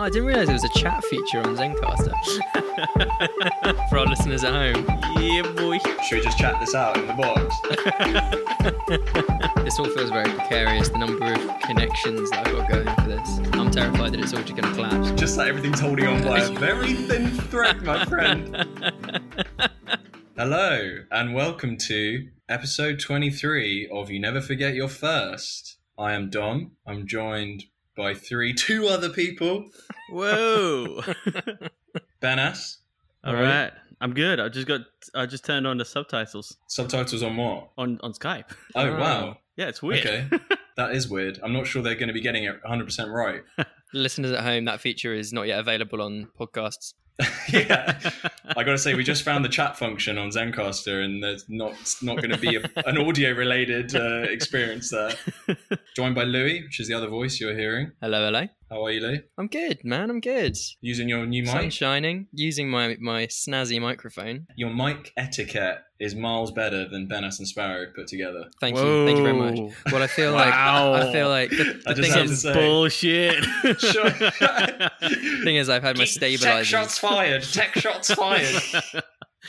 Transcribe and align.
Oh, 0.00 0.04
I 0.04 0.08
didn't 0.08 0.28
realize 0.28 0.46
there 0.46 0.54
was 0.54 0.64
a 0.64 0.70
chat 0.70 1.04
feature 1.04 1.40
on 1.40 1.54
Zencastr. 1.58 2.10
For 3.90 3.98
our 3.98 4.06
listeners 4.06 4.44
at 4.44 4.54
home, 4.54 4.86
Yeah, 5.20 5.42
boy. 5.42 5.76
Should 6.08 6.16
we 6.16 6.20
just 6.22 6.38
chat 6.38 6.58
this 6.58 6.74
out 6.74 6.96
in 6.96 7.06
the 7.06 7.12
box? 7.12 7.54
this 9.62 9.78
all 9.78 9.90
feels 9.90 10.08
very 10.08 10.30
precarious. 10.30 10.88
The 10.88 10.96
number 10.96 11.30
of 11.30 11.60
connections 11.60 12.30
that 12.30 12.48
I've 12.48 12.56
got 12.56 12.70
going 12.70 12.96
for 12.96 13.08
this. 13.08 13.40
I'm 13.52 13.70
terrified 13.70 14.12
that 14.12 14.20
it's 14.20 14.32
all 14.32 14.40
just 14.42 14.56
going 14.56 14.74
to 14.74 14.88
collapse. 14.88 15.10
just 15.20 15.36
like 15.36 15.48
everything's 15.48 15.80
holding 15.80 16.06
on 16.06 16.24
by 16.24 16.38
a 16.38 16.48
very 16.58 16.94
thin 16.94 17.28
thread, 17.32 17.82
my 17.82 18.02
friend. 18.06 18.56
Hello, 20.34 21.00
and 21.10 21.34
welcome 21.34 21.76
to 21.76 22.26
episode 22.48 23.00
23 23.00 23.90
of 23.92 24.10
You 24.10 24.18
Never 24.18 24.40
Forget 24.40 24.72
Your 24.72 24.88
First. 24.88 25.76
I 25.98 26.12
am 26.14 26.30
Dom. 26.30 26.70
I'm 26.86 27.06
joined 27.06 27.64
by 28.00 28.14
three, 28.14 28.54
two 28.54 28.86
other 28.88 29.10
people. 29.10 29.66
Whoa. 30.10 31.02
Benas. 32.22 32.78
All 33.24 33.34
right. 33.34 33.72
I'm 34.00 34.14
good. 34.14 34.40
I 34.40 34.48
just 34.48 34.66
got. 34.66 34.80
I 35.14 35.26
just 35.26 35.44
turned 35.44 35.66
on 35.66 35.76
the 35.76 35.84
subtitles 35.84 36.56
Subtitles 36.68 37.22
on 37.22 37.36
what? 37.36 37.68
on 37.76 38.00
on 38.02 38.12
Skype. 38.14 38.46
Oh, 38.74 38.86
Oh. 38.88 38.98
wow. 38.98 39.36
Yeah, 39.56 39.68
it's 39.68 39.82
weird. 39.82 40.06
Okay. 40.06 40.26
that 40.78 40.92
is 40.92 41.06
weird. 41.06 41.38
I'm 41.42 41.52
not 41.52 41.66
sure 41.66 41.82
they're 41.82 41.94
going 41.94 42.08
to 42.08 42.14
be 42.14 42.22
getting 42.22 42.44
it 42.44 42.62
100% 42.66 43.12
right. 43.12 43.42
Listeners 43.92 44.32
at 44.32 44.42
home, 44.42 44.64
that 44.64 44.80
feature 44.80 45.12
is 45.12 45.34
not 45.34 45.42
yet 45.48 45.58
available 45.58 46.00
on 46.00 46.28
podcasts. 46.40 46.94
yeah. 47.52 47.98
I 48.56 48.64
got 48.64 48.72
to 48.72 48.78
say, 48.78 48.94
we 48.94 49.04
just 49.04 49.22
found 49.22 49.44
the 49.44 49.48
chat 49.48 49.78
function 49.78 50.18
on 50.18 50.30
Zencastr, 50.30 51.04
and 51.04 51.22
there's 51.22 51.44
not 51.48 51.74
not 52.02 52.16
going 52.16 52.30
to 52.30 52.38
be 52.38 52.56
a, 52.56 52.62
an 52.86 52.98
audio 52.98 53.32
related 53.32 53.94
uh, 53.94 54.22
experience 54.22 54.90
there. 54.90 55.12
Joined 55.96 56.14
by 56.14 56.24
Louis, 56.24 56.62
which 56.64 56.80
is 56.80 56.88
the 56.88 56.94
other 56.94 57.08
voice 57.08 57.40
you're 57.40 57.56
hearing. 57.56 57.92
Hello, 58.00 58.24
hello. 58.24 58.48
How 58.70 58.84
are 58.84 58.90
you, 58.92 59.00
Louis? 59.00 59.22
I'm 59.36 59.48
good, 59.48 59.84
man. 59.84 60.10
I'm 60.10 60.20
good. 60.20 60.56
Using 60.80 61.08
your 61.08 61.26
new 61.26 61.42
mic? 61.42 61.50
Sun 61.50 61.62
mic. 61.64 61.72
shining. 61.72 62.26
Using 62.32 62.70
my 62.70 62.96
my 63.00 63.26
snazzy 63.26 63.80
microphone. 63.80 64.46
Your 64.56 64.72
mic 64.72 65.12
etiquette 65.16 65.78
is 65.98 66.14
miles 66.14 66.52
better 66.52 66.88
than 66.88 67.08
Benas 67.08 67.40
and 67.40 67.48
Sparrow 67.48 67.86
put 67.94 68.06
together. 68.06 68.44
Thank 68.60 68.76
you. 68.76 69.04
Thank 69.06 69.18
you 69.18 69.24
very 69.24 69.36
much. 69.36 69.58
Whoa. 69.58 69.72
Well, 69.92 70.02
I 70.02 70.06
feel 70.06 70.32
Wow. 70.34 70.92
like 70.92 71.02
I 71.02 71.12
feel 71.12 71.28
like 71.28 71.50
the, 71.50 71.82
I 71.86 71.94
the 71.94 72.02
just 72.02 72.12
thing 72.12 72.18
have 72.18 72.26
to 72.26 72.32
is, 72.32 72.42
say- 72.42 72.54
Bullshit. 72.54 73.44
Thing 75.44 75.56
is, 75.56 75.68
I've 75.68 75.82
had 75.82 75.98
my 75.98 76.04
Tech 76.04 76.64
shots 76.64 76.96
fired. 76.98 77.42
Tech 77.42 77.74
shots 77.74 78.14
fired. 78.14 78.54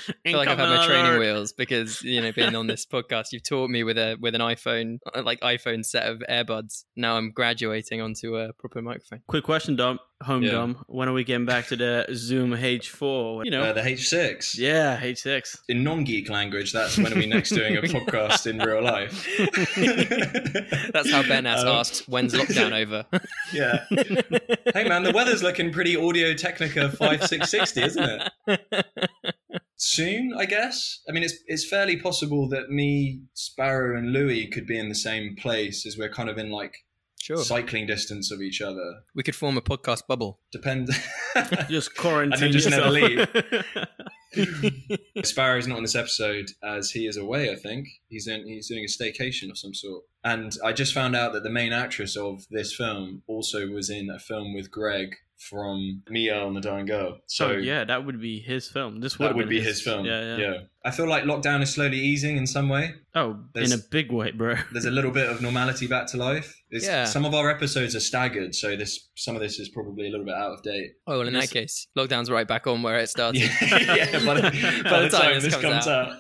I 0.10 0.14
feel 0.30 0.38
like 0.38 0.48
I've 0.50 0.58
had 0.58 0.70
my 0.70 0.86
training 0.86 1.20
wheels 1.20 1.54
because 1.54 2.02
you 2.04 2.22
know, 2.22 2.32
being 2.32 2.56
on 2.56 2.68
this 2.68 2.86
podcast, 2.86 3.32
you've 3.32 3.44
taught 3.44 3.70
me 3.70 3.84
with 3.84 3.98
a 3.98 4.18
with 4.20 4.36
an 4.36 4.42
iPhone, 4.42 5.00
uh, 5.14 5.22
like 5.24 5.40
iPhone 5.42 5.86
set 5.86 6.08
of 6.10 6.22
earbuds. 6.30 6.84
Now 6.96 7.18
I'm 7.18 7.32
graduating 7.32 8.02
onto 8.02 8.38
a 8.38 8.54
proper 8.54 8.82
microphone. 8.82 9.22
Quick 9.28 9.44
question, 9.44 9.76
Dom. 9.76 10.00
Home 10.24 10.44
Yeah. 10.44 10.52
Dom. 10.52 10.84
When 10.88 11.10
are 11.10 11.14
we 11.14 11.24
getting 11.24 11.48
back 11.48 11.66
to 11.68 11.76
the 11.76 12.06
Zoom 12.14 12.52
H4? 12.52 13.44
You 13.46 13.50
know. 13.52 13.64
Uh, 13.64 13.74
the 13.74 13.82
H6. 13.82 14.56
yeah, 14.58 15.00
H6. 15.02 15.58
In 15.68 15.84
non-geek 15.84 16.30
language, 16.30 16.72
that's 16.74 16.96
when 16.98 17.12
are 17.12 17.16
we 17.16 17.26
next 17.26 17.50
doing 17.50 17.76
a 17.78 17.82
podcast 17.96 18.46
in 18.46 18.60
real 18.60 18.84
life? 18.84 19.28
That's 20.94 21.12
how 21.12 21.24
Ben 21.24 21.46
Um, 21.48 21.68
asks, 21.68 22.08
"When's 22.08 22.34
lockdown 22.34 22.72
over?" 22.72 23.06
Yeah. 23.54 23.86
Hey 24.74 24.88
man, 24.88 25.04
the 25.04 25.12
weather's 25.14 25.42
looking 25.44 25.72
pretty 25.72 25.96
Audio 25.98 26.34
Technica 26.34 26.90
5660, 26.90 27.82
isn't 27.84 28.22
it? 28.48 28.86
Soon, 29.84 30.32
I 30.38 30.46
guess. 30.46 31.00
I 31.10 31.12
mean, 31.12 31.24
it's 31.24 31.34
it's 31.48 31.68
fairly 31.68 31.98
possible 31.98 32.48
that 32.50 32.70
me, 32.70 33.22
Sparrow, 33.34 33.98
and 33.98 34.14
Louis 34.14 34.46
could 34.46 34.68
be 34.68 34.78
in 34.78 34.90
the 34.90 34.96
same 34.96 35.36
place 35.36 35.88
as 35.88 35.98
we're 35.98 36.12
kind 36.12 36.30
of 36.30 36.38
in 36.38 36.52
like 36.52 36.76
sure, 37.20 37.38
cycling 37.38 37.88
distance 37.88 38.30
of 38.30 38.44
each 38.44 38.62
other. 38.62 39.02
we 39.16 39.24
could 39.24 39.36
form 39.36 39.58
a 39.58 39.62
podcast 39.62 40.06
bubble. 40.08 40.40
Depends. 40.52 40.96
Just 41.68 41.98
quarantine 41.98 42.52
just 42.52 42.70
never 42.70 42.96
yourself. 42.96 43.66
Sparrow's 45.24 45.66
not 45.66 45.78
in 45.78 45.84
this 45.84 45.96
episode 45.96 46.52
as 46.64 46.92
he 46.92 47.08
is 47.08 47.18
away. 47.18 47.50
I 47.50 47.56
think 47.56 47.88
he's 48.08 48.28
in 48.28 48.46
he's 48.46 48.68
doing 48.68 48.86
a 48.86 48.88
staycation 48.88 49.50
of 49.50 49.58
some 49.58 49.74
sort. 49.74 50.04
And 50.24 50.56
I 50.64 50.74
just 50.74 50.94
found 50.94 51.16
out 51.16 51.34
that 51.34 51.42
the 51.42 51.50
main 51.50 51.74
actress 51.74 52.16
of 52.16 52.44
this 52.52 52.72
film 52.72 53.24
also 53.26 53.68
was 53.68 53.90
in 53.90 54.12
a 54.12 54.20
film 54.20 54.54
with 54.54 54.70
Greg 54.70 55.16
from 55.50 56.04
Mia 56.10 56.46
and 56.46 56.56
the 56.56 56.62
Dying 56.62 56.86
Girl. 56.86 57.18
so 57.26 57.48
So 57.50 57.52
yeah, 57.58 57.84
that 57.84 58.06
would 58.06 58.22
be 58.22 58.40
his 58.40 58.68
film. 58.70 59.00
This 59.02 59.18
would 59.18 59.30
that 59.30 59.36
would 59.36 59.50
be 59.50 59.60
his, 59.60 59.82
film. 59.82 60.06
Yeah, 60.06 60.38
yeah. 60.38 60.58
I 60.86 60.92
feel 60.92 61.08
like 61.08 61.24
lockdown 61.24 61.62
is 61.62 61.74
slowly 61.74 61.98
easing 62.00 62.38
in 62.38 62.46
some 62.48 62.70
way. 62.70 62.94
Oh, 63.16 63.38
There's- 63.54 63.72
in 63.72 63.80
a 63.80 63.82
big 63.92 64.12
way, 64.12 64.32
bro. 64.32 64.56
There's 64.72 64.86
a 64.86 64.92
little 64.92 65.12
bit 65.12 65.30
of 65.30 65.42
normality 65.42 65.88
back 65.88 66.08
to 66.08 66.18
life. 66.18 66.56
It's, 66.70 66.86
Yeah. 66.86 67.06
Some 67.06 67.26
of 67.26 67.34
our 67.34 67.50
episodes 67.50 67.96
are 67.96 68.00
staggered, 68.00 68.56
so 68.56 68.76
this 68.76 69.10
some 69.16 69.36
of 69.36 69.42
this 69.42 69.60
is 69.60 69.70
probably 69.70 70.08
a 70.08 70.12
little 70.12 70.26
bit 70.26 70.36
out 70.36 70.54
of 70.54 70.64
date. 70.64 70.92
Oh 71.08 71.20
well, 71.20 71.28
in 71.28 71.34
that 71.34 71.50
case, 71.50 71.88
lockdown's 71.98 72.30
right 72.32 72.48
back 72.48 72.68
on 72.68 72.82
where 72.82 73.00
it 73.00 73.10
started. 73.10 73.42
yeah, 73.62 74.24
by 74.26 74.36
the, 74.36 74.82
by 74.90 75.02
the 75.02 75.10
time, 75.10 75.40
this 75.42 75.56
comes, 75.58 75.88
out. 75.88 76.18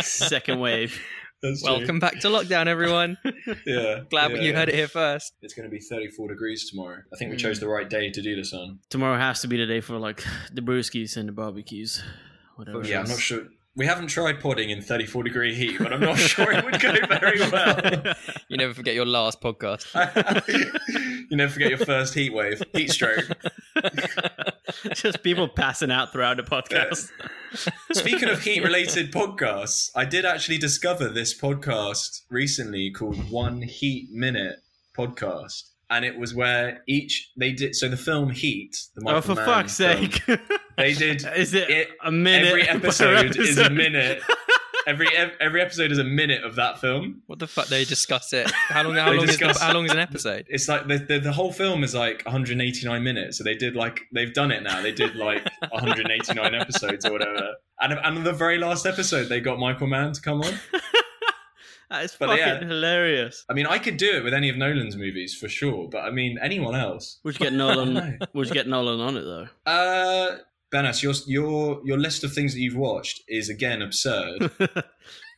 Second 0.04 0.60
wave. 0.60 1.00
That's 1.42 1.62
true. 1.62 1.76
Welcome 1.76 1.98
back 1.98 2.18
to 2.20 2.28
lockdown, 2.28 2.66
everyone. 2.66 3.18
Yeah. 3.66 4.00
Glad 4.10 4.32
yeah. 4.32 4.40
you 4.42 4.54
heard 4.54 4.68
it 4.68 4.74
here 4.74 4.88
first. 4.88 5.32
It's 5.42 5.54
going 5.54 5.68
to 5.68 5.70
be 5.70 5.80
34 5.80 6.28
degrees 6.28 6.68
tomorrow. 6.70 6.98
I 7.12 7.16
think 7.16 7.30
we 7.30 7.36
Mm. 7.36 7.40
chose 7.40 7.60
the 7.60 7.68
right 7.68 7.88
day 7.88 8.10
to 8.10 8.22
do 8.22 8.34
this 8.36 8.52
on. 8.52 8.78
Tomorrow 8.90 9.18
has 9.18 9.40
to 9.42 9.48
be 9.48 9.56
the 9.56 9.66
day 9.66 9.80
for 9.80 9.98
like 9.98 10.24
the 10.52 10.62
brewskis 10.62 11.16
and 11.16 11.28
the 11.28 11.32
barbecues. 11.32 12.02
Whatever. 12.56 12.84
yeah, 12.84 13.00
I'm 13.00 13.08
not 13.08 13.18
sure. 13.18 13.44
We 13.76 13.84
haven't 13.86 14.06
tried 14.06 14.40
podding 14.40 14.70
in 14.70 14.80
34 14.80 15.24
degree 15.24 15.54
heat, 15.54 15.76
but 15.78 15.92
I'm 15.92 16.00
not 16.00 16.16
sure 16.32 16.50
it 16.50 16.64
would 16.64 16.80
go 16.80 16.94
very 17.08 17.40
well. 17.40 18.14
You 18.48 18.56
never 18.56 18.72
forget 18.72 18.94
your 18.94 19.04
last 19.06 19.40
podcast. 19.42 19.86
you 21.30 21.36
never 21.36 21.52
forget 21.52 21.68
your 21.68 21.78
first 21.78 22.14
heat 22.14 22.32
wave, 22.32 22.62
heat 22.72 22.90
stroke. 22.90 23.28
Just 24.94 25.22
people 25.22 25.48
passing 25.48 25.90
out 25.90 26.12
throughout 26.12 26.36
the 26.36 26.42
podcast. 26.42 27.10
Speaking 27.92 28.28
of 28.28 28.40
heat 28.40 28.62
related 28.62 29.12
podcasts, 29.12 29.90
I 29.94 30.04
did 30.04 30.24
actually 30.24 30.58
discover 30.58 31.08
this 31.08 31.38
podcast 31.38 32.22
recently 32.30 32.90
called 32.90 33.30
One 33.30 33.62
Heat 33.62 34.10
Minute 34.10 34.56
Podcast. 34.96 35.70
And 35.88 36.04
it 36.04 36.18
was 36.18 36.34
where 36.34 36.82
each 36.88 37.30
they 37.36 37.52
did 37.52 37.76
so 37.76 37.88
the 37.88 37.96
film 37.96 38.30
Heat, 38.30 38.76
the 38.96 39.02
oh, 39.02 39.04
Michael 39.04 39.18
oh, 39.18 39.20
for 39.20 39.34
Mann 39.36 39.46
fuck's 39.46 39.76
film, 39.76 40.10
sake! 40.10 40.40
they 40.76 40.94
did 40.94 41.24
is 41.36 41.54
it, 41.54 41.70
it- 41.70 41.88
a 42.04 42.10
minute? 42.10 42.48
every 42.48 42.64
per 42.64 42.70
episode, 42.70 43.36
is 43.36 43.58
a 43.58 43.70
minute. 43.70 44.20
Every 44.86 45.08
every 45.40 45.60
episode 45.60 45.90
is 45.90 45.98
a 45.98 46.04
minute 46.04 46.44
of 46.44 46.54
that 46.56 46.78
film. 46.80 47.22
What 47.26 47.40
the 47.40 47.46
fuck? 47.48 47.66
They 47.66 47.84
discuss 47.84 48.32
it. 48.32 48.48
How 48.52 48.84
long? 48.84 48.94
How 48.94 49.10
They 49.10 49.16
long 49.16 49.24
is 49.24 49.30
discuss- 49.30 49.58
the, 49.58 49.64
how 49.64 49.72
long 49.72 49.84
is 49.84 49.90
an 49.92 49.98
episode? 49.98 50.46
It's 50.48 50.68
like 50.68 50.86
the, 50.86 50.98
the 50.98 51.18
the 51.18 51.32
whole 51.32 51.52
film 51.52 51.82
is 51.82 51.92
like 51.94 52.22
189 52.24 53.02
minutes. 53.02 53.38
So 53.38 53.42
they 53.44 53.56
did 53.56 53.74
like 53.74 54.02
they've 54.12 54.32
done 54.32 54.52
it 54.52 54.62
now. 54.62 54.80
They 54.80 54.92
did 54.92 55.16
like 55.16 55.44
189 55.70 56.54
episodes 56.54 57.04
or 57.04 57.10
whatever. 57.12 57.54
And 57.80 57.94
and 57.94 58.24
the 58.24 58.32
very 58.32 58.58
last 58.58 58.86
episode, 58.86 59.24
they 59.28 59.40
got 59.40 59.58
Michael 59.58 59.88
Mann 59.88 60.12
to 60.12 60.20
come 60.20 60.40
on. 60.42 60.54
That 61.88 62.02
is 62.02 62.16
But 62.18 62.30
fucking 62.30 62.44
yeah. 62.44 62.58
hilarious. 62.66 63.44
I 63.48 63.52
mean, 63.52 63.66
I 63.66 63.78
could 63.78 63.96
do 63.96 64.10
it 64.16 64.24
with 64.24 64.34
any 64.34 64.48
of 64.48 64.56
Nolan's 64.56 64.96
movies 64.96 65.36
for 65.36 65.48
sure. 65.48 65.88
But 65.88 65.98
I 66.00 66.10
mean, 66.10 66.36
anyone 66.42 66.74
else? 66.74 67.20
Would 67.22 67.34
you 67.38 67.44
get 67.46 67.52
Nolan? 67.52 68.18
would 68.34 68.48
you 68.48 68.54
get 68.54 68.66
Nolan 68.66 68.98
on 69.00 69.16
it 69.16 69.22
though? 69.22 69.46
Uh, 69.64 70.38
Benas, 70.76 71.02
your 71.02 71.14
your 71.26 71.80
your 71.84 71.98
list 71.98 72.22
of 72.22 72.34
things 72.34 72.52
that 72.52 72.60
you've 72.60 72.76
watched 72.76 73.22
is 73.28 73.48
again 73.48 73.80
absurd. 73.80 74.50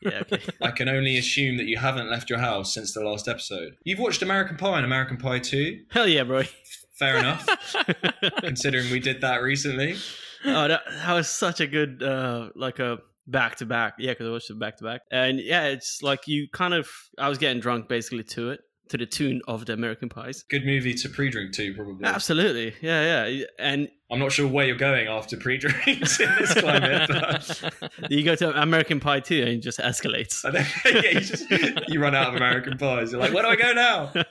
yeah. 0.00 0.22
Okay. 0.22 0.42
I 0.62 0.72
can 0.72 0.88
only 0.88 1.16
assume 1.16 1.58
that 1.58 1.66
you 1.66 1.76
haven't 1.76 2.10
left 2.10 2.28
your 2.28 2.40
house 2.40 2.74
since 2.74 2.92
the 2.92 3.00
last 3.00 3.28
episode. 3.28 3.76
You've 3.84 4.00
watched 4.00 4.22
American 4.22 4.56
Pie 4.56 4.78
and 4.78 4.84
American 4.84 5.16
Pie 5.16 5.38
2. 5.38 5.84
Hell 5.90 6.08
yeah, 6.08 6.24
bro. 6.24 6.42
Fair 6.98 7.18
enough, 7.18 7.46
considering 8.40 8.90
we 8.90 8.98
did 8.98 9.20
that 9.20 9.36
recently. 9.36 9.94
oh, 10.44 10.66
that, 10.66 10.80
that 10.88 11.12
was 11.12 11.28
such 11.28 11.60
a 11.60 11.68
good, 11.68 12.02
uh, 12.02 12.48
like 12.56 12.80
a 12.80 12.98
back 13.28 13.54
to 13.56 13.66
back. 13.66 13.94
Yeah, 14.00 14.10
because 14.10 14.26
I 14.26 14.30
watched 14.30 14.50
it 14.50 14.58
back 14.58 14.78
to 14.78 14.84
back, 14.84 15.02
and 15.12 15.38
yeah, 15.38 15.66
it's 15.66 16.02
like 16.02 16.26
you 16.26 16.48
kind 16.52 16.74
of. 16.74 16.88
I 17.16 17.28
was 17.28 17.38
getting 17.38 17.60
drunk 17.60 17.88
basically 17.88 18.24
to 18.24 18.50
it, 18.50 18.60
to 18.88 18.96
the 18.98 19.06
tune 19.06 19.40
of 19.48 19.66
the 19.66 19.72
American 19.72 20.08
Pies. 20.08 20.44
Good 20.48 20.64
movie 20.64 20.94
to 20.94 21.08
pre-drink 21.08 21.52
to, 21.54 21.74
probably. 21.74 22.04
Absolutely, 22.04 22.74
yeah, 22.80 23.26
yeah, 23.26 23.44
and 23.58 23.88
I'm 24.10 24.18
not 24.18 24.32
sure 24.32 24.46
where 24.48 24.66
you're 24.66 24.76
going 24.76 25.06
after 25.08 25.36
pre-drinks 25.36 26.18
in 26.20 26.30
this 26.38 26.54
climate. 26.54 27.08
But 27.08 27.92
you 28.10 28.24
go 28.24 28.34
to 28.36 28.60
American 28.62 29.00
Pie 29.00 29.20
too, 29.20 29.40
and 29.40 29.48
it 29.50 29.58
just 29.58 29.78
escalates. 29.78 30.44
I 30.44 30.62
think, 30.62 31.04
yeah, 31.04 31.10
you, 31.12 31.20
just, 31.20 31.88
you 31.88 32.00
run 32.00 32.14
out 32.14 32.28
of 32.28 32.34
American 32.36 32.78
pies. 32.78 33.12
You're 33.12 33.20
like, 33.20 33.32
where 33.32 33.42
do 33.42 33.48
I 33.50 33.56
go 33.56 33.72
now? 33.72 34.12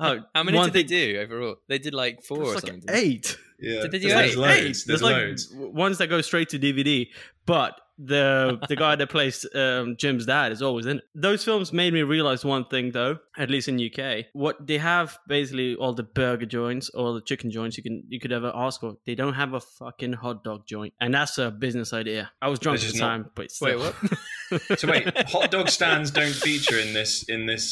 Oh, 0.00 0.20
How 0.34 0.42
many 0.42 0.56
one 0.58 0.66
did 0.70 0.74
they 0.74 0.82
do 0.82 1.18
overall? 1.20 1.56
They 1.68 1.78
did 1.78 1.94
like 1.94 2.22
four 2.22 2.38
or 2.42 2.54
like 2.54 2.66
something. 2.66 2.82
eight. 2.90 3.36
Yeah, 3.60 3.82
Did 3.82 3.92
they 3.92 3.98
do 4.00 4.08
there's 4.08 4.32
eight? 4.32 4.36
loads. 4.38 4.52
Eight. 4.56 4.62
There's, 4.62 4.84
There's 4.84 5.02
like 5.02 5.16
loads. 5.16 5.46
w- 5.46 5.70
ones 5.70 5.98
that 5.98 6.08
go 6.08 6.20
straight 6.20 6.48
to 6.50 6.58
DVD, 6.58 7.08
but 7.46 7.80
the 7.98 8.58
the 8.68 8.74
guy 8.76 8.96
that 8.96 9.08
plays 9.08 9.46
um, 9.54 9.96
Jim's 9.96 10.26
dad 10.26 10.50
is 10.52 10.60
always 10.60 10.86
in 10.86 10.98
it. 10.98 11.04
Those 11.14 11.44
films 11.44 11.72
made 11.72 11.94
me 11.94 12.02
realize 12.02 12.44
one 12.44 12.64
thing, 12.66 12.90
though, 12.90 13.18
at 13.36 13.50
least 13.50 13.68
in 13.68 13.80
UK, 13.80 14.26
what 14.32 14.64
they 14.66 14.78
have 14.78 15.18
basically 15.26 15.74
all 15.74 15.92
the 15.92 16.04
burger 16.04 16.46
joints 16.46 16.88
or 16.90 17.14
the 17.14 17.20
chicken 17.20 17.50
joints 17.50 17.76
you 17.76 17.82
can 17.82 18.04
you 18.08 18.20
could 18.20 18.30
ever 18.32 18.52
ask 18.54 18.80
for. 18.80 18.96
They 19.06 19.14
don't 19.14 19.34
have 19.34 19.54
a 19.54 19.60
fucking 19.60 20.12
hot 20.14 20.44
dog 20.44 20.66
joint, 20.66 20.94
and 21.00 21.12
that's 21.14 21.38
a 21.38 21.50
business 21.50 21.92
idea. 21.92 22.30
I 22.40 22.48
was 22.48 22.58
drunk 22.60 22.78
This 22.80 22.88
at 22.88 22.92
the 22.92 22.96
is 22.96 23.00
not- 23.00 23.08
time, 23.08 23.30
but 23.34 23.48
Wait, 23.60 23.78
what? 23.78 23.94
So 24.78 24.86
wait, 24.88 25.08
hot 25.30 25.50
dog 25.50 25.68
stands 25.68 26.12
don't 26.12 26.32
feature 26.34 26.78
in 26.78 26.92
this 26.92 27.24
in 27.24 27.46
this 27.46 27.64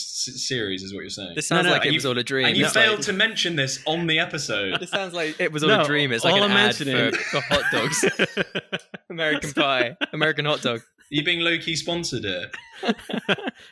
series, 0.49 0.83
is 0.83 0.93
what 0.93 1.01
you're 1.03 1.11
saying? 1.11 1.35
This 1.37 1.47
sounds 1.47 1.67
no, 1.67 1.73
like 1.73 1.85
it 1.87 1.89
you- 1.93 1.97
was 1.99 2.07
all 2.07 2.19
a 2.19 2.25
dream. 2.25 2.47
and 2.47 2.57
you 2.57 2.65
It's 2.65 2.73
failed 2.75 2.97
like- 2.97 3.07
to 3.07 3.13
mention 3.13 3.55
this 3.55 3.81
on 3.87 4.07
the 4.09 4.19
episode. 4.19 4.81
This 4.81 4.91
sounds 4.91 5.15
like 5.15 5.39
it 5.39 5.53
was 5.53 5.63
all 5.63 5.69
No, 5.69 5.83
a 5.83 5.85
dream. 5.85 6.11
It's 6.13 6.25
like 6.25 6.33
all 6.35 6.43
an 6.43 6.51
I'm 6.51 6.57
ad 6.57 6.65
mentioning- 6.79 7.13
for, 7.13 7.19
for 7.19 7.41
hot 7.43 7.63
dogs. 7.71 8.05
American 9.11 9.53
Pie, 9.53 9.97
American 10.13 10.45
hot 10.47 10.63
dog. 10.63 10.81
you 11.11 11.23
being 11.23 11.41
low 11.41 11.57
key 11.59 11.77
sponsored 11.77 12.25
here. 12.25 12.51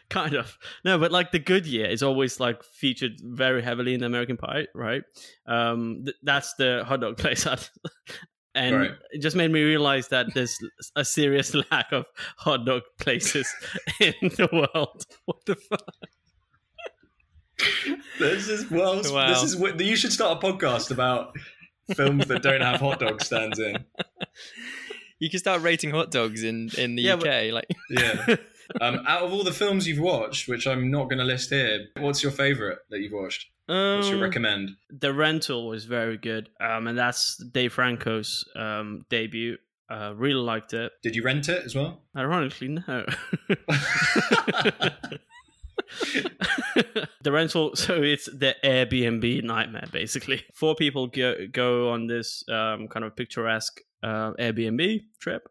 kind 0.09 0.35
of 0.35 0.57
no 0.85 0.99
but 0.99 1.11
like 1.11 1.33
the 1.33 1.39
goodyear 1.39 1.80
is 1.87 2.03
always 2.03 2.41
like 2.41 2.63
featured 2.63 3.13
very 3.23 3.63
heavily 3.63 3.95
in 3.95 4.01
the 4.01 4.07
american 4.07 4.37
pie 4.37 4.67
right 4.75 5.03
um 5.47 6.03
th- 6.05 6.17
that's 6.23 6.55
the 6.55 6.83
hot 6.87 7.01
dog 7.01 7.17
place 7.23 7.47
and 8.55 8.77
Right. 8.77 8.91
it 9.13 9.21
just 9.23 9.37
made 9.37 9.51
me 9.53 9.63
realize 9.63 10.09
that 10.09 10.35
there's 10.35 10.57
a 10.97 11.05
serious 11.05 11.55
lack 11.71 11.93
of 11.93 12.07
hot 12.37 12.65
dog 12.67 12.83
places 13.01 13.49
in 14.01 14.15
the 14.21 14.49
world 14.53 15.05
what 15.27 15.39
the 15.47 15.55
fuck 15.55 15.85
This 18.19 18.49
is 18.49 18.71
well. 18.71 19.03
Wow. 19.05 19.29
This 19.29 19.43
is 19.43 19.57
what 19.57 19.79
you 19.81 19.95
should 19.97 20.13
start 20.13 20.43
a 20.43 20.47
podcast 20.47 20.91
about 20.91 21.37
films 21.95 22.27
that 22.29 22.43
don't 22.43 22.63
have 22.63 22.81
hot 22.81 23.01
dog 23.01 23.23
stands 23.23 23.59
in. 23.59 23.85
You 25.19 25.29
can 25.29 25.39
start 25.39 25.61
rating 25.61 25.91
hot 25.91 26.11
dogs 26.11 26.43
in 26.43 26.71
in 26.79 26.95
the 26.97 27.03
Yeah, 27.03 27.15
UK. 27.15 27.21
but- 27.21 27.53
Like 27.53 27.67
Yeah. 27.91 28.37
Um, 28.81 29.01
out 29.07 29.23
of 29.23 29.33
all 29.33 29.43
the 29.45 29.53
films 29.53 29.87
you've 29.89 29.99
watched, 29.99 30.49
which 30.49 30.67
I'm 30.67 30.91
not 30.91 31.05
going 31.05 31.19
to 31.19 31.25
list 31.25 31.51
here, 31.51 31.87
what's 31.99 32.23
your 32.23 32.33
favorite 32.33 32.79
that 32.91 33.01
you've 33.01 33.13
watched? 33.13 33.47
What's 33.67 34.09
your 34.09 34.17
um, 34.17 34.23
recommend? 34.23 34.71
the 34.91 35.13
rental 35.15 35.69
was 35.69 35.85
very 35.85 36.17
good 36.17 36.49
um 36.61 36.89
and 36.89 36.99
that's 36.99 37.37
dave 37.37 37.73
franco's 37.73 38.45
um 38.57 39.05
debut 39.11 39.57
uh 39.89 40.13
really 40.17 40.35
liked 40.41 40.75
it 40.75 40.91
Did 41.05 41.15
you 41.15 41.23
rent 41.23 41.49
it 41.49 41.65
as 41.65 41.77
well? 41.77 42.01
ironically 42.17 42.67
no 42.67 43.07
the 47.23 47.33
rental 47.33 47.75
so 47.77 48.03
it's 48.03 48.27
the 48.27 48.55
airbnb 48.65 49.43
nightmare 49.45 49.87
basically 49.93 50.43
four 50.55 50.75
people 50.75 51.07
go, 51.07 51.35
go 51.53 51.91
on 51.91 52.07
this 52.07 52.45
um, 52.49 52.89
kind 52.89 53.05
of 53.05 53.15
picturesque 53.17 53.81
uh, 54.03 54.33
airbnb 54.39 55.01
trip 55.21 55.49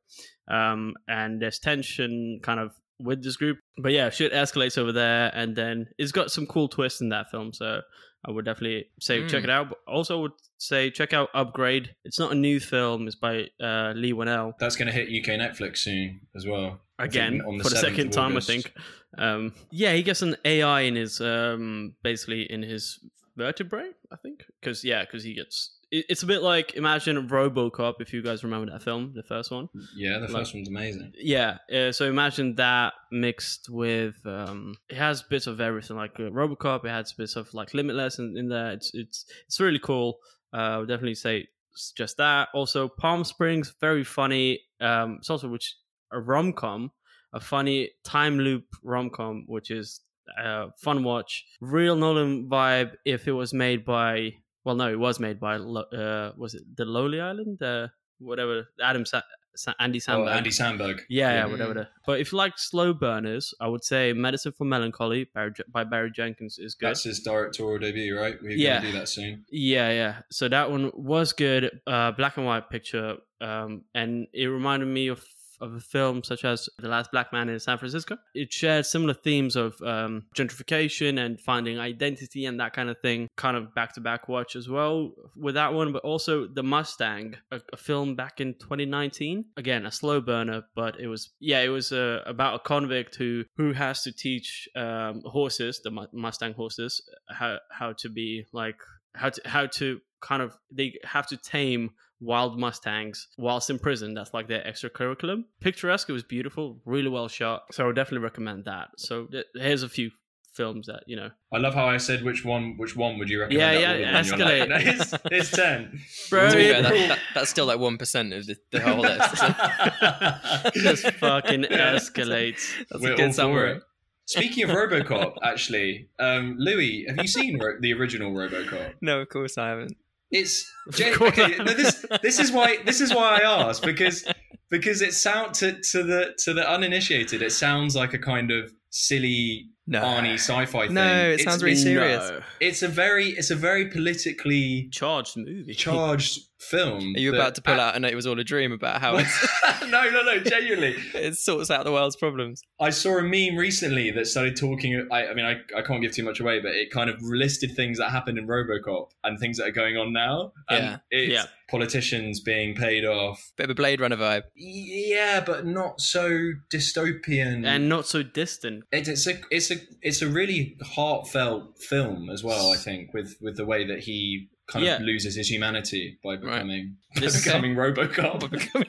um, 0.47 0.93
and 1.07 1.41
there's 1.41 1.59
tension 1.59 2.39
kind 2.41 2.59
of 2.59 2.73
with 2.99 3.23
this 3.23 3.37
group 3.37 3.57
but 3.77 3.91
yeah 3.91 4.09
shit 4.09 4.33
escalates 4.33 4.77
over 4.77 4.91
there 4.91 5.31
and 5.33 5.55
then 5.55 5.87
it's 5.97 6.11
got 6.11 6.29
some 6.31 6.45
cool 6.45 6.67
twists 6.67 6.99
in 7.01 7.09
that 7.09 7.29
film 7.31 7.53
so 7.53 7.79
i 8.25 8.31
would 8.31 8.43
definitely 8.45 8.85
say 8.99 9.25
check 9.27 9.41
Mm. 9.41 9.45
it 9.45 9.49
out 9.49 9.69
but 9.69 9.77
also 9.87 10.21
would 10.21 10.31
say 10.57 10.91
check 10.91 11.13
out 11.13 11.29
upgrade 11.33 11.95
it's 12.03 12.19
not 12.19 12.31
a 12.31 12.35
new 12.35 12.59
film 12.59 13.07
it's 13.07 13.15
by 13.15 13.47
uh, 13.61 13.93
Leigh 13.95 14.11
Whannell. 14.13 14.53
That's 14.59 14.75
going 14.75 14.87
to 14.87 14.93
hit 14.93 15.07
UK 15.07 15.39
Netflix 15.39 15.77
soon 15.77 16.19
as 16.35 16.45
well. 16.45 16.81
Again 16.99 17.41
on 17.47 17.57
the 17.57 17.63
for 17.63 17.69
the 17.69 17.77
second 17.77 18.11
time 18.11 18.35
i 18.35 18.41
think 18.41 18.73
um 19.17 19.53
yeah 19.71 19.93
he 19.93 20.03
gets 20.03 20.21
an 20.21 20.35
ai 20.43 20.81
in 20.81 20.95
his 20.95 21.21
um 21.21 21.93
basically 22.03 22.41
in 22.51 22.61
his 22.61 22.99
vertebrae 23.37 23.89
i 24.11 24.17
think 24.17 24.43
because 24.59 24.83
yeah 24.83 25.05
because 25.05 25.23
he 25.23 25.33
gets 25.33 25.77
it's 25.91 26.23
a 26.23 26.25
bit 26.27 26.41
like 26.43 26.75
imagine 26.75 27.27
robocop 27.29 27.95
if 27.99 28.13
you 28.13 28.21
guys 28.21 28.43
remember 28.43 28.71
that 28.71 28.83
film 28.83 29.11
the 29.15 29.23
first 29.23 29.49
one. 29.51 29.69
Yeah, 29.95 30.19
the 30.19 30.27
Like- 30.27 30.31
first 30.43 30.53
one's 30.53 30.67
amazing. 30.69 31.13
yeah 31.17 31.57
uh, 31.73 31.91
so 31.91 32.05
imagine 32.05 32.55
that 32.55 32.93
mixed 33.11 33.69
with 33.69 34.15
um 34.25 34.75
it 34.89 34.97
has 34.97 35.23
bits 35.23 35.47
of 35.47 35.59
everything 35.59 35.97
like 35.97 36.11
uh, 36.19 36.23
robocop 36.23 36.85
it 36.85 36.89
has 36.89 37.13
bits 37.13 37.35
of 37.35 37.51
like 37.53 37.73
limitless 37.73 38.19
in, 38.19 38.35
in 38.37 38.49
there. 38.49 38.71
It's 38.71 38.91
it's 38.93 39.25
it's 39.47 39.59
really 39.59 39.79
cool. 39.79 40.19
Uh 40.53 40.57
I 40.57 40.77
would 40.77 40.87
definitely 40.87 41.15
say 41.15 41.47
just 41.95 42.17
that. 42.17 42.49
Also 42.53 42.87
palm 42.87 43.23
springs 43.23 43.73
very 43.81 44.03
funny 44.03 44.59
um 44.81 45.17
it's 45.19 45.29
also 45.29 45.47
which 45.47 45.75
a 46.11 46.19
rom-com 46.19 46.91
a 47.33 47.39
funny 47.39 47.91
time 48.03 48.39
loop 48.39 48.65
rom-com 48.83 49.45
which 49.47 49.71
is 49.71 50.01
uh 50.43 50.67
fun 50.77 51.03
watch. 51.03 51.45
Real 51.61 51.95
nolan 51.95 52.47
vibe 52.49 52.91
if 53.05 53.27
it 53.27 53.31
was 53.33 53.53
made 53.53 53.85
by 53.85 54.33
well 54.69 54.75
no 54.83 54.87
it 54.95 54.99
was 54.99 55.19
made 55.19 55.39
by 55.39 55.55
uh 55.55 56.31
was 56.37 56.53
it 56.53 56.63
the 56.79 56.85
lonely 56.85 57.19
island 57.19 57.61
uh 57.63 57.87
whatever 58.19 58.55
adam 58.89 59.05
Sa- 59.05 59.21
Sa- 59.55 59.73
andy 59.79 59.99
Oh, 60.07 60.25
Andy 60.27 60.51
Samberg. 60.51 61.01
Yeah, 61.09 61.31
yeah, 61.33 61.45
whatever. 61.51 61.73
The, 61.73 61.87
but 62.05 62.19
if 62.21 62.31
you 62.31 62.37
like 62.37 62.53
slow 62.57 62.93
burners, 62.93 63.53
I 63.59 63.67
would 63.67 63.83
say 63.83 64.13
Medicine 64.13 64.53
for 64.57 64.63
Melancholy 64.63 65.21
by, 65.35 65.49
by 65.75 65.83
Barry 65.83 66.11
Jenkins 66.11 66.59
is 66.59 66.75
good. 66.75 66.87
That's 66.89 67.03
his 67.03 67.19
directorial 67.19 67.79
debut, 67.79 68.15
right? 68.17 68.35
We're 68.41 68.51
Yeah. 68.51 68.79
to 68.79 68.85
do 68.87 68.93
that 68.99 69.09
soon. 69.09 69.43
Yeah, 69.51 69.89
yeah. 69.91 70.13
So 70.31 70.47
that 70.47 70.71
one 70.71 70.91
was 70.93 71.33
good. 71.33 71.63
Uh, 71.85 72.11
black 72.11 72.37
and 72.37 72.45
white 72.45 72.69
picture, 72.69 73.17
um, 73.41 73.83
and 73.93 74.27
it 74.33 74.45
reminded 74.45 74.87
me 74.87 75.07
of 75.09 75.19
of 75.61 75.73
a 75.73 75.79
film 75.79 76.23
such 76.23 76.45
as 76.45 76.69
The 76.79 76.87
Last 76.87 77.11
Black 77.11 77.31
Man 77.33 77.49
in 77.49 77.59
San 77.59 77.77
Francisco. 77.77 78.17
It 78.33 78.51
shared 78.51 78.85
similar 78.85 79.13
themes 79.13 79.55
of 79.55 79.79
um, 79.81 80.25
gentrification 80.35 81.19
and 81.19 81.39
finding 81.39 81.79
identity 81.79 82.45
and 82.45 82.59
that 82.59 82.73
kind 82.73 82.89
of 82.89 82.97
thing. 82.99 83.27
Kind 83.35 83.57
of 83.57 83.73
back 83.73 83.93
to 83.93 84.01
back 84.01 84.27
watch 84.27 84.55
as 84.55 84.69
well 84.69 85.11
with 85.35 85.55
that 85.55 85.73
one, 85.73 85.91
but 85.91 86.03
also 86.03 86.47
The 86.47 86.63
Mustang, 86.63 87.35
a, 87.51 87.61
a 87.73 87.77
film 87.77 88.15
back 88.15 88.41
in 88.41 88.53
2019. 88.55 89.45
Again, 89.57 89.85
a 89.85 89.91
slow 89.91 90.21
burner, 90.21 90.63
but 90.75 90.99
it 90.99 91.07
was 91.07 91.29
yeah, 91.39 91.61
it 91.61 91.69
was 91.69 91.91
uh, 91.91 92.21
about 92.25 92.55
a 92.55 92.59
convict 92.59 93.15
who 93.15 93.45
who 93.57 93.73
has 93.73 94.03
to 94.03 94.11
teach 94.11 94.67
um, 94.75 95.21
horses, 95.25 95.81
the 95.83 95.91
Mu- 95.91 96.07
Mustang 96.13 96.53
horses, 96.53 97.01
how 97.29 97.57
how 97.71 97.93
to 97.93 98.09
be 98.09 98.45
like 98.53 98.77
how 99.15 99.29
to 99.29 99.41
how 99.45 99.65
to 99.65 99.99
kind 100.21 100.41
of 100.41 100.57
they 100.71 100.93
have 101.03 101.27
to 101.27 101.37
tame 101.37 101.91
wild 102.21 102.59
mustangs 102.59 103.27
whilst 103.37 103.69
in 103.69 103.79
prison 103.79 104.13
that's 104.13 104.33
like 104.33 104.47
their 104.47 104.65
extra 104.67 104.89
curriculum 104.89 105.45
picturesque 105.61 106.09
it 106.09 106.13
was 106.13 106.23
beautiful 106.23 106.79
really 106.85 107.07
well 107.09 107.27
shot 107.27 107.63
so 107.71 107.83
i 107.83 107.87
would 107.87 107.95
definitely 107.95 108.23
recommend 108.23 108.65
that 108.65 108.89
so 108.97 109.25
th- 109.27 109.45
here's 109.55 109.83
a 109.83 109.89
few 109.89 110.11
films 110.53 110.87
that 110.87 111.03
you 111.07 111.15
know 111.15 111.29
I 111.53 111.57
love 111.57 111.73
how 111.73 111.87
I 111.87 111.97
said 111.97 112.21
which 112.23 112.43
one. 112.43 112.75
Which 112.77 112.95
one 112.95 113.17
would 113.17 113.29
you 113.29 113.39
recommend? 113.39 113.61
Yeah, 113.81 113.89
out 113.89 113.99
yeah, 113.99 114.09
of 114.09 114.15
all 114.15 114.19
of 114.19 114.27
them? 114.27 114.39
You're 114.39 114.47
escalate. 114.47 114.59
Like, 114.59 114.85
no, 114.85 114.91
it's, 114.91 115.13
it's 115.31 115.51
ten. 115.51 115.99
Bro, 116.29 116.49
to 116.49 116.55
be 116.57 116.63
it- 116.63 116.73
fair, 116.73 116.81
that, 116.83 117.07
that, 117.07 117.19
that's 117.33 117.49
still 117.49 117.65
like 117.65 117.79
one 117.79 117.97
percent 117.97 118.33
of 118.33 118.45
the, 118.45 118.57
the 118.71 118.81
whole 118.81 118.99
list. 118.99 120.73
just 120.75 121.11
fucking 121.15 121.63
escalates 121.63 122.73
That's 122.89 123.01
We're 123.01 123.09
a 123.09 123.11
all 123.11 123.17
good 123.17 123.27
for 123.29 123.33
summary. 123.33 123.71
it. 123.77 123.83
Speaking 124.25 124.65
of 124.65 124.71
RoboCop, 124.71 125.37
actually, 125.43 126.09
um, 126.19 126.55
Louis, 126.59 127.05
have 127.07 127.17
you 127.17 127.27
seen 127.27 127.57
ro- 127.59 127.77
the 127.79 127.93
original 127.93 128.31
RoboCop? 128.31 128.95
No, 129.01 129.21
of 129.21 129.29
course 129.29 129.57
I 129.57 129.69
haven't. 129.69 129.97
It's 130.31 130.71
okay. 130.99 131.57
No, 131.57 131.73
this 131.73 132.05
this 132.21 132.39
is 132.39 132.51
why 132.51 132.77
this 132.85 133.01
is 133.01 133.13
why 133.13 133.39
I 133.39 133.67
asked 133.67 133.83
because 133.83 134.25
because 134.69 135.01
it 135.01 135.13
sound 135.13 135.53
to 135.55 135.79
to 135.91 136.03
the 136.03 136.33
to 136.43 136.53
the 136.53 136.69
uninitiated, 136.69 137.41
it 137.41 137.51
sounds 137.51 137.95
like 137.95 138.13
a 138.13 138.19
kind 138.19 138.51
of 138.51 138.71
silly 138.91 139.67
No. 139.87 140.01
Arnie 140.01 140.35
sci-fi 140.35 140.85
thing. 140.85 140.93
No, 140.93 141.29
it 141.29 141.33
It's- 141.39 141.43
sounds 141.43 141.63
really 141.63 141.75
serious. 141.75 142.29
No. 142.29 142.41
It's 142.59 142.83
a 142.83 142.87
very 142.87 143.29
it's 143.29 143.49
a 143.51 143.55
very 143.55 143.89
politically 143.89 144.89
charged 144.91 145.35
movie 145.37 145.73
charged 145.73 146.39
film. 146.59 147.15
Are 147.15 147.19
you 147.19 147.31
that- 147.31 147.37
about 147.37 147.55
to 147.55 147.61
pull 147.61 147.79
out 147.79 147.95
and 147.95 148.05
it 148.05 148.15
was 148.15 148.27
all 148.27 148.39
a 148.39 148.43
dream 148.43 148.71
about 148.71 149.01
how 149.01 149.17
it's, 149.17 149.47
no, 149.83 150.09
no, 150.09 150.21
no. 150.21 150.39
Genuinely, 150.39 150.95
it 151.13 151.35
sorts 151.37 151.71
out 151.71 151.85
the 151.85 151.91
world's 151.91 152.15
problems? 152.15 152.61
I 152.79 152.89
saw 152.89 153.17
a 153.17 153.21
meme 153.23 153.57
recently 153.57 154.11
that 154.11 154.27
started 154.27 154.55
talking. 154.55 155.07
I, 155.11 155.27
I 155.27 155.33
mean, 155.33 155.45
I, 155.45 155.57
I 155.77 155.81
can't 155.81 156.01
give 156.01 156.13
too 156.13 156.23
much 156.23 156.39
away, 156.39 156.59
but 156.59 156.71
it 156.71 156.91
kind 156.91 157.09
of 157.09 157.21
listed 157.21 157.75
things 157.75 157.97
that 157.99 158.09
happened 158.11 158.37
in 158.37 158.47
RoboCop 158.47 159.09
and 159.23 159.39
things 159.39 159.57
that 159.57 159.67
are 159.67 159.71
going 159.71 159.97
on 159.97 160.13
now. 160.13 160.53
And 160.69 160.83
Yeah. 160.83 160.97
it's 161.11 161.33
Yeah. 161.33 161.45
politicians 161.69 162.39
being 162.39 162.75
paid 162.75 163.05
off. 163.05 163.51
Bit 163.57 163.65
of 163.65 163.69
a 163.71 163.75
Blade 163.75 164.01
Runner 164.01 164.17
vibe. 164.17 164.43
Yeah, 164.55 165.41
but 165.45 165.65
not 165.65 166.01
so 166.01 166.51
dystopian. 166.73 167.65
and 167.65 167.87
not 167.89 168.05
so 168.07 168.23
distant 168.23 168.83
it, 168.91 169.07
it's 169.07 169.27
a 169.27 169.39
it's 169.51 169.71
a 169.71 169.75
it's 170.01 170.21
a 170.21 170.27
really 170.27 170.77
heartfelt 170.83 171.81
film 171.81 172.29
as 172.29 172.43
well. 172.43 172.71
I 172.71 172.75
think 172.77 173.13
with 173.13 173.37
with 173.41 173.57
the 173.57 173.65
way 173.65 173.85
that 173.85 173.99
he 173.99 174.49
kind 174.71 174.85
Yeah. 174.85 174.95
of 174.97 175.01
loses 175.01 175.35
his 175.35 175.49
humanity 175.49 176.17
by 176.23 176.35
becoming 176.37 176.97
by 177.15 177.21
This- 177.21 177.43
becoming 177.43 177.75
RoboCop. 177.75 178.41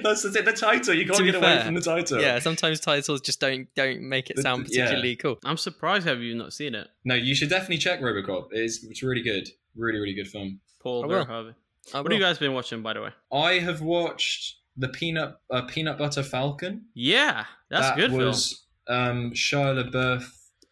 That's 0.02 0.22
the, 0.22 0.42
the 0.42 0.52
title. 0.52 0.94
You 0.94 1.04
can't 1.04 1.16
To 1.18 1.22
be 1.24 1.32
get 1.32 1.42
away 1.42 1.62
from 1.64 1.74
the 1.74 1.80
title. 1.80 2.20
Yeah, 2.20 2.38
sometimes 2.38 2.80
titles 2.80 3.20
just 3.20 3.40
don't 3.40 3.68
don't 3.74 4.00
make 4.02 4.30
it 4.30 4.36
The- 4.36 4.42
sound 4.42 4.66
yeah. 4.70 4.84
particularly 4.84 5.16
cool. 5.16 5.38
i'm 5.44 5.56
surprised 5.56 6.06
have 6.06 6.20
you 6.20 6.34
not 6.34 6.52
seen 6.52 6.74
it 6.74 6.88
No, 7.04 7.14
you 7.14 7.34
should 7.34 7.50
definitely 7.50 7.78
check 7.78 8.00
RoboCop. 8.00 8.48
It's 8.52 8.82
it's 8.84 9.02
really 9.02 9.22
good. 9.22 9.48
Really, 9.76 9.98
really 9.98 10.14
good 10.14 10.28
film. 10.28 10.60
paul 10.82 11.04
I. 11.04 11.08
Verhoeven. 11.24 11.54
What 11.92 12.04
have 12.04 12.12
you 12.12 12.18
guys 12.20 12.38
been 12.38 12.52
watching 12.54 12.82
by 12.82 12.92
the 12.94 13.02
way 13.02 13.10
I 13.32 13.52
have 13.60 13.80
watched 13.80 14.56
the 14.76 14.88
Peanut 14.88 15.36
uh, 15.50 15.62
Peanut 15.62 15.98
Butter 15.98 16.22
Falcon. 16.22 16.84
yeah 16.94 17.44
that's 17.70 17.88
that 17.88 17.98
a 17.98 18.00
good 18.00 18.10
film 18.10 18.22
was 18.22 18.64
um, 18.88 19.32
Shia 19.32 19.90
LaBeouf 19.90 20.24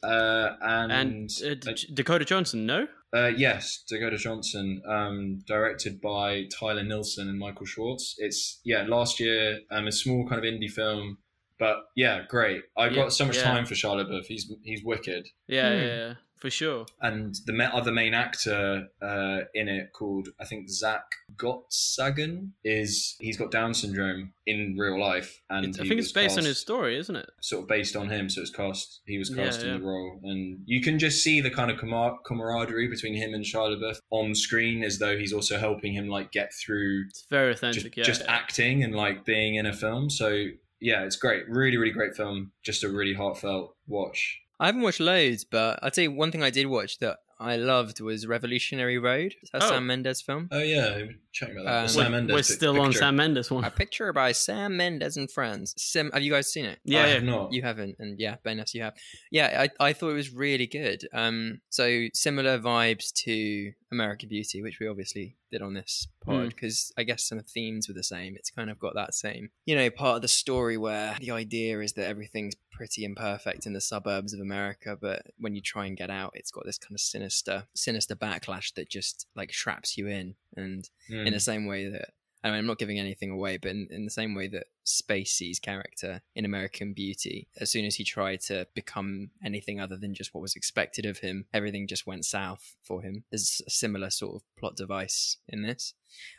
uh, 0.03 0.57
and, 0.63 0.93
and 0.93 1.31
uh, 1.45 1.55
D- 1.55 1.89
dakota 1.95 2.25
johnson 2.25 2.67
no 2.67 2.87
Uh, 3.17 3.29
yes, 3.37 3.83
Dakota 3.89 4.19
Johnson, 4.19 4.83
um, 4.87 5.39
directed 5.47 6.01
by 6.01 6.45
Tyler 6.59 6.83
Nilson 6.83 7.29
and 7.29 7.39
Michael 7.39 7.65
Schwartz. 7.67 8.15
It's 8.19 8.61
yeah, 8.65 8.85
last 8.87 9.19
year, 9.21 9.61
um, 9.71 9.87
a 9.87 9.93
small 9.93 10.29
kind 10.29 10.45
of 10.45 10.53
indie 10.53 10.71
film, 10.71 11.19
but 11.59 11.77
yeah, 11.97 12.25
great. 12.29 12.63
I've 12.77 12.93
Yeah, 12.93 13.05
got 13.05 13.13
so 13.13 13.25
much 13.25 13.37
yeah. 13.37 13.45
time 13.45 13.65
for 13.65 13.75
Shia 13.75 14.05
LaBeouf. 14.05 14.27
He's 14.27 14.53
he's 14.65 14.83
wicked. 14.85 15.29
Yeah, 15.49 15.71
Hmm. 15.73 15.79
yeah, 15.79 15.87
yeah. 15.97 16.15
For 16.41 16.51
sure. 16.51 16.87
And 17.01 17.35
the 17.47 17.55
other 17.75 17.93
main 17.93 18.15
actor 18.15 18.89
uh, 19.03 19.41
in 19.55 19.69
it, 19.69 19.93
called 19.93 20.29
I 20.41 20.45
think 20.45 20.69
Zach 20.69 21.05
Gottsagen, 21.37 22.51
is 22.65 23.17
he's 23.21 23.37
got 23.37 23.51
Down 23.51 23.75
syndrome 23.75 24.33
in 24.47 24.77
real 24.79 25.01
life, 25.01 25.41
and 25.51 25.65
It's- 25.67 25.81
I 25.85 25.89
think 25.89 26.01
it's 26.01 26.13
based 26.13 26.39
on 26.39 26.45
his 26.45 26.59
story, 26.59 26.97
isn't 26.99 27.17
it? 27.17 27.29
sort 27.41 27.63
of 27.63 27.69
based 27.69 27.97
on 27.97 28.09
him. 28.09 28.29
So 28.29 28.41
it's 28.43 28.51
cast. 28.51 29.01
He 29.07 29.19
was 29.19 29.31
Yeah, 29.31 29.45
cast 29.45 29.63
in 29.63 29.69
yeah. 29.69 29.79
the 29.79 29.85
role, 29.85 30.21
and 30.25 30.61
you 30.67 30.81
can 30.81 30.99
just 30.99 31.23
see 31.23 31.41
the 31.41 31.51
kind 31.51 31.71
of 31.71 31.79
camar- 31.79 32.19
camaraderie 32.25 32.89
between 32.89 33.15
him 33.15 33.35
and 33.35 33.45
Shia 33.45 33.77
LaBeouf 33.77 33.99
on 34.11 34.35
screen, 34.35 34.83
as 34.85 34.99
though 34.99 35.17
he's 35.19 35.33
also 35.33 35.59
helping 35.59 35.93
him 35.93 36.09
like 36.09 36.33
get 36.33 36.53
through 36.55 37.05
It's 37.09 37.27
very 37.31 37.53
just, 37.53 37.63
authentic. 37.65 37.97
yeah, 37.97 38.05
just 38.05 38.23
yeah. 38.23 38.33
acting 38.35 38.83
and 38.85 38.95
like 38.95 39.25
being 39.25 39.55
in 39.57 39.67
a 39.67 39.73
film. 39.73 40.11
So 40.11 40.47
yeah, 40.81 41.05
it's 41.05 41.17
great. 41.17 41.49
Really, 41.49 41.77
really 41.77 41.91
great 41.93 42.15
film. 42.15 42.53
Just 42.63 42.85
a 42.85 42.89
really 42.89 43.15
heartfelt 43.15 43.75
watch. 43.87 44.41
I 44.59 44.67
haven't 44.67 44.83
watched 44.83 45.01
loads, 45.01 45.45
but 45.45 45.79
I'll 45.83 45.91
tell 45.91 46.05
you 46.05 46.13
one 46.13 46.33
thing 46.33 46.43
I 46.43 46.51
did 46.51 46.67
watch 46.67 46.99
that 46.99 47.19
I 47.39 47.57
loved 47.57 48.01
was 48.01 48.27
Revolutionary 48.27 48.99
Road. 48.99 49.35
A 49.53 49.63
Oh. 49.63 49.69
Sam 49.69 49.87
Mendes 49.87 50.23
film. 50.23 50.49
Oh 50.51 50.59
yeah, 50.61 50.99
we 51.41 51.47
were 51.47 51.55
chatting 51.55 51.63
about 51.63 51.71
that. 51.71 51.79
Um, 51.79 51.87
The 51.87 51.89
Sam 51.89 52.05
We're, 52.05 52.11
Mendes 52.19 52.33
we're 52.33 52.39
pic- 52.39 52.45
still 52.45 52.81
on. 52.81 52.93
Sam 52.93 53.17
Mendes 53.17 53.51
one. 53.51 53.65
A 53.65 53.71
picture 53.71 54.13
by 54.13 54.33
Sam 54.33 54.77
Mendes 54.77 55.17
and 55.17 55.31
friends. 55.31 55.75
Sim, 55.77 56.11
have 56.13 56.23
you 56.23 56.33
guys 56.33 56.53
seen 56.53 56.65
it? 56.65 56.79
Yeah, 56.85 57.05
I 57.05 57.09
have 57.09 57.25
not. 57.25 57.53
You 57.53 57.63
haven't, 57.63 57.97
and 57.99 58.19
yeah, 58.19 58.37
Benas, 58.45 58.75
you 58.75 58.83
have. 58.83 58.95
Yeah, 59.31 59.67
I, 59.81 59.89
I 59.89 59.93
thought 59.93 60.11
it 60.11 60.15
was 60.15 60.33
really 60.33 60.67
good. 60.67 61.07
Um, 61.13 61.61
so 61.71 62.07
similar 62.13 62.59
vibes 62.59 63.13
to 63.25 63.73
American 63.93 64.29
Beauty, 64.29 64.63
which 64.63 64.79
we 64.81 64.89
obviously 64.89 65.37
did 65.53 65.63
on 65.63 65.75
this 65.75 66.09
pod, 66.25 66.49
because 66.49 66.93
I 66.99 67.05
guess 67.05 67.23
some 67.29 67.39
of 67.39 67.45
the 67.45 67.51
themes 67.51 67.87
were 67.87 67.95
the 67.95 68.03
same. 68.03 68.35
It's 68.37 68.51
kind 68.51 68.69
of 68.69 68.79
got 68.81 68.95
that 68.95 69.15
same, 69.15 69.51
you 69.65 69.77
know, 69.77 69.89
part 69.91 70.17
of 70.17 70.23
the 70.23 70.29
story 70.29 70.77
where 70.77 71.17
the 71.21 71.31
idea 71.31 71.79
is 71.81 71.93
that 71.93 72.09
everything's 72.09 72.55
pretty 72.73 73.05
imperfect 73.05 73.65
in 73.65 73.73
the 73.73 73.81
suburbs 73.81 74.35
of 74.35 74.41
America, 74.41 74.99
but 75.01 75.23
when 75.39 75.55
you 75.55 75.63
try 75.63 75.87
and 75.87 75.97
get 75.97 76.11
out, 76.11 76.33
it's 76.35 76.51
got 76.51 76.65
this 76.67 76.79
kind 76.79 76.95
of 76.95 77.01
sinister, 77.01 77.65
sinister 77.75 78.17
backlash 78.17 78.75
that 78.75 78.91
just 78.91 79.27
like 79.37 79.51
traps 79.51 79.97
you 79.97 80.09
in, 80.09 80.35
and 80.57 80.89
Mm. 81.11 81.27
in 81.27 81.33
the 81.33 81.41
same 81.41 81.67
way 81.67 81.89
that 81.89 82.11
I 82.45 82.51
mean, 82.51 82.59
I'm 82.59 82.67
not 82.67 82.79
giving 82.79 83.01
anything 83.01 83.31
away, 83.31 83.57
but 83.57 83.73
in, 83.73 83.89
in 83.91 84.05
the 84.05 84.11
same 84.11 84.33
way 84.33 84.47
that 84.49 84.67
Spacey's 84.85 85.59
character 85.59 86.23
in 86.37 86.45
American 86.45 86.93
Beauty, 86.93 87.49
as 87.61 87.71
soon 87.73 87.85
as 87.85 87.97
he 87.97 88.05
tried 88.05 88.41
to 88.43 88.69
become 88.73 89.31
anything 89.45 89.81
other 89.81 89.97
than 89.97 90.15
just 90.15 90.33
what 90.33 90.43
was 90.43 90.55
expected 90.55 91.07
of 91.07 91.19
him, 91.19 91.47
everything 91.53 91.89
just 91.89 92.07
went 92.07 92.25
south 92.25 92.77
for 92.85 93.03
him. 93.03 93.25
There's 93.31 93.61
a 93.67 93.71
similar 93.71 94.11
sort 94.11 94.37
of 94.37 94.43
plot 94.57 94.77
device 94.77 95.39
in 95.49 95.63
this. 95.63 95.95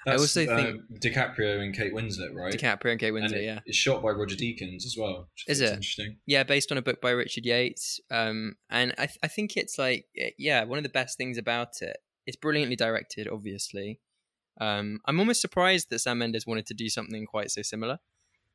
I 0.05 0.11
That's, 0.11 0.21
also 0.21 0.45
uh, 0.45 0.55
think- 0.55 0.81
DiCaprio 1.03 1.59
and 1.61 1.75
Kate 1.75 1.93
Winslet, 1.93 2.33
right? 2.33 2.53
DiCaprio 2.53 2.91
and 2.91 2.99
Kate 3.01 3.09
and 3.13 3.17
Winslet, 3.17 3.37
it- 3.37 3.43
yeah. 3.43 3.59
it's 3.65 3.77
shot 3.77 4.01
by 4.01 4.11
Roger 4.11 4.35
Deakins 4.37 4.85
as 4.85 4.95
well. 4.97 5.29
Is 5.47 5.59
it? 5.59 5.69
interesting? 5.73 6.17
Yeah, 6.25 6.43
based 6.43 6.71
on 6.71 6.77
a 6.77 6.81
book 6.81 7.01
by 7.01 7.09
Richard 7.09 7.45
Yates. 7.45 7.99
Um, 8.09 8.55
and 8.69 8.93
I, 8.97 9.07
th- 9.07 9.19
I 9.23 9.27
think 9.27 9.57
it's 9.57 9.77
like, 9.77 10.05
yeah, 10.37 10.63
one 10.63 10.77
of 10.79 10.83
the 10.83 10.89
best 10.89 11.17
things 11.17 11.37
about 11.37 11.81
it. 11.81 11.97
It's 12.25 12.37
brilliantly 12.37 12.75
directed, 12.77 13.27
obviously. 13.27 13.99
Um, 14.59 14.99
I'm 15.05 15.19
almost 15.19 15.41
surprised 15.41 15.89
that 15.89 15.99
Sam 15.99 16.19
Mendes 16.19 16.47
wanted 16.47 16.65
to 16.67 16.73
do 16.73 16.89
something 16.89 17.25
quite 17.25 17.51
so 17.51 17.61
similar. 17.61 17.99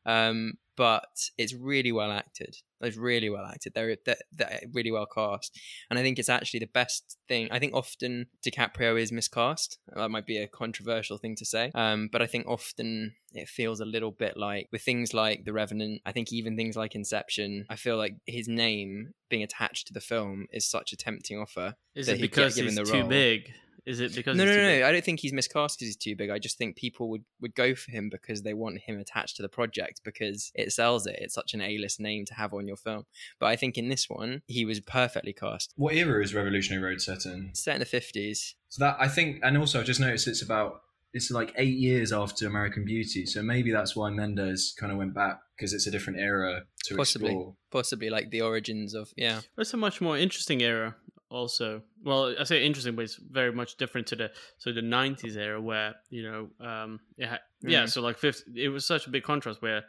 Um, 0.05 0.55
but 0.77 1.29
it's 1.39 1.55
really 1.55 1.93
well 1.93 2.11
acted. 2.11 2.57
It's 2.81 2.97
really 2.97 3.31
well 3.31 3.45
acted. 3.45 3.75
They're, 3.75 3.97
they're, 4.05 4.17
they're 4.33 4.61
really 4.73 4.91
well 4.91 5.07
cast, 5.07 5.57
and 5.91 5.99
I 5.99 6.03
think 6.03 6.19
it's 6.19 6.29
actually 6.29 6.61
the 6.61 6.67
best 6.67 7.19
thing. 7.29 7.49
I 7.51 7.59
think 7.59 7.75
often 7.75 8.27
DiCaprio 8.45 9.01
is 9.01 9.13
miscast. 9.13 9.79
That 9.95 10.11
might 10.11 10.27
be 10.27 10.39
a 10.39 10.49
controversial 10.49 11.19
thing 11.19 11.37
to 11.37 11.45
say, 11.45 11.71
um, 11.75 12.09
but 12.11 12.23
I 12.23 12.27
think 12.27 12.47
often 12.49 13.15
it 13.33 13.49
feels 13.49 13.81
a 13.81 13.85
little 13.85 14.11
bit 14.11 14.37
like 14.37 14.69
with 14.73 14.83
things 14.83 15.15
like 15.15 15.45
The 15.45 15.53
Revenant. 15.53 16.01
I 16.05 16.13
think 16.13 16.33
even 16.33 16.57
things 16.57 16.75
like 16.75 16.95
Inception. 16.95 17.67
I 17.71 17.77
feel 17.77 17.97
like 17.97 18.17
his 18.27 18.49
name 18.49 19.13
being 19.29 19.43
attached 19.43 19.87
to 19.89 19.93
the 19.93 20.01
film 20.01 20.47
is 20.53 20.69
such 20.69 20.93
a 20.93 20.97
tempting 20.97 21.39
offer. 21.39 21.77
Is 21.95 22.09
it 22.09 22.21
because 22.21 22.57
he's 22.57 22.77
too 22.91 23.05
big? 23.05 23.53
Is 23.85 24.01
it 24.01 24.15
because 24.15 24.37
No, 24.37 24.45
he's 24.45 24.51
no, 24.51 24.57
too 24.57 24.63
no, 24.63 24.69
big? 24.69 24.81
no. 24.83 24.87
I 24.89 24.93
don't 24.93 25.05
think 25.05 25.21
he's 25.21 25.33
miscast 25.33 25.79
because 25.79 25.89
he's 25.89 25.97
too 25.97 26.15
big. 26.15 26.31
I 26.31 26.39
just 26.39 26.57
think 26.57 26.77
people 26.77 27.09
would, 27.11 27.25
would 27.41 27.55
go 27.55 27.75
for 27.75 27.91
him 27.91 28.09
because 28.11 28.43
they 28.43 28.55
want 28.55 28.79
him 28.79 28.99
attached 29.01 29.37
to 29.37 29.43
the 29.43 29.49
project 29.49 30.03
because 30.05 30.53
it 30.55 30.73
sells 30.73 31.07
it. 31.07 31.17
It's 31.21 31.35
such 31.35 31.53
an 31.55 31.61
A-list 31.61 31.99
name 32.01 32.25
to 32.27 32.35
have 32.35 32.55
on 32.55 32.67
your 32.69 32.77
film. 32.77 33.07
But 33.41 33.47
I 33.47 33.57
think 33.57 33.77
in 33.77 33.89
this 33.89 34.09
one, 34.09 34.43
he 34.47 34.65
was 34.65 34.79
perfectly 34.81 35.33
cast. 35.33 35.73
What 35.77 35.95
era 35.95 36.23
is 36.23 36.35
Revolutionary 36.35 36.83
Road 36.83 37.01
set 37.01 37.27
in? 37.27 37.51
Set 37.55 37.75
in 37.75 37.81
the 37.81 37.87
50s. 37.87 38.55
So 38.69 38.85
that 38.85 38.97
I 39.01 39.09
think, 39.09 39.41
and 39.43 39.59
also 39.59 39.81
I've 39.81 39.87
just 39.87 40.01
noticed 40.01 40.29
it's 40.29 40.43
about 40.43 40.83
it's 41.15 41.31
like 41.31 41.53
eight 41.59 41.77
years 41.77 42.11
after 42.11 42.47
American 42.47 42.87
Beauty, 42.87 43.27
so 43.27 43.43
maybe 43.43 43.71
that's 43.71 43.95
why 43.95 44.09
Mendes 44.09 44.75
kind 44.79 44.91
of 44.91 44.97
went 44.97 45.13
back 45.13 45.41
because 45.55 45.75
it's 45.75 45.87
a 45.87 45.91
different 45.91 46.19
era 46.19 46.63
to 46.87 46.97
Possibly. 46.97 47.29
explore. 47.29 47.55
Possibly 47.71 48.09
like 48.09 48.31
the 48.31 48.41
origins 48.41 48.95
of, 48.95 49.13
yeah. 49.15 49.41
It's 49.59 49.75
a 49.75 49.77
much 49.77 50.01
more 50.01 50.17
interesting 50.17 50.63
era. 50.63 50.97
Also, 51.33 51.83
well, 52.05 52.35
I 52.39 52.45
say 52.45 52.63
interesting, 52.65 52.95
but 52.95 53.05
it's 53.07 53.17
very 53.17 53.53
much 53.53 53.77
different 53.79 54.07
to 54.09 54.17
the 54.17 54.31
so 54.59 54.71
the 54.73 54.83
'90s 54.83 55.37
era 55.37 55.61
where 55.61 55.95
you 56.11 56.23
know, 56.23 56.51
um, 56.67 57.01
it 57.17 57.29
ha- 57.29 57.39
yeah. 57.63 57.85
Mhm. 57.85 57.91
So 57.91 58.03
like, 58.03 58.19
50, 58.19 58.63
it 58.63 58.69
was 58.69 58.87
such 58.87 59.07
a 59.07 59.11
big 59.11 59.23
contrast 59.23 59.63
where 59.63 59.85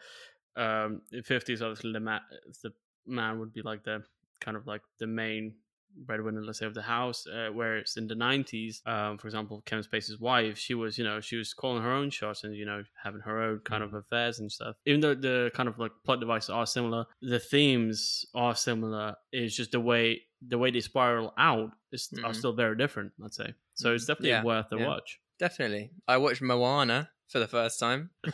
um, 0.56 1.02
in 1.12 1.22
'50s, 1.24 1.62
obviously 1.62 1.92
the 1.92 2.00
the 2.64 2.72
man 3.06 3.40
would 3.40 3.52
be 3.52 3.62
like 3.62 3.84
the 3.84 4.04
kind 4.40 4.56
of 4.56 4.66
like 4.68 4.82
the 5.00 5.08
main 5.08 5.56
breadwinner, 5.96 6.44
let's 6.44 6.60
say, 6.60 6.66
of 6.66 6.74
the 6.74 6.82
house. 6.82 7.26
Uh, 7.28 7.50
whereas 7.54 7.96
in 7.98 8.08
the 8.08 8.16
'90s, 8.16 8.86
um, 8.88 9.18
for 9.18 9.28
example, 9.28 9.62
Kevin 9.66 9.84
Spacey's 9.84 10.20
wife, 10.20 10.58
she 10.58 10.74
was 10.74 10.98
you 10.98 11.04
know 11.04 11.20
she 11.22 11.36
was 11.38 11.54
calling 11.54 11.82
her 11.84 11.92
own 11.92 12.10
shots 12.10 12.44
and 12.44 12.56
you 12.56 12.66
know 12.66 12.84
having 13.02 13.22
her 13.22 13.42
own 13.42 13.60
kind 13.60 13.84
of 13.84 13.94
affairs 13.94 14.40
and 14.40 14.52
stuff. 14.52 14.76
Even 14.86 15.02
though 15.02 15.16
the 15.16 15.52
kind 15.54 15.70
of 15.70 15.78
like 15.80 15.92
plot 16.06 16.20
devices 16.20 16.50
are 16.50 16.66
similar, 16.66 17.06
the 17.22 17.40
themes 17.40 18.26
are 18.36 18.56
similar. 18.56 19.16
It's 19.32 19.56
just 19.56 19.72
the 19.72 19.80
way 19.80 20.22
the 20.48 20.58
way 20.58 20.72
they 20.72 20.82
spiral 20.82 21.34
out 21.38 21.72
is 21.92 22.10
are 22.24 22.32
Mhm. 22.32 22.36
still 22.36 22.54
very 22.54 22.76
different. 22.76 23.14
Let's 23.18 23.38
say 23.38 23.54
so. 23.74 23.94
It's 23.94 24.06
definitely 24.06 24.30
Yeah, 24.32 24.44
worth 24.44 24.72
a 24.72 24.78
yeah. 24.78 24.88
watch. 24.88 25.20
Definitely. 25.40 25.92
I 26.08 26.18
watched 26.18 26.42
Moana 26.42 27.10
for 27.34 27.40
the 27.40 27.48
first 27.48 27.80
time 27.80 28.12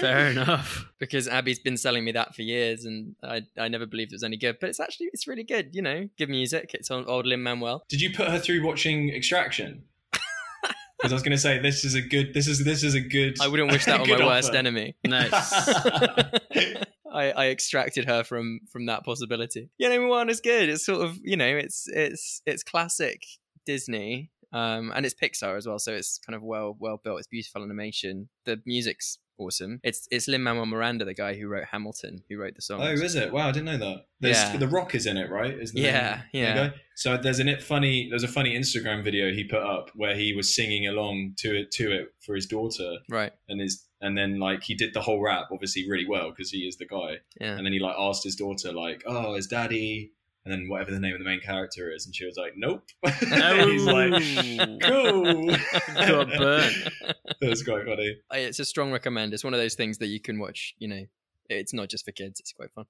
Fair 0.00 0.28
enough. 0.28 0.86
because 0.98 1.28
Abby's 1.28 1.58
been 1.58 1.76
selling 1.76 2.04
me 2.04 2.12
that 2.12 2.34
for 2.34 2.40
years 2.40 2.86
and 2.86 3.14
I, 3.22 3.42
I 3.58 3.68
never 3.68 3.84
believed 3.84 4.12
it 4.12 4.16
was 4.16 4.22
any 4.24 4.38
good. 4.38 4.56
But 4.60 4.70
it's 4.70 4.80
actually, 4.80 5.10
it's 5.12 5.28
really 5.28 5.44
good, 5.44 5.74
you 5.74 5.82
know. 5.82 6.08
Good 6.16 6.30
music. 6.30 6.70
It's 6.72 6.90
on 6.90 7.04
old 7.04 7.26
Lin-Manuel. 7.26 7.84
Did 7.90 8.00
you 8.00 8.10
put 8.10 8.28
her 8.28 8.38
through 8.38 8.66
watching 8.66 9.10
Extraction? 9.10 9.84
Because 10.98 11.14
I 11.14 11.16
was 11.16 11.22
going 11.24 11.32
to 11.32 11.38
say 11.38 11.58
this 11.58 11.84
is 11.84 11.96
a 11.96 12.00
good. 12.00 12.32
This 12.32 12.46
is 12.46 12.64
this 12.64 12.84
is 12.84 12.94
a 12.94 13.00
good. 13.00 13.40
I 13.40 13.48
wouldn't 13.48 13.72
wish 13.72 13.86
that 13.86 14.00
on 14.00 14.00
my 14.02 14.06
good 14.06 14.24
worst 14.24 14.54
enemy. 14.54 14.94
Nice. 15.04 15.32
I, 17.12 17.32
I 17.32 17.48
extracted 17.48 18.04
her 18.04 18.22
from 18.22 18.60
from 18.70 18.86
that 18.86 19.04
possibility. 19.04 19.68
You 19.78 19.88
know, 19.88 20.28
is 20.28 20.40
good. 20.40 20.68
It's 20.68 20.86
sort 20.86 21.04
of 21.04 21.18
you 21.20 21.36
know, 21.36 21.56
it's 21.56 21.88
it's 21.88 22.40
it's 22.46 22.62
classic 22.62 23.24
Disney, 23.66 24.30
um, 24.52 24.92
and 24.94 25.04
it's 25.06 25.14
Pixar 25.14 25.56
as 25.56 25.66
well, 25.66 25.78
so 25.78 25.92
it's 25.92 26.18
kind 26.18 26.36
of 26.36 26.42
well 26.42 26.76
well 26.78 27.00
built. 27.02 27.18
It's 27.18 27.28
beautiful 27.28 27.62
animation. 27.62 28.28
The 28.44 28.60
music's 28.66 29.18
awesome. 29.38 29.80
It's 29.82 30.06
it's 30.10 30.28
Lin 30.28 30.42
Manuel 30.42 30.66
Miranda, 30.66 31.04
the 31.04 31.14
guy 31.14 31.34
who 31.34 31.48
wrote 31.48 31.64
Hamilton, 31.72 32.22
who 32.28 32.38
wrote 32.38 32.54
the 32.54 32.62
song. 32.62 32.80
Oh, 32.82 32.92
is 32.92 33.14
it? 33.16 33.32
Wow, 33.32 33.48
I 33.48 33.52
didn't 33.52 33.66
know 33.66 33.78
that. 33.78 34.04
There's, 34.20 34.36
Yeah. 34.36 34.56
The 34.58 34.68
Rock 34.68 34.94
is 34.94 35.06
in 35.06 35.16
it, 35.16 35.30
right? 35.30 35.52
Is 35.58 35.72
the 35.72 35.80
Yeah, 35.80 36.22
yeah. 36.32 36.54
guy? 36.68 36.74
So 36.94 37.16
there's 37.16 37.38
an 37.40 37.48
it 37.48 37.62
funny. 37.62 38.08
There's 38.10 38.22
a 38.22 38.28
funny 38.28 38.54
Instagram 38.56 39.02
video 39.02 39.32
he 39.32 39.44
put 39.44 39.62
up 39.62 39.90
where 39.96 40.14
he 40.14 40.32
was 40.34 40.54
singing 40.54 40.86
along 40.86 41.34
to 41.38 41.58
it 41.58 41.70
to 41.72 41.90
it 41.92 42.08
for 42.24 42.34
his 42.34 42.46
daughter, 42.46 42.98
right? 43.08 43.32
and 43.48 43.60
his 43.60 43.88
and 44.00 44.16
then 44.18 44.38
like 44.38 44.62
he 44.64 44.74
did 44.74 44.92
the 44.94 45.00
whole 45.00 45.20
rap 45.22 45.46
obviously 45.52 45.88
really 45.88 46.06
well 46.08 46.30
because 46.30 46.50
he 46.50 46.58
is 46.58 46.76
the 46.76 46.86
guy. 46.86 47.16
Yeah. 47.40 47.56
And 47.56 47.64
then 47.64 47.72
he 47.72 47.78
like 47.80 47.96
asked 47.98 48.24
his 48.24 48.36
daughter 48.36 48.72
like, 48.72 49.02
"Oh, 49.06 49.34
is 49.34 49.46
daddy?" 49.46 50.12
And 50.44 50.52
then 50.52 50.68
whatever 50.68 50.90
the 50.90 50.98
name 50.98 51.12
of 51.12 51.20
the 51.20 51.24
main 51.24 51.40
character 51.40 51.92
is, 51.94 52.04
and 52.04 52.14
she 52.14 52.24
was 52.24 52.36
like, 52.36 52.54
"Nope." 52.56 52.82
And 53.04 53.70
he's 53.70 53.84
like, 53.84 54.80
"Cool." 54.82 55.46
Got 55.94 56.28
burnt. 56.36 56.74
that 57.40 57.48
was 57.48 57.62
quite 57.62 57.84
funny. 57.86 58.16
It's 58.32 58.58
a 58.58 58.64
strong 58.64 58.90
recommend. 58.90 59.32
It's 59.34 59.44
one 59.44 59.54
of 59.54 59.60
those 59.60 59.74
things 59.74 59.98
that 59.98 60.08
you 60.08 60.18
can 60.20 60.40
watch. 60.40 60.74
You 60.78 60.88
know, 60.88 61.02
it's 61.48 61.72
not 61.72 61.88
just 61.88 62.04
for 62.04 62.10
kids. 62.10 62.40
It's 62.40 62.52
quite 62.52 62.72
fun. 62.72 62.86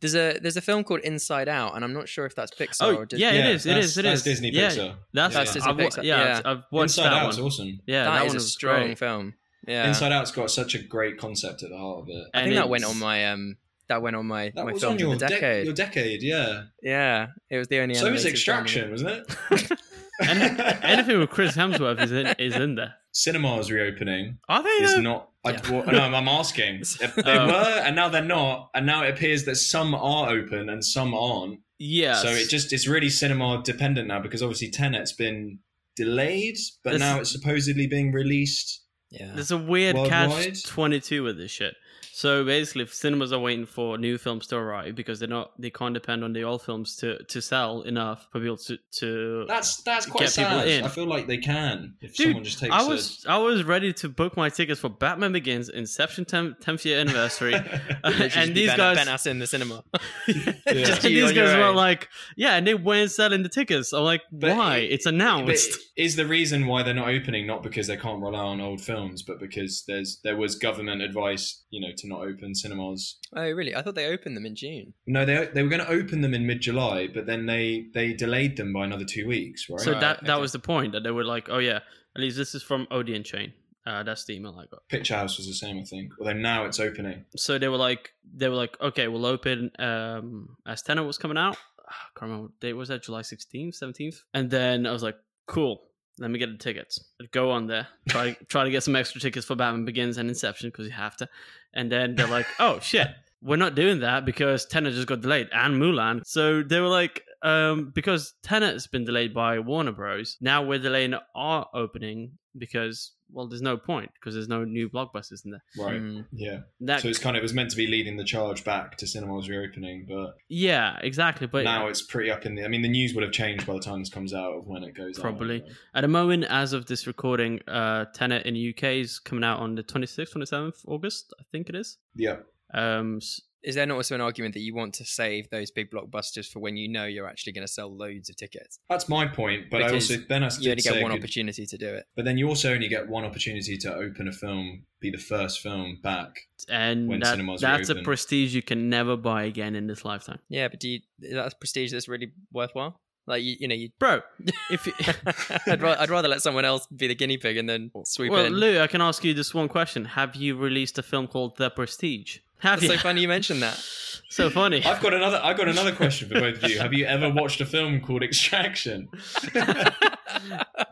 There's 0.00 0.16
a 0.16 0.38
there's 0.40 0.56
a 0.56 0.60
film 0.60 0.82
called 0.82 1.00
Inside 1.00 1.48
Out, 1.48 1.76
and 1.76 1.84
I'm 1.84 1.92
not 1.92 2.08
sure 2.08 2.26
if 2.26 2.34
that's 2.34 2.50
Pixar 2.52 2.76
Oh, 2.82 2.96
or 2.96 3.06
Disney. 3.06 3.22
yeah, 3.24 3.32
it 3.32 3.36
Yeah, 3.36 3.48
is. 3.50 3.66
It 3.66 3.68
that's- 3.68 3.84
is. 3.84 3.98
It 3.98 4.02
that's 4.02 4.18
is. 4.20 4.24
Disney 4.24 4.50
Yeah, 4.52 4.70
Pixar. 4.70 4.94
That's, 5.12 5.34
That's 5.34 5.52
Disney 5.54 5.70
I've, 5.70 5.76
Pixar. 5.76 6.02
yeah, 6.02 6.24
Yeah. 6.24 6.38
I've, 6.38 6.46
I've 6.58 6.62
watched 6.72 6.82
Inside 6.98 7.04
that 7.04 7.12
Out's 7.22 7.36
one. 7.36 7.46
awesome. 7.46 7.80
Yeah, 7.86 8.04
that 8.04 8.10
that 8.18 8.26
is 8.26 8.30
one 8.32 8.36
a 8.36 8.40
strong 8.40 8.84
great. 8.86 8.98
film. 8.98 9.34
Yeah, 9.68 9.86
Inside 9.88 10.10
Out's 10.12 10.32
got 10.32 10.50
such 10.50 10.74
a 10.74 10.82
great 10.82 11.18
concept 11.18 11.62
at 11.62 11.70
the 11.70 11.78
heart 11.78 12.00
of 12.00 12.08
it. 12.08 12.26
I 12.34 12.42
think 12.42 12.54
that 12.56 12.68
went 12.68 12.84
on 12.84 12.98
my 12.98 13.26
um 13.30 13.56
that 13.88 14.02
went 14.02 14.16
on 14.16 14.26
my 14.26 14.52
That 14.54 14.64
my 14.66 14.72
was 14.72 14.84
on 14.84 14.98
your 14.98 15.16
the 15.16 15.24
dec- 15.26 15.28
decade. 15.28 15.64
your 15.64 15.74
decade, 15.74 16.22
yeah. 16.22 16.64
yeah, 16.82 17.28
it 17.50 17.58
was 17.58 17.68
the 17.68 17.78
only. 17.80 17.94
So 17.94 18.10
was 18.10 18.24
Extraction, 18.26 18.90
wasn't 18.90 19.10
it? 19.50 19.72
And 20.18 20.58
anything 20.82 21.18
with 21.18 21.28
Chris 21.28 21.54
Hemsworth 21.56 22.00
is 22.02 22.10
in 22.10 22.26
is 22.38 22.54
in 22.56 22.74
there. 22.76 22.94
Cinema's 23.12 23.70
reopening 23.70 24.38
Are 24.48 24.62
they? 24.62 24.68
is 24.70 24.94
though? 24.94 25.00
not. 25.02 25.28
I, 25.44 25.50
Yeah. 25.52 25.70
well, 25.70 25.86
no, 25.86 25.98
I'm 26.00 26.28
asking. 26.28 26.80
If 27.00 27.14
they 27.16 27.22
Oh. 27.38 27.46
were, 27.46 27.82
and 27.84 27.94
now 27.94 28.08
they're 28.08 28.22
not, 28.24 28.70
and 28.74 28.86
now 28.86 29.02
it 29.04 29.10
appears 29.10 29.44
that 29.44 29.56
some 29.56 29.94
are 29.94 30.30
open 30.30 30.68
and 30.70 30.82
some 30.84 31.12
aren't. 31.14 31.60
Yeah. 31.78 32.14
So 32.14 32.28
it 32.28 32.48
just 32.48 32.72
it's 32.72 32.86
really 32.88 33.10
cinema 33.10 33.62
dependent 33.62 34.08
now 34.08 34.18
because 34.20 34.42
obviously 34.42 34.70
Tenet's 34.70 35.12
been 35.12 35.58
delayed, 35.96 36.56
but 36.82 36.92
This- 36.92 37.00
now 37.00 37.20
it's 37.20 37.30
supposedly 37.30 37.86
being 37.86 38.10
released 38.12 38.82
Yeah. 39.10 39.32
There's 39.34 39.50
a 39.50 39.58
weird 39.58 39.96
Worldwide? 39.96 40.10
catch 40.54 40.62
twenty 40.64 41.00
two 41.00 41.22
with 41.24 41.36
this 41.36 41.50
shit. 41.50 41.74
So 42.16 42.46
basically, 42.46 42.84
if 42.84 42.94
cinemas 42.94 43.30
are 43.30 43.38
waiting 43.38 43.66
for 43.66 43.98
new 43.98 44.16
films 44.16 44.46
to 44.46 44.56
arrive 44.56 44.94
because 44.94 45.18
they're 45.18 45.28
not, 45.28 45.50
they 45.60 45.68
can't 45.68 45.92
depend 45.92 46.24
on 46.24 46.32
the 46.32 46.44
old 46.44 46.62
films 46.62 46.96
to, 46.96 47.22
to 47.24 47.42
sell 47.42 47.82
enough 47.82 48.26
for 48.32 48.40
people 48.40 48.56
to 48.56 48.78
to. 48.92 49.44
That's 49.46 49.82
that's 49.82 50.06
quite 50.06 50.20
Get 50.20 50.34
people 50.34 50.60
sad. 50.60 50.66
in. 50.68 50.84
I 50.86 50.88
feel 50.88 51.04
like 51.06 51.26
they 51.26 51.36
can 51.36 51.92
if 52.00 52.16
Dude, 52.16 52.28
someone 52.28 52.44
just 52.44 52.58
takes. 52.58 52.72
I 52.72 52.88
was 52.88 53.26
I 53.28 53.36
was 53.36 53.64
ready 53.64 53.92
to 53.92 54.08
book 54.08 54.34
my 54.34 54.48
tickets 54.48 54.80
for 54.80 54.88
Batman 54.88 55.32
Begins, 55.32 55.68
Inception 55.68 56.24
10th, 56.24 56.58
10th 56.62 56.86
year 56.86 57.00
anniversary, 57.00 57.52
a... 58.04 58.30
And 58.34 58.54
these 58.54 58.68
ben, 58.68 58.78
guys, 58.78 58.96
Ben 58.96 59.08
us 59.08 59.26
in 59.26 59.38
the 59.38 59.46
cinema. 59.46 59.84
just 60.66 61.04
you 61.04 61.20
these 61.26 61.32
guys 61.32 61.54
were 61.54 61.72
like, 61.72 62.08
yeah, 62.34 62.54
and 62.56 62.66
they 62.66 62.72
weren't 62.72 63.10
selling 63.10 63.42
the 63.42 63.50
tickets. 63.50 63.92
I'm 63.92 64.04
like, 64.04 64.22
But 64.32 64.56
why? 64.56 64.78
it- 64.78 64.92
it's 64.92 65.04
But 65.04 65.12
announced. 65.12 65.78
is 65.98 66.16
the 66.16 66.26
reason 66.26 66.66
why 66.66 66.82
they're 66.82 66.94
not 66.94 67.08
opening 67.08 67.46
not 67.46 67.62
because 67.62 67.88
they 67.88 67.98
can't 67.98 68.22
rely 68.22 68.40
on 68.40 68.62
old 68.62 68.80
films, 68.80 69.22
but 69.22 69.38
because 69.38 69.84
there's 69.86 70.18
there 70.24 70.36
was 70.36 70.54
government 70.54 71.02
advice, 71.02 71.62
you 71.68 71.82
know, 71.82 71.92
to 71.94 72.05
not 72.06 72.20
open 72.20 72.54
cinemas. 72.54 73.18
oh, 73.34 73.50
really? 73.50 73.74
I 73.74 73.82
thought 73.82 73.94
they 73.94 74.06
opened 74.06 74.36
them 74.36 74.46
in 74.46 74.56
June. 74.56 74.94
No, 75.06 75.24
they 75.24 75.48
they 75.52 75.62
were 75.62 75.68
going 75.68 75.84
to 75.84 75.90
open 75.90 76.20
them 76.20 76.34
in 76.34 76.46
mid 76.46 76.60
July, 76.60 77.08
but 77.12 77.26
then 77.26 77.46
they 77.46 77.86
they 77.94 78.12
delayed 78.12 78.56
them 78.56 78.72
by 78.72 78.84
another 78.84 79.04
two 79.04 79.26
weeks, 79.26 79.68
right? 79.70 79.80
So 79.80 79.92
Right, 79.92 80.00
that 80.00 80.24
that 80.24 80.34
okay. 80.34 80.40
was 80.40 80.52
the 80.52 80.58
point 80.58 80.92
that 80.92 81.02
they 81.02 81.10
were 81.10 81.24
like, 81.24 81.48
oh 81.50 81.58
yeah, 81.58 81.80
at 82.14 82.20
least 82.20 82.36
this 82.36 82.54
is 82.54 82.62
from 82.62 82.86
Odeon 82.90 83.22
Chain. 83.24 83.52
Uh, 83.86 84.02
that's 84.02 84.24
the 84.24 84.34
email 84.34 84.52
I 84.58 84.66
got. 84.66 84.80
Picture 84.88 85.14
House 85.14 85.36
was 85.38 85.46
the 85.46 85.54
same, 85.54 85.78
I 85.78 85.84
think. 85.84 86.10
Although 86.18 86.32
now 86.32 86.64
it's 86.64 86.80
opening. 86.80 87.24
So 87.36 87.56
they 87.56 87.68
were 87.68 87.76
like, 87.76 88.10
they 88.34 88.48
were 88.48 88.56
like, 88.56 88.76
okay, 88.80 89.06
we'll 89.06 89.26
open 89.26 89.70
um, 89.78 90.56
as 90.66 90.82
Tenet 90.82 91.06
was 91.06 91.18
coming 91.18 91.38
out. 91.38 91.56
I 91.88 91.92
can't 92.18 92.22
remember 92.22 92.42
what 92.44 92.60
date 92.60 92.72
was 92.72 92.88
that, 92.88 93.04
July 93.04 93.20
16th, 93.20 93.80
17th. 93.80 94.16
And 94.34 94.50
then 94.50 94.86
I 94.86 94.92
was 94.92 95.04
like, 95.04 95.14
cool, 95.46 95.82
let 96.18 96.30
me 96.30 96.38
get 96.38 96.50
the 96.50 96.58
tickets. 96.58 97.02
I'd 97.20 97.30
go 97.30 97.50
on 97.50 97.66
there, 97.66 97.86
try 98.08 98.36
try 98.48 98.64
to 98.64 98.70
get 98.70 98.82
some 98.82 98.96
extra 98.96 99.20
tickets 99.20 99.46
for 99.46 99.54
Batman 99.54 99.84
Begins 99.84 100.18
and 100.18 100.28
Inception 100.28 100.70
because 100.70 100.86
you 100.86 100.92
have 100.92 101.16
to. 101.18 101.28
And 101.74 101.92
then 101.92 102.14
they're 102.14 102.26
like, 102.26 102.46
oh 102.58 102.78
shit, 102.80 103.08
we're 103.42 103.56
not 103.56 103.74
doing 103.74 104.00
that 104.00 104.24
because 104.24 104.66
Tenet 104.66 104.94
just 104.94 105.06
got 105.06 105.20
delayed 105.20 105.48
and 105.52 105.80
Mulan. 105.80 106.22
So 106.24 106.62
they 106.62 106.80
were 106.80 106.88
like, 106.88 107.22
um, 107.42 107.92
because 107.94 108.34
Tenet's 108.42 108.86
been 108.86 109.04
delayed 109.04 109.34
by 109.34 109.58
Warner 109.58 109.92
Bros. 109.92 110.36
Now 110.40 110.64
we're 110.64 110.78
delaying 110.78 111.14
our 111.34 111.68
opening 111.74 112.32
because 112.58 113.12
well, 113.32 113.48
there's 113.48 113.62
no 113.62 113.76
point 113.76 114.10
because 114.14 114.34
there's 114.34 114.48
no 114.48 114.64
new 114.64 114.88
blockbusters 114.88 115.44
in 115.44 115.50
there. 115.50 115.62
Right. 115.78 116.00
Mm. 116.00 116.26
Yeah. 116.32 116.58
That 116.80 117.00
So 117.00 117.08
it's 117.08 117.18
kind 117.18 117.36
of 117.36 117.40
it 117.40 117.42
was 117.42 117.54
meant 117.54 117.70
to 117.70 117.76
be 117.76 117.86
leading 117.86 118.16
the 118.16 118.24
charge 118.24 118.64
back 118.64 118.96
to 118.98 119.06
cinemas 119.06 119.48
reopening, 119.48 120.06
but 120.08 120.36
yeah, 120.48 120.98
exactly. 121.02 121.46
But 121.46 121.64
now 121.64 121.88
it's 121.88 122.02
pretty 122.02 122.30
up 122.30 122.46
in 122.46 122.54
the. 122.54 122.64
I 122.64 122.68
mean, 122.68 122.82
the 122.82 122.88
news 122.88 123.14
would 123.14 123.22
have 123.22 123.32
changed 123.32 123.66
by 123.66 123.74
the 123.74 123.80
time 123.80 124.00
this 124.00 124.10
comes 124.10 124.32
out 124.32 124.52
of 124.52 124.66
when 124.66 124.84
it 124.84 124.94
goes. 124.94 125.18
out, 125.18 125.22
Probably. 125.22 125.56
anyway. 125.56 125.70
At 125.94 126.00
the 126.02 126.08
moment, 126.08 126.44
as 126.44 126.72
of 126.72 126.86
this 126.86 127.06
recording, 127.06 127.60
uh, 127.68 128.06
Tenet 128.14 128.46
in 128.46 128.54
the 128.54 128.70
UK 128.70 128.84
is 129.00 129.18
coming 129.18 129.44
out 129.44 129.58
on 129.58 129.74
the 129.74 129.82
26th, 129.82 130.32
27th 130.32 130.82
August, 130.86 131.34
I 131.40 131.44
think 131.50 131.68
it 131.68 131.74
is. 131.74 131.98
Yeah. 132.14 132.36
Um, 132.74 133.20
Is 133.62 133.74
there 133.74 133.84
not 133.86 133.96
also 133.96 134.14
an 134.14 134.20
argument 134.20 134.54
that 134.54 134.60
you 134.60 134.74
want 134.76 134.94
to 134.94 135.04
save 135.04 135.50
those 135.50 135.72
big 135.72 135.90
blockbusters 135.90 136.46
for 136.48 136.60
when 136.60 136.76
you 136.76 136.88
know 136.88 137.04
you're 137.04 137.26
actually 137.28 137.52
going 137.52 137.66
to 137.66 137.72
sell 137.72 137.92
loads 137.94 138.30
of 138.30 138.36
tickets? 138.36 138.78
That's 138.88 139.08
my 139.08 139.26
point, 139.26 139.70
but 139.70 139.78
Because 139.78 139.90
I 140.10 140.14
also 140.14 140.24
then 140.28 140.44
I 140.44 140.50
You 140.60 140.70
only 140.70 140.74
did 140.76 140.82
say 140.82 140.92
get 140.94 141.02
one 141.02 141.10
good- 141.12 141.18
opportunity 141.18 141.66
to 141.66 141.76
do 141.78 141.88
it. 141.94 142.04
But 142.14 142.24
then 142.26 142.38
you 142.38 142.48
also 142.48 142.72
only 142.72 142.88
get 142.88 143.08
one 143.08 143.24
opportunity 143.24 143.76
to 143.78 143.92
open 143.92 144.28
a 144.28 144.32
film, 144.32 144.84
be 145.00 145.10
the 145.10 145.18
first 145.18 145.60
film 145.60 145.98
back. 146.02 146.38
and 146.68 147.08
When 147.08 147.20
that, 147.20 147.32
cinemas 147.32 147.60
that's 147.60 147.88
a 147.88 147.94
reopen. 147.94 148.04
prestige 148.04 148.54
you 148.54 148.62
can 148.62 148.88
never 148.88 149.16
buy 149.16 149.44
again 149.44 149.74
in 149.74 149.88
this 149.88 150.04
lifetime. 150.04 150.38
Yeah, 150.48 150.68
but 150.68 150.78
do 150.78 150.88
you, 150.88 151.00
is 151.22 151.34
that 151.34 151.58
prestige 151.58 151.90
that's 151.90 152.06
really 152.08 152.30
worthwhile? 152.52 153.00
Like 153.26 153.42
you, 153.42 153.56
you 153.58 153.66
know, 153.66 153.74
you. 153.74 153.88
Bro, 153.98 154.20
if 154.70 154.86
you, 154.86 154.92
I'd, 155.72 155.82
ra- 155.82 155.96
I'd 155.98 156.10
rather 156.10 156.28
let 156.28 156.42
someone 156.42 156.64
else 156.64 156.86
be 156.86 157.08
the 157.08 157.16
guinea 157.16 157.38
pig 157.38 157.56
and 157.56 157.68
then 157.68 157.90
sweep 158.04 158.30
well, 158.30 158.44
in. 158.44 158.52
Lou, 158.52 158.78
I 158.78 158.86
can 158.86 159.00
ask 159.00 159.24
you 159.24 159.34
this 159.34 159.52
one 159.52 159.66
question: 159.66 160.04
Have 160.04 160.36
you 160.36 160.56
released 160.56 160.96
a 160.98 161.02
film 161.02 161.26
called 161.26 161.56
The 161.56 161.68
Prestige? 161.70 162.38
Have 162.60 162.82
It's 162.82 162.84
you? 162.90 162.96
so 162.96 163.02
funny 163.02 163.20
you 163.20 163.28
mentioned 163.28 163.62
that. 163.62 163.74
so 164.28 164.50
funny. 164.50 164.84
I've 164.84 165.00
got 165.02 165.14
another. 165.14 165.40
I've 165.42 165.56
got 165.56 165.68
another 165.68 165.92
question 165.92 166.28
for 166.28 166.34
both 166.40 166.62
of 166.62 166.70
you. 166.70 166.78
Have 166.78 166.92
you 166.94 167.04
ever 167.06 167.30
watched 167.30 167.60
a 167.60 167.66
film 167.66 168.00
called 168.00 168.22
Extraction? 168.22 169.08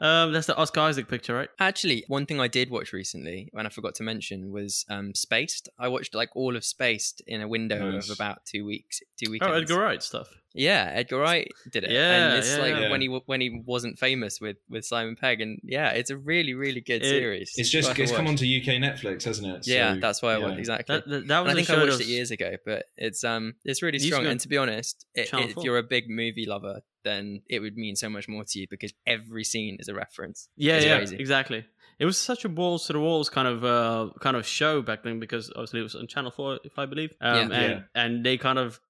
um, 0.00 0.33
that's 0.33 0.47
the 0.47 0.57
Oscar 0.57 0.81
Isaac 0.81 1.09
picture, 1.09 1.35
right? 1.35 1.49
Actually, 1.59 2.05
one 2.09 2.26
thing 2.26 2.41
I 2.41 2.49
did 2.49 2.71
watch 2.71 2.93
recently, 2.93 3.50
and 3.55 3.67
I 3.67 3.71
forgot 3.71 3.95
to 3.97 4.03
mention, 4.03 4.50
was 4.50 4.85
um, 4.88 5.14
Spaced. 5.14 5.69
I 5.79 5.88
watched 5.88 6.14
like 6.14 6.31
all 6.35 6.57
of 6.57 6.64
Spaced 6.64 7.23
in 7.26 7.41
a 7.41 7.49
window 7.49 7.91
Nice. 7.91 8.09
of 8.09 8.17
about 8.17 8.45
two 8.45 8.64
weeks, 8.64 9.00
two 9.23 9.31
weekends. 9.31 9.53
Oh, 9.53 9.57
Edgar 9.57 9.79
Wright 9.79 10.03
stuff. 10.03 10.29
Yeah, 10.57 10.88
Edgar 10.95 11.19
Wright 11.19 11.50
did 11.73 11.83
it. 11.83 11.91
Yeah, 11.91 12.29
and 12.29 12.38
it's 12.38 12.57
yeah, 12.57 12.62
like 12.62 12.75
yeah. 12.76 12.91
when 12.91 13.00
he 13.00 13.09
when 13.09 13.41
he 13.41 13.62
wasn't 13.67 13.99
famous 13.99 14.41
with 14.41 14.57
with 14.71 14.85
Simon 14.85 15.17
Pegg, 15.17 15.41
and 15.41 15.59
yeah, 15.64 15.91
it's 15.91 16.11
a 16.11 16.17
really 16.17 16.55
really 16.55 16.81
good 16.81 17.03
It- 17.03 17.09
series. 17.09 17.53
It's 17.57 17.69
just 17.69 17.88
worth 17.88 17.99
it's 17.99 18.12
come 18.12 18.26
watch. 18.26 18.41
onto 18.41 18.45
UK 18.45 18.81
Netflix, 18.81 19.25
hasn't 19.25 19.49
it? 19.49 19.67
Yeah, 19.67 19.97
that's 20.00 20.23
why 20.23 20.35
I 20.35 20.38
yeah. 20.38 20.47
watched 20.47 20.59
exactly. 20.61 20.95
That, 20.95 21.09
that, 21.09 21.27
that 21.27 21.40
was 21.40 21.53
I 21.53 21.55
think 21.57 21.70
I 21.70 21.79
watched 21.83 21.99
that 21.99 22.05
it 22.05 22.07
years 22.07 22.31
ago, 22.31 22.57
but 22.64 22.85
it's 22.97 23.25
um 23.25 23.55
it's 23.64 23.83
really 23.83 23.97
It 23.97 24.03
used 24.03 24.12
to 24.12 24.16
strong. 24.16 24.31
And 24.31 24.40
to 24.40 24.49
be 24.49 24.57
honest, 24.57 25.07
i 25.18 25.25
Channel 25.25 25.49
if 25.49 25.57
you're 25.64 25.79
a 25.79 25.83
big 25.83 26.09
movie 26.09 26.47
lover, 26.47 26.83
then 27.05 27.43
it 27.49 27.61
would 27.61 27.77
mean 27.77 27.97
so 27.97 28.09
much 28.09 28.29
more 28.29 28.45
to 28.45 28.59
you 28.59 28.67
because 28.69 28.93
every 29.07 29.45
scene 29.45 29.77
is 29.79 29.88
a 29.88 29.95
reference. 29.95 30.49
Yeah, 30.57 30.77
It's 30.77 30.87
yeah, 30.87 30.97
crazy. 30.97 31.17
exactly. 31.17 31.64
It 31.98 32.04
was 32.04 32.18
such 32.18 32.44
a 32.44 32.48
balls 32.48 32.87
to 32.87 32.92
the 32.92 33.00
walls 33.00 33.28
kind 33.30 33.48
of 33.48 33.64
uh, 33.64 34.11
kind 34.20 34.37
of 34.37 34.46
show 34.46 34.83
back 34.83 35.02
then 35.04 35.20
because 35.20 35.50
obviously 35.50 35.80
it 35.80 35.85
was 35.85 35.94
on 35.94 36.07
Channel 36.07 36.30
Four, 36.30 36.59
if 36.64 36.78
I 36.78 36.87
believe. 36.87 37.12
Um, 37.20 37.37
Yeah. 37.37 37.42
and 37.42 37.52
Yeah. 37.72 37.80
and 37.94 38.24
they 38.26 38.37
kind 38.38 38.59
of 38.59 38.80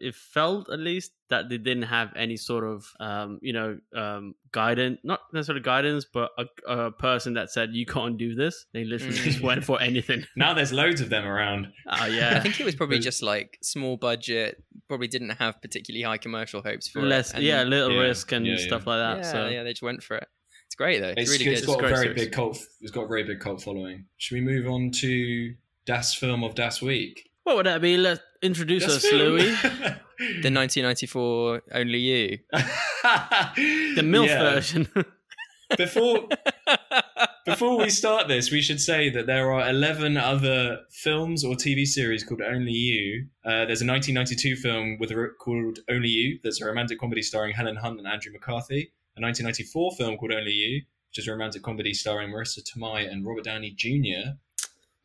it 0.00 0.14
felt 0.14 0.70
at 0.70 0.78
least 0.78 1.12
that 1.28 1.48
they 1.50 1.58
didn't 1.58 1.82
have 1.82 2.12
any 2.16 2.36
sort 2.36 2.64
of 2.64 2.86
um, 3.00 3.38
you 3.42 3.52
know 3.52 3.78
um, 3.94 4.34
guidance, 4.50 4.98
not 5.04 5.20
necessarily 5.32 5.62
guidance, 5.62 6.06
but 6.12 6.30
a, 6.38 6.46
a 6.66 6.90
person 6.92 7.34
that 7.34 7.50
said 7.50 7.70
you 7.74 7.84
can't 7.84 8.16
do 8.16 8.34
this. 8.34 8.64
They 8.72 8.84
literally 8.84 9.16
Mm. 9.18 9.24
just 9.24 9.40
went 9.42 9.64
for 9.64 9.80
anything. 9.80 10.24
Now 10.36 10.54
there's 10.54 10.72
loads 10.72 11.00
of 11.00 11.10
them 11.10 11.26
around. 11.26 11.66
Oh 11.86 11.96
I 12.04 12.06
yeah, 12.08 12.40
think 12.40 12.58
it 12.60 12.64
was 12.64 12.74
probably 12.74 13.00
just 13.00 13.22
like 13.22 13.58
small 13.62 13.96
budget, 13.96 14.62
probably 14.88 15.08
didn't 15.08 15.30
have 15.30 15.60
particularly 15.60 16.02
high 16.04 16.18
commercial 16.18 16.62
hopes 16.62 16.88
for 16.88 17.02
less 17.02 17.30
it. 17.30 17.36
and- 17.36 17.44
yeah, 17.44 17.62
little 17.64 17.92
Yeah, 17.92 18.00
risk 18.00 18.32
and 18.32 18.46
yeah, 18.46 18.56
stuff 18.56 18.84
yeah. 18.86 18.90
like 18.92 19.00
that. 19.00 19.16
yeah, 19.26 19.32
so 19.32 19.48
yeah, 19.48 19.62
they 19.64 19.70
just 19.72 19.82
went 19.82 20.02
for 20.02 20.16
it. 20.16 20.28
It's 20.72 20.76
great 20.78 21.00
though. 21.02 21.08
It's, 21.14 21.30
It's, 21.30 21.38
really 21.38 21.52
it's 21.52 21.66
good. 21.66 21.80
got 21.80 21.84
a 21.84 21.88
very 21.88 22.02
series. 22.04 22.20
big 22.24 22.32
cult. 22.32 22.58
It's 22.80 22.90
got 22.90 23.02
a 23.02 23.06
very 23.06 23.24
big 23.24 23.40
cult 23.40 23.60
following. 23.62 24.06
Should 24.16 24.36
we 24.36 24.40
move 24.40 24.66
on 24.66 24.90
to 25.02 25.54
Das 25.84 26.14
film 26.14 26.42
of 26.42 26.54
Das 26.54 26.80
Week? 26.80 27.28
what 27.42 27.56
would 27.56 27.66
that 27.66 27.82
be? 27.82 27.98
Let's 27.98 28.22
introduce 28.40 28.84
Das 28.86 28.96
us, 28.96 29.04
Film. 29.06 29.18
Louis. 29.36 29.54
The 30.18 30.50
1994 30.50 31.62
Only 31.74 31.98
You. 31.98 32.38
The 32.52 34.00
MILF 34.02 34.26
Yeah. 34.28 34.38
version. 34.54 34.88
Before 35.76 36.26
before 37.44 37.76
we 37.78 37.90
start 37.90 38.28
this, 38.28 38.50
we 38.50 38.60
should 38.62 38.80
say 38.80 39.10
that 39.10 39.26
there 39.26 39.50
are 39.52 39.68
11 39.68 40.16
other 40.16 40.78
films 40.90 41.44
or 41.44 41.54
TV 41.54 41.84
series 41.86 42.24
called 42.24 42.40
Only 42.42 42.72
You. 42.72 43.26
Uh, 43.44 43.64
there's 43.66 43.82
a 43.82 43.86
1992 43.86 44.56
film 44.56 44.96
with 45.00 45.10
a, 45.10 45.28
called 45.38 45.80
Only 45.90 46.08
You 46.08 46.38
that's 46.42 46.60
a 46.62 46.66
romantic 46.66 46.98
comedy 47.00 47.20
starring 47.22 47.52
Helen 47.54 47.76
Hunt 47.76 47.98
and 47.98 48.06
Andrew 48.06 48.32
McCarthy. 48.32 48.92
A 49.16 49.20
1994 49.20 49.92
film 49.96 50.16
called 50.16 50.32
Only 50.32 50.52
You, 50.52 50.82
which 51.10 51.18
is 51.18 51.28
a 51.28 51.32
romantic 51.32 51.62
comedy 51.62 51.92
starring 51.92 52.30
Marisa 52.30 52.60
Tomei 52.62 53.10
and 53.10 53.26
Robert 53.26 53.44
Downey 53.44 53.70
Jr. 53.76 54.32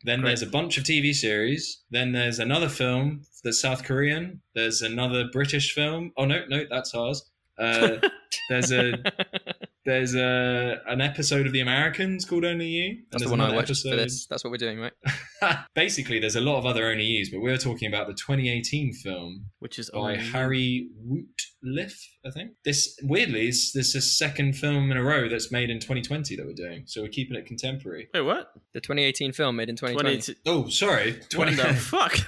Then 0.04 0.20
Great. 0.20 0.28
there's 0.28 0.42
a 0.42 0.46
bunch 0.46 0.78
of 0.78 0.84
TV 0.84 1.14
series. 1.14 1.82
Then 1.90 2.12
there's 2.12 2.38
another 2.38 2.68
film 2.68 3.22
that's 3.44 3.60
South 3.60 3.84
Korean. 3.84 4.40
There's 4.54 4.80
another 4.80 5.24
British 5.32 5.74
film. 5.74 6.12
Oh 6.16 6.24
no, 6.24 6.44
no, 6.48 6.64
that's 6.70 6.94
ours. 6.94 7.28
Uh, 7.58 7.96
there's 8.48 8.72
a 8.72 8.94
there's 9.88 10.14
a 10.14 10.80
an 10.86 11.00
episode 11.00 11.46
of 11.46 11.52
The 11.52 11.60
Americans 11.60 12.24
called 12.26 12.44
Only 12.44 12.66
You. 12.66 12.88
and 12.90 12.98
That's 13.10 13.22
there's 13.22 13.30
the 13.30 13.30
one 13.30 13.40
I 13.40 13.44
another 13.44 13.56
watched 13.56 13.82
for 13.82 13.96
this. 13.96 14.26
That's 14.26 14.44
what 14.44 14.50
we're 14.50 14.58
doing, 14.58 14.78
right? 14.78 14.92
Basically, 15.74 16.18
there's 16.20 16.36
a 16.36 16.40
lot 16.42 16.58
of 16.58 16.66
other 16.66 16.86
Only 16.90 17.04
Yous, 17.04 17.30
but 17.30 17.40
we're 17.40 17.56
talking 17.56 17.88
about 17.88 18.06
the 18.06 18.12
2018 18.12 18.92
film 18.92 19.46
Which 19.60 19.78
is 19.78 19.88
by 19.90 19.98
only- 19.98 20.18
Harry 20.18 20.88
Wootliff, 21.06 21.94
I 22.26 22.30
think. 22.30 22.50
This 22.64 22.98
weirdly, 23.02 23.48
is 23.48 23.72
this 23.72 23.94
is 23.94 24.16
second 24.18 24.54
film 24.56 24.90
in 24.90 24.96
a 24.98 25.02
row 25.02 25.28
that's 25.28 25.50
made 25.50 25.70
in 25.70 25.80
2020 25.80 26.36
that 26.36 26.44
we're 26.46 26.52
doing, 26.52 26.82
so 26.86 27.00
we're 27.02 27.08
keeping 27.08 27.36
it 27.36 27.46
contemporary. 27.46 28.08
Wait, 28.12 28.20
what? 28.20 28.52
The 28.74 28.80
2018 28.80 29.32
film 29.32 29.56
made 29.56 29.68
in 29.70 29.76
2020. 29.76 30.34
20, 30.34 30.40
Oh, 30.46 30.68
sorry, 30.68 31.18
what 31.34 31.48
the 31.56 31.74
fuck? 31.74 32.18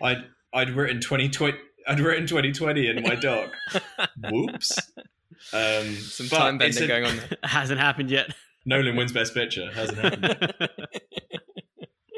I'd 0.00 0.24
I'd 0.52 0.70
written 0.70 1.00
2020. 1.00 1.58
I'd 1.86 2.00
written 2.00 2.26
2020 2.26 2.86
in 2.88 3.02
my 3.02 3.14
doc. 3.16 3.50
Whoops. 4.30 4.78
Um, 5.52 5.94
Some 5.94 6.28
time 6.28 6.58
bending 6.58 6.86
going 6.88 7.04
on 7.04 7.16
there. 7.16 7.28
Hasn't 7.44 7.80
happened 7.80 8.10
yet. 8.10 8.34
Nolan 8.66 8.96
wins 8.96 9.12
Best 9.12 9.34
Picture. 9.34 9.70
Hasn't 9.72 9.98
happened. 9.98 10.68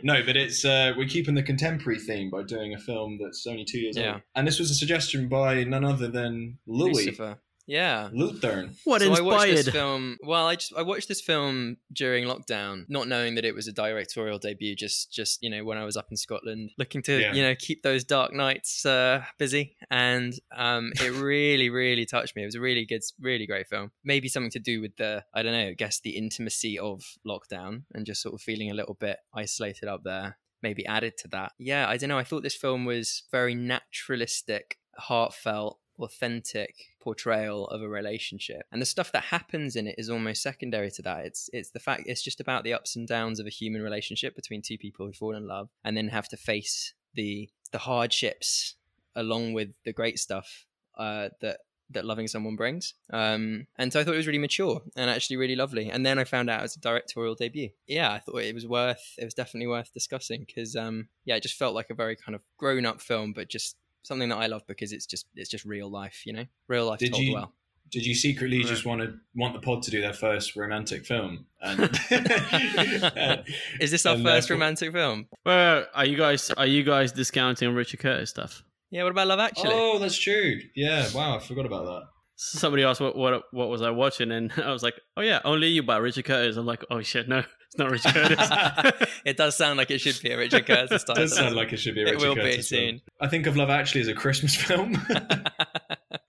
No, 0.03 0.23
but 0.25 0.37
it's 0.37 0.65
uh, 0.65 0.93
we're 0.97 1.09
keeping 1.09 1.35
the 1.35 1.43
contemporary 1.43 1.99
theme 1.99 2.31
by 2.31 2.45
doing 2.45 2.73
a 2.75 2.79
film 2.79 3.19
that's 3.21 3.45
only 3.45 3.65
two 3.65 3.81
years 3.81 3.97
Yeah. 3.97 4.13
old. 4.13 4.23
And 4.37 4.47
this 4.47 4.61
was 4.61 4.71
a 4.71 4.75
suggestion 4.75 5.27
by 5.29 5.65
none 5.65 5.85
other 5.85 6.07
than 6.07 6.59
Louis. 6.67 6.93
Lucifer. 7.07 7.39
Yeah. 7.67 8.09
Lutheran. 8.13 8.77
What 8.85 9.03
so 9.03 9.09
I 9.09 9.21
watched 9.21 9.25
inspired? 9.49 9.57
this 9.57 9.69
film. 9.71 10.19
Well, 10.23 10.47
I 10.47 10.55
just 10.55 10.73
I 10.77 10.83
watched 10.83 11.09
this 11.09 11.21
film 11.21 11.77
during 11.93 12.25
lockdown, 12.25 12.85
not 12.89 13.09
knowing 13.09 13.35
that 13.35 13.45
it 13.45 13.55
was 13.55 13.67
a 13.67 13.73
directorial 13.73 14.39
debut. 14.39 14.77
Just 14.77 15.13
just 15.13 15.43
you 15.43 15.51
know 15.51 15.65
when 15.65 15.77
I 15.79 15.85
was 15.85 15.97
up 15.97 16.07
in 16.11 16.17
Scotland, 16.17 16.71
looking 16.79 17.03
to 17.03 17.21
Yeah. 17.21 17.33
you 17.33 17.43
know 17.43 17.55
keep 17.59 17.83
those 17.83 18.05
dark 18.05 18.33
nights 18.33 18.87
uh, 18.87 19.25
busy, 19.39 19.77
and 19.91 20.33
um, 20.55 20.93
it 21.01 21.11
really 21.21 21.69
really 21.71 22.07
touched 22.07 22.37
me. 22.37 22.43
It 22.43 22.47
was 22.47 22.55
a 22.55 22.61
really 22.61 22.85
good, 22.87 23.03
really 23.21 23.47
great 23.47 23.67
film. 23.69 23.91
Maybe 24.05 24.29
something 24.29 24.51
to 24.53 24.61
do 24.61 24.81
with 24.81 24.97
the 24.97 25.25
I 25.35 25.43
don't 25.43 25.53
know, 25.53 25.69
I 25.69 25.73
guess 25.75 26.01
the 26.01 26.11
intimacy 26.17 26.79
of 26.79 27.03
lockdown 27.27 27.83
and 27.93 28.07
just 28.07 28.23
sort 28.23 28.35
of 28.35 28.41
feeling 28.41 28.71
a 28.71 28.75
little 28.75 28.95
bit 28.95 29.19
isolated 29.35 29.89
up 29.89 30.03
there. 30.05 30.39
Maybe 30.63 30.87
added 30.87 31.19
to 31.19 31.29
that. 31.29 31.53
Yeah, 31.59 31.87
I 31.89 31.97
don't 31.97 32.09
know. 32.09 32.19
I 32.19 32.25
thought 32.25 32.43
this 32.43 32.57
film 32.57 32.85
was 32.87 33.25
very 33.31 33.55
naturalistic, 33.55 34.79
heartfelt, 34.97 35.79
authentic 35.99 36.75
portrayal 37.01 37.67
of 37.69 37.83
a 37.83 37.89
relationship. 37.89 38.63
And 38.73 38.81
the 38.81 38.87
stuff 38.87 39.13
that 39.13 39.25
happens 39.25 39.77
in 39.77 39.87
it 39.87 39.97
is 39.99 40.11
almost 40.11 40.43
secondary 40.43 40.91
to 40.93 41.03
that. 41.03 41.27
It's 41.27 41.51
it's 41.53 41.71
the 41.71 41.81
fact 41.81 42.05
it's 42.07 42.23
just 42.23 42.41
about 42.41 42.65
the 42.65 42.73
ups 42.73 42.97
and 42.97 43.07
downs 43.07 43.41
of 43.41 43.47
a 43.47 43.51
human 43.51 43.83
relationship 43.83 44.35
between 44.35 44.63
two 44.63 44.79
people 44.79 45.07
who 45.07 45.13
fall 45.13 45.35
in 45.35 45.47
love 45.47 45.69
and 45.85 45.97
then 45.97 46.09
have 46.09 46.29
to 46.29 46.37
face 46.37 46.95
the 47.15 47.49
the 47.73 47.79
hardships 47.79 48.75
along 49.15 49.55
with 49.55 49.71
the 49.85 49.93
great 49.93 50.19
stuff 50.19 50.67
uh, 50.99 51.29
that 51.41 51.61
that 51.91 52.05
loving 52.05 52.27
someone 52.27 52.57
brings. 52.57 52.95
Um, 53.13 53.69
and 53.79 53.93
so 53.93 54.01
i 54.01 54.05
thought 54.05 54.15
it 54.15 54.17
was 54.17 54.27
really 54.27 54.39
mature 54.41 54.83
and 54.97 55.09
actually 55.09 55.37
really 55.37 55.57
lovely. 55.57 55.89
And 55.89 56.05
then 56.05 56.19
i 56.19 56.25
found 56.25 56.51
out 56.51 56.61
it 56.61 56.63
was 56.63 56.77
a 56.77 56.81
directorial 56.81 57.35
debut. 57.35 57.71
Yeah 57.87 58.13
i 58.13 58.19
thought 58.19 58.43
it 58.43 58.55
was 58.55 58.67
worth 58.67 59.15
it 59.19 59.25
was 59.25 59.35
definitely 59.35 59.69
worth 59.69 59.93
discussing 59.93 60.45
because 60.47 60.75
um, 60.75 61.09
yeah 61.25 61.37
it 61.37 61.43
just 61.43 61.59
felt 61.59 61.75
like 61.75 61.91
a 61.91 61.95
very 61.95 62.17
kind 62.17 62.35
of 62.35 62.43
grown-up 62.59 63.01
film 63.01 63.33
but 63.33 63.49
just 63.49 63.77
something 64.07 64.29
that 64.29 64.37
I 64.37 64.47
love 64.47 64.63
because 64.67 64.93
it's 64.93 65.07
just 65.07 65.27
it's 65.35 65.51
just 65.51 65.65
real 65.65 65.91
life, 65.91 66.23
you 66.27 66.33
know, 66.33 66.45
real 66.69 66.87
life 66.87 66.99
Did 67.01 67.13
told 67.13 67.23
you- 67.25 67.35
well. 67.35 67.53
Did 67.93 68.05
you 68.05 68.17
secretly 68.17 68.59
Right. 68.59 68.67
just 68.67 68.85
want 68.85 69.01
to 69.01 69.15
want 69.37 69.55
the 69.55 69.61
pod 69.61 69.81
to 69.85 69.93
do 69.93 70.01
their 70.01 70.13
first 70.13 70.57
romantic 70.57 71.07
film? 71.07 71.47
And, 71.63 71.79
Is 73.81 73.93
this 73.93 74.05
our 74.07 74.15
and 74.17 74.25
first 74.25 74.51
romantic 74.51 74.93
film? 74.93 75.29
Well, 75.45 75.87
are 75.95 76.05
you 76.05 76.17
guys 76.17 76.51
are 76.51 76.67
you 76.67 76.83
guys 76.83 77.13
discounting 77.13 77.75
Richard 77.75 78.01
Curtis 78.01 78.31
stuff? 78.31 78.65
Yeah. 78.91 79.05
What 79.05 79.13
about 79.13 79.29
Love 79.29 79.39
Actually? 79.39 79.71
Oh, 79.73 79.99
that's 80.01 80.19
true. 80.19 80.59
Yeah. 80.75 81.07
Wow, 81.15 81.37
I 81.37 81.39
forgot 81.39 81.65
about 81.67 81.85
that. 81.87 82.03
Somebody 82.35 82.83
asked 82.83 83.01
what 83.01 83.17
what 83.17 83.45
what 83.53 83.69
was 83.69 83.83
I 83.83 83.91
watching, 83.91 84.33
and 84.33 84.53
I 84.63 84.73
was 84.73 84.83
like, 84.83 84.95
oh 85.17 85.23
yeah, 85.23 85.41
Only 85.45 85.69
You 85.69 85.83
by 85.85 85.99
Richard 85.99 86.25
Curtis. 86.25 86.57
I'm 86.57 86.67
like, 86.67 86.85
oh 86.91 87.03
shit, 87.03 87.29
no, 87.29 87.45
it's 87.67 87.79
not 87.79 87.91
Richard 87.91 88.13
Curtis. 88.15 89.09
it 89.25 89.37
does 89.37 89.57
sound 89.57 89.77
like 89.79 89.91
it 89.91 89.99
should 90.01 90.21
be 90.23 90.31
a 90.31 90.37
Richard 90.39 90.67
Curtis 90.67 91.03
It 91.03 91.15
does 91.15 91.35
sound 91.37 91.55
like 91.57 91.73
it 91.73 91.79
should 91.79 91.95
be 91.95 92.03
a 92.03 92.05
Richard 92.07 92.15
it 92.23 92.23
Richard 92.23 92.29
will 92.29 92.45
be 92.45 92.51
Curtis 92.53 92.69
film. 92.69 92.81
soon. 92.91 93.01
I 93.21 93.29
think 93.29 93.47
of 93.47 93.57
Love 93.57 93.71
Actually 93.71 94.03
as 94.03 94.09
a 94.09 94.15
Christmas 94.15 94.55
film, 94.63 94.97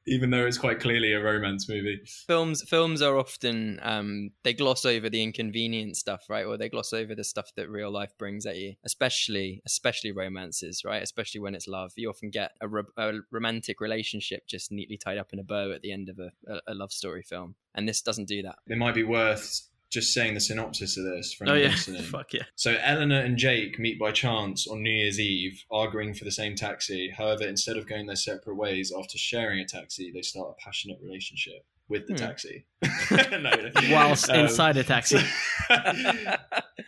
even 0.08 0.30
though 0.30 0.46
it's 0.46 0.58
quite 0.58 0.80
clearly 0.80 1.12
a 1.14 1.20
romance 1.22 1.68
movie. 1.70 2.00
films 2.28 2.64
films 2.68 3.02
are 3.02 3.18
often 3.18 3.80
um, 3.84 4.32
they 4.44 4.54
gloss 4.54 4.86
over 4.86 5.10
the 5.10 5.22
inconvenient 5.22 5.98
stuff, 5.98 6.24
right? 6.30 6.46
Or 6.46 6.58
they 6.58 6.70
gloss 6.70 6.94
over 6.94 7.14
the 7.16 7.24
stuff 7.24 7.52
that 7.56 7.70
real 7.70 7.92
life 7.92 8.18
brings 8.18 8.46
at 8.46 8.58
you, 8.58 8.76
especially 8.86 9.62
especially 9.66 10.12
romances, 10.12 10.84
right? 10.86 11.04
Especially 11.04 11.42
when 11.42 11.56
it's 11.56 11.68
love. 11.68 11.92
You 11.96 12.10
often 12.10 12.30
get 12.30 12.52
a, 12.62 12.68
ro- 12.68 12.84
a 12.98 13.14
romantic 13.32 13.82
relationship 13.82 14.48
just 14.48 14.72
neatly 14.72 14.98
tied 14.98 15.18
up 15.18 15.34
in 15.34 15.40
a 15.40 15.44
bow 15.44 15.72
at 15.72 15.82
the 15.82 15.92
end 15.92 16.10
of 16.10 16.20
a, 16.20 16.32
a, 16.52 16.72
a 16.72 16.74
love 16.74 16.92
story 16.92 17.22
film, 17.24 17.56
and 17.76 17.88
this 17.88 18.02
doesn't 18.02 18.28
do 18.28 18.42
that. 18.44 18.56
It 18.68 18.78
might 18.78 18.96
be 18.96 19.04
worth 19.04 19.62
just 19.90 20.14
saying 20.14 20.34
the 20.34 20.40
synopsis 20.40 20.98
of 20.98 21.06
this 21.06 21.34
for 21.34 21.46
oh 21.48 21.54
anyone 21.54 21.70
yeah, 21.70 21.76
listening. 21.76 22.02
fuck 22.18 22.34
yeah. 22.34 22.44
So 22.56 22.76
Eleanor 22.84 23.20
and 23.22 23.38
Jake 23.38 23.80
meet 23.80 24.00
by 24.00 24.12
chance 24.12 24.68
on 24.68 24.84
New 24.84 24.90
Year's 24.92 25.20
Eve, 25.20 25.64
arguing 25.72 26.14
for 26.14 26.26
the 26.26 26.32
same 26.32 26.56
taxi. 26.56 27.10
However, 27.16 27.44
instead 27.48 27.78
of 27.78 27.88
going 27.88 28.06
their 28.08 28.16
separate 28.16 28.56
ways 28.56 28.92
after 28.98 29.18
sharing 29.18 29.60
a 29.60 29.66
taxi, 29.66 30.12
they 30.14 30.22
start 30.22 30.50
a 30.58 30.64
passionate 30.64 31.00
relationship 31.02 31.66
with 31.90 32.06
the 32.06 32.14
Hmm. 32.14 32.18
taxi. 32.18 32.66
No. 33.42 33.52
Whilst 33.92 34.30
Um, 34.30 34.42
inside 34.42 34.76
a 34.78 34.84
taxi. 34.84 35.20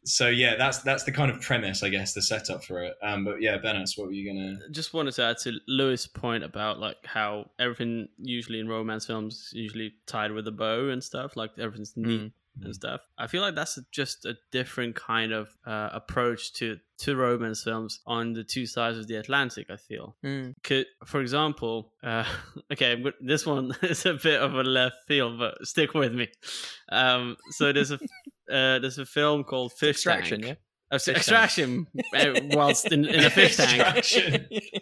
so 0.04 0.28
yeah, 0.28 0.56
that's 0.56 0.80
that's 0.80 1.04
the 1.04 1.12
kind 1.12 1.32
of 1.32 1.42
premise, 1.42 1.84
I 1.84 1.90
guess, 1.90 2.14
the 2.14 2.22
setup 2.22 2.64
for 2.64 2.84
it. 2.84 2.96
Um, 3.02 3.24
but 3.24 3.42
yeah, 3.42 3.58
Benas, 3.58 3.98
what 3.98 4.08
were 4.08 4.14
you 4.14 4.32
gonna? 4.34 4.58
just 4.72 4.94
wanted 4.94 5.14
to 5.16 5.24
add 5.24 5.38
to 5.40 5.54
Louis' 5.68 6.08
point 6.08 6.44
about 6.44 6.80
like 6.80 6.98
how 7.06 7.50
everything 7.60 8.08
usually 8.18 8.60
in 8.60 8.68
romance 8.68 9.06
films 9.06 9.50
usually 9.54 9.94
tied 10.06 10.32
with 10.32 10.48
a 10.48 10.52
bow 10.52 10.90
and 10.90 11.04
stuff, 11.04 11.36
like 11.36 11.52
everything's 11.58 11.94
neat 11.96 12.20
Mm. 12.22 12.32
And 12.64 12.74
stuff. 12.76 13.02
I 13.18 13.28
feel 13.28 13.42
like 13.42 13.56
that's 13.56 13.78
just 13.92 14.26
a 14.26 14.36
different 14.52 14.96
kind 14.96 15.32
of 15.32 15.50
uh, 15.66 15.90
approach 15.94 16.54
to 16.54 16.78
to 17.00 17.16
romance 17.16 17.64
films 17.64 18.02
on 18.06 18.34
the 18.34 18.44
two 18.44 18.66
sides 18.66 18.98
of 18.98 19.08
the 19.08 19.16
Atlantic. 19.16 19.68
I 19.70 19.78
feel. 19.78 20.16
Mm. 20.26 20.56
Could, 20.64 20.86
for 21.06 21.22
example, 21.22 21.94
uh, 22.04 22.26
okay, 22.74 23.02
this 23.22 23.46
one 23.46 23.74
is 23.84 24.06
a 24.06 24.14
bit 24.16 24.42
of 24.42 24.54
a 24.56 24.64
left 24.64 24.98
field, 25.08 25.40
but 25.40 25.66
stick 25.66 25.94
with 25.94 26.14
me. 26.14 26.28
Um, 26.92 27.38
so 27.52 27.72
there's 27.72 27.92
a 27.92 27.96
uh, 28.52 28.80
there's 28.80 28.98
a 28.98 29.06
film 29.06 29.44
called 29.44 29.74
Fish 29.74 29.96
Extraction, 29.98 30.42
Tank. 30.42 30.58
yeah. 30.58 30.64
Extraction, 30.92 31.86
uh, 32.16 32.34
whilst 32.54 32.92
in, 32.92 33.06
in 33.06 33.24
a 33.24 33.30
fish 33.30 33.58
tank. 33.58 34.04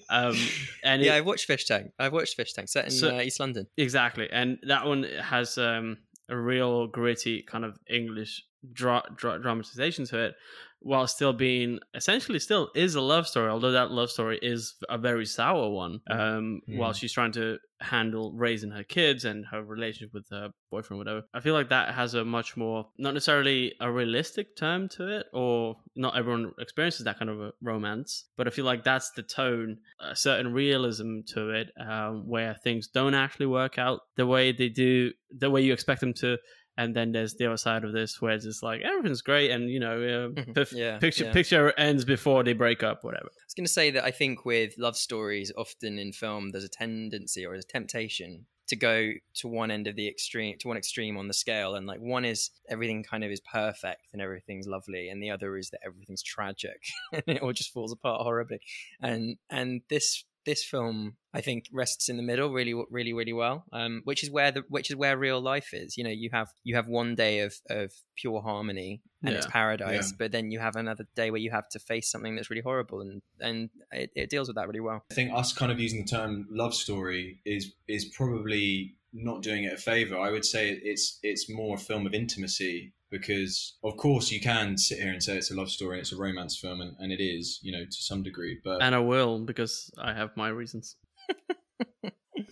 Um, 0.10 0.36
and 0.82 1.02
yeah, 1.02 1.16
it- 1.16 1.18
I've 1.18 1.26
watched 1.26 1.46
Fish 1.48 1.66
Tank. 1.66 1.92
I've 2.00 2.14
watched 2.14 2.36
Fish 2.36 2.54
Tank 2.54 2.70
set 2.70 2.86
in 2.86 2.92
So- 2.92 3.18
uh, 3.18 3.22
East 3.22 3.42
London. 3.42 3.68
Exactly, 3.76 4.30
and 4.32 4.58
that 4.64 4.86
one 4.86 5.04
has 5.04 5.58
um, 5.58 5.98
a 6.30 6.38
real 6.38 6.88
gritty 6.88 7.42
kind 7.42 7.64
of 7.64 7.78
English 7.90 8.44
dra- 8.74 9.04
dra- 9.16 9.40
dramatization 9.40 10.06
to 10.06 10.18
it, 10.20 10.36
while 10.80 11.08
still 11.08 11.34
being 11.34 11.80
essentially 11.96 12.40
still 12.40 12.70
is 12.76 12.96
a 12.96 13.02
love 13.02 13.28
story. 13.28 13.50
Although 13.50 13.72
that 13.72 13.92
love 13.92 14.12
story 14.12 14.38
is 14.42 14.76
a 14.90 14.98
very 14.98 15.26
sour 15.26 15.70
one. 15.70 16.02
Um, 16.10 16.62
While 16.68 16.92
Mm. 16.94 16.96
she's 17.00 17.12
trying 17.14 17.32
to 17.34 17.58
handle 17.80 18.34
raising 18.34 18.72
her 18.72 18.84
kids 18.84 19.24
and 19.26 19.46
her 19.48 19.64
relationship 19.64 20.12
with 20.14 20.28
her 20.32 20.50
boyfriend, 20.72 20.98
whatever. 21.00 21.24
I 21.34 21.40
feel 21.42 21.54
like 21.54 21.70
that 21.70 21.94
has 21.94 22.14
a 22.16 22.26
much 22.26 22.58
more 22.58 22.88
not 22.98 23.14
necessarily 23.14 23.74
a 23.80 23.92
realistic 23.92 24.56
term 24.56 24.88
to 24.90 25.08
it, 25.08 25.28
or 25.34 25.78
not 25.96 26.16
everyone 26.18 26.54
experiences 26.60 27.04
that 27.06 27.18
kind 27.20 27.30
of 27.30 27.40
a 27.42 27.52
romance. 27.62 28.26
But 28.38 28.48
I 28.48 28.50
feel 28.52 28.66
like 28.66 28.84
that's 28.84 29.12
the 29.12 29.24
tone, 29.24 29.78
a 30.00 30.16
certain 30.16 30.54
realism 30.54 31.22
to 31.34 31.50
it, 31.52 31.72
um, 31.80 32.28
where 32.28 32.56
things 32.56 32.88
don't 32.88 33.14
actually 33.16 33.46
work 33.48 33.78
out 33.78 34.02
the 34.16 34.26
way 34.28 34.52
they 34.52 34.70
do, 34.70 35.14
the 35.36 35.50
way 35.50 35.62
you 35.62 35.74
expect 35.74 36.02
them 36.02 36.14
to. 36.16 36.38
And 36.78 36.96
then 36.96 37.12
there's 37.12 37.34
the 37.36 37.48
other 37.48 37.58
side 37.58 37.84
of 37.84 37.92
this, 37.92 38.22
where 38.22 38.34
it's 38.34 38.46
just 38.46 38.62
like 38.62 38.82
everything's 38.82 39.22
great, 39.22 39.52
and 39.52 39.70
you 39.70 39.80
know, 39.80 40.32
uh, 40.38 40.44
pif- 40.54 40.74
Yeah, 40.74 41.00
picture 41.00 41.26
yeah. 41.26 41.34
picture 41.34 41.74
ends 41.78 42.06
before 42.06 42.44
they 42.44 42.54
break 42.54 42.84
up, 42.84 43.04
whatever. 43.04 43.26
I 43.26 43.46
was 43.46 43.54
going 43.56 43.66
to 43.66 43.72
say 43.72 43.90
that 43.92 44.04
I 44.04 44.12
think 44.12 44.46
with 44.46 44.76
love 44.78 44.96
stories, 44.96 45.52
often 45.58 45.98
in 45.98 46.12
film, 46.12 46.52
there's 46.52 46.64
a 46.64 46.70
tendency 46.70 47.46
or 47.46 47.54
a 47.56 47.64
temptation 47.64 48.46
to 48.68 48.76
go 48.76 49.12
to 49.34 49.48
one 49.48 49.72
end 49.72 49.88
of 49.88 49.96
the 49.96 50.08
extreme, 50.08 50.58
to 50.60 50.68
one 50.68 50.76
extreme 50.78 51.18
on 51.18 51.28
the 51.28 51.34
scale, 51.34 51.76
and 51.76 51.88
like 51.88 52.00
one 52.00 52.26
is 52.26 52.52
everything 52.70 53.02
kind 53.02 53.24
of 53.24 53.32
is 53.32 53.40
perfect 53.40 54.02
and 54.14 54.22
everything's 54.22 54.68
lovely, 54.68 55.10
and 55.10 55.24
the 55.24 55.32
other 55.32 55.58
is 55.58 55.70
that 55.72 55.80
everything's 55.86 56.22
tragic 56.22 56.82
and 57.14 57.24
it 57.28 57.42
all 57.42 57.54
just 57.54 57.74
falls 57.74 57.92
apart 57.92 58.22
horribly. 58.22 58.60
And 59.02 59.38
and 59.50 59.82
this 59.90 60.24
this 60.48 60.64
film, 60.64 61.18
I 61.34 61.42
think, 61.42 61.66
rests 61.72 62.10
in 62.10 62.18
the 62.18 62.24
middle 62.24 62.50
really, 62.52 62.74
really, 62.90 63.14
really 63.14 63.34
well. 63.34 63.66
Um, 63.72 64.02
which 64.06 64.24
is 64.24 64.32
where 64.32 64.52
the 64.52 64.64
which 64.70 64.90
is 64.90 64.96
where 64.96 65.16
real 65.16 65.40
life 65.40 65.70
is. 65.74 65.96
You 65.98 66.04
know, 66.06 66.10
you 66.10 66.30
have 66.34 66.48
you 66.64 66.76
have 66.76 66.88
one 66.88 67.14
day 67.14 67.42
of 67.42 67.54
of 67.70 67.92
pure 68.16 68.42
harmony 68.42 69.02
and 69.24 69.36
it's 69.36 69.46
Yeah. 69.46 69.52
paradise, 69.52 70.12
but 70.18 70.32
then 70.32 70.50
you 70.52 70.60
have 70.60 70.76
another 70.76 71.06
day 71.16 71.30
where 71.30 71.42
you 71.42 71.52
have 71.52 71.70
to 71.70 71.80
face 71.80 72.10
something 72.10 72.36
that's 72.36 72.50
really 72.50 72.64
horrible, 72.64 73.02
and 73.02 73.22
and 73.40 73.70
it, 73.92 74.10
it 74.16 74.30
deals 74.32 74.48
with 74.48 74.56
that 74.56 74.68
really 74.68 74.80
well. 74.90 75.04
I 75.12 75.14
think 75.14 75.32
us 75.34 75.54
kind 75.54 75.72
of 75.72 75.80
using 75.80 76.02
the 76.04 76.08
term 76.10 76.48
love 76.50 76.74
story 76.74 77.42
is 77.46 77.74
is 77.88 78.06
probably 78.06 78.96
not 79.14 79.42
doing 79.44 79.64
it 79.64 79.74
a 79.74 79.78
favor. 79.78 80.18
I 80.18 80.32
would 80.32 80.46
say 80.46 80.70
it's 80.72 81.20
it's 81.24 81.50
more 81.50 81.76
a 81.76 81.80
film 81.80 82.06
of 82.08 82.14
intimacy 82.14 82.94
because 83.10 83.78
of 83.84 83.98
course 83.98 84.32
you 84.32 84.40
can 84.42 84.78
sit 84.78 85.00
here 85.00 85.12
and 85.12 85.24
say 85.24 85.38
it's 85.38 85.52
a 85.52 85.56
love 85.56 85.70
story 85.70 85.98
and 85.98 86.02
it's 86.02 86.14
a 86.14 86.18
romance 86.18 86.58
film 86.58 86.82
and, 86.82 86.96
and 87.00 87.12
it 87.12 87.22
is, 87.24 87.60
you 87.62 87.72
know, 87.72 87.86
to 87.86 87.92
some 87.92 88.24
degree. 88.24 88.60
But 88.64 88.82
And 88.82 88.96
I 88.96 89.00
will 89.00 89.40
because 89.40 89.92
I 89.98 90.14
have 90.14 90.36
my 90.36 90.50
reasons. 90.50 90.96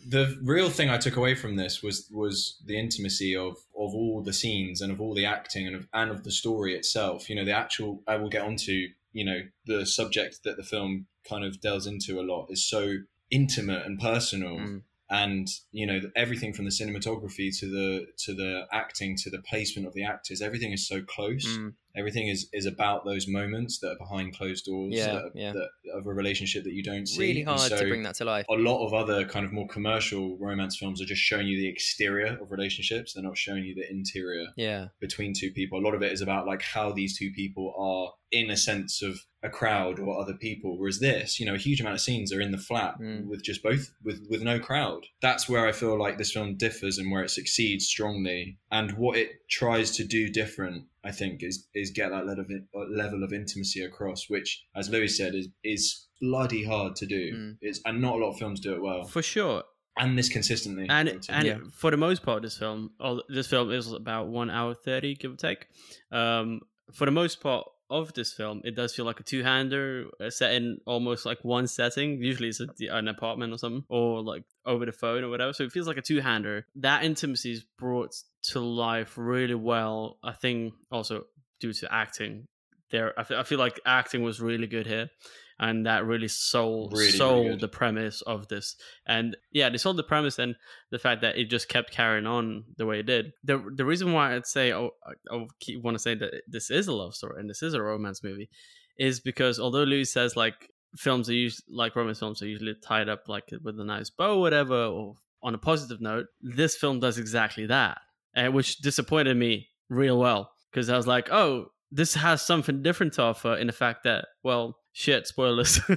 the 0.07 0.37
real 0.43 0.69
thing 0.69 0.89
I 0.89 0.97
took 0.97 1.15
away 1.15 1.35
from 1.35 1.55
this 1.55 1.81
was 1.81 2.09
was 2.11 2.61
the 2.65 2.79
intimacy 2.79 3.35
of 3.35 3.53
of 3.77 3.93
all 3.93 4.21
the 4.23 4.33
scenes 4.33 4.81
and 4.81 4.91
of 4.91 5.01
all 5.01 5.13
the 5.13 5.25
acting 5.25 5.67
and 5.67 5.75
of 5.75 5.87
and 5.93 6.11
of 6.11 6.23
the 6.23 6.31
story 6.31 6.75
itself. 6.75 7.29
You 7.29 7.35
know, 7.35 7.45
the 7.45 7.51
actual 7.51 8.03
I 8.07 8.17
will 8.17 8.29
get 8.29 8.43
onto, 8.43 8.87
you 9.13 9.25
know, 9.25 9.41
the 9.65 9.85
subject 9.85 10.39
that 10.43 10.57
the 10.57 10.63
film 10.63 11.07
kind 11.27 11.43
of 11.43 11.59
delves 11.59 11.87
into 11.87 12.19
a 12.19 12.23
lot 12.23 12.47
is 12.49 12.67
so 12.67 12.97
intimate 13.31 13.85
and 13.85 13.99
personal. 13.99 14.57
Mm. 14.57 14.81
And 15.09 15.47
you 15.71 15.85
know 15.85 15.99
everything 16.15 16.51
from 16.53 16.65
the 16.65 16.71
cinematography 16.71 17.55
to 17.59 17.67
the 17.69 18.05
to 18.17 18.33
the 18.33 18.63
acting 18.73 19.15
to 19.15 19.29
the 19.29 19.39
placement 19.47 19.87
of 19.87 19.93
the 19.93 20.03
actors 20.03 20.41
everything 20.41 20.71
is 20.71 20.87
so 20.87 21.01
close 21.01 21.45
Mm. 21.45 21.73
everything 21.95 22.27
is 22.27 22.49
is 22.53 22.65
about 22.65 23.05
those 23.05 23.27
moments 23.27 23.77
that 23.79 23.89
are 23.91 23.97
behind 23.99 24.35
closed 24.35 24.65
doors 24.65 24.93
Yeah, 24.95 25.13
that, 25.13 25.31
yeah. 25.35 25.51
that 25.53 25.69
of 25.93 26.07
a 26.07 26.13
relationship 26.13 26.63
that 26.63 26.73
you 26.73 26.81
don't 26.81 27.05
see 27.07 27.19
Really 27.19 27.43
hard 27.43 27.69
to 27.71 27.87
bring 27.87 28.01
that 28.03 28.15
to 28.15 28.25
life. 28.25 28.45
a 28.49 28.55
lot 28.55 28.83
of 28.85 28.93
other 28.95 29.25
kind 29.25 29.45
of 29.45 29.53
more 29.53 29.67
commercial 29.67 30.37
romance 30.39 30.75
films 30.77 30.99
are 31.01 31.05
just 31.05 31.21
showing 31.21 31.45
you 31.47 31.57
the 31.57 31.67
exterior 31.67 32.37
of 32.41 32.49
relationships 32.51 33.13
they're 33.13 33.23
not 33.23 33.37
showing 33.37 33.63
you 33.63 33.75
the 33.75 33.87
interior 33.91 34.47
Yeah, 34.57 34.87
between 34.99 35.33
two 35.39 35.51
people 35.51 35.79
a 35.79 35.83
lot 35.85 35.93
of 35.93 36.01
it 36.01 36.11
is 36.11 36.21
about 36.21 36.47
like 36.47 36.63
how 36.63 36.91
these 36.91 37.15
two 37.17 37.29
people 37.31 37.73
are 37.77 38.11
in 38.31 38.49
a 38.49 38.57
sense 38.57 39.01
of 39.01 39.19
a 39.43 39.49
crowd 39.49 39.99
or 39.99 40.19
other 40.19 40.33
people. 40.33 40.77
Whereas 40.79 40.99
this, 40.99 41.39
you 41.39 41.45
know, 41.45 41.53
a 41.53 41.57
huge 41.59 41.79
amount 41.79 41.93
of 41.95 42.01
scenes 42.01 42.33
are 42.33 42.41
in 42.41 42.51
the 42.51 42.57
flat 42.57 42.95
Mm. 42.99 43.27
with 43.27 43.43
just 43.43 43.61
both 43.61 43.91
with 44.03 44.25
with 44.29 44.41
no 44.41 44.59
crowd. 44.59 45.05
That's 45.21 45.47
where 45.47 45.67
I 45.67 45.71
feel 45.71 45.97
like 45.99 46.17
this 46.17 46.31
film 46.31 46.57
differs 46.57 46.97
and 46.97 47.11
where 47.11 47.23
it 47.23 47.29
succeeds 47.29 47.85
strongly. 47.85 48.57
And 48.71 48.91
what 48.97 49.17
it 49.17 49.29
tries 49.49 49.91
to 49.97 50.03
do 50.03 50.29
different, 50.29 50.85
I 51.03 51.11
think, 51.11 51.43
is 51.43 51.67
is 51.75 51.91
get 51.91 52.09
that 52.09 52.25
level 52.25 52.45
of 52.73 52.89
level 52.89 53.23
of 53.23 53.31
intimacy 53.33 53.81
across, 53.83 54.29
which, 54.29 54.63
as 54.75 54.89
Louis 54.89 55.09
said, 55.15 55.35
is 55.35 55.47
is 55.63 56.07
bloody 56.21 56.63
hard 56.65 56.95
to 56.95 57.05
do. 57.05 57.33
Mm. 57.35 57.57
It's 57.61 57.79
and 57.85 58.01
not 58.01 58.15
a 58.15 58.17
lot 58.17 58.31
of 58.31 58.37
films 58.39 58.59
do 58.59 58.73
it 58.73 58.81
well, 58.81 59.03
For 59.05 59.21
sure. 59.21 59.63
and 59.97 60.17
this 60.17 60.29
consistently. 60.29 60.87
And 60.89 61.07
would 61.09 61.25
and 61.29 61.45
Yeah. 61.47 61.57
for 61.71 61.91
the 61.91 61.97
most 61.97 62.23
part, 62.23 62.41
this 62.41 62.57
film, 62.57 62.91
oh, 62.99 63.21
this 63.29 63.47
film 63.47 63.71
is 63.71 63.91
about 63.91 64.29
one 64.29 64.49
hour 64.49 64.73
thirty, 64.73 65.13
give 65.13 65.33
or 65.33 65.35
take. 65.35 65.67
Um, 66.11 66.61
for 66.93 67.05
the 67.05 67.11
most 67.11 67.41
part 67.41 67.67
of 67.89 68.13
this 68.13 68.33
film, 68.33 68.61
it 68.63 68.75
does 68.75 68.95
feel 68.95 69.05
like 69.05 69.19
a 69.19 69.23
two-hander 69.23 70.05
uh, 70.19 70.29
set 70.29 70.53
in 70.53 70.79
almost 70.85 71.25
like 71.25 71.43
one 71.43 71.67
setting. 71.67 72.21
Usually, 72.21 72.49
it's 72.49 72.59
a, 72.59 72.67
an 72.89 73.07
apartment 73.07 73.53
or 73.53 73.57
something, 73.57 73.83
or 73.89 74.21
like 74.21 74.43
over 74.65 74.85
the 74.85 74.91
phone 74.91 75.23
or 75.23 75.29
whatever. 75.29 75.53
So 75.53 75.63
it 75.63 75.71
feels 75.71 75.87
like 75.87 75.97
a 75.97 76.01
two-hander. 76.01 76.65
That 76.75 77.03
intimacy 77.03 77.51
is 77.51 77.65
brought 77.77 78.15
to 78.43 78.59
life 78.59 79.17
really 79.17 79.55
well. 79.55 80.17
I 80.23 80.33
think 80.33 80.73
also 80.91 81.25
due 81.59 81.73
to 81.73 81.93
acting. 81.93 82.47
There, 82.91 83.19
I 83.19 83.23
fe- 83.23 83.37
I 83.37 83.43
feel 83.43 83.59
like 83.59 83.79
acting 83.85 84.23
was 84.23 84.39
really 84.39 84.67
good 84.67 84.87
here. 84.87 85.09
And 85.57 85.85
that 85.85 86.05
really 86.05 86.27
sold 86.27 86.91
Really, 86.91 87.05
really 87.05 87.17
sold 87.17 87.47
good. 87.51 87.59
the 87.61 87.67
premise 87.69 88.21
of 88.23 88.49
this, 88.49 88.75
and 89.07 89.37
yeah, 89.53 89.69
they 89.69 89.77
sold 89.77 89.95
the 89.95 90.03
premise 90.03 90.37
and 90.37 90.55
the 90.91 90.99
fact 90.99 91.21
that 91.21 91.37
it 91.37 91.49
just 91.49 91.69
kept 91.69 91.91
carrying 91.91 92.25
on 92.25 92.65
the 92.77 92.85
way 92.85 92.99
it 92.99 93.05
did. 93.05 93.31
The 93.43 93.63
the 93.73 93.85
reason 93.85 94.11
why 94.11 94.35
I'd 94.35 94.45
say 94.45 94.73
oh, 94.73 94.89
I, 95.05 95.33
I 95.33 95.47
keep 95.61 95.81
want 95.81 95.95
to 95.95 95.99
say 95.99 96.13
that 96.15 96.41
this 96.45 96.69
is 96.69 96.87
a 96.87 96.93
love 96.93 97.15
story 97.15 97.39
and 97.39 97.49
this 97.49 97.63
is 97.63 97.73
a 97.73 97.81
romance 97.81 98.21
movie 98.21 98.49
is 98.97 99.21
because 99.21 99.57
although 99.59 99.83
Louis 99.83 100.03
says 100.11 100.35
like 100.35 100.69
films 100.97 101.29
are 101.29 101.33
usually 101.33 101.63
like 101.69 101.95
romance 101.95 102.19
films 102.19 102.41
are 102.41 102.47
usually 102.47 102.75
tied 102.85 103.07
up 103.07 103.23
like 103.29 103.49
with 103.63 103.79
a 103.79 103.85
nice 103.85 104.09
bow, 104.09 104.39
whatever, 104.39 104.75
or 104.85 105.15
on 105.41 105.55
a 105.55 105.57
positive 105.57 106.01
note, 106.01 106.25
this 106.41 106.75
film 106.75 106.99
does 106.99 107.17
exactly 107.17 107.65
that, 107.67 107.99
and 108.35 108.53
which 108.53 108.77
disappointed 108.79 109.37
me 109.37 109.69
real 109.89 110.17
well 110.19 110.51
because 110.71 110.89
I 110.89 110.97
was 110.97 111.07
like, 111.07 111.29
oh, 111.31 111.67
this 111.91 112.15
has 112.15 112.41
something 112.41 112.81
different 112.81 113.13
to 113.13 113.21
offer 113.21 113.55
in 113.55 113.67
the 113.67 113.73
fact 113.73 114.03
that 114.03 114.25
well, 114.43 114.77
shit, 114.95 115.27
spoilers. 115.27 115.79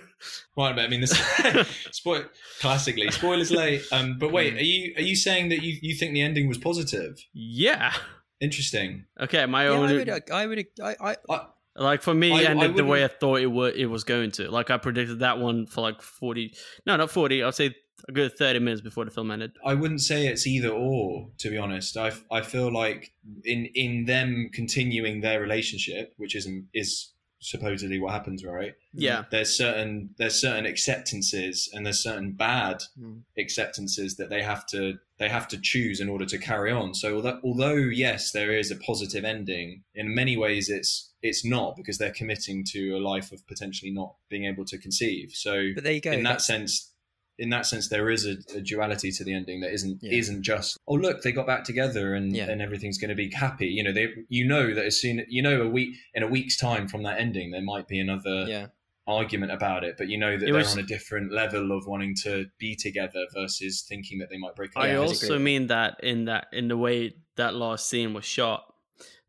Right, 0.56 0.74
but 0.74 0.84
I 0.84 0.88
mean, 0.88 1.00
this 1.00 1.12
spoil 1.92 2.24
classically 2.60 3.08
spoilers 3.12 3.50
late. 3.52 3.82
Um, 3.92 4.18
but 4.18 4.32
wait, 4.32 4.54
Mm. 4.54 4.58
are 4.60 4.64
you 4.64 4.94
are 4.96 5.02
you 5.10 5.14
saying 5.16 5.50
that 5.50 5.62
you, 5.62 5.78
you 5.80 5.94
think 5.94 6.12
the 6.14 6.20
ending 6.22 6.48
was 6.48 6.58
positive? 6.58 7.16
yeah. 7.32 7.92
Interesting. 8.40 9.04
Okay, 9.20 9.46
my 9.46 9.64
Yeah, 9.64 9.70
own 9.70 9.88
I 9.88 9.92
would, 9.94 10.30
I 10.30 10.46
would, 10.46 10.66
I, 10.82 10.96
I, 11.00 11.16
I, 11.28 11.46
Like 11.74 12.02
for 12.02 12.14
me, 12.14 12.30
I- 12.32 12.50
and 12.50 12.60
I 12.60 12.68
the 12.68 12.84
way 12.84 13.02
I 13.04 13.08
thought 13.08 13.40
it 13.40 13.46
would, 13.50 13.74
it 13.74 13.86
was 13.86 14.04
going 14.04 14.30
to. 14.32 14.48
Like 14.50 14.70
I 14.70 14.76
predicted 14.78 15.18
that 15.20 15.38
one 15.38 15.66
for 15.66 15.80
like 15.80 16.00
forty, 16.02 16.54
no, 16.86 16.96
not 16.96 17.10
forty. 17.10 17.42
I'd 17.42 17.54
say 17.56 17.74
a 18.08 18.12
good 18.12 18.36
thirty 18.38 18.60
minutes 18.60 18.80
before 18.80 19.04
the 19.04 19.10
film 19.10 19.30
ended. 19.32 19.52
I 19.64 19.74
wouldn't 19.74 20.02
say 20.02 20.28
it's 20.28 20.46
either 20.46 20.68
or. 20.70 21.30
To 21.38 21.50
be 21.50 21.58
honest, 21.58 21.96
I, 21.96 22.12
I 22.30 22.42
feel 22.42 22.72
like 22.72 23.12
in 23.44 23.66
in 23.74 24.04
them 24.06 24.50
continuing 24.52 25.20
their 25.20 25.40
relationship, 25.40 26.14
which 26.16 26.36
is 26.36 26.48
is 26.72 27.12
supposedly 27.40 27.98
what 28.00 28.12
happens, 28.12 28.44
right? 28.44 28.74
Yeah, 28.92 29.24
There's 29.30 29.56
certain 29.56 30.10
there's 30.18 30.40
certain 30.40 30.66
acceptances 30.66 31.68
and 31.72 31.84
there's 31.86 32.00
certain 32.02 32.32
bad 32.32 32.82
Mm. 33.00 33.22
acceptances 33.38 34.16
that 34.16 34.30
they 34.30 34.42
have 34.42 34.66
to 34.68 34.98
they 35.18 35.28
have 35.28 35.48
to 35.48 35.58
choose 35.60 36.00
in 36.00 36.08
order 36.08 36.24
to 36.26 36.38
carry 36.38 36.70
on. 36.70 36.94
So 36.94 37.16
although, 37.16 37.40
although 37.42 37.74
yes, 37.74 38.30
there 38.32 38.52
is 38.52 38.70
a 38.70 38.76
positive 38.76 39.24
ending, 39.24 39.82
in 39.94 40.14
many 40.14 40.36
ways 40.36 40.68
it's 40.68 41.12
it's 41.22 41.44
not 41.44 41.76
because 41.76 41.98
they're 41.98 42.12
committing 42.12 42.64
to 42.72 42.96
a 42.96 43.00
life 43.00 43.32
of 43.32 43.46
potentially 43.46 43.90
not 43.90 44.14
being 44.28 44.44
able 44.44 44.64
to 44.66 44.78
conceive. 44.78 45.30
So 45.34 45.70
but 45.74 45.84
there 45.84 45.92
you 45.94 46.00
go. 46.00 46.12
in 46.12 46.22
that 46.22 46.38
that's- 46.40 46.46
sense 46.46 46.92
in 47.38 47.50
that 47.50 47.66
sense 47.66 47.88
there 47.88 48.10
is 48.10 48.26
a, 48.26 48.36
a 48.56 48.60
duality 48.60 49.10
to 49.12 49.22
the 49.24 49.32
ending 49.32 49.60
that 49.60 49.72
isn't 49.72 49.98
Yeah. 50.02 50.18
isn't 50.18 50.42
just 50.42 50.78
oh 50.88 50.94
look 50.94 51.22
they 51.22 51.32
got 51.32 51.46
back 51.46 51.64
together 51.64 52.14
and 52.14 52.34
Yeah. 52.34 52.50
and 52.50 52.60
everything's 52.60 52.98
going 52.98 53.10
to 53.10 53.14
be 53.14 53.30
happy 53.30 53.66
you 53.68 53.82
know 53.84 53.92
they 53.92 54.08
you 54.28 54.46
know 54.46 54.74
that 54.74 54.84
as 54.84 55.00
soon 55.00 55.24
you 55.28 55.42
know 55.42 55.62
a 55.62 55.68
week 55.68 55.94
in 56.14 56.22
a 56.22 56.26
week's 56.26 56.56
time 56.56 56.88
from 56.88 57.02
that 57.04 57.18
ending 57.20 57.50
there 57.52 57.62
might 57.62 57.86
be 57.88 58.00
another 58.00 58.44
yeah, 58.48 58.66
argument 59.06 59.52
about 59.52 59.84
it 59.84 59.96
but 59.96 60.08
you 60.08 60.18
know 60.18 60.36
that 60.36 60.42
It 60.48 60.52
they're 60.52 60.54
was- 60.54 60.72
on 60.72 60.80
a 60.80 60.86
different 60.86 61.32
level 61.32 61.72
of 61.76 61.86
wanting 61.86 62.14
to 62.24 62.46
be 62.58 62.74
together 62.74 63.24
versus 63.34 63.82
thinking 63.88 64.18
that 64.18 64.28
they 64.30 64.36
might 64.38 64.54
break 64.54 64.70
up 64.76 64.82
I 64.82 64.96
also 64.96 65.38
mean 65.38 65.68
that 65.68 65.98
in 66.02 66.26
that 66.26 66.48
in 66.52 66.68
the 66.68 66.76
way 66.76 67.14
that 67.36 67.54
last 67.54 67.88
scene 67.88 68.14
was 68.14 68.24
shot. 68.24 68.67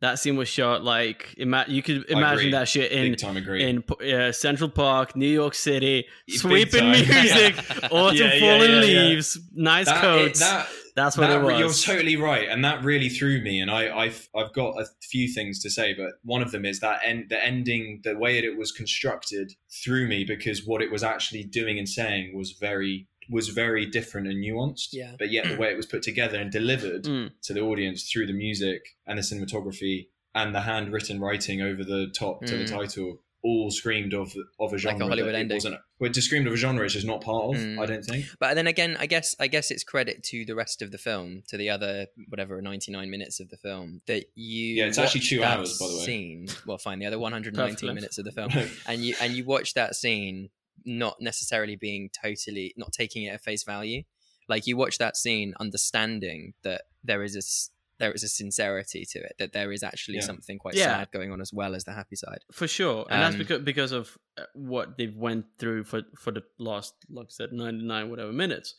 That 0.01 0.17
scene 0.17 0.37
was 0.37 0.47
shot 0.47 0.81
like 0.81 1.35
ima- 1.37 1.65
you 1.67 1.83
could 1.83 2.09
imagine 2.09 2.51
that 2.51 2.69
shit 2.69 2.91
in 2.93 3.11
big 3.11 3.19
time 3.19 3.35
agree 3.35 3.63
in 3.67 3.83
uh, 4.13 4.31
Central 4.31 4.69
Park, 4.69 5.13
New 5.15 5.27
York 5.27 5.53
City, 5.53 6.05
sweeping 6.29 6.89
music, 6.91 7.55
autumn 7.91 8.15
Yeah, 8.15 8.33
yeah, 8.33 8.39
falling 8.39 8.71
yeah. 8.71 8.79
leaves, 8.79 9.37
nice 9.53 9.87
that, 9.87 10.01
coats. 10.01 10.39
it, 10.39 10.43
that 10.45 10.69
That's 10.95 11.17
what 11.17 11.27
that 11.27 11.41
it 11.41 11.43
was. 11.43 11.59
You're 11.85 11.95
totally 11.95 12.15
right, 12.15 12.47
and 12.47 12.63
that 12.63 12.81
really 12.83 13.09
threw 13.09 13.41
me. 13.41 13.59
And 13.59 13.69
I, 13.69 13.93
I've, 13.93 14.29
I've 14.33 14.53
got 14.53 14.79
a 14.79 14.85
few 15.01 15.27
things 15.33 15.61
to 15.63 15.69
say, 15.69 15.93
but 15.93 16.11
one 16.23 16.41
of 16.41 16.51
them 16.51 16.63
is 16.63 16.79
that 16.79 17.01
end, 17.03 17.25
the 17.29 17.43
ending, 17.43 17.99
the 18.05 18.17
way 18.17 18.35
that 18.35 18.47
it 18.47 18.57
was 18.57 18.71
constructed, 18.71 19.51
threw 19.83 20.07
me 20.07 20.23
because 20.23 20.65
what 20.65 20.81
it 20.81 20.91
was 20.91 21.03
actually 21.03 21.43
doing 21.43 21.77
and 21.77 21.89
saying 21.89 22.37
was 22.37 22.53
very, 22.59 23.07
was 23.29 23.49
very 23.49 23.85
different 23.85 24.27
and 24.27 24.43
nuanced. 24.43 24.89
Yeah. 24.91 25.13
But 25.19 25.31
yet 25.31 25.47
the 25.47 25.55
way 25.57 25.69
it 25.71 25.77
was 25.77 25.85
put 25.85 26.01
together 26.01 26.37
and 26.39 26.51
delivered 26.51 27.03
Mm. 27.03 27.31
to 27.43 27.53
the 27.53 27.61
audience 27.61 28.09
through 28.11 28.27
the 28.27 28.33
music 28.33 28.81
and 29.05 29.17
the 29.17 29.23
cinematography 29.23 30.07
and 30.35 30.53
the 30.53 30.61
handwritten 30.61 31.19
writing 31.19 31.61
over 31.61 31.83
the 31.83 32.07
top 32.13 32.43
to 32.45 32.57
the 32.57 32.63
Mm. 32.65 32.69
title. 32.69 33.21
All 33.41 33.71
screamed 33.71 34.13
of 34.13 34.35
of 34.59 34.73
a 34.73 34.77
genre 34.77 35.07
Hollywood 35.07 35.33
that 35.33 35.37
it 35.37 35.41
ending. 35.43 35.55
wasn't. 35.55 35.75
Well, 35.97 36.11
just 36.11 36.27
screamed 36.27 36.45
of 36.47 36.51
a 36.53 36.57
genre 36.57 36.83
it's 36.83 36.93
just 36.93 37.05
not 37.07 37.21
part 37.21 37.45
of. 37.55 37.61
Mm. 37.61 37.79
I 37.81 37.85
don't 37.85 38.03
think. 38.03 38.25
But 38.37 38.55
then 38.55 38.67
again, 38.67 38.97
I 38.99 39.05
guess 39.05 39.33
I 39.39 39.47
guess 39.47 39.71
it's 39.71 39.85
credit 39.85 40.23
to 40.23 40.43
the 40.43 40.55
rest 40.55 40.81
of 40.81 40.91
the 40.91 40.97
film, 40.97 41.43
to 41.47 41.55
the 41.55 41.69
other 41.69 42.07
whatever 42.27 42.61
ninety 42.61 42.91
nine 42.91 43.09
minutes 43.09 43.39
of 43.39 43.47
the 43.47 43.55
film 43.55 44.01
that 44.07 44.25
you. 44.35 44.73
Yeah, 44.75 44.87
it's 44.87 44.97
actually 44.97 45.21
watch 45.21 45.29
two 45.29 45.39
that 45.39 45.57
hours, 45.59 45.77
by 45.79 45.87
the 45.87 45.93
way. 45.99 46.05
Scene. 46.05 46.47
Well, 46.65 46.77
fine, 46.79 46.99
the 46.99 47.05
other 47.05 47.17
one 47.27 47.31
hundred 47.31 47.53
Perfect 47.53 47.69
nineteen 47.81 47.87
length. 47.87 47.95
minutes 48.01 48.17
of 48.17 48.25
the 48.25 48.33
film, 48.33 48.51
and 48.85 49.05
you 49.05 49.15
and 49.21 49.33
you 49.33 49.45
watch 49.45 49.73
that 49.75 49.95
scene 49.95 50.49
not 50.85 51.17
necessarily 51.21 51.75
being 51.75 52.09
totally 52.23 52.73
not 52.77 52.91
taking 52.93 53.23
it 53.23 53.29
at 53.33 53.41
face 53.41 53.63
value. 53.63 54.03
Like 54.47 54.65
you 54.67 54.77
watch 54.77 54.97
that 54.97 55.15
scene 55.17 55.53
understanding 55.59 56.53
that 56.63 56.83
there 57.03 57.23
is 57.23 57.35
a 57.35 57.39
s- 57.39 57.69
there 57.99 58.13
is 58.13 58.23
a 58.23 58.29
sincerity 58.29 59.03
to 59.11 59.19
it, 59.19 59.35
that 59.39 59.51
there 59.51 59.73
is 59.73 59.83
actually 59.83 60.15
Yeah. 60.19 60.21
something 60.21 60.57
quite 60.57 60.75
Yeah. 60.75 60.85
sad 60.99 61.11
going 61.11 61.33
on 61.33 61.41
as 61.41 61.51
well 61.51 61.75
as 61.75 61.83
the 61.83 61.91
happy 61.91 62.15
side. 62.15 62.39
for 62.53 62.65
sure, 62.65 63.05
and 63.09 63.21
that's 63.21 63.35
Um, 63.35 63.39
because 63.39 63.61
because 63.63 63.91
of 63.91 64.17
uh, 64.37 64.45
what 64.53 64.97
they've 64.97 65.15
went 65.17 65.45
through 65.59 65.83
for 65.83 66.03
for 66.17 66.31
the 66.31 66.43
last, 66.57 66.93
like 67.09 67.27
I 67.27 67.29
said, 67.29 67.51
ninety 67.51 67.83
nine 67.85 68.09
whatever 68.09 68.31
minutes. 68.31 68.75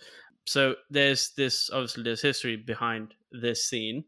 So 0.46 0.76
there's 0.88 1.32
this 1.36 1.68
obviously 1.70 2.02
there's 2.02 2.22
history 2.22 2.56
behind 2.56 3.12
this 3.30 3.64
scene, 3.68 4.04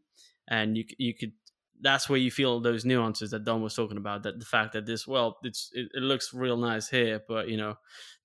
and 0.47 0.75
you 0.77 0.85
you 0.97 1.13
could 1.13 1.33
that's 1.81 2.07
where 2.09 2.19
you 2.19 2.31
feel 2.31 2.59
those 2.59 2.85
nuances 2.85 3.31
that 3.31 3.43
Dom 3.45 3.61
was 3.61 3.75
talking 3.75 3.97
about. 3.97 4.23
That 4.23 4.39
the 4.39 4.45
fact 4.45 4.73
that 4.73 4.85
this 4.85 5.05
well, 5.07 5.37
it's 5.43 5.69
it, 5.73 5.89
it 5.93 6.01
looks 6.03 6.33
real 6.33 6.57
nice 6.57 6.89
here, 6.89 7.21
but 7.27 7.47
you 7.49 7.57
know. 7.57 7.75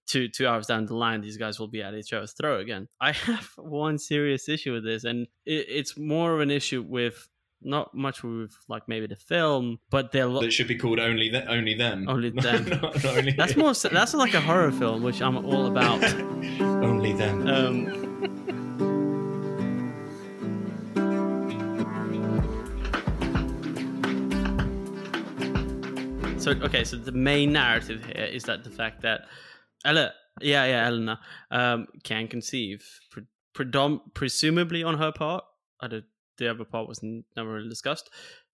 Two 0.07 0.27
two 0.27 0.47
hours 0.49 0.67
down 0.67 0.87
the 0.87 0.95
line, 0.97 1.21
these 1.21 1.37
guys 1.37 1.61
will 1.61 1.69
be 1.69 1.83
at 1.83 1.93
each 1.93 2.15
other's 2.15 2.33
throat 2.33 2.63
again. 2.63 2.89
I 2.99 3.13
have 3.13 3.51
one 3.59 3.99
serious 3.99 4.49
issue 4.49 4.73
with 4.73 4.83
this, 4.83 5.05
and 5.05 5.27
it, 5.45 5.67
it's 5.69 5.99
more 5.99 6.33
of 6.33 6.41
an 6.41 6.51
issue 6.51 6.81
with 6.81 7.29
not 7.61 7.95
much 7.95 8.23
with 8.23 8.57
like 8.69 8.85
maybe 8.89 9.07
the 9.07 9.17
film, 9.17 9.81
but 9.91 10.11
they're 10.11 10.25
lo- 10.25 10.41
that 10.41 10.51
should 10.51 10.67
be 10.67 10.77
called 10.79 10.99
only 10.99 11.29
th- 11.29 11.45
only 11.47 11.75
them. 11.75 12.09
Only 12.09 12.31
them. 12.47 12.65
Not- 12.71 12.83
not 13.05 13.19
only 13.19 13.33
That's 13.33 13.55
more. 13.55 13.75
That's 13.75 14.15
like 14.15 14.33
a 14.33 14.41
horror 14.41 14.73
film, 14.73 15.03
which 15.03 15.21
I'm 15.21 15.37
all 15.45 15.67
about. 15.67 16.03
only 16.61 17.13
them. 17.13 17.47
Um, 17.47 18.08
so 26.49 26.65
okay, 26.65 26.85
so 26.85 26.97
the 26.97 27.13
main 27.13 27.53
narrative 27.53 28.05
here 28.05 28.25
is 28.25 28.45
that 28.45 28.65
the 28.65 28.71
fact 28.71 29.03
that 29.03 29.23
Ella, 29.85 30.13
yeah, 30.41 30.65
yeah, 30.65 30.87
Eleanor, 30.87 31.19
um, 31.51 31.87
can 32.05 32.29
conceive, 32.29 32.85
pre- 33.11 33.25
predom- 33.55 34.01
presumably 34.15 34.83
on 34.83 34.99
her 34.99 35.13
part. 35.13 35.45
I 35.81 35.89
don't, 35.89 36.05
the 36.39 36.51
other 36.51 36.65
part 36.65 36.89
was 36.89 37.01
never 37.03 37.53
really 37.53 37.69
discussed. 37.69 38.11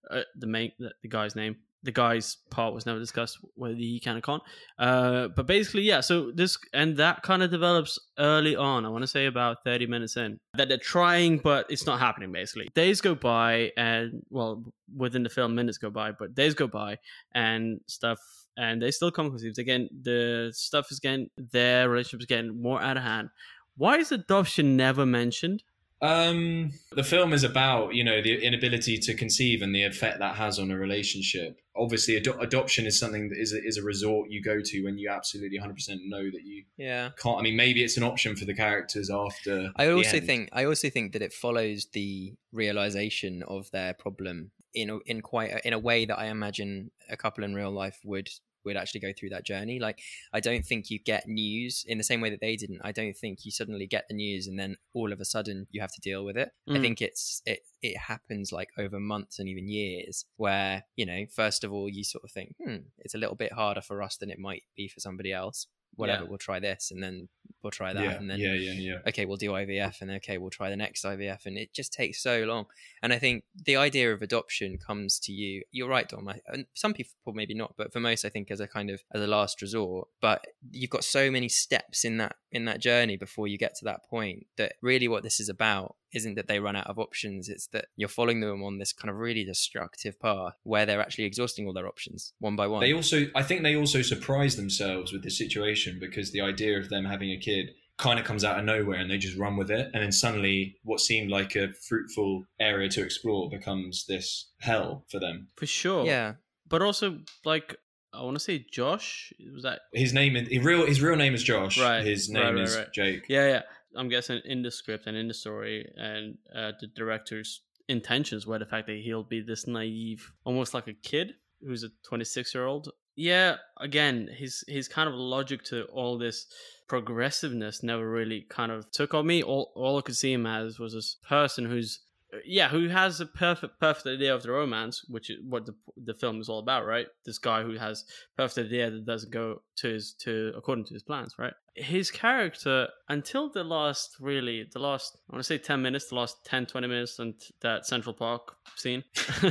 Uh, 0.09 0.21
the 0.35 0.47
main, 0.47 0.71
the, 0.79 0.91
the 1.01 1.09
guy's 1.09 1.35
name, 1.35 1.57
the 1.85 1.91
guy's 1.91 2.37
part 2.49 2.73
was 2.73 2.85
never 2.85 2.99
discussed 2.99 3.37
whether 3.53 3.75
he 3.75 3.99
can 3.99 4.17
or 4.17 4.21
can't. 4.21 4.43
Uh, 4.77 5.27
but 5.29 5.45
basically, 5.45 5.83
yeah. 5.83 6.01
So 6.01 6.31
this 6.31 6.57
and 6.73 6.97
that 6.97 7.21
kind 7.21 7.43
of 7.43 7.51
develops 7.51 7.97
early 8.17 8.55
on. 8.55 8.85
I 8.85 8.89
want 8.89 9.03
to 9.03 9.07
say 9.07 9.27
about 9.27 9.57
thirty 9.63 9.85
minutes 9.85 10.17
in 10.17 10.39
that 10.55 10.67
they're 10.67 10.77
trying, 10.77 11.37
but 11.37 11.67
it's 11.69 11.85
not 11.85 11.99
happening. 11.99 12.31
Basically, 12.31 12.67
days 12.75 12.99
go 12.99 13.15
by, 13.15 13.71
and 13.77 14.23
well, 14.29 14.63
within 14.95 15.23
the 15.23 15.29
film, 15.29 15.55
minutes 15.55 15.77
go 15.77 15.89
by, 15.89 16.11
but 16.11 16.35
days 16.35 16.55
go 16.55 16.67
by, 16.67 16.97
and 17.33 17.79
stuff, 17.87 18.19
and 18.57 18.81
they 18.81 18.91
still 18.91 19.11
come 19.11 19.29
conceived. 19.29 19.59
Again, 19.59 19.87
the 20.01 20.51
stuff 20.53 20.91
is 20.91 20.99
getting 20.99 21.29
their 21.37 21.87
relationship 21.87 22.21
is 22.21 22.25
getting 22.25 22.61
more 22.61 22.81
out 22.81 22.97
of 22.97 23.03
hand. 23.03 23.29
Why 23.77 23.97
is 23.97 24.11
adoption 24.11 24.75
never 24.75 25.05
mentioned? 25.05 25.63
Um, 26.05 26.71
the 26.91 27.03
film 27.03 27.33
is 27.33 27.43
about 27.43 27.95
you 27.95 28.03
know 28.03 28.21
the 28.21 28.35
inability 28.45 28.97
to 28.99 29.13
conceive 29.13 29.61
and 29.61 29.73
the 29.73 29.83
effect 29.83 30.19
that 30.19 30.35
has 30.35 30.59
on 30.59 30.71
a 30.71 30.77
relationship. 30.77 31.59
Obviously, 31.77 32.15
ado- 32.15 32.39
adoption 32.39 32.85
is 32.85 32.97
something 32.97 33.29
that 33.29 33.37
is 33.37 33.51
a, 33.53 33.61
is 33.63 33.77
a 33.77 33.83
resort 33.83 34.29
you 34.29 34.41
go 34.41 34.61
to 34.63 34.83
when 34.83 34.97
you 34.97 35.09
absolutely 35.09 35.59
100% 35.59 35.75
know 36.05 36.23
that 36.23 36.43
you 36.45 36.63
Yeah. 36.77 37.09
can't. 37.21 37.37
I 37.37 37.41
mean, 37.41 37.57
maybe 37.57 37.83
it's 37.83 37.97
an 37.97 38.03
option 38.03 38.35
for 38.37 38.45
the 38.45 38.53
characters 38.53 39.09
after. 39.09 39.71
I 39.75 39.89
also 39.89 40.19
think 40.21 40.49
I 40.53 40.63
also 40.65 40.89
think 40.89 41.13
that 41.13 41.21
it 41.21 41.33
follows 41.33 41.87
the 41.91 42.33
realization 42.53 43.43
of 43.43 43.69
their 43.71 43.93
problem 43.93 44.51
in 44.73 44.89
a, 44.89 44.97
in 45.05 45.21
quite 45.21 45.51
a, 45.51 45.67
in 45.67 45.73
a 45.73 45.79
way 45.79 46.05
that 46.05 46.17
I 46.17 46.25
imagine 46.27 46.91
a 47.09 47.17
couple 47.17 47.43
in 47.43 47.53
real 47.53 47.71
life 47.71 47.99
would 48.03 48.29
would 48.65 48.77
actually 48.77 48.99
go 49.01 49.13
through 49.17 49.29
that 49.29 49.45
journey. 49.45 49.79
Like 49.79 49.99
I 50.33 50.39
don't 50.39 50.65
think 50.65 50.89
you 50.89 50.99
get 50.99 51.27
news 51.27 51.85
in 51.87 51.97
the 51.97 52.03
same 52.03 52.21
way 52.21 52.29
that 52.29 52.41
they 52.41 52.55
didn't. 52.55 52.81
I 52.83 52.91
don't 52.91 53.15
think 53.15 53.45
you 53.45 53.51
suddenly 53.51 53.87
get 53.87 54.05
the 54.07 54.15
news 54.15 54.47
and 54.47 54.57
then 54.59 54.77
all 54.93 55.13
of 55.13 55.19
a 55.21 55.25
sudden 55.25 55.67
you 55.71 55.81
have 55.81 55.93
to 55.93 56.01
deal 56.01 56.25
with 56.25 56.37
it. 56.37 56.49
I 56.67 56.73
Mm. 56.73 56.81
think 56.81 57.01
it's 57.01 57.41
it 57.45 57.59
it 57.81 57.97
happens 57.97 58.51
like 58.51 58.69
over 58.77 58.99
months 58.99 59.37
and 59.39 59.47
even 59.47 59.69
years 59.69 60.25
where 60.37 60.83
you 60.95 61.05
know 61.05 61.25
first 61.33 61.63
of 61.63 61.71
all 61.71 61.87
you 61.89 62.03
sort 62.03 62.23
of 62.23 62.31
think 62.31 62.55
hmm 62.63 62.77
it's 62.97 63.13
a 63.15 63.17
little 63.17 63.35
bit 63.35 63.53
harder 63.53 63.81
for 63.81 64.01
us 64.01 64.17
than 64.17 64.29
it 64.31 64.39
might 64.39 64.63
be 64.75 64.87
for 64.87 64.99
somebody 64.99 65.31
else. 65.31 65.67
Whatever, 65.95 66.23
Yeah. 66.23 66.29
we'll 66.29 66.37
try 66.37 66.59
this 66.59 66.91
and 66.91 67.01
then 67.01 67.29
we'll 67.61 67.71
try 67.71 67.93
that 67.93 68.03
yeah, 68.03 68.11
and 68.11 68.29
then 68.29 68.39
yeah, 68.39 68.53
yeah, 68.53 68.73
yeah. 68.73 68.97
okay, 69.07 69.25
we'll 69.25 69.37
do 69.37 69.51
IVF, 69.51 70.01
and 70.01 70.11
okay, 70.11 70.37
we'll 70.37 70.49
try 70.51 70.69
the 70.69 70.75
next 70.75 71.03
IVF, 71.03 71.45
and 71.45 71.57
it 71.57 71.73
just 71.73 71.91
takes 71.93 72.21
so 72.21 72.43
long. 72.43 72.65
And 73.01 73.11
I 73.11 73.17
think 73.19 73.43
the 73.65 73.75
idea 73.75 74.13
of 74.13 74.21
adoption 74.21 74.77
comes 74.77 75.19
to 75.21 75.31
you. 75.31 75.63
You're 75.71 75.89
right, 75.89 76.07
Dom. 76.07 76.27
I, 76.27 76.39
and 76.47 76.65
some 76.75 76.93
people 76.93 77.13
maybe 77.33 77.53
not, 77.55 77.73
but 77.77 77.91
for 77.91 77.99
most, 77.99 78.23
I 78.25 78.29
think 78.29 78.51
as 78.51 78.59
a 78.59 78.67
kind 78.67 78.89
of 78.89 79.03
as 79.13 79.21
a 79.21 79.27
last 79.27 79.61
resort. 79.61 80.07
But 80.21 80.45
you've 80.71 80.89
got 80.91 81.03
so 81.03 81.31
many 81.31 81.49
steps 81.49 82.05
in 82.05 82.17
that 82.17 82.35
in 82.55 82.63
that 82.65 82.79
journey 82.79 83.17
before 83.17 83.47
you 83.47 83.57
get 83.57 83.75
to 83.75 83.83
that 83.83 84.05
point 84.09 84.47
that 84.55 84.75
really 84.81 85.09
what 85.09 85.23
this 85.23 85.41
is 85.41 85.49
about 85.49 85.97
isn't 86.13 86.35
that 86.35 86.47
they 86.47 86.61
run 86.61 86.77
out 86.77 86.87
of 86.87 86.97
options. 86.97 87.49
It's 87.49 87.67
that 87.67 87.87
you're 87.97 88.07
following 88.07 88.39
them 88.39 88.63
on 88.63 88.77
this 88.77 88.93
kind 88.93 89.09
of 89.09 89.17
really 89.17 89.43
destructive 89.43 90.17
path 90.21 90.53
where 90.63 90.85
they're 90.85 91.01
actually 91.01 91.25
exhausting 91.25 91.67
all 91.67 91.73
their 91.73 91.85
options 91.87 92.31
one 92.39 92.55
by 92.55 92.67
one. 92.67 92.79
They 92.79 92.93
also, 92.93 93.25
I 93.35 93.43
think, 93.43 93.61
they 93.63 93.75
also 93.75 94.01
surprise 94.01 94.55
themselves 94.55 95.11
with 95.11 95.21
this 95.21 95.37
situation 95.37 95.97
because 95.99 96.31
the 96.31 96.39
idea 96.39 96.79
of 96.79 96.87
them 96.87 97.03
having 97.03 97.31
a 97.31 97.37
kid 97.37 97.71
kind 97.97 98.19
of 98.19 98.25
comes 98.25 98.45
out 98.45 98.57
of 98.57 98.63
nowhere 98.63 98.99
and 98.99 99.11
they 99.11 99.17
just 99.17 99.37
run 99.37 99.57
with 99.57 99.69
it, 99.69 99.89
and 99.93 100.01
then 100.01 100.11
suddenly, 100.13 100.77
what 100.83 101.01
seemed 101.01 101.29
like 101.29 101.55
a 101.55 101.73
fruitful 101.73 102.45
area 102.57 102.87
to 102.89 103.03
explore 103.03 103.49
becomes 103.49 104.05
this 104.07 104.49
hell 104.61 105.03
for 105.09 105.19
them. 105.19 105.49
For 105.57 105.65
sure. 105.65 106.05
yeah, 106.05 106.35
But 106.67 106.81
also, 106.81 107.19
like, 107.43 107.77
I 108.17 108.23
want 108.23 108.35
to 108.35 108.43
say 108.43 108.65
Josh. 108.71 109.33
Was 109.53 109.63
that? 109.63 109.81
His 109.93 110.13
name, 110.13 110.35
is, 110.35 110.47
his 110.47 110.63
real, 110.63 110.85
his 110.85 111.01
real 111.01 111.15
name 111.15 111.33
is 111.33 111.43
Josh. 111.43 111.79
Right, 111.79 112.05
His 112.05 112.29
right, 112.33 112.43
name 112.43 112.55
right, 112.55 112.63
is 112.63 112.75
right. 112.75 112.91
Jake. 112.93 113.25
Yeah, 113.27 113.47
yeah. 113.47 113.61
I'm 113.95 114.09
guessing 114.09 114.41
in 114.45 114.61
the 114.61 114.71
script 114.71 115.07
and 115.07 115.15
in 115.15 115.27
the 115.27 115.33
story 115.33 115.89
and 115.95 116.37
uh, 116.53 116.73
the 116.79 116.87
director's 116.87 117.61
intentions 117.87 118.45
were 118.45 118.59
the 118.59 118.65
fact 118.65 118.87
that 118.87 118.97
he'll 118.97 119.23
be 119.23 119.41
this 119.41 119.67
naive, 119.67 120.31
almost 120.43 120.73
like 120.73 120.87
a 120.87 120.93
kid 120.93 121.33
who's 121.61 121.83
a 121.83 121.89
26 122.03 122.53
year 122.53 122.65
old. 122.65 122.91
Yeah, 123.15 123.55
again, 123.79 124.29
his 124.29 124.65
his 124.67 124.89
kind 124.89 125.07
of 125.07 125.15
logic 125.15 125.63
to 125.65 125.83
all 125.85 126.17
this 126.17 126.47
progressiveness 126.87 127.81
never 127.81 128.09
really 128.09 128.45
kind 128.49 128.71
of 128.71 128.91
took 128.91 129.13
on 129.13 129.25
me. 129.25 129.41
All 129.41 129.71
all 129.75 129.97
I 129.97 130.01
could 130.01 130.17
see 130.17 130.33
him 130.33 130.45
as 130.45 130.79
was 130.79 130.93
this 130.93 131.17
person 131.27 131.65
who's 131.65 132.01
yeah, 132.45 132.69
who 132.69 132.87
has 132.89 133.21
a 133.21 133.25
perfect 133.25 133.79
perfect 133.79 134.07
idea 134.07 134.33
of 134.33 134.43
the 134.43 134.51
romance, 134.51 135.05
which 135.07 135.29
is 135.29 135.37
what 135.47 135.65
the 135.65 135.75
the 135.97 136.13
film 136.13 136.39
is 136.39 136.49
all 136.49 136.59
about, 136.59 136.85
right? 136.85 137.07
This 137.25 137.37
guy 137.37 137.63
who 137.63 137.77
has 137.77 138.05
perfect 138.37 138.67
idea 138.67 138.91
that 138.91 139.05
doesn't 139.05 139.31
go 139.31 139.61
to 139.77 139.93
his 139.93 140.13
to 140.13 140.53
according 140.55 140.85
to 140.85 140.93
his 140.93 141.03
plans, 141.03 141.35
right? 141.37 141.53
His 141.75 142.09
character 142.09 142.87
until 143.09 143.49
the 143.49 143.63
last 143.63 144.17
really 144.19 144.67
the 144.71 144.79
last 144.79 145.17
I 145.29 145.33
want 145.33 145.43
to 145.43 145.47
say 145.47 145.57
10 145.57 145.81
minutes, 145.81 146.07
the 146.07 146.15
last 146.15 146.45
10 146.45 146.67
20 146.67 146.87
minutes 146.87 147.19
and 147.19 147.33
that 147.61 147.85
Central 147.85 148.13
Park 148.13 148.55
scene. 148.75 149.03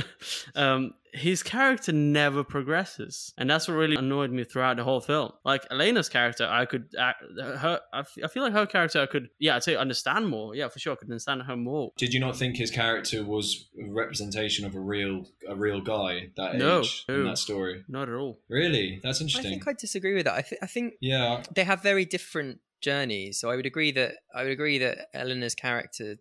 um 0.55 0.93
his 1.15 1.43
character 1.43 1.91
never 1.93 2.43
progresses, 2.43 3.33
and 3.37 3.49
that's 3.49 3.67
what 3.67 3.75
really 3.75 3.95
annoyed 3.95 4.31
me 4.31 4.43
throughout 4.43 4.77
the 4.77 4.83
whole 4.83 4.99
film. 4.99 5.31
Like 5.45 5.65
Elena's 5.71 6.09
character, 6.09 6.47
I 6.49 6.65
could, 6.65 6.89
act, 6.99 7.23
her, 7.39 7.79
I 7.93 8.27
feel 8.27 8.43
like 8.43 8.53
her 8.53 8.65
character, 8.65 9.01
I 9.01 9.05
could, 9.05 9.29
yeah, 9.39 9.55
I'd 9.55 9.63
say 9.63 9.75
understand 9.75 10.27
more. 10.27 10.55
Yeah, 10.55 10.67
for 10.67 10.79
sure, 10.79 10.93
I 10.93 10.95
could 10.97 11.09
understand 11.09 11.43
her 11.43 11.55
more. 11.55 11.91
Did 11.97 12.13
you 12.13 12.19
not 12.19 12.35
think 12.35 12.57
his 12.57 12.69
character 12.69 13.23
was 13.23 13.69
a 13.79 13.89
representation 13.89 14.65
of 14.65 14.75
a 14.75 14.79
real, 14.79 15.25
a 15.47 15.55
real 15.55 15.79
guy 15.79 16.31
that 16.35 16.55
No, 16.55 16.81
age 16.81 17.05
in 17.07 17.23
that 17.23 17.37
story? 17.37 17.85
Not 17.87 18.09
at 18.09 18.15
all. 18.15 18.39
Really, 18.49 18.99
that's 19.01 19.21
interesting. 19.21 19.47
I 19.47 19.55
think 19.55 19.67
I 19.67 19.73
disagree 19.73 20.14
with 20.15 20.25
that. 20.25 20.35
I, 20.35 20.41
th- 20.41 20.61
I 20.61 20.67
think 20.67 20.93
yeah, 21.01 21.43
they 21.53 21.63
have 21.63 21.81
very 21.81 22.05
different 22.05 22.59
journeys. 22.81 23.39
So 23.39 23.49
I 23.49 23.55
would 23.55 23.65
agree 23.65 23.91
that 23.93 24.15
I 24.33 24.43
would 24.43 24.51
agree 24.51 24.77
that 24.79 25.07
Eleanor's 25.13 25.55
character 25.55 26.15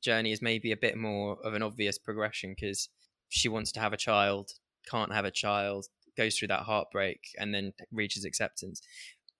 journey 0.00 0.32
is 0.32 0.42
maybe 0.42 0.72
a 0.72 0.76
bit 0.76 0.96
more 0.96 1.38
of 1.44 1.54
an 1.54 1.62
obvious 1.62 1.98
progression 1.98 2.54
because 2.58 2.88
she 3.28 3.48
wants 3.48 3.72
to 3.72 3.80
have 3.80 3.92
a 3.92 3.96
child, 3.96 4.50
can't 4.90 5.12
have 5.12 5.24
a 5.24 5.30
child, 5.30 5.86
goes 6.16 6.36
through 6.36 6.48
that 6.48 6.60
heartbreak, 6.60 7.20
and 7.38 7.54
then 7.54 7.72
reaches 7.90 8.24
acceptance. 8.24 8.82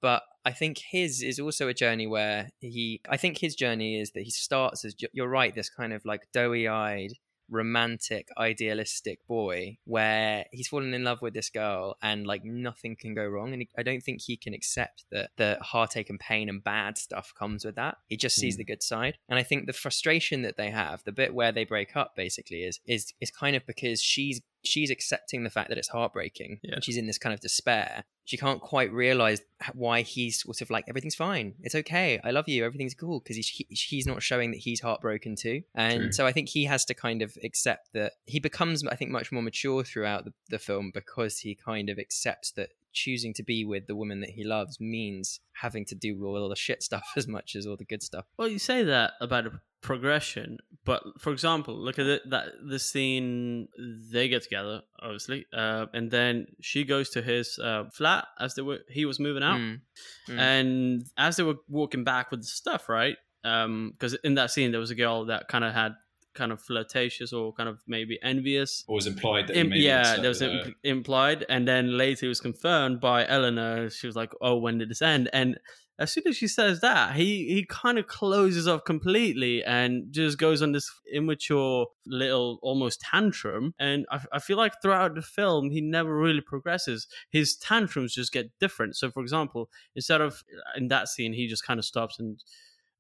But 0.00 0.22
I 0.44 0.52
think 0.52 0.78
his 0.78 1.22
is 1.22 1.38
also 1.38 1.68
a 1.68 1.74
journey 1.74 2.06
where 2.06 2.50
he. 2.60 3.00
I 3.08 3.16
think 3.16 3.38
his 3.38 3.54
journey 3.54 4.00
is 4.00 4.12
that 4.12 4.22
he 4.22 4.30
starts 4.30 4.84
as 4.84 4.94
you're 5.12 5.28
right, 5.28 5.54
this 5.54 5.70
kind 5.70 5.92
of 5.92 6.04
like 6.04 6.22
doughy-eyed, 6.32 7.12
romantic, 7.52 8.28
idealistic 8.38 9.18
boy 9.28 9.76
where 9.84 10.46
he's 10.52 10.68
fallen 10.68 10.94
in 10.94 11.04
love 11.04 11.22
with 11.22 11.34
this 11.34 11.50
girl 11.50 11.96
and 12.02 12.26
like 12.26 12.44
nothing 12.44 12.96
can 12.98 13.14
go 13.14 13.24
wrong. 13.24 13.52
And 13.52 13.64
I 13.78 13.82
don't 13.82 14.00
think 14.02 14.22
he 14.22 14.36
can 14.36 14.54
accept 14.54 15.04
that 15.12 15.30
the 15.36 15.58
heartache 15.60 16.10
and 16.10 16.18
pain 16.18 16.48
and 16.48 16.64
bad 16.64 16.98
stuff 16.98 17.32
comes 17.38 17.64
with 17.64 17.76
that. 17.76 17.98
He 18.08 18.16
just 18.16 18.36
sees 18.36 18.54
Mm. 18.54 18.58
the 18.58 18.64
good 18.64 18.82
side. 18.82 19.18
And 19.28 19.38
I 19.38 19.42
think 19.42 19.66
the 19.66 19.72
frustration 19.72 20.42
that 20.42 20.56
they 20.56 20.70
have, 20.70 21.04
the 21.04 21.12
bit 21.12 21.34
where 21.34 21.52
they 21.52 21.64
break 21.64 21.94
up 21.96 22.14
basically 22.16 22.62
is 22.64 22.80
is 22.86 23.12
is 23.20 23.30
kind 23.30 23.54
of 23.54 23.64
because 23.66 24.00
she's 24.02 24.40
she's 24.64 24.90
accepting 24.90 25.44
the 25.44 25.50
fact 25.50 25.68
that 25.68 25.78
it's 25.78 25.88
heartbreaking 25.88 26.60
Yeah. 26.62 26.74
and 26.76 26.84
she's 26.84 26.96
in 26.96 27.06
this 27.06 27.18
kind 27.18 27.32
of 27.34 27.40
despair. 27.40 28.04
She 28.24 28.36
can't 28.36 28.60
quite 28.60 28.92
realize 28.92 29.40
why 29.74 30.02
he's 30.02 30.42
sort 30.42 30.60
of 30.60 30.70
like 30.70 30.84
everything's 30.88 31.16
fine. 31.16 31.54
It's 31.62 31.74
okay. 31.74 32.20
I 32.22 32.30
love 32.30 32.48
you. 32.48 32.64
Everything's 32.64 32.94
cool 32.94 33.18
because 33.18 33.34
he's 33.36 33.48
he, 33.48 33.66
he's 33.70 34.06
not 34.06 34.22
showing 34.22 34.52
that 34.52 34.58
he's 34.58 34.80
heartbroken 34.80 35.34
too. 35.34 35.62
And 35.74 36.00
True. 36.00 36.12
so 36.12 36.26
I 36.26 36.32
think 36.32 36.48
he 36.50 36.64
has 36.66 36.84
to 36.84 36.94
kind 36.94 37.22
of 37.22 37.36
accept 37.42 37.92
that 37.94 38.12
he 38.26 38.38
becomes 38.38 38.86
I 38.86 38.94
think 38.94 39.10
much 39.10 39.32
more 39.32 39.42
mature 39.42 39.82
throughout 39.82 40.24
the, 40.24 40.32
the 40.50 40.58
film 40.60 40.92
because 40.94 41.38
he 41.40 41.54
kind 41.56 41.90
of 41.90 41.98
accepts 41.98 42.52
that 42.52 42.70
choosing 42.92 43.32
to 43.34 43.42
be 43.42 43.64
with 43.64 43.86
the 43.86 43.96
woman 43.96 44.20
that 44.20 44.30
he 44.30 44.44
loves 44.44 44.78
means 44.78 45.40
having 45.54 45.84
to 45.86 45.94
do 45.94 46.24
all 46.24 46.48
the 46.48 46.54
shit 46.56 46.82
stuff 46.82 47.04
as 47.16 47.26
much 47.26 47.56
as 47.56 47.66
all 47.66 47.76
the 47.76 47.84
good 47.84 48.02
stuff. 48.02 48.26
Well, 48.36 48.48
you 48.48 48.58
say 48.60 48.84
that 48.84 49.12
about 49.20 49.46
a 49.46 49.60
progression, 49.82 50.58
but 50.84 51.02
for 51.18 51.32
example, 51.32 51.74
look 51.76 51.98
at 51.98 52.06
it, 52.06 52.22
that 52.30 52.46
the 52.66 52.78
scene 52.78 53.68
they 54.10 54.28
get 54.28 54.42
together, 54.42 54.82
obviously, 55.00 55.44
uh, 55.52 55.86
and 55.92 56.10
then 56.10 56.46
she 56.60 56.84
goes 56.84 57.10
to 57.10 57.20
his 57.22 57.58
uh, 57.58 57.84
flat 57.92 58.24
as 58.40 58.54
they 58.54 58.62
were 58.62 58.78
he 58.88 59.04
was 59.04 59.18
moving 59.20 59.42
out, 59.42 59.58
Mm. 59.60 59.80
Mm. 60.28 60.38
and 60.38 61.04
as 61.16 61.36
they 61.36 61.42
were 61.42 61.56
walking 61.68 62.04
back 62.04 62.30
with 62.30 62.40
the 62.42 62.46
stuff, 62.46 62.88
right? 62.88 63.16
Because 63.42 64.14
in 64.24 64.34
that 64.36 64.50
scene 64.52 64.70
there 64.70 64.80
was 64.80 64.90
a 64.92 64.94
girl 64.94 65.26
that 65.26 65.48
kind 65.48 65.64
of 65.64 65.74
had 65.74 65.92
kind 66.34 66.50
of 66.52 66.62
flirtatious 66.62 67.32
or 67.32 67.52
kind 67.52 67.68
of 67.68 67.78
maybe 67.86 68.18
envious 68.22 68.84
or 68.88 68.94
was 68.94 69.06
implied 69.06 69.48
that 69.48 69.56
Im- 69.56 69.68
maybe 69.68 69.82
yeah, 69.82 70.16
there 70.16 70.28
was 70.30 70.40
impl- 70.40 70.74
implied, 70.84 71.44
and 71.48 71.66
then 71.68 71.98
later 71.98 72.26
it 72.26 72.28
was 72.30 72.40
confirmed 72.40 73.00
by 73.00 73.26
Eleanor. 73.26 73.90
She 73.90 74.06
was 74.06 74.16
like, 74.16 74.32
"Oh, 74.40 74.56
when 74.56 74.78
did 74.78 74.88
this 74.88 75.02
end?" 75.02 75.28
And 75.32 75.58
as 75.98 76.12
soon 76.12 76.24
as 76.26 76.36
she 76.36 76.48
says 76.48 76.80
that, 76.80 77.14
he 77.16 77.54
he 77.54 77.66
kind 77.68 77.98
of 77.98 78.06
closes 78.06 78.66
off 78.66 78.84
completely 78.84 79.62
and 79.62 80.10
just 80.10 80.38
goes 80.38 80.62
on 80.62 80.72
this 80.72 80.90
immature 81.12 81.86
little 82.06 82.58
almost 82.62 83.00
tantrum. 83.00 83.74
And 83.78 84.06
I, 84.10 84.20
I 84.32 84.38
feel 84.38 84.56
like 84.56 84.80
throughout 84.80 85.14
the 85.14 85.22
film, 85.22 85.70
he 85.70 85.80
never 85.80 86.16
really 86.16 86.40
progresses. 86.40 87.06
His 87.30 87.56
tantrums 87.56 88.14
just 88.14 88.32
get 88.32 88.50
different. 88.58 88.96
So, 88.96 89.10
for 89.10 89.22
example, 89.22 89.68
instead 89.94 90.20
of 90.20 90.42
in 90.76 90.88
that 90.88 91.08
scene, 91.08 91.34
he 91.34 91.46
just 91.46 91.66
kind 91.66 91.78
of 91.78 91.84
stops 91.84 92.18
and 92.18 92.42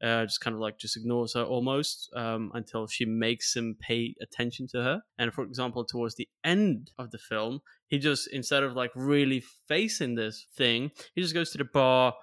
uh, 0.02 0.24
just 0.24 0.40
kind 0.40 0.54
of 0.54 0.60
like 0.60 0.78
just 0.78 0.96
ignores 0.96 1.34
her 1.34 1.44
almost 1.44 2.10
um, 2.14 2.50
until 2.54 2.86
she 2.86 3.04
makes 3.04 3.54
him 3.54 3.76
pay 3.80 4.14
attention 4.20 4.66
to 4.66 4.82
her. 4.82 5.02
And 5.18 5.32
for 5.32 5.44
example, 5.44 5.84
towards 5.84 6.16
the 6.16 6.28
end 6.44 6.90
of 6.98 7.10
the 7.10 7.18
film, 7.18 7.60
he 7.86 7.98
just 7.98 8.28
instead 8.28 8.64
of 8.64 8.74
like 8.74 8.90
really 8.94 9.42
facing 9.68 10.16
this 10.16 10.46
thing, 10.56 10.90
he 11.14 11.22
just 11.22 11.34
goes 11.34 11.50
to 11.52 11.58
the 11.58 11.64
bar 11.64 12.14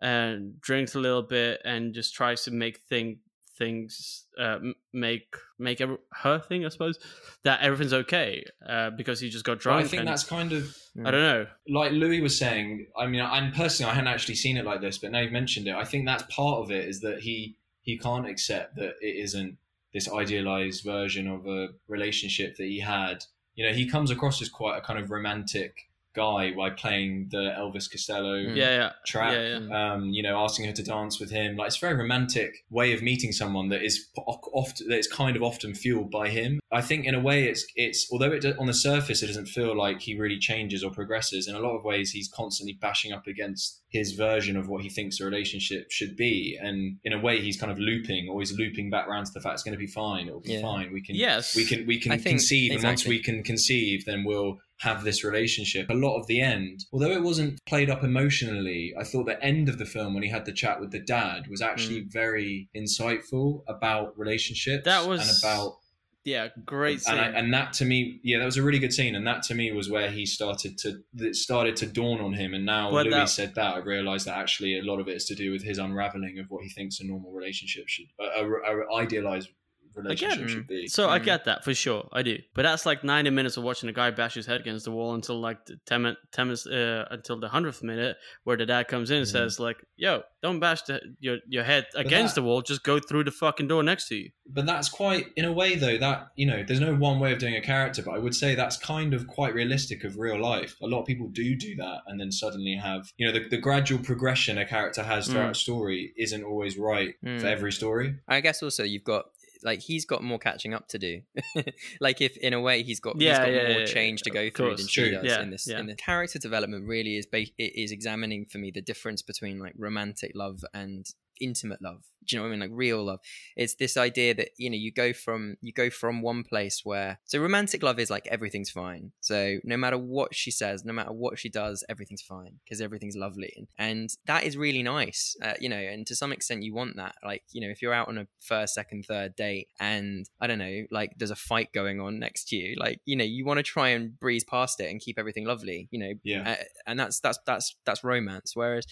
and 0.00 0.60
drinks 0.60 0.94
a 0.94 1.00
little 1.00 1.22
bit 1.22 1.60
and 1.64 1.94
just 1.94 2.14
tries 2.14 2.44
to 2.44 2.50
make 2.50 2.78
thing 2.78 3.20
things 3.56 4.26
uh, 4.38 4.58
make 4.92 5.34
make 5.58 5.80
every, 5.80 5.96
her 6.12 6.38
thing, 6.38 6.64
I 6.64 6.68
suppose, 6.68 6.98
that 7.44 7.60
everything's 7.62 7.92
okay 7.92 8.44
uh, 8.68 8.90
because 8.90 9.20
he 9.20 9.30
just 9.30 9.44
got 9.44 9.52
Well, 9.52 9.76
drunk. 9.76 9.86
I 9.86 9.88
think 9.88 10.04
that's 10.04 10.24
kind 10.24 10.52
of 10.52 10.76
I 11.04 11.10
don't 11.10 11.22
know. 11.22 11.46
like 11.68 11.92
Louis 11.92 12.20
was 12.20 12.38
saying. 12.38 12.86
I 12.96 13.06
mean, 13.06 13.20
and 13.20 13.54
personally, 13.54 13.90
I 13.90 13.94
hadn't 13.94 14.12
actually 14.12 14.34
seen 14.34 14.56
it 14.56 14.64
like 14.64 14.80
this, 14.80 14.98
but 14.98 15.10
now 15.10 15.20
you've 15.20 15.32
mentioned 15.32 15.68
it. 15.68 15.74
I 15.74 15.84
think 15.84 16.06
that's 16.06 16.24
part 16.24 16.58
of 16.62 16.70
it 16.70 16.88
is 16.88 17.00
that 17.00 17.20
he 17.20 17.56
he 17.82 17.98
can't 17.98 18.26
accept 18.26 18.76
that 18.76 18.94
it 19.00 19.16
isn't 19.22 19.56
this 19.92 20.10
idealized 20.12 20.84
version 20.84 21.26
of 21.26 21.46
a 21.46 21.68
relationship 21.88 22.56
that 22.56 22.64
he 22.66 22.80
had. 22.80 23.24
You 23.54 23.66
know, 23.66 23.74
he 23.74 23.88
comes 23.88 24.10
across 24.10 24.42
as 24.42 24.50
quite 24.50 24.76
a 24.76 24.82
kind 24.82 24.98
of 24.98 25.10
romantic 25.10 25.88
guy 26.16 26.52
by 26.52 26.70
playing 26.70 27.28
the 27.30 27.52
Elvis 27.62 27.90
Costello 27.90 28.34
Mm. 28.36 28.56
yeah, 28.56 28.70
yeah, 28.80 28.92
track. 29.06 29.34
yeah, 29.34 29.58
yeah. 29.60 29.92
Um, 29.92 30.08
you 30.16 30.22
know, 30.22 30.36
asking 30.42 30.66
her 30.66 30.72
to 30.72 30.82
dance 30.82 31.20
with 31.20 31.30
him. 31.30 31.56
Like 31.56 31.68
it's 31.68 31.76
a 31.76 31.80
very 31.86 31.94
romantic 31.94 32.64
way 32.70 32.92
of 32.94 33.02
meeting 33.02 33.32
someone 33.32 33.68
that 33.68 33.82
is 33.84 34.08
often 34.16 34.88
that 34.88 34.98
is 34.98 35.06
kind 35.06 35.36
of 35.36 35.42
often 35.42 35.74
fueled 35.74 36.10
by 36.10 36.28
him. 36.28 36.58
I 36.72 36.80
think 36.82 37.06
in 37.06 37.14
a 37.14 37.20
way 37.20 37.44
it's 37.44 37.64
it's 37.76 38.08
although 38.10 38.32
it 38.32 38.44
on 38.58 38.66
the 38.66 38.74
surface 38.74 39.22
it 39.22 39.28
doesn't 39.28 39.46
feel 39.46 39.76
like 39.76 40.00
he 40.00 40.18
really 40.18 40.38
changes 40.38 40.82
or 40.82 40.90
progresses. 40.90 41.46
In 41.48 41.54
a 41.54 41.60
lot 41.60 41.76
of 41.76 41.84
ways, 41.84 42.10
he's 42.10 42.28
constantly 42.28 42.74
bashing 42.80 43.12
up 43.12 43.26
against 43.26 43.82
his 43.88 44.12
version 44.12 44.56
of 44.56 44.68
what 44.68 44.82
he 44.82 44.88
thinks 44.88 45.20
a 45.20 45.24
relationship 45.24 45.90
should 45.90 46.16
be, 46.16 46.58
and 46.60 46.98
in 47.04 47.12
a 47.12 47.20
way, 47.20 47.40
he's 47.40 47.58
kind 47.58 47.72
of 47.72 47.78
looping, 47.78 48.28
always 48.28 48.52
looping 48.52 48.90
back 48.90 49.06
around 49.08 49.24
to 49.26 49.32
the 49.32 49.40
fact 49.40 49.54
it's 49.54 49.62
going 49.62 49.72
to 49.72 49.78
be 49.78 49.86
fine. 49.86 50.26
It'll 50.28 50.40
be 50.40 50.52
Yeah. 50.54 50.62
fine. 50.62 50.92
We 50.92 51.00
can 51.02 51.14
Yes. 51.16 51.54
we 51.56 51.64
can 51.64 51.86
we 51.86 51.96
I 51.96 52.00
can 52.00 52.10
think- 52.12 52.24
conceive, 52.24 52.72
and 52.72 52.82
once 52.82 53.06
we 53.06 53.18
can 53.20 53.42
conceive, 53.42 54.04
then 54.04 54.24
we'll 54.24 54.58
have 54.80 55.04
this 55.04 55.24
relationship. 55.24 55.88
A 55.90 55.94
lot 55.94 56.18
of 56.18 56.26
the 56.26 56.40
end, 56.40 56.84
although 56.92 57.10
it 57.12 57.22
wasn't 57.22 57.58
played 57.66 57.88
up 57.88 58.04
emotionally, 58.04 58.94
I 58.98 59.04
thought 59.04 59.26
the 59.26 59.42
end 59.42 59.68
of 59.68 59.78
the 59.78 59.86
film 59.86 60.12
when 60.14 60.22
he 60.22 60.28
had 60.28 60.44
the 60.44 60.52
chat 60.52 60.80
with 60.80 60.90
the 60.90 60.98
dad 61.00 61.46
was 61.48 61.62
actually 61.62 62.02
mm. 62.02 62.12
very 62.12 62.68
insightful 62.76 63.62
about 63.68 64.18
relationships 64.18 64.84
That 64.84 65.06
was- 65.08 65.20
and 65.20 65.38
about 65.42 65.78
Yeah, 66.24 66.48
great 66.64 67.00
scene. 67.00 67.16
and, 67.16 67.36
I, 67.36 67.38
and 67.38 67.54
that 67.54 67.72
to 67.74 67.84
me, 67.84 68.20
yeah, 68.22 68.38
that 68.38 68.44
was 68.44 68.56
a 68.56 68.62
really 68.62 68.80
good 68.80 68.92
scene, 68.92 69.14
and 69.14 69.26
that 69.26 69.44
to 69.44 69.54
me 69.54 69.70
was 69.72 69.88
where 69.88 70.10
he 70.10 70.26
started 70.26 70.76
to 70.78 70.98
that 71.14 71.36
started 71.36 71.76
to 71.76 71.86
dawn 71.86 72.20
on 72.20 72.34
him. 72.34 72.52
And 72.52 72.66
now 72.66 72.90
But 72.90 73.06
Louis 73.06 73.12
that- 73.14 73.28
said 73.28 73.54
that, 73.54 73.76
I 73.76 73.78
realised 73.78 74.26
that 74.26 74.36
actually 74.36 74.78
a 74.78 74.82
lot 74.82 74.98
of 75.00 75.08
it 75.08 75.16
is 75.16 75.24
to 75.26 75.34
do 75.34 75.52
with 75.52 75.62
his 75.62 75.78
unraveling 75.78 76.38
of 76.38 76.46
what 76.50 76.64
he 76.64 76.68
thinks 76.68 77.00
a 77.00 77.06
normal 77.06 77.32
relationship 77.32 77.84
should, 77.88 78.06
a, 78.20 78.24
a, 78.42 78.44
a 78.44 78.96
idealized 78.96 79.48
relationship 79.96 80.38
Again, 80.38 80.48
should 80.48 80.66
be. 80.66 80.86
So 80.88 81.08
I 81.08 81.18
Mm. 81.18 81.24
get 81.24 81.44
that 81.46 81.64
for 81.64 81.74
sure, 81.74 82.08
I 82.12 82.22
do. 82.22 82.38
But 82.54 82.62
that's 82.62 82.86
like 82.86 83.02
ninety 83.04 83.30
minutes 83.30 83.56
of 83.56 83.64
watching 83.64 83.88
a 83.88 83.92
guy 83.92 84.10
bash 84.10 84.34
his 84.34 84.46
head 84.46 84.60
against 84.60 84.84
the 84.84 84.90
wall 84.90 85.14
until 85.14 85.40
like 85.40 85.64
the 85.66 85.78
ten, 85.86 86.02
min- 86.02 86.16
10 86.32 86.46
minutes, 86.46 86.66
uh, 86.66 87.06
until 87.10 87.38
the 87.40 87.48
hundredth 87.48 87.82
minute, 87.82 88.16
where 88.44 88.56
the 88.56 88.66
dad 88.66 88.88
comes 88.88 89.10
in 89.10 89.18
and 89.18 89.26
Mhm. 89.26 89.30
says 89.32 89.58
like, 89.60 89.78
"Yo, 89.96 90.22
don't 90.42 90.60
bash 90.60 90.82
the, 90.82 91.00
your 91.20 91.38
your 91.48 91.64
head 91.64 91.86
against 91.94 92.34
that- 92.34 92.42
the 92.42 92.46
wall. 92.46 92.62
Just 92.62 92.82
go 92.82 92.98
through 92.98 93.24
the 93.24 93.30
fucking 93.30 93.68
door 93.68 93.82
next 93.82 94.08
to 94.08 94.16
you." 94.16 94.30
But 94.48 94.64
that's 94.66 94.88
quite, 94.88 95.26
in 95.36 95.44
a 95.44 95.52
way, 95.52 95.74
though. 95.74 95.98
That 95.98 96.28
you 96.36 96.46
know, 96.46 96.62
there's 96.66 96.80
no 96.80 96.94
one 96.94 97.18
way 97.18 97.32
of 97.32 97.38
doing 97.38 97.56
a 97.56 97.60
character, 97.60 98.02
but 98.02 98.12
I 98.12 98.18
would 98.18 98.34
say 98.34 98.54
that's 98.54 98.76
kind 98.76 99.14
of 99.14 99.26
quite 99.26 99.54
realistic 99.54 100.04
of 100.04 100.16
real 100.18 100.38
life. 100.40 100.76
A 100.82 100.86
lot 100.86 101.00
of 101.00 101.06
people 101.06 101.28
do 101.28 101.56
do 101.56 101.74
that, 101.76 102.02
and 102.06 102.20
then 102.20 102.30
suddenly 102.30 102.74
have, 102.76 103.12
you 103.16 103.26
know, 103.26 103.32
the, 103.32 103.48
the 103.48 103.56
gradual 103.58 103.98
progression 104.02 104.58
a 104.58 104.64
character 104.66 105.02
has 105.02 105.26
throughout 105.28 105.48
Mm. 105.48 105.50
a 105.50 105.54
story 105.54 106.12
isn't 106.16 106.44
always 106.44 106.76
right 106.78 107.14
Mm. 107.24 107.40
for 107.40 107.46
every 107.46 107.72
story. 107.72 108.16
I 108.28 108.40
guess 108.40 108.62
also 108.62 108.82
you've 108.84 109.04
got 109.04 109.26
like 109.66 109.80
he's 109.80 110.06
got 110.06 110.22
more 110.22 110.38
catching 110.38 110.72
up 110.72 110.88
to 110.88 110.98
do. 110.98 111.20
like 112.00 112.22
if 112.22 112.36
in 112.38 112.54
a 112.54 112.60
way 112.60 112.82
he's 112.82 113.00
got 113.00 113.16
he's 113.16 113.24
Yeah, 113.24 113.44
got 113.44 113.52
yeah, 113.52 113.68
more 113.72 113.80
yeah, 113.80 113.84
change 113.86 114.22
to 114.22 114.30
go 114.30 114.48
through 114.48 114.68
course. 114.68 114.80
than 114.80 114.88
True. 114.88 115.10
does 115.10 115.36
in 115.42 115.50
this. 115.50 115.66
yeah. 115.68 115.80
In 115.80 115.86
the 115.86 115.96
character 115.96 116.38
development 116.38 116.86
really 116.86 117.16
is 117.18 117.26
ba- 117.26 117.40
it 117.58 117.72
is 117.74 117.92
examining 117.92 118.46
for 118.46 118.56
me 118.56 118.70
the 118.70 118.80
difference 118.80 119.20
between 119.20 119.58
like 119.58 119.74
romantic 119.76 120.32
love 120.34 120.64
and 120.72 121.04
intimate 121.40 121.82
love. 121.82 122.04
Do 122.26 122.34
you 122.34 122.40
know 122.42 122.48
what 122.48 122.54
I 122.54 122.58
mean? 122.58 122.60
Like 122.60 122.70
real 122.76 123.04
love. 123.04 123.20
It's 123.56 123.76
this 123.76 123.96
idea 123.96 124.34
that 124.34 124.48
you 124.58 124.68
know 124.68 124.74
you 124.76 124.90
go 124.90 125.12
from 125.12 125.56
you 125.60 125.72
go 125.72 125.90
from 125.90 126.22
one 126.22 126.42
place 126.42 126.80
where 126.82 127.20
so 127.24 127.38
romantic 127.38 127.84
love 127.84 128.00
is 128.00 128.10
like 128.10 128.26
everything's 128.26 128.68
fine. 128.70 129.12
So 129.20 129.58
no 129.62 129.76
matter 129.76 129.96
what 129.96 130.34
she 130.34 130.50
says, 130.50 130.84
no 130.84 130.92
matter 130.92 131.12
what 131.12 131.38
she 131.38 131.48
does, 131.48 131.84
everything's 131.88 132.22
fine 132.22 132.54
because 132.64 132.80
everything's 132.80 133.14
lovely, 133.16 133.68
and 133.78 134.10
that 134.26 134.42
is 134.42 134.56
really 134.56 134.82
nice. 134.82 135.36
Uh, 135.40 135.52
you 135.60 135.68
know, 135.68 135.76
and 135.76 136.04
to 136.08 136.16
some 136.16 136.32
extent 136.32 136.64
you 136.64 136.74
want 136.74 136.96
that. 136.96 137.14
Like 137.24 137.44
you 137.52 137.60
know, 137.60 137.70
if 137.70 137.80
you're 137.80 137.94
out 137.94 138.08
on 138.08 138.18
a 138.18 138.26
first, 138.40 138.74
second, 138.74 139.04
third 139.06 139.36
date, 139.36 139.68
and 139.78 140.28
I 140.40 140.48
don't 140.48 140.58
know, 140.58 140.82
like 140.90 141.12
there's 141.18 141.30
a 141.30 141.36
fight 141.36 141.72
going 141.72 142.00
on 142.00 142.18
next 142.18 142.48
to 142.48 142.56
you, 142.56 142.74
like 142.76 143.00
you 143.04 143.14
know, 143.14 143.24
you 143.24 143.44
want 143.44 143.58
to 143.58 143.62
try 143.62 143.90
and 143.90 144.18
breeze 144.18 144.42
past 144.42 144.80
it 144.80 144.90
and 144.90 145.00
keep 145.00 145.16
everything 145.16 145.44
lovely. 145.44 145.86
You 145.92 146.00
know, 146.00 146.12
Yeah. 146.24 146.50
uh, 146.58 146.64
and 146.88 146.98
that's 146.98 147.20
that's 147.20 147.38
that's 147.46 147.76
that's 147.84 148.02
romance. 148.02 148.56
Whereas 148.56 148.84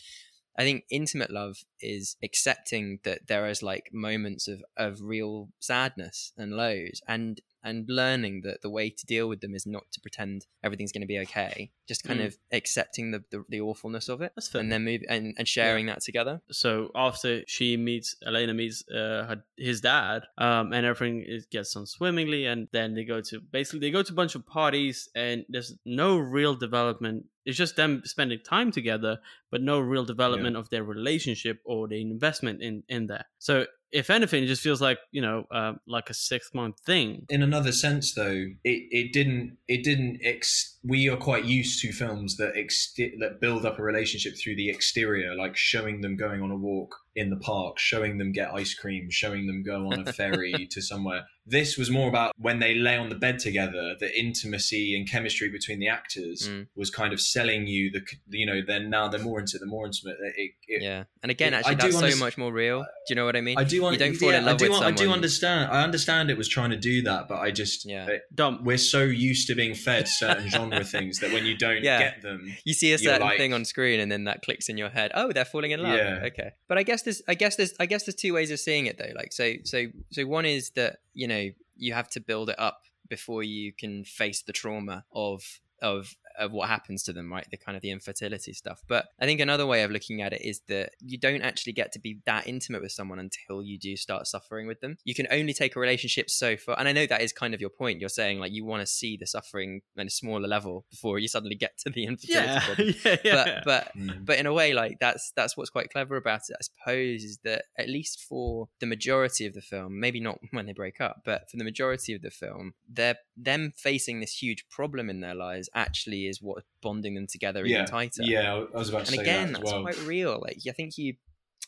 I 0.56 0.62
think 0.62 0.84
intimate 0.90 1.30
love 1.30 1.64
is 1.80 2.16
accepting 2.22 3.00
that 3.04 3.26
there 3.26 3.46
is 3.48 3.62
like 3.62 3.90
moments 3.92 4.48
of 4.48 4.62
of 4.76 5.02
real 5.02 5.48
sadness 5.60 6.32
and 6.36 6.52
lows, 6.56 7.00
and 7.08 7.40
and 7.64 7.84
learning 7.88 8.42
that 8.44 8.62
the 8.62 8.70
way 8.70 8.90
to 8.90 9.06
deal 9.06 9.28
with 9.28 9.40
them 9.40 9.54
is 9.54 9.66
not 9.66 9.84
to 9.92 10.00
pretend 10.00 10.46
everything's 10.62 10.92
going 10.92 11.00
to 11.00 11.06
be 11.06 11.18
okay. 11.20 11.70
Just 11.88 12.04
kind 12.04 12.20
Mm. 12.20 12.26
of 12.26 12.36
accepting 12.52 13.10
the, 13.10 13.24
the 13.30 13.44
the 13.48 13.60
awfulness 13.60 14.08
of 14.08 14.20
it, 14.22 14.32
That's 14.36 14.48
fair. 14.48 14.60
and 14.60 14.70
then 14.70 14.84
move 14.84 15.02
and, 15.08 15.34
and 15.38 15.46
sharing 15.48 15.86
that 15.86 16.00
together. 16.02 16.40
so 16.50 16.90
after 16.94 17.42
she 17.46 17.76
meets 17.76 18.14
Elena 18.26 18.54
meets 18.54 18.84
uh, 18.90 19.24
her, 19.28 19.44
his 19.56 19.80
dad, 19.80 20.22
um, 20.38 20.72
and 20.72 20.86
everything 20.86 21.24
is, 21.26 21.46
gets 21.46 21.74
on 21.76 21.86
swimmingly, 21.86 22.46
and 22.46 22.68
then 22.72 22.94
they 22.94 23.04
go 23.04 23.20
to 23.20 23.40
basically 23.40 23.80
they 23.80 23.90
go 23.90 24.02
to 24.02 24.12
a 24.12 24.16
bunch 24.16 24.34
of 24.34 24.46
parties, 24.46 25.08
and 25.14 25.44
there's 25.48 25.74
no 25.84 26.18
real 26.18 26.54
development. 26.54 27.26
It's 27.46 27.58
just 27.58 27.76
them 27.76 28.00
spending 28.06 28.38
time 28.40 28.70
together, 28.72 29.18
but 29.50 29.60
no 29.60 29.78
real 29.78 30.04
development 30.06 30.56
of 30.56 30.70
their 30.70 30.82
relationship 30.82 31.60
or 31.64 31.88
the 31.88 32.00
investment 32.00 32.62
in 32.62 32.82
in 32.88 33.06
there. 33.06 33.26
So 33.38 33.66
if 33.94 34.10
anything, 34.10 34.42
it 34.42 34.46
just 34.48 34.60
feels 34.62 34.82
like 34.82 34.98
you 35.12 35.22
know 35.22 35.46
uh, 35.50 35.74
like 35.86 36.10
a 36.10 36.14
six 36.14 36.52
month 36.52 36.80
thing. 36.84 37.24
in 37.30 37.42
another 37.42 37.72
sense 37.72 38.12
though 38.14 38.46
it, 38.64 38.78
it 38.90 39.12
didn't 39.12 39.56
it 39.68 39.84
didn't 39.84 40.18
ex- 40.22 40.73
we 40.86 41.08
are 41.08 41.16
quite 41.16 41.44
used 41.44 41.80
to 41.82 41.92
films 41.92 42.36
that 42.36 42.52
ex- 42.56 42.92
that 43.18 43.40
build 43.40 43.64
up 43.64 43.78
a 43.78 43.82
relationship 43.82 44.34
through 44.36 44.54
the 44.56 44.68
exterior 44.68 45.34
like 45.34 45.56
showing 45.56 46.00
them 46.02 46.16
going 46.16 46.42
on 46.42 46.50
a 46.50 46.56
walk 46.56 46.94
in 47.16 47.30
the 47.30 47.36
park 47.36 47.78
showing 47.78 48.18
them 48.18 48.32
get 48.32 48.52
ice 48.52 48.74
cream 48.74 49.08
showing 49.10 49.46
them 49.46 49.62
go 49.62 49.86
on 49.90 50.06
a 50.06 50.12
ferry 50.12 50.66
to 50.70 50.82
somewhere 50.82 51.24
this 51.46 51.76
was 51.78 51.90
more 51.90 52.08
about 52.08 52.32
when 52.38 52.58
they 52.58 52.74
lay 52.74 52.96
on 52.96 53.08
the 53.08 53.14
bed 53.14 53.38
together 53.38 53.94
the 54.00 54.18
intimacy 54.18 54.96
and 54.96 55.08
chemistry 55.10 55.48
between 55.48 55.78
the 55.78 55.88
actors 55.88 56.48
Mm. 56.48 56.66
was 56.76 56.90
kind 56.90 57.12
of 57.14 57.20
selling 57.20 57.66
you 57.66 57.90
the 57.90 58.02
you 58.28 58.44
know 58.44 58.60
then 58.66 58.90
now 58.90 59.08
they're 59.08 59.20
more 59.20 59.38
into 59.40 59.56
the 59.58 59.66
more 59.66 59.86
intimate 59.86 60.16
it, 60.36 60.50
it, 60.68 60.82
Yeah, 60.82 61.04
and 61.22 61.30
again, 61.30 61.54
I 61.54 61.58
actually, 61.58 61.76
do 61.76 61.80
that's 61.92 61.98
so 61.98 62.06
underst- 62.06 62.20
much 62.20 62.36
more 62.38 62.52
real. 62.52 62.80
Do 62.80 62.86
you 63.10 63.14
know 63.14 63.24
what 63.24 63.36
I 63.36 63.40
mean? 63.40 63.56
I 63.58 63.64
do 63.64 63.80
want 63.82 63.94
You 63.94 63.98
don't 64.00 64.14
fall 64.16 64.30
yeah, 64.32 64.38
in 64.38 64.44
love 64.44 64.54
I 64.54 64.56
do 64.58 64.64
with 64.64 64.72
want, 64.80 64.84
I 64.84 64.90
do 64.90 65.10
understand 65.12 65.70
I 65.70 65.82
understand 65.82 66.30
it 66.30 66.36
was 66.36 66.48
trying 66.48 66.70
to 66.70 66.76
do 66.76 67.02
that 67.02 67.28
but 67.28 67.38
I 67.38 67.50
just 67.50 67.86
Yeah. 67.88 68.06
it- 68.08 68.22
Dumb. 68.34 68.64
we're 68.64 68.76
so 68.78 69.02
used 69.04 69.46
to 69.48 69.54
being 69.54 69.74
fed 69.74 70.08
certain 70.08 70.50
genre 70.74 70.84
things 70.84 71.20
that 71.20 71.32
when 71.32 71.44
you 71.46 71.56
don't 71.56 71.82
Yeah. 71.82 71.98
get 71.98 72.22
them, 72.22 72.54
you 72.64 72.74
see 72.74 72.92
a 72.92 72.98
certain 72.98 73.20
like- 73.26 73.38
thing 73.38 73.52
on 73.52 73.64
screen 73.64 74.00
and 74.00 74.10
then 74.10 74.24
that 74.24 74.42
clicks 74.42 74.68
in 74.68 74.76
your 74.78 74.88
head 74.90 75.10
oh 75.14 75.32
they're 75.32 75.44
falling 75.44 75.70
in 75.70 75.82
love 75.82 75.96
Yeah. 75.96 76.24
okay 76.26 76.50
but 76.68 76.78
i 76.78 76.82
guess 76.82 77.02
there's 77.02 77.22
i 77.28 77.34
guess 77.34 77.56
there's 77.56 77.74
i 77.80 77.86
guess 77.86 78.04
there's 78.04 78.14
two 78.16 78.32
ways 78.34 78.50
of 78.50 78.58
seeing 78.60 78.86
it 78.86 78.98
though 78.98 79.12
like 79.14 79.32
so 79.32 79.54
so 79.64 79.86
so 80.10 80.26
one 80.26 80.44
is 80.46 80.70
that 80.70 80.98
you 81.12 81.26
know 81.28 81.50
you 81.76 81.92
have 81.94 82.08
to 82.10 82.20
build 82.20 82.50
it 82.50 82.58
up 82.58 82.82
before 83.08 83.42
you 83.42 83.72
can 83.72 84.04
face 84.04 84.42
the 84.42 84.52
trauma 84.52 85.04
of 85.12 85.60
of 85.82 86.14
of 86.38 86.52
what 86.52 86.68
happens 86.68 87.02
to 87.04 87.12
them 87.12 87.32
right? 87.32 87.46
The 87.50 87.56
kind 87.56 87.76
of 87.76 87.82
the 87.82 87.90
infertility 87.90 88.52
stuff. 88.52 88.82
But 88.88 89.06
i 89.20 89.24
think 89.24 89.40
another 89.40 89.66
way 89.66 89.82
of 89.82 89.90
looking 89.90 90.20
at 90.22 90.32
it 90.32 90.42
is 90.42 90.60
that 90.68 90.90
you 91.00 91.18
don't 91.18 91.42
actually 91.42 91.72
get 91.72 91.92
to 91.92 91.98
be 92.00 92.18
that 92.26 92.46
intimate 92.46 92.82
with 92.82 92.92
someone 92.92 93.18
until 93.18 93.62
you 93.62 93.78
do 93.78 93.96
start 93.96 94.26
suffering 94.26 94.66
with 94.66 94.80
them. 94.80 94.96
You 95.04 95.14
can 95.14 95.26
only 95.30 95.52
take 95.52 95.76
a 95.76 95.80
relationship 95.80 96.30
so 96.30 96.56
far 96.56 96.78
and 96.78 96.88
i 96.88 96.92
know 96.92 97.06
that 97.06 97.22
is 97.22 97.32
kind 97.32 97.54
of 97.54 97.60
your 97.60 97.70
point. 97.70 98.00
You're 98.00 98.08
saying 98.08 98.38
like 98.40 98.52
you 98.52 98.64
want 98.64 98.80
to 98.82 98.86
see 98.86 99.16
the 99.16 99.26
suffering 99.26 99.82
at 99.98 100.06
a 100.06 100.10
smaller 100.10 100.48
level 100.48 100.84
before 100.90 101.18
you 101.18 101.28
suddenly 101.28 101.54
get 101.56 101.78
to 101.78 101.90
the 101.90 102.04
infertility 102.10 102.48
Yeah, 102.52 102.60
problem. 102.64 102.94
yeah, 103.04 103.16
yeah. 103.24 103.34
but 103.34 103.64
but 103.64 103.84
Mm. 103.96 104.24
but 104.26 104.38
in 104.38 104.46
a 104.46 104.52
way 104.52 104.72
like 104.74 104.98
that's 105.00 105.32
that's 105.36 105.56
what's 105.56 105.70
quite 105.70 105.90
clever 105.90 106.16
about 106.16 106.40
it 106.48 106.56
i 106.58 106.62
suppose 106.62 107.22
is 107.22 107.38
that 107.44 107.64
at 107.78 107.88
least 107.88 108.20
for 108.28 108.68
the 108.80 108.86
majority 108.86 109.46
of 109.46 109.54
the 109.54 109.60
film 109.60 110.00
maybe 110.00 110.20
not 110.20 110.38
when 110.50 110.66
they 110.66 110.72
break 110.72 111.00
up 111.00 111.22
but 111.24 111.48
for 111.50 111.56
the 111.58 111.64
majority 111.64 112.12
of 112.14 112.22
the 112.22 112.30
film 112.30 112.74
they're 112.88 113.16
them 113.36 113.72
facing 113.76 114.20
this 114.20 114.42
huge 114.42 114.64
problem 114.70 115.08
in 115.10 115.20
their 115.20 115.34
lives 115.34 115.68
actually 115.74 116.23
is 116.28 116.40
what 116.42 116.64
bonding 116.82 117.14
them 117.14 117.26
together 117.26 117.64
yeah, 117.66 117.76
even 117.76 117.86
tighter 117.86 118.22
yeah, 118.22 118.52
I 118.74 118.76
was 118.78 118.88
about 118.88 119.06
to 119.06 119.12
and 119.12 119.16
say 119.16 119.22
again 119.22 119.52
that 119.52 119.58
as 119.58 119.64
that's 119.64 119.72
well. 119.72 119.82
quite 119.82 120.00
real 120.06 120.40
like 120.42 120.58
i 120.68 120.72
think 120.72 120.96
you 120.98 121.14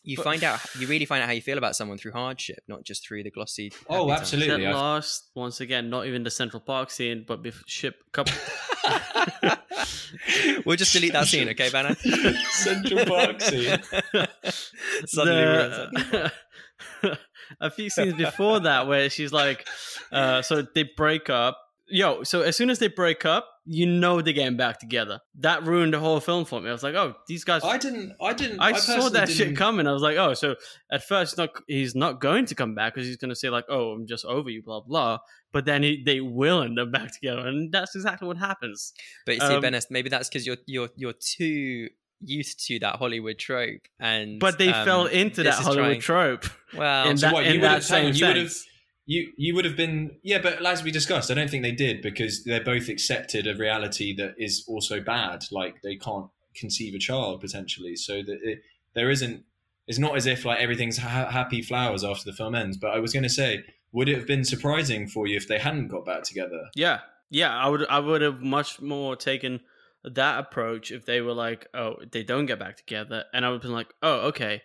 you 0.03 0.17
But- 0.17 0.25
find 0.25 0.45
out 0.45 0.61
you 0.79 0.87
really 0.87 1.05
find 1.05 1.21
out 1.23 1.27
how 1.27 1.33
you 1.33 1.41
feel 1.43 1.59
about 1.59 1.75
someone 1.75 1.99
through 1.99 2.13
hardship 2.13 2.61
not 2.69 2.85
just 2.85 3.07
through 3.07 3.23
the 3.25 3.31
glossy 3.31 3.73
Oh, 3.89 4.09
happy 4.09 4.09
times. 4.11 4.21
absolutely. 4.21 4.57
Ted 4.57 4.65
I've- 4.67 4.75
lost 4.75 5.31
once 5.35 5.61
again. 5.61 5.91
Not 5.91 6.07
even 6.07 6.23
the 6.23 6.31
Central 6.31 6.61
Park 6.61 6.91
scene, 6.91 7.25
but 7.27 7.43
bef- 7.43 7.63
ship 7.67 7.97
couple. 8.13 8.33
we'll 10.65 10.77
just 10.77 10.93
delete 10.93 11.13
that 11.13 11.27
scene 11.27 11.49
okay 11.49 11.69
Vanna 11.71 11.97
Central 12.51 13.05
Park 13.07 13.41
scene. 13.41 13.79
Suddenly. 15.07 15.89
The- 16.13 16.33
a 17.61 17.71
few 17.71 17.89
scenes 17.91 18.15
before 18.15 18.61
that 18.61 18.87
where 18.87 19.09
she's 19.09 19.33
like 19.33 19.67
uh 20.13 20.43
so 20.43 20.63
they 20.75 20.83
break 20.97 21.31
up 21.31 21.59
yo 21.89 22.23
so 22.25 22.43
as 22.43 22.57
soon 22.57 22.69
as 22.71 22.79
they 22.79 22.89
break 22.89 23.25
up 23.25 23.49
you 23.65 23.87
know 23.87 24.21
they're 24.21 24.33
getting 24.33 24.57
back 24.57 24.79
together 24.79 25.21
that 25.39 25.65
ruined 25.65 25.93
the 25.95 25.99
whole 26.01 26.21
film 26.21 26.45
for 26.45 26.61
me 26.61 26.69
i 26.69 26.73
was 26.73 26.83
like 26.83 26.95
oh 26.95 27.15
these 27.29 27.45
guys 27.45 27.63
I 27.65 27.79
didn't. 27.79 28.13
I 28.21 28.33
didn't. 28.33 28.61
I, 28.61 28.69
I 28.71 28.73
saw 28.79 29.09
that 29.11 29.29
shit 29.29 29.39
didn't- 29.39 29.57
coming. 29.57 29.87
I 29.87 29.93
was 29.93 30.03
like, 30.03 30.17
oh, 30.17 30.35
so 30.35 30.55
at 30.91 31.03
first 31.05 31.33
he's 31.33 31.39
not 31.39 31.51
he's 31.67 31.95
not 31.95 32.21
going 32.21 32.47
to 32.47 32.55
come 32.55 32.75
back 32.75 32.95
because 32.95 33.07
he's 33.09 33.17
going 33.17 33.31
to 33.31 33.35
say 33.37 33.49
like, 33.51 33.65
oh, 33.69 33.91
I'm 33.93 34.07
just 34.07 34.25
over 34.25 34.49
you, 34.51 34.63
blah 34.63 34.81
blah. 34.81 35.19
But 35.53 35.65
then 35.65 35.83
he, 35.83 36.03
they 36.05 36.21
will 36.21 36.63
end 36.63 36.79
up 36.79 36.93
back 36.93 37.13
together, 37.13 37.47
and 37.47 37.73
that's 37.73 37.95
exactly 37.97 38.29
what 38.29 38.37
happens. 38.37 38.93
But 39.25 39.37
you 39.37 39.41
see, 39.41 39.55
Um, 39.55 39.63
Benas, 39.63 39.87
maybe 39.91 40.09
that's 40.09 40.29
because 40.29 40.47
you're 40.47 40.59
you're 40.67 40.91
you're 40.97 41.15
too 41.15 41.89
used 42.21 42.65
to 42.67 42.79
that 42.81 42.97
Hollywood 42.97 43.39
trope, 43.39 43.83
and 43.99 44.39
But 44.39 44.59
they 44.59 44.69
um, 44.73 44.85
fell 44.85 45.07
into 45.07 45.43
that 45.43 45.55
Hollywood 45.55 46.01
trying- 46.01 46.39
trope 46.41 46.45
Well, 46.77 47.09
in 47.11 47.17
So 47.19 47.27
that, 47.27 47.35
what, 47.35 47.47
in 47.47 47.55
you 47.57 47.61
that 47.63 47.73
would've- 47.77 47.89
hang 47.89 48.13
same 48.13 48.21
you 48.21 48.27
would've- 48.29 48.51
sense. 48.53 48.69
You 49.07 49.33
you 49.37 49.55
would 49.55 49.65
have 49.65 49.77
been 49.77 50.17
yeah, 50.23 50.39
but 50.43 50.65
as 50.65 50.83
we 50.83 50.91
discussed, 50.91 51.31
I 51.31 51.35
don't 51.35 51.49
think 51.49 51.63
they 51.63 51.73
did 51.73 52.03
because 52.03 52.45
they're 52.45 52.63
both 52.63 52.89
accepted 52.89 53.47
a 53.47 53.55
reality 53.55 54.15
that 54.17 54.35
is 54.37 54.65
also 54.69 55.01
bad. 55.01 55.45
Like 55.53 55.81
they 55.83 55.97
can't 55.97 56.27
conceive 56.57 56.95
a 56.95 56.99
child 56.99 57.41
potentially, 57.41 57.95
so 57.97 58.23
that 58.23 58.39
it, 58.43 58.63
there 58.95 59.09
isn't. 59.11 59.45
It's 59.87 60.01
not 60.01 60.17
as 60.17 60.27
if 60.27 60.45
like 60.45 60.59
everything's 60.59 60.99
ha- 60.99 61.31
happy 61.31 61.63
flowers 61.63 62.03
after 62.03 62.29
the 62.29 62.37
film 62.37 62.57
ends. 62.57 62.77
But 62.77 62.91
I 62.91 62.99
was 62.99 63.13
going 63.13 63.23
to 63.23 63.29
say, 63.29 63.63
would 63.93 64.09
it 64.09 64.17
have 64.17 64.27
been 64.27 64.45
surprising 64.45 65.07
for 65.07 65.29
you 65.29 65.37
if 65.37 65.47
they 65.47 65.61
hadn't 65.61 65.89
got 65.89 66.05
back 66.05 66.25
together? 66.25 66.65
Yeah, 66.75 67.01
yeah, 67.31 67.57
I 67.57 67.69
would 67.69 67.87
I 67.89 68.01
would 68.01 68.23
have 68.23 68.41
much 68.41 68.81
more 68.81 69.15
taken 69.15 69.61
that 70.03 70.41
approach 70.41 70.91
if 70.91 71.07
they 71.07 71.21
were 71.21 71.33
like, 71.33 71.69
oh, 71.75 71.97
they 72.11 72.25
don't 72.25 72.47
get 72.47 72.59
back 72.59 72.77
together, 72.77 73.25
and 73.33 73.45
I 73.45 73.51
would 73.51 73.57
have 73.57 73.63
been 73.63 73.73
like, 73.73 73.95
oh, 74.03 74.29
okay. 74.29 74.63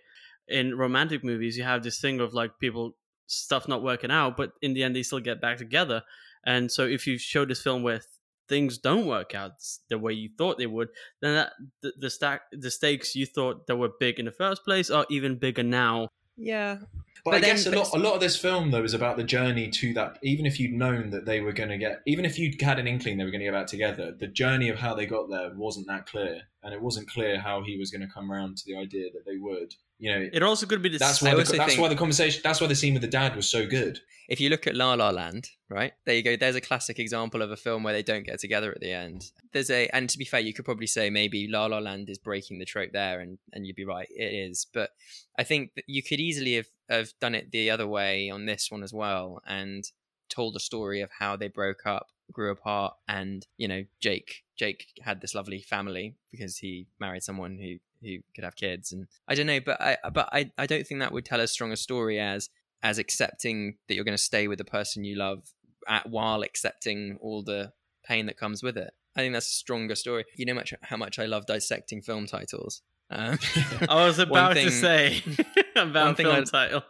In 0.48 0.76
romantic 0.76 1.24
movies, 1.24 1.56
you 1.56 1.64
have 1.64 1.84
this 1.84 2.02
thing 2.02 2.20
of 2.20 2.34
like 2.34 2.60
people 2.60 2.96
stuff 3.32 3.68
not 3.68 3.84
working 3.84 4.12
out, 4.12 4.38
but 4.38 4.54
in 4.62 4.74
the 4.74 4.84
end 4.84 4.96
they 4.96 5.04
still 5.04 5.20
get 5.20 5.42
back 5.42 5.58
together. 5.58 6.04
And 6.46 6.72
so 6.72 6.86
if 6.86 7.06
you 7.08 7.18
show 7.18 7.46
this 7.46 7.62
film 7.62 7.84
where 7.84 8.02
things 8.48 8.78
don't 8.78 9.06
work 9.06 9.34
out 9.34 9.52
the 9.90 9.98
way 9.98 10.14
you 10.14 10.30
thought 10.38 10.58
they 10.58 10.66
would, 10.68 10.90
then 11.22 11.36
that 11.36 11.54
the, 11.82 11.94
the 11.98 12.10
stack 12.10 12.42
the 12.52 12.72
stakes 12.72 13.16
you 13.16 13.26
thought 13.26 13.68
that 13.68 13.76
were 13.78 13.92
big 14.00 14.20
in 14.20 14.26
the 14.26 14.32
first 14.32 14.64
place 14.66 14.90
are 14.90 15.06
even 15.10 15.36
bigger 15.38 15.64
now. 15.64 16.10
Yeah, 16.38 16.78
but, 17.24 17.32
But 17.32 17.34
I 17.36 17.40
then- 17.40 17.50
guess 17.56 17.66
a 17.68 17.72
lot, 17.72 17.94
a 17.94 17.98
lot 18.00 18.16
of 18.16 18.20
this 18.20 18.36
film 18.38 18.72
though 18.72 18.84
is 18.84 18.94
about 18.96 19.18
the 19.18 19.24
journey 19.24 19.70
to 19.70 19.94
that. 19.94 20.18
Even 20.24 20.46
if 20.46 20.60
you'd 20.60 20.74
known 20.74 21.12
that 21.12 21.26
they 21.26 21.40
were 21.42 21.52
going 21.54 21.70
to 21.70 21.78
get, 21.78 22.02
even 22.08 22.26
if 22.26 22.40
you'd 22.40 22.60
had 22.62 22.80
an 22.80 22.88
inkling 22.88 23.18
they 23.18 23.24
were 23.24 23.32
going 23.32 23.42
to 23.42 23.46
get 23.46 23.54
back 23.54 23.68
together, 23.68 24.12
the 24.12 24.28
journey 24.28 24.70
of 24.70 24.80
how 24.80 24.96
they 24.96 25.06
got 25.06 25.30
there 25.30 25.52
wasn't 25.56 25.88
that 25.88 26.08
clear, 26.08 26.42
and 26.64 26.74
it 26.74 26.82
wasn't 26.82 27.10
clear 27.10 27.40
how 27.40 27.64
he 27.64 27.78
was 27.78 27.92
going 27.92 28.02
to 28.02 28.14
come 28.14 28.32
around 28.32 28.58
to 28.58 28.64
the 28.66 28.76
idea 28.78 29.10
that 29.14 29.26
they 29.26 29.38
would. 29.38 29.74
You 30.00 30.12
know, 30.14 30.30
It 30.34 30.42
also 30.44 30.66
could 30.66 30.82
be 30.82 30.90
the 30.90 30.98
that's 30.98 31.22
why 31.22 31.32
the, 31.32 31.38
that's 31.38 31.52
think- 31.52 31.80
why 31.80 31.88
the 31.88 31.96
conversation, 31.96 32.42
that's 32.44 32.60
why 32.62 32.68
the 32.68 32.76
scene 32.76 32.94
with 32.94 33.02
the 33.04 33.08
dad 33.08 33.36
was 33.36 33.48
so 33.50 33.68
good. 33.68 34.00
if 34.30 34.40
you 34.40 34.50
look 34.50 34.66
at 34.66 34.76
La 34.76 34.94
La 34.96 35.10
Land, 35.10 35.50
right? 35.70 35.94
There 36.06 36.16
you 36.16 36.24
go. 36.24 36.36
There's 36.36 36.56
a 36.56 36.62
classic 36.62 36.98
example 36.98 37.42
of 37.44 37.52
a 37.52 37.56
film 37.58 37.84
where 37.84 37.94
they 37.94 38.02
don't 38.04 38.26
get 38.26 38.40
together 38.40 38.72
at 38.72 38.80
the 38.82 38.92
end. 38.92 39.26
There's 39.54 39.70
a, 39.70 39.88
and 39.90 40.10
to 40.10 40.18
be 40.18 40.26
fair, 40.26 40.40
you 40.40 40.54
could 40.54 40.66
probably 40.66 40.88
say 40.88 41.10
maybe 41.10 41.48
La 41.48 41.68
La 41.68 41.78
Land 41.80 42.10
is 42.10 42.18
breaking 42.18 42.58
the 42.60 42.66
trope 42.66 42.92
there, 42.94 43.20
and 43.20 43.38
and 43.54 43.68
you'd 43.68 43.76
be 43.76 43.86
right, 43.86 44.08
it 44.10 44.34
is. 44.34 44.66
But 44.74 44.90
I 45.38 45.44
think 45.44 45.74
that 45.76 45.84
you 45.88 46.02
could 46.02 46.20
easily 46.20 46.56
have 46.56 46.68
have 46.90 47.10
done 47.20 47.36
it 47.36 47.52
the 47.52 47.70
other 47.70 47.88
way 47.88 48.30
on 48.30 48.46
this 48.48 48.72
one 48.72 48.82
as 48.84 48.94
well, 48.94 49.42
and 49.48 49.84
told 50.30 50.56
a 50.56 50.60
story 50.60 51.02
of 51.02 51.10
how 51.20 51.36
they 51.36 51.48
broke 51.50 51.86
up, 51.86 52.08
grew 52.32 52.52
apart, 52.52 52.96
and 53.08 53.46
you 53.58 53.68
know 53.68 53.84
Jake 54.00 54.44
Jake 54.58 54.88
had 55.02 55.22
this 55.22 55.36
lovely 55.36 55.62
family 55.62 56.16
because 56.32 56.58
he 56.58 56.88
married 57.00 57.24
someone 57.24 57.58
who 57.58 57.78
who 58.06 58.18
could 58.36 58.44
have 58.44 58.56
kids, 58.56 58.92
and 58.92 59.08
I 59.28 59.36
don't 59.36 59.48
know, 59.48 59.60
but 59.60 59.80
I 59.82 59.98
but 60.14 60.30
I 60.32 60.52
I 60.58 60.66
don't 60.66 60.86
think 60.86 61.00
that 61.02 61.12
would 61.12 61.26
tell 61.26 61.42
as 61.42 61.52
strong 61.52 61.72
a 61.72 61.78
story 61.78 62.20
as 62.20 62.50
as 62.84 62.98
accepting 62.98 63.78
that 63.88 63.94
you're 63.96 64.04
going 64.04 64.18
to 64.18 64.24
stay 64.24 64.48
with 64.48 64.58
the 64.58 64.66
person 64.66 65.04
you 65.04 65.16
love 65.16 65.44
at, 65.88 66.10
while 66.10 66.42
accepting 66.42 67.18
all 67.22 67.44
the 67.44 67.72
pain 68.04 68.26
that 68.26 68.38
comes 68.38 68.64
with 68.64 68.78
it. 68.78 68.92
I 69.16 69.20
think 69.20 69.34
that's 69.34 69.50
a 69.50 69.54
stronger 69.54 69.94
story. 69.96 70.26
You 70.36 70.46
know 70.46 70.54
much 70.54 70.74
how 70.82 70.98
much 70.98 71.20
I 71.20 71.26
love 71.26 71.46
dissecting 71.46 72.02
film 72.02 72.26
titles. 72.26 72.82
Um, 73.12 73.38
I 73.90 74.06
was 74.06 74.20
about 74.28 74.54
to 74.56 74.72
say 74.72 75.22
about 75.76 76.18
thing 76.18 76.26
film 76.26 76.38
I'd- 76.38 76.50
title. 76.50 76.84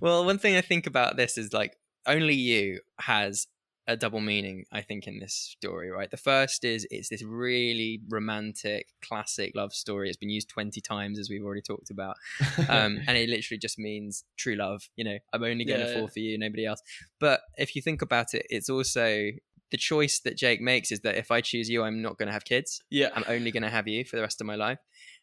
well, 0.00 0.24
one 0.24 0.38
thing 0.38 0.56
I 0.56 0.60
think 0.60 0.86
about 0.86 1.16
this 1.16 1.36
is 1.38 1.52
like 1.52 1.76
only 2.06 2.34
you 2.34 2.80
has 3.00 3.46
a 3.88 3.96
double 3.96 4.20
meaning. 4.20 4.64
I 4.70 4.82
think 4.82 5.08
in 5.08 5.18
this 5.18 5.34
story, 5.34 5.90
right? 5.90 6.08
The 6.10 6.16
first 6.16 6.62
is 6.64 6.86
it's 6.90 7.08
this 7.08 7.22
really 7.24 8.00
romantic, 8.08 8.86
classic 9.02 9.52
love 9.56 9.72
story. 9.72 10.08
It's 10.08 10.16
been 10.16 10.30
used 10.30 10.48
twenty 10.48 10.80
times 10.80 11.18
as 11.18 11.28
we've 11.28 11.42
already 11.44 11.62
talked 11.62 11.90
about. 11.90 12.14
um, 12.68 13.00
and 13.08 13.16
it 13.18 13.28
literally 13.28 13.58
just 13.58 13.78
means 13.78 14.22
true 14.36 14.54
love. 14.54 14.88
You 14.94 15.04
know, 15.04 15.18
I'm 15.32 15.42
only 15.42 15.64
going 15.64 15.80
to 15.80 15.86
Yeah, 15.86 15.92
fall 15.94 16.02
yeah. 16.02 16.08
for 16.08 16.18
you, 16.20 16.38
nobody 16.38 16.66
else. 16.66 16.80
But 17.18 17.40
if 17.56 17.74
you 17.74 17.82
think 17.82 18.02
about 18.02 18.34
it, 18.34 18.46
it's 18.50 18.68
also 18.68 19.30
the 19.70 19.76
choice 19.76 20.20
that 20.20 20.36
Jake 20.36 20.60
makes 20.62 20.90
is 20.92 21.00
that 21.00 21.16
if 21.16 21.30
I 21.30 21.40
choose 21.42 21.68
you, 21.68 21.82
I'm 21.82 22.00
not 22.00 22.16
going 22.16 22.28
to 22.28 22.32
have 22.32 22.44
kids. 22.44 22.80
Yeah, 22.90 23.08
I'm 23.14 23.24
only 23.28 23.50
going 23.50 23.62
to 23.64 23.68
have 23.70 23.88
you 23.88 24.04
for 24.04 24.16
the 24.16 24.22
rest 24.22 24.40
of 24.40 24.46
my 24.46 24.54
life. 24.54 24.78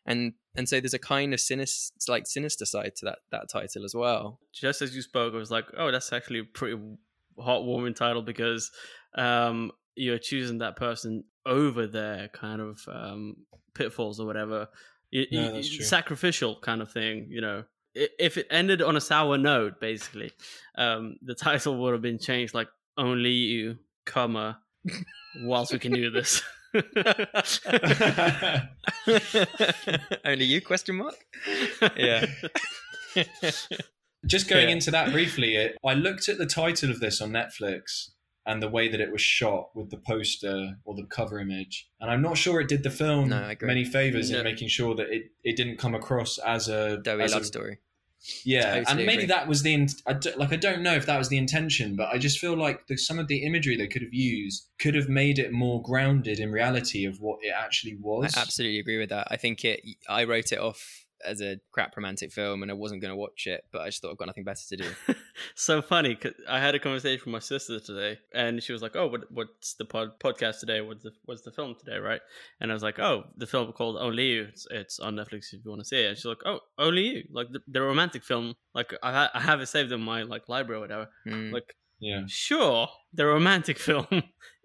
And 0.07 0.33
and 0.55 0.69
so 0.69 0.79
there's 0.79 0.93
a 0.93 0.99
kind 0.99 1.33
of 1.33 1.39
sinister, 1.39 1.93
like 2.11 2.27
sinister 2.27 2.65
side 2.65 2.95
to 2.97 3.05
that 3.05 3.19
that 3.31 3.49
title 3.51 3.83
as 3.85 3.95
well. 3.95 4.39
just 4.53 4.81
as 4.83 4.95
you 4.95 5.01
spoke, 5.01 5.33
I 5.33 5.37
was 5.37 5.49
like, 5.51 5.65
oh, 5.77 5.91
that's 5.91 6.13
actually 6.13 6.39
a 6.39 6.43
pretty 6.43 6.77
heartwarming 7.37 7.95
title 7.95 8.21
because 8.21 8.71
um, 9.15 9.71
you're 9.95 10.17
choosing 10.17 10.59
that 10.59 10.75
person 10.75 11.23
over 11.45 11.87
their 11.87 12.27
kind 12.29 12.61
of 12.61 12.79
um, 12.91 13.35
pitfalls 13.73 14.19
or 14.19 14.25
whatever. 14.25 14.67
Y- 15.13 15.27
that's 15.31 15.69
true. 15.69 15.85
Sacrificial 15.85 16.59
kind 16.59 16.81
of 16.81 16.91
thing, 16.91 17.27
you 17.29 17.41
know. 17.41 17.63
If 17.93 18.37
it 18.37 18.47
ended 18.49 18.81
on 18.81 18.97
a 18.97 19.01
sour 19.01 19.37
note, 19.37 19.79
basically, 19.79 20.31
um, 20.77 21.17
the 21.21 21.35
title 21.35 21.77
would 21.77 21.93
have 21.93 22.01
been 22.01 22.19
changed 22.19 22.53
like 22.53 22.67
"Only 22.97 23.31
You, 23.31 23.77
comma, 24.05 24.59
whilst 25.43 25.71
we 25.71 25.79
can 25.79 25.93
do 25.93 26.09
this." 26.09 26.41
only 30.25 30.45
you? 30.45 30.61
Question 30.61 30.95
mark. 30.97 31.15
Yeah. 31.95 32.25
Just 34.27 34.47
going 34.49 34.67
Yeah. 34.69 34.73
into 34.75 34.91
that 34.91 35.11
briefly, 35.11 35.55
it, 35.55 35.77
I 35.85 35.93
looked 35.93 36.27
at 36.29 36.37
the 36.37 36.45
title 36.45 36.89
of 36.91 36.99
this 36.99 37.21
on 37.21 37.31
Netflix 37.31 38.09
and 38.47 38.61
the 38.61 38.69
way 38.69 38.87
that 38.87 39.01
it 39.01 39.11
was 39.11 39.21
shot 39.21 39.69
with 39.75 39.89
the 39.89 39.97
poster 39.97 40.77
or 40.85 40.95
the 40.95 41.05
cover 41.05 41.39
image, 41.39 41.87
and 41.99 42.11
I'm 42.11 42.21
not 42.21 42.37
sure 42.37 42.61
it 42.61 42.67
did 42.67 42.83
the 42.83 42.91
film 42.91 43.29
No, 43.29 43.53
many 43.61 43.83
favors 43.83 44.29
Yeah. 44.29 44.37
in 44.39 44.43
making 44.43 44.67
sure 44.67 44.93
that 44.95 45.07
it, 45.09 45.31
it 45.43 45.55
didn't 45.57 45.77
come 45.77 45.95
across 45.95 46.37
as 46.39 46.67
a 46.67 46.97
Doughy 47.03 47.23
as 47.23 47.31
a- 47.31 47.35
love 47.35 47.45
story. 47.45 47.79
Yeah, 48.43 48.61
Totally 48.77 48.85
and 48.87 48.97
maybe 49.05 49.13
agree. 49.13 49.25
that 49.27 49.47
was 49.47 49.61
the 49.61 49.73
in- 49.73 49.87
I 50.07 50.13
d- 50.13 50.31
like. 50.35 50.51
I 50.51 50.55
don't 50.55 50.81
know 50.81 50.95
if 50.95 51.05
that 51.05 51.19
was 51.19 51.29
the 51.29 51.37
intention, 51.37 51.95
but 51.95 52.09
I 52.11 52.17
just 52.17 52.39
feel 52.39 52.57
like 52.57 52.87
the, 52.87 52.97
some 52.97 53.19
of 53.19 53.27
the 53.27 53.43
imagery 53.43 53.77
they 53.77 53.85
could 53.87 54.01
have 54.01 54.13
used 54.15 54.67
could 54.79 54.95
have 54.95 55.07
made 55.09 55.37
it 55.37 55.51
more 55.51 55.79
grounded 55.83 56.39
in 56.39 56.51
reality 56.51 57.05
of 57.05 57.17
what 57.19 57.37
it 57.43 57.53
actually 57.55 57.97
was. 58.01 58.35
I 58.35 58.41
absolutely 58.41 58.79
agree 58.79 58.97
with 58.97 59.09
that. 59.09 59.27
I 59.29 59.37
think 59.37 59.63
it. 59.63 59.81
I 60.09 60.23
wrote 60.23 60.51
it 60.51 60.57
off 60.57 61.04
as 61.23 61.41
a 61.41 61.57
crap 61.71 61.95
romantic 61.95 62.31
film, 62.31 62.61
and 62.61 62.71
I 62.71 62.73
wasn't 62.73 63.01
going 63.01 63.11
to 63.11 63.15
watch 63.15 63.47
it, 63.47 63.63
but 63.71 63.81
I 63.81 63.87
just 63.87 64.01
thought 64.01 64.11
I've 64.11 64.17
got 64.17 64.27
nothing 64.27 64.43
better 64.43 64.61
to 64.69 64.77
do. 64.77 64.89
so 65.55 65.81
funny 65.81 66.15
because 66.15 66.33
I 66.49 66.59
had 66.59 66.75
a 66.75 66.79
conversation 66.79 67.23
with 67.25 67.33
my 67.33 67.39
sister 67.39 67.79
today, 67.79 68.19
and 68.33 68.61
she 68.61 68.73
was 68.73 68.81
like, 68.81 68.95
"Oh, 68.95 69.07
what, 69.07 69.31
what's 69.31 69.73
the 69.75 69.85
pod, 69.85 70.19
podcast 70.19 70.59
today? 70.59 70.81
What's 70.81 71.03
the 71.03 71.11
what's 71.25 71.41
the 71.41 71.51
film 71.51 71.75
today, 71.75 71.97
right?" 71.97 72.21
And 72.59 72.71
I 72.71 72.73
was 72.73 72.83
like, 72.83 72.99
"Oh, 72.99 73.25
the 73.37 73.47
film 73.47 73.71
called 73.71 73.97
Only 73.97 74.25
You. 74.25 74.43
It's, 74.43 74.67
it's 74.71 74.99
on 74.99 75.15
Netflix 75.15 75.53
if 75.53 75.63
you 75.63 75.71
want 75.71 75.81
to 75.81 75.87
see 75.87 76.01
it." 76.01 76.09
And 76.09 76.17
she's 76.17 76.25
like, 76.25 76.45
"Oh, 76.45 76.59
Only 76.77 77.07
You, 77.07 77.23
like 77.31 77.47
the, 77.51 77.59
the 77.67 77.81
romantic 77.81 78.23
film. 78.23 78.55
Like 78.73 78.93
I, 79.01 79.11
ha- 79.11 79.31
I 79.33 79.41
have 79.41 79.61
it 79.61 79.67
saved 79.67 79.91
in 79.91 80.01
my 80.01 80.23
like 80.23 80.49
library 80.49 80.79
or 80.79 80.81
whatever. 80.81 81.09
Mm. 81.27 81.53
Like, 81.53 81.75
yeah, 81.99 82.23
sure, 82.27 82.87
the 83.13 83.25
romantic 83.25 83.77
film 83.87 84.07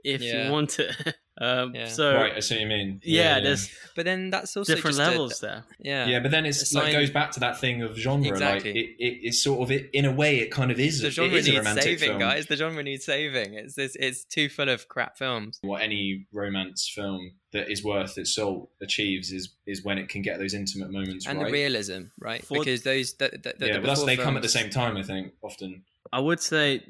if 0.05 0.21
Yeah. 0.23 0.47
you 0.47 0.53
want 0.53 0.79
it. 0.79 0.95
um, 1.43 1.75
Yeah. 1.75 1.87
So 1.89 2.15
right. 2.15 2.33
I 2.35 2.41
see 2.41 2.55
what 2.55 2.61
you 2.63 2.67
mean. 2.69 3.01
yeah, 3.05 3.39
there's 3.41 3.71
But 3.95 4.07
then 4.07 4.31
that's 4.31 4.57
also 4.57 4.75
different 4.75 4.97
just 4.97 5.07
a- 5.07 5.11
levels 5.11 5.41
there. 5.41 5.65
yeah. 5.79 6.07
yeah, 6.07 6.21
but 6.21 6.31
then 6.31 6.47
it's 6.47 6.63
Assign- 6.63 6.85
like 6.85 6.93
goes 6.95 7.11
back 7.11 7.33
to 7.33 7.41
that 7.41 7.61
thing 7.61 7.83
of 7.83 7.97
genre. 7.99 8.27
Exactly. 8.29 8.71
Like 8.73 8.77
it, 8.81 8.89
it, 8.99 9.19
it's 9.25 9.43
sort 9.43 9.61
of 9.61 9.71
it 9.71 9.91
in 9.93 10.07
a 10.07 10.13
way. 10.13 10.39
It 10.39 10.51
kind 10.51 10.71
of 10.71 10.81
is. 10.81 11.01
The 11.03 11.09
it 11.09 11.11
genre 11.11 11.37
is 11.37 11.47
a 11.47 11.51
needs 11.51 11.59
romantic 11.59 11.83
saving, 11.85 12.09
film. 12.09 12.19
guys. 12.19 12.47
The 12.47 12.57
genre 12.57 12.83
needs 12.83 13.05
saving. 13.05 13.53
It's 13.55 13.75
this. 13.75 13.95
It's 14.01 14.25
too 14.25 14.49
full 14.49 14.71
of 14.71 14.89
crap 14.89 15.19
films. 15.19 15.59
What 15.61 15.83
any 15.83 16.27
romance 16.33 16.91
film 16.95 17.33
that 17.53 17.71
is 17.71 17.85
worth 17.85 18.17
its 18.17 18.35
salt 18.35 18.71
achieves 18.81 19.33
is 19.33 19.55
is 19.67 19.85
when 19.85 19.99
it 19.99 20.09
can 20.09 20.23
get 20.23 20.39
those 20.39 20.55
intimate 20.55 20.91
moments 20.91 21.27
and 21.27 21.39
right. 21.39 21.47
the 21.49 21.53
realism, 21.53 22.05
right? 22.19 22.43
For- 22.43 22.59
because 22.61 22.85
those, 22.85 23.13
the, 23.15 23.29
the, 23.33 23.55
the, 23.59 23.67
yeah, 23.67 23.73
the 23.75 23.81
but 23.81 23.87
that's, 23.89 24.01
before 24.01 24.07
they 24.07 24.17
come 24.17 24.37
at 24.37 24.43
the 24.43 24.49
films- 24.49 24.63
same 24.65 24.71
time. 24.71 24.97
I 24.97 25.03
think 25.03 25.33
often. 25.43 25.83
I 26.11 26.21
would 26.21 26.41
say 26.41 26.83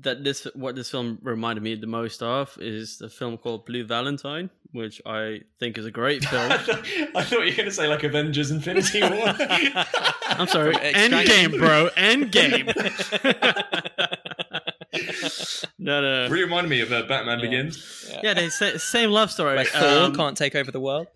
that 0.00 0.22
this 0.24 0.46
what 0.54 0.74
this 0.74 0.90
film 0.90 1.18
reminded 1.22 1.62
me 1.62 1.74
the 1.74 1.86
most 1.86 2.22
of 2.22 2.56
is 2.60 2.98
the 2.98 3.08
film 3.08 3.36
called 3.38 3.64
Blue 3.64 3.84
Valentine, 3.84 4.50
which 4.72 5.00
I 5.06 5.40
think 5.58 5.78
is 5.78 5.86
a 5.86 5.90
great 5.90 6.24
film. 6.32 6.52
I 6.52 6.58
thought 6.58 7.30
you 7.30 7.38
were 7.38 7.50
going 7.50 7.64
to 7.64 7.72
say 7.72 7.86
like 7.88 8.02
Avengers: 8.04 8.50
Infinity 8.50 9.00
War. 9.02 9.10
I'm 10.28 10.46
sorry, 10.48 10.74
From 10.74 10.82
Extraction. 10.84 11.52
Endgame, 11.52 11.58
bro, 11.58 11.88
Endgame. 11.96 12.66
no, 15.78 16.00
no, 16.00 16.24
no. 16.26 16.30
really 16.30 16.44
reminded 16.44 16.68
me 16.70 16.80
of 16.80 16.92
uh, 16.92 17.02
Batman 17.02 17.38
Yeah. 17.38 17.44
Begins. 17.44 18.12
Yeah, 18.22 18.34
they 18.34 18.48
say 18.48 18.76
same 18.78 19.10
love 19.10 19.30
story. 19.30 19.56
Where 19.56 19.64
Thor 19.64 20.04
Um, 20.06 20.14
can't 20.14 20.36
take 20.36 20.54
over 20.54 20.70
the 20.70 20.80
world. 20.80 21.06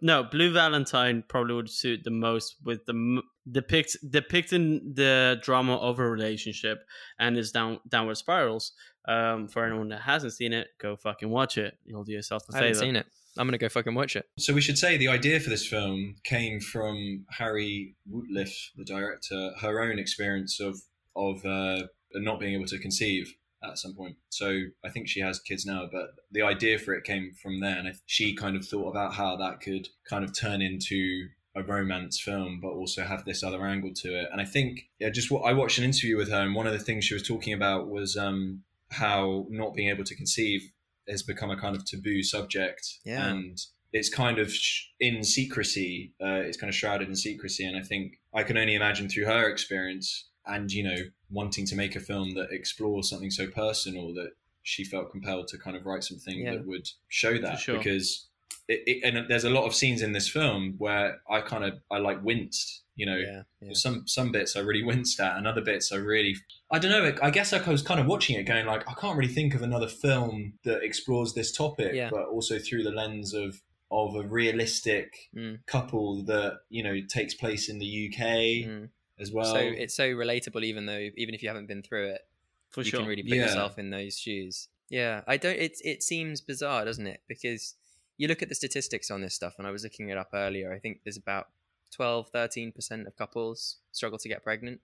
No, 0.00 0.22
Blue 0.24 0.52
Valentine 0.52 1.24
probably 1.26 1.54
would 1.54 1.70
suit 1.70 2.04
the 2.04 2.10
most 2.10 2.56
with 2.64 2.84
the 2.86 3.22
depict 3.50 3.96
depicting 4.10 4.92
the 4.94 5.38
drama 5.42 5.76
of 5.76 5.98
a 5.98 6.08
relationship 6.08 6.78
and 7.18 7.36
its 7.38 7.50
down 7.50 7.80
downward 7.88 8.16
spirals. 8.16 8.72
Um, 9.08 9.46
for 9.46 9.64
anyone 9.64 9.88
that 9.90 10.00
hasn't 10.00 10.32
seen 10.32 10.52
it, 10.52 10.66
go 10.80 10.96
fucking 10.96 11.30
watch 11.30 11.58
it. 11.58 11.78
You'll 11.84 12.02
do 12.04 12.12
yourself 12.12 12.42
a 12.50 12.54
I 12.54 12.56
haven't 12.58 12.72
favor. 12.74 12.84
seen 12.84 12.96
it. 12.96 13.06
I'm 13.38 13.46
gonna 13.46 13.58
go 13.58 13.68
fucking 13.68 13.94
watch 13.94 14.16
it. 14.16 14.26
So 14.38 14.52
we 14.52 14.60
should 14.60 14.78
say 14.78 14.96
the 14.96 15.08
idea 15.08 15.38
for 15.40 15.48
this 15.50 15.66
film 15.66 16.16
came 16.24 16.58
from 16.58 17.24
Harry 17.30 17.94
Wootliff, 18.10 18.50
the 18.76 18.84
director, 18.84 19.50
her 19.60 19.80
own 19.80 19.98
experience 19.98 20.58
of 20.60 20.80
of 21.14 21.44
uh, 21.46 21.86
not 22.14 22.40
being 22.40 22.54
able 22.54 22.66
to 22.66 22.78
conceive 22.78 23.32
at 23.62 23.78
some 23.78 23.94
point. 23.94 24.16
So 24.28 24.64
I 24.84 24.90
think 24.90 25.08
she 25.08 25.20
has 25.20 25.38
kids 25.40 25.64
now, 25.66 25.88
but 25.90 26.14
the 26.30 26.42
idea 26.42 26.78
for 26.78 26.94
it 26.94 27.04
came 27.04 27.32
from 27.42 27.60
there, 27.60 27.76
and 27.78 27.92
she 28.06 28.34
kind 28.34 28.56
of 28.56 28.66
thought 28.66 28.90
about 28.90 29.14
how 29.14 29.36
that 29.36 29.60
could 29.60 29.88
kind 30.08 30.24
of 30.24 30.32
turn 30.38 30.60
into 30.62 31.28
a 31.54 31.62
romance 31.62 32.20
film, 32.20 32.60
but 32.60 32.68
also 32.68 33.02
have 33.02 33.24
this 33.24 33.42
other 33.42 33.64
angle 33.66 33.92
to 33.94 34.08
it. 34.20 34.28
And 34.30 34.40
I 34.40 34.44
think, 34.44 34.82
yeah, 34.98 35.08
just 35.08 35.30
what 35.30 35.40
I 35.48 35.52
watched 35.54 35.78
an 35.78 35.84
interview 35.84 36.16
with 36.16 36.30
her, 36.30 36.40
and 36.42 36.54
one 36.54 36.66
of 36.66 36.72
the 36.74 36.78
things 36.78 37.04
she 37.04 37.14
was 37.14 37.26
talking 37.26 37.54
about 37.54 37.88
was 37.88 38.16
um, 38.16 38.62
how 38.90 39.46
not 39.48 39.74
being 39.74 39.88
able 39.88 40.04
to 40.04 40.14
conceive 40.14 40.70
has 41.08 41.22
become 41.22 41.50
a 41.50 41.56
kind 41.56 41.74
of 41.74 41.84
taboo 41.86 42.22
subject, 42.22 42.98
Yeah. 43.04 43.26
and 43.28 43.58
it's 43.92 44.10
kind 44.10 44.38
of 44.38 44.52
in 45.00 45.24
secrecy. 45.24 46.12
Uh, 46.20 46.40
it's 46.44 46.58
kind 46.58 46.68
of 46.68 46.74
shrouded 46.74 47.08
in 47.08 47.16
secrecy, 47.16 47.64
and 47.64 47.76
I 47.76 47.80
think 47.82 48.18
I 48.34 48.42
can 48.42 48.58
only 48.58 48.74
imagine 48.74 49.08
through 49.08 49.24
her 49.26 49.48
experience 49.48 50.28
and 50.46 50.70
you 50.72 50.82
know 50.82 50.96
wanting 51.30 51.66
to 51.66 51.74
make 51.76 51.96
a 51.96 52.00
film 52.00 52.30
that 52.34 52.50
explores 52.52 53.08
something 53.10 53.30
so 53.30 53.46
personal 53.48 54.14
that 54.14 54.30
she 54.62 54.84
felt 54.84 55.10
compelled 55.10 55.48
to 55.48 55.58
kind 55.58 55.76
of 55.76 55.86
write 55.86 56.04
something 56.04 56.38
Yeah. 56.40 56.52
that 56.56 56.66
would 56.66 56.88
show 57.08 57.38
that 57.38 57.58
sure. 57.58 57.78
because 57.78 58.26
it, 58.68 58.82
it, 58.86 59.04
and 59.04 59.28
there's 59.30 59.44
a 59.44 59.50
lot 59.50 59.64
of 59.64 59.74
scenes 59.74 60.02
in 60.02 60.10
this 60.12 60.28
film 60.28 60.74
where 60.78 61.20
I 61.30 61.40
kind 61.40 61.64
of 61.64 61.74
I 61.90 61.98
like 61.98 62.22
winced 62.24 62.82
you 62.96 63.06
know 63.06 63.16
yeah, 63.16 63.42
yeah. 63.60 63.70
some 63.74 64.06
some 64.06 64.32
bits 64.32 64.56
I 64.56 64.60
really 64.60 64.82
winced 64.82 65.20
at 65.20 65.36
and 65.36 65.46
other 65.46 65.60
bits 65.60 65.92
I 65.92 65.96
really 65.96 66.34
I 66.70 66.78
don't 66.80 66.90
know 66.90 67.12
I 67.22 67.30
guess 67.30 67.52
I 67.52 67.60
was 67.70 67.82
kind 67.82 68.00
of 68.00 68.06
watching 68.06 68.36
it 68.36 68.42
going 68.44 68.66
like 68.66 68.88
I 68.88 68.94
can't 68.94 69.16
really 69.18 69.32
think 69.32 69.54
of 69.54 69.62
another 69.62 69.86
film 69.88 70.54
that 70.64 70.82
explores 70.82 71.34
this 71.34 71.52
topic 71.52 71.94
but 72.10 72.24
also 72.26 72.58
through 72.58 72.82
the 72.84 72.90
lens 72.90 73.34
of 73.34 73.60
of 73.92 74.16
a 74.16 74.22
realistic 74.26 75.14
Mm. 75.36 75.58
couple 75.66 76.24
that 76.24 76.58
you 76.70 76.82
know 76.82 76.96
takes 77.08 77.34
place 77.34 77.68
in 77.68 77.78
the 77.78 77.86
UK 78.08 78.66
Mm. 78.66 78.88
As 79.18 79.32
well 79.32 79.44
so 79.44 79.58
it's 79.60 79.94
so 79.94 80.08
relatable, 80.08 80.64
even 80.64 80.86
though 80.86 81.10
even 81.16 81.34
if 81.34 81.42
you 81.42 81.48
haven't 81.48 81.66
been 81.66 81.82
through 81.82 82.08
it, 82.10 82.22
for 82.70 82.82
you 82.82 82.90
sure. 82.90 83.00
can 83.00 83.06
really 83.06 83.22
put 83.22 83.38
Yeah. 83.38 83.42
yourself 83.42 83.78
in 83.78 83.90
those 83.90 84.18
shoes. 84.18 84.68
Yeah, 84.88 85.22
I 85.26 85.36
don't. 85.36 85.58
It 85.58 85.78
it 85.84 86.02
seems 86.02 86.40
bizarre, 86.40 86.84
doesn't 86.84 87.06
it? 87.06 87.22
Because 87.26 87.74
you 88.18 88.28
look 88.28 88.42
at 88.42 88.48
the 88.48 88.54
statistics 88.54 89.10
on 89.10 89.20
this 89.20 89.34
stuff, 89.34 89.54
and 89.58 89.66
I 89.66 89.70
was 89.70 89.82
looking 89.82 90.08
it 90.10 90.16
up 90.18 90.30
earlier. 90.32 90.72
I 90.72 90.78
think 90.78 91.00
there's 91.04 91.16
about 91.16 91.48
12, 91.90 92.28
13 92.30 92.72
percent 92.72 93.06
of 93.06 93.16
couples 93.16 93.78
struggle 93.92 94.18
to 94.18 94.28
get 94.28 94.44
pregnant, 94.44 94.80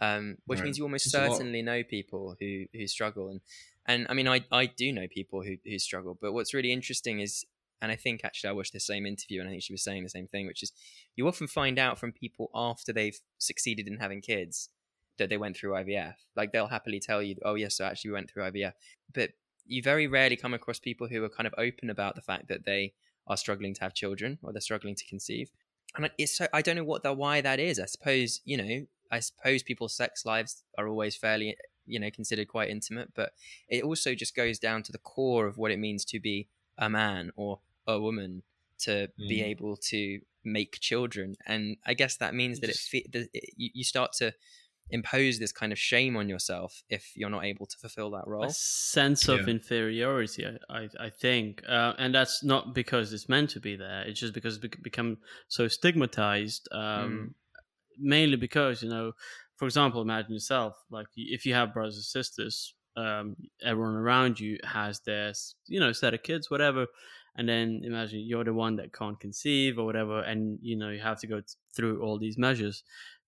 um, 0.00 0.38
which 0.46 0.58
Right. 0.58 0.64
means 0.64 0.78
you 0.78 0.84
almost 0.84 1.06
It's 1.06 1.12
certainly 1.12 1.62
know 1.62 1.82
people 1.82 2.36
who 2.38 2.66
who 2.72 2.86
struggle. 2.86 3.28
And 3.28 3.40
and 3.86 4.06
I 4.08 4.14
mean, 4.14 4.28
I 4.28 4.44
I 4.52 4.66
do 4.66 4.92
know 4.92 5.08
people 5.08 5.42
who 5.42 5.56
who 5.64 5.78
struggle. 5.78 6.16
But 6.20 6.32
what's 6.32 6.54
really 6.54 6.72
interesting 6.72 7.20
is. 7.20 7.44
And 7.82 7.90
I 7.90 7.96
think 7.96 8.20
actually 8.24 8.50
I 8.50 8.52
watched 8.52 8.72
the 8.72 8.80
same 8.80 9.06
interview, 9.06 9.40
and 9.40 9.48
I 9.48 9.52
think 9.52 9.62
she 9.62 9.72
was 9.72 9.82
saying 9.82 10.02
the 10.02 10.10
same 10.10 10.26
thing, 10.26 10.46
which 10.46 10.62
is 10.62 10.72
you 11.16 11.26
often 11.26 11.46
find 11.46 11.78
out 11.78 11.98
from 11.98 12.12
people 12.12 12.50
after 12.54 12.92
they've 12.92 13.18
succeeded 13.38 13.88
in 13.88 13.98
having 13.98 14.20
kids 14.20 14.68
that 15.18 15.28
they 15.28 15.36
went 15.36 15.56
through 15.56 15.72
IVF. 15.72 16.14
Like 16.36 16.52
they'll 16.52 16.66
happily 16.66 17.00
tell 17.00 17.22
you, 17.22 17.36
"Oh 17.44 17.54
yes, 17.54 17.76
so 17.76 17.84
actually 17.84 18.10
we 18.10 18.14
went 18.14 18.30
through 18.30 18.44
IVF." 18.44 18.72
But 19.12 19.30
you 19.66 19.82
very 19.82 20.06
rarely 20.06 20.36
come 20.36 20.54
across 20.54 20.78
people 20.78 21.06
who 21.06 21.22
are 21.24 21.28
kind 21.28 21.46
of 21.46 21.54
open 21.56 21.90
about 21.90 22.16
the 22.16 22.22
fact 22.22 22.48
that 22.48 22.64
they 22.64 22.92
are 23.26 23.36
struggling 23.36 23.74
to 23.74 23.80
have 23.82 23.94
children 23.94 24.38
or 24.42 24.52
they're 24.52 24.60
struggling 24.60 24.96
to 24.96 25.06
conceive. 25.06 25.50
And 25.96 26.10
it's 26.18 26.36
so 26.36 26.46
I 26.52 26.62
don't 26.62 26.76
know 26.76 26.84
what 26.84 27.02
the 27.02 27.12
why 27.12 27.40
that 27.40 27.60
is. 27.60 27.78
I 27.78 27.86
suppose 27.86 28.40
you 28.44 28.56
know, 28.56 28.86
I 29.10 29.20
suppose 29.20 29.62
people's 29.62 29.94
sex 29.94 30.24
lives 30.24 30.64
are 30.76 30.88
always 30.88 31.16
fairly 31.16 31.56
you 31.86 31.98
know 31.98 32.10
considered 32.10 32.48
quite 32.48 32.70
intimate, 32.70 33.12
but 33.14 33.32
it 33.68 33.84
also 33.84 34.14
just 34.14 34.34
goes 34.34 34.58
down 34.58 34.82
to 34.84 34.92
the 34.92 34.98
core 34.98 35.46
of 35.46 35.56
what 35.56 35.70
it 35.70 35.78
means 35.78 36.04
to 36.06 36.20
be 36.20 36.48
a 36.78 36.88
man 36.88 37.30
or 37.36 37.60
a 37.86 38.00
woman 38.00 38.42
to 38.80 39.08
be 39.18 39.40
Mm. 39.40 39.46
able 39.52 39.76
to 39.76 40.20
make 40.44 40.78
children. 40.80 41.36
And 41.46 41.76
i 41.86 41.94
guess 41.94 42.16
that 42.16 42.34
means 42.34 42.60
that 42.60 42.70
it, 42.70 42.76
fe- 42.76 43.06
that 43.12 43.28
it 43.34 43.44
you 43.56 43.70
you 43.74 43.84
start 43.84 44.12
to 44.14 44.32
impose 44.92 45.38
this 45.38 45.52
kind 45.52 45.72
of 45.72 45.78
shame 45.78 46.16
on 46.16 46.28
yourself 46.28 46.82
if 46.88 47.12
you're 47.14 47.30
not 47.30 47.44
able 47.44 47.66
to 47.66 47.76
fulfill 47.78 48.10
that 48.10 48.26
role. 48.26 48.44
a 48.44 48.50
sense 48.50 49.28
of 49.28 49.40
Yeah. 49.40 49.46
inferiority 49.56 50.44
I, 50.46 50.56
I, 50.80 50.88
I 51.06 51.10
think. 51.10 51.62
Uh, 51.68 51.92
and 51.98 52.12
that's 52.14 52.42
not 52.42 52.74
because 52.74 53.12
it's 53.12 53.28
meant 53.28 53.50
to 53.50 53.60
be 53.60 53.76
there. 53.76 54.02
It's 54.08 54.18
just 54.18 54.34
because 54.34 54.56
it's 54.56 54.62
bec- 54.62 54.82
become 54.82 55.18
so 55.48 55.68
stigmatized 55.68 56.68
um, 56.72 57.34
mainly 57.98 58.36
because 58.36 58.82
you 58.82 58.88
know 58.88 59.12
for 59.56 59.66
example 59.66 60.00
imagine 60.00 60.32
yourself 60.32 60.74
like 60.90 61.06
if 61.16 61.44
you 61.46 61.54
have 61.54 61.74
brothers 61.74 61.96
and 61.96 62.04
sisters 62.04 62.74
um, 62.96 63.36
everyone 63.62 63.94
around 63.94 64.40
you 64.40 64.58
has 64.64 65.00
their 65.00 65.32
you 65.66 65.78
know 65.80 65.92
set 65.92 66.14
of 66.14 66.22
kids 66.22 66.50
whatever 66.50 66.86
and 67.36 67.48
then 67.48 67.82
imagine 67.84 68.20
you're 68.20 68.44
the 68.44 68.52
one 68.52 68.76
that 68.76 68.92
can't 68.92 69.18
conceive 69.20 69.78
or 69.78 69.84
whatever 69.84 70.20
and 70.20 70.58
you 70.62 70.76
know 70.76 70.90
you 70.90 71.00
have 71.00 71.18
to 71.20 71.26
go 71.26 71.36
th- 71.36 71.56
through 71.74 72.02
all 72.02 72.18
these 72.18 72.36
measures 72.36 72.82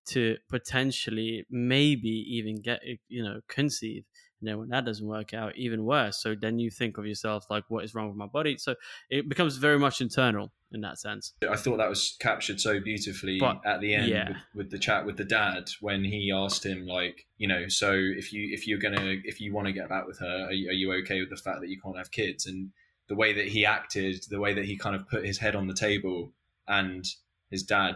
to 0.05 0.37
potentially 0.49 1.45
maybe 1.49 2.09
even 2.09 2.61
get 2.61 2.81
eh, 2.87 2.95
you 3.07 3.23
know 3.23 3.41
conceive. 3.47 4.03
And 4.41 4.49
then 4.49 4.59
when 4.59 4.69
that 4.69 4.83
doesn't 4.83 5.07
work 5.07 5.33
out 5.33 5.55
even 5.55 5.85
worse. 5.85 6.21
So 6.21 6.35
then 6.35 6.59
you 6.59 6.69
think 6.69 6.97
of 6.97 7.05
yourself 7.05 7.45
like 7.49 7.63
what 7.69 7.85
is 7.85 7.95
wrong 7.95 8.09
with 8.09 8.17
my 8.17 8.27
body? 8.27 8.57
So 8.57 8.75
it 9.09 9.29
becomes 9.29 9.55
very 9.55 9.79
much 9.79 10.01
internal 10.01 10.51
in 10.73 10.81
that 10.81 10.99
sense. 10.99 11.33
I 11.49 11.55
thought 11.55 11.77
that 11.77 11.87
was 11.87 12.17
captured 12.19 12.59
so 12.59 12.81
beautifully 12.81 13.37
But, 13.39 13.61
at 13.65 13.79
the 13.79 13.95
end 13.95 14.07
yeah. 14.09 14.27
with, 14.27 14.37
with 14.55 14.71
the 14.71 14.79
chat 14.79 15.05
with 15.05 15.15
the 15.15 15.23
dad 15.23 15.69
when 15.79 16.03
he 16.03 16.33
asked 16.35 16.65
him 16.65 16.85
like 16.85 17.25
you 17.37 17.47
know 17.47 17.67
so 17.69 17.93
if 17.93 18.33
you 18.33 18.49
if 18.51 18.67
you're 18.67 18.79
gonna 18.79 19.15
if 19.23 19.39
you 19.39 19.53
want 19.53 19.67
to 19.67 19.73
get 19.73 19.87
back 19.87 20.07
with 20.07 20.19
her 20.19 20.47
are 20.47 20.51
you, 20.51 20.69
are 20.69 20.73
you 20.73 20.91
okay 21.03 21.21
with 21.21 21.29
the 21.29 21.37
fact 21.37 21.61
that 21.61 21.69
you 21.69 21.79
can't 21.81 21.97
have 21.97 22.11
kids? 22.11 22.45
And 22.45 22.71
the 23.09 23.15
way 23.15 23.33
that 23.33 23.47
he 23.47 23.65
acted 23.65 24.23
the 24.29 24.39
way 24.39 24.53
that 24.53 24.65
he 24.65 24.77
kind 24.77 24.95
of 24.95 25.07
put 25.07 25.25
his 25.25 25.37
head 25.39 25.55
on 25.55 25.67
the 25.67 25.73
table 25.73 26.31
and 26.67 27.05
his 27.49 27.63
dad 27.63 27.95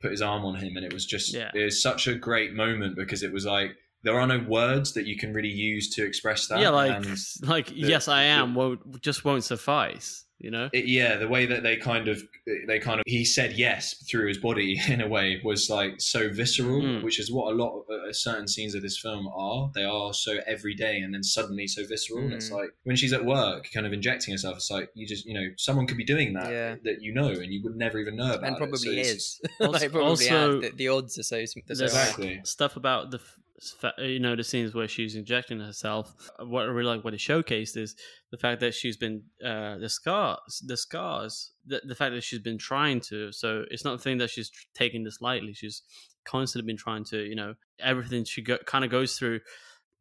put 0.00 0.10
his 0.10 0.22
arm 0.22 0.44
on 0.44 0.54
him 0.56 0.76
and 0.76 0.84
it 0.84 0.92
was 0.92 1.04
just 1.06 1.34
Yeah. 1.34 1.50
it 1.54 1.64
was 1.64 1.82
such 1.82 2.06
a 2.06 2.14
great 2.14 2.54
moment 2.54 2.96
because 2.96 3.22
it 3.22 3.32
was 3.32 3.44
like 3.44 3.76
there 4.02 4.18
are 4.18 4.26
no 4.26 4.38
words 4.48 4.92
that 4.94 5.06
you 5.06 5.16
can 5.16 5.32
really 5.32 5.48
use 5.48 5.88
to 5.94 6.04
express 6.04 6.46
that 6.48 6.60
yeah 6.60 6.70
like 6.70 6.92
and 6.92 7.16
like 7.42 7.70
yes 7.74 8.08
i 8.08 8.22
am 8.22 8.54
won't 8.54 9.00
just 9.02 9.24
won't 9.24 9.44
suffice 9.44 10.24
you 10.38 10.50
know 10.50 10.70
it, 10.72 10.86
yeah, 10.86 11.16
the 11.16 11.28
way 11.28 11.44
that 11.44 11.62
they 11.62 11.76
kind 11.76 12.08
of 12.08 12.22
they 12.66 12.78
kind 12.78 12.98
of 12.98 13.04
he 13.06 13.26
said 13.26 13.52
yes 13.58 14.02
through 14.10 14.26
his 14.26 14.38
body 14.38 14.80
in 14.88 15.02
a 15.02 15.06
way 15.06 15.38
was 15.44 15.68
like 15.68 16.00
so 16.00 16.30
visceral, 16.32 16.80
Mm. 16.80 17.02
which 17.02 17.20
is 17.20 17.30
what 17.30 17.52
a 17.52 17.54
lot 17.54 17.78
of 17.78 17.84
uh, 17.90 18.10
certain 18.14 18.48
scenes 18.48 18.74
of 18.74 18.80
this 18.80 18.98
film 18.98 19.28
are. 19.36 19.70
They 19.74 19.84
are 19.84 20.14
so 20.14 20.38
everyday 20.46 21.00
and 21.00 21.12
then 21.12 21.22
suddenly 21.22 21.66
so 21.66 21.86
visceral. 21.86 22.20
And 22.20 22.32
it's 22.32 22.48
Mm. 22.48 22.54
like 22.54 22.70
when 22.84 22.96
she's 22.96 23.12
at 23.12 23.26
work, 23.26 23.68
kind 23.74 23.84
of 23.86 23.92
injecting 23.92 24.32
herself. 24.32 24.56
It's 24.56 24.70
like 24.70 24.88
you 24.94 25.06
just 25.06 25.26
you 25.26 25.34
know 25.34 25.46
someone 25.58 25.86
could 25.86 25.98
be 25.98 26.04
doing 26.04 26.32
that 26.32 26.50
Yeah. 26.50 26.76
that 26.84 27.02
you 27.02 27.12
know 27.12 27.28
and 27.28 27.52
you 27.52 27.60
would 27.64 27.76
never 27.76 27.98
even 27.98 28.16
know 28.16 28.32
about. 28.32 28.44
and 28.46 28.56
it. 28.56 28.58
probably 28.58 28.78
So 28.78 28.90
is 29.12 29.40
Also- 29.60 29.72
like 29.72 29.92
probably 29.92 30.08
also- 30.30 30.60
The, 30.62 30.70
the 30.70 30.88
odds 30.88 31.18
are 31.18 31.22
so, 31.22 31.44
so 31.44 31.60
There's. 31.66 31.82
Exactly. 31.82 32.40
stuff 32.44 32.76
about 32.76 33.10
the 33.10 33.18
f- 33.18 33.24
fa- 33.24 33.39
you 33.98 34.18
know 34.18 34.34
the 34.34 34.42
scenes 34.42 34.74
where 34.74 34.88
she's 34.88 35.14
injecting 35.14 35.60
herself 35.60 36.14
what 36.38 36.62
i 36.62 36.66
really 36.66 36.96
like 36.96 37.04
what 37.04 37.12
it 37.12 37.20
showcased 37.20 37.76
is 37.76 37.94
the 38.30 38.38
fact 38.38 38.60
that 38.60 38.72
she's 38.72 38.96
been 38.96 39.22
uh 39.44 39.76
the 39.76 39.88
scars 39.88 40.62
the 40.66 40.78
scars 40.78 41.52
the, 41.66 41.80
the 41.84 41.94
fact 41.94 42.14
that 42.14 42.24
she's 42.24 42.40
been 42.40 42.58
trying 42.58 43.00
to 43.00 43.30
so 43.32 43.64
it's 43.70 43.84
not 43.84 43.94
a 43.94 43.98
thing 43.98 44.18
that 44.18 44.30
she's 44.30 44.50
taking 44.74 45.04
this 45.04 45.20
lightly. 45.20 45.52
She's 45.54 45.82
constantly 46.24 46.66
been 46.66 46.76
trying 46.76 47.04
to 47.04 47.18
you 47.18 47.34
know 47.34 47.54
everything 47.78 48.24
she 48.24 48.42
go, 48.42 48.58
kind 48.66 48.84
of 48.84 48.90
goes 48.90 49.18
through 49.18 49.40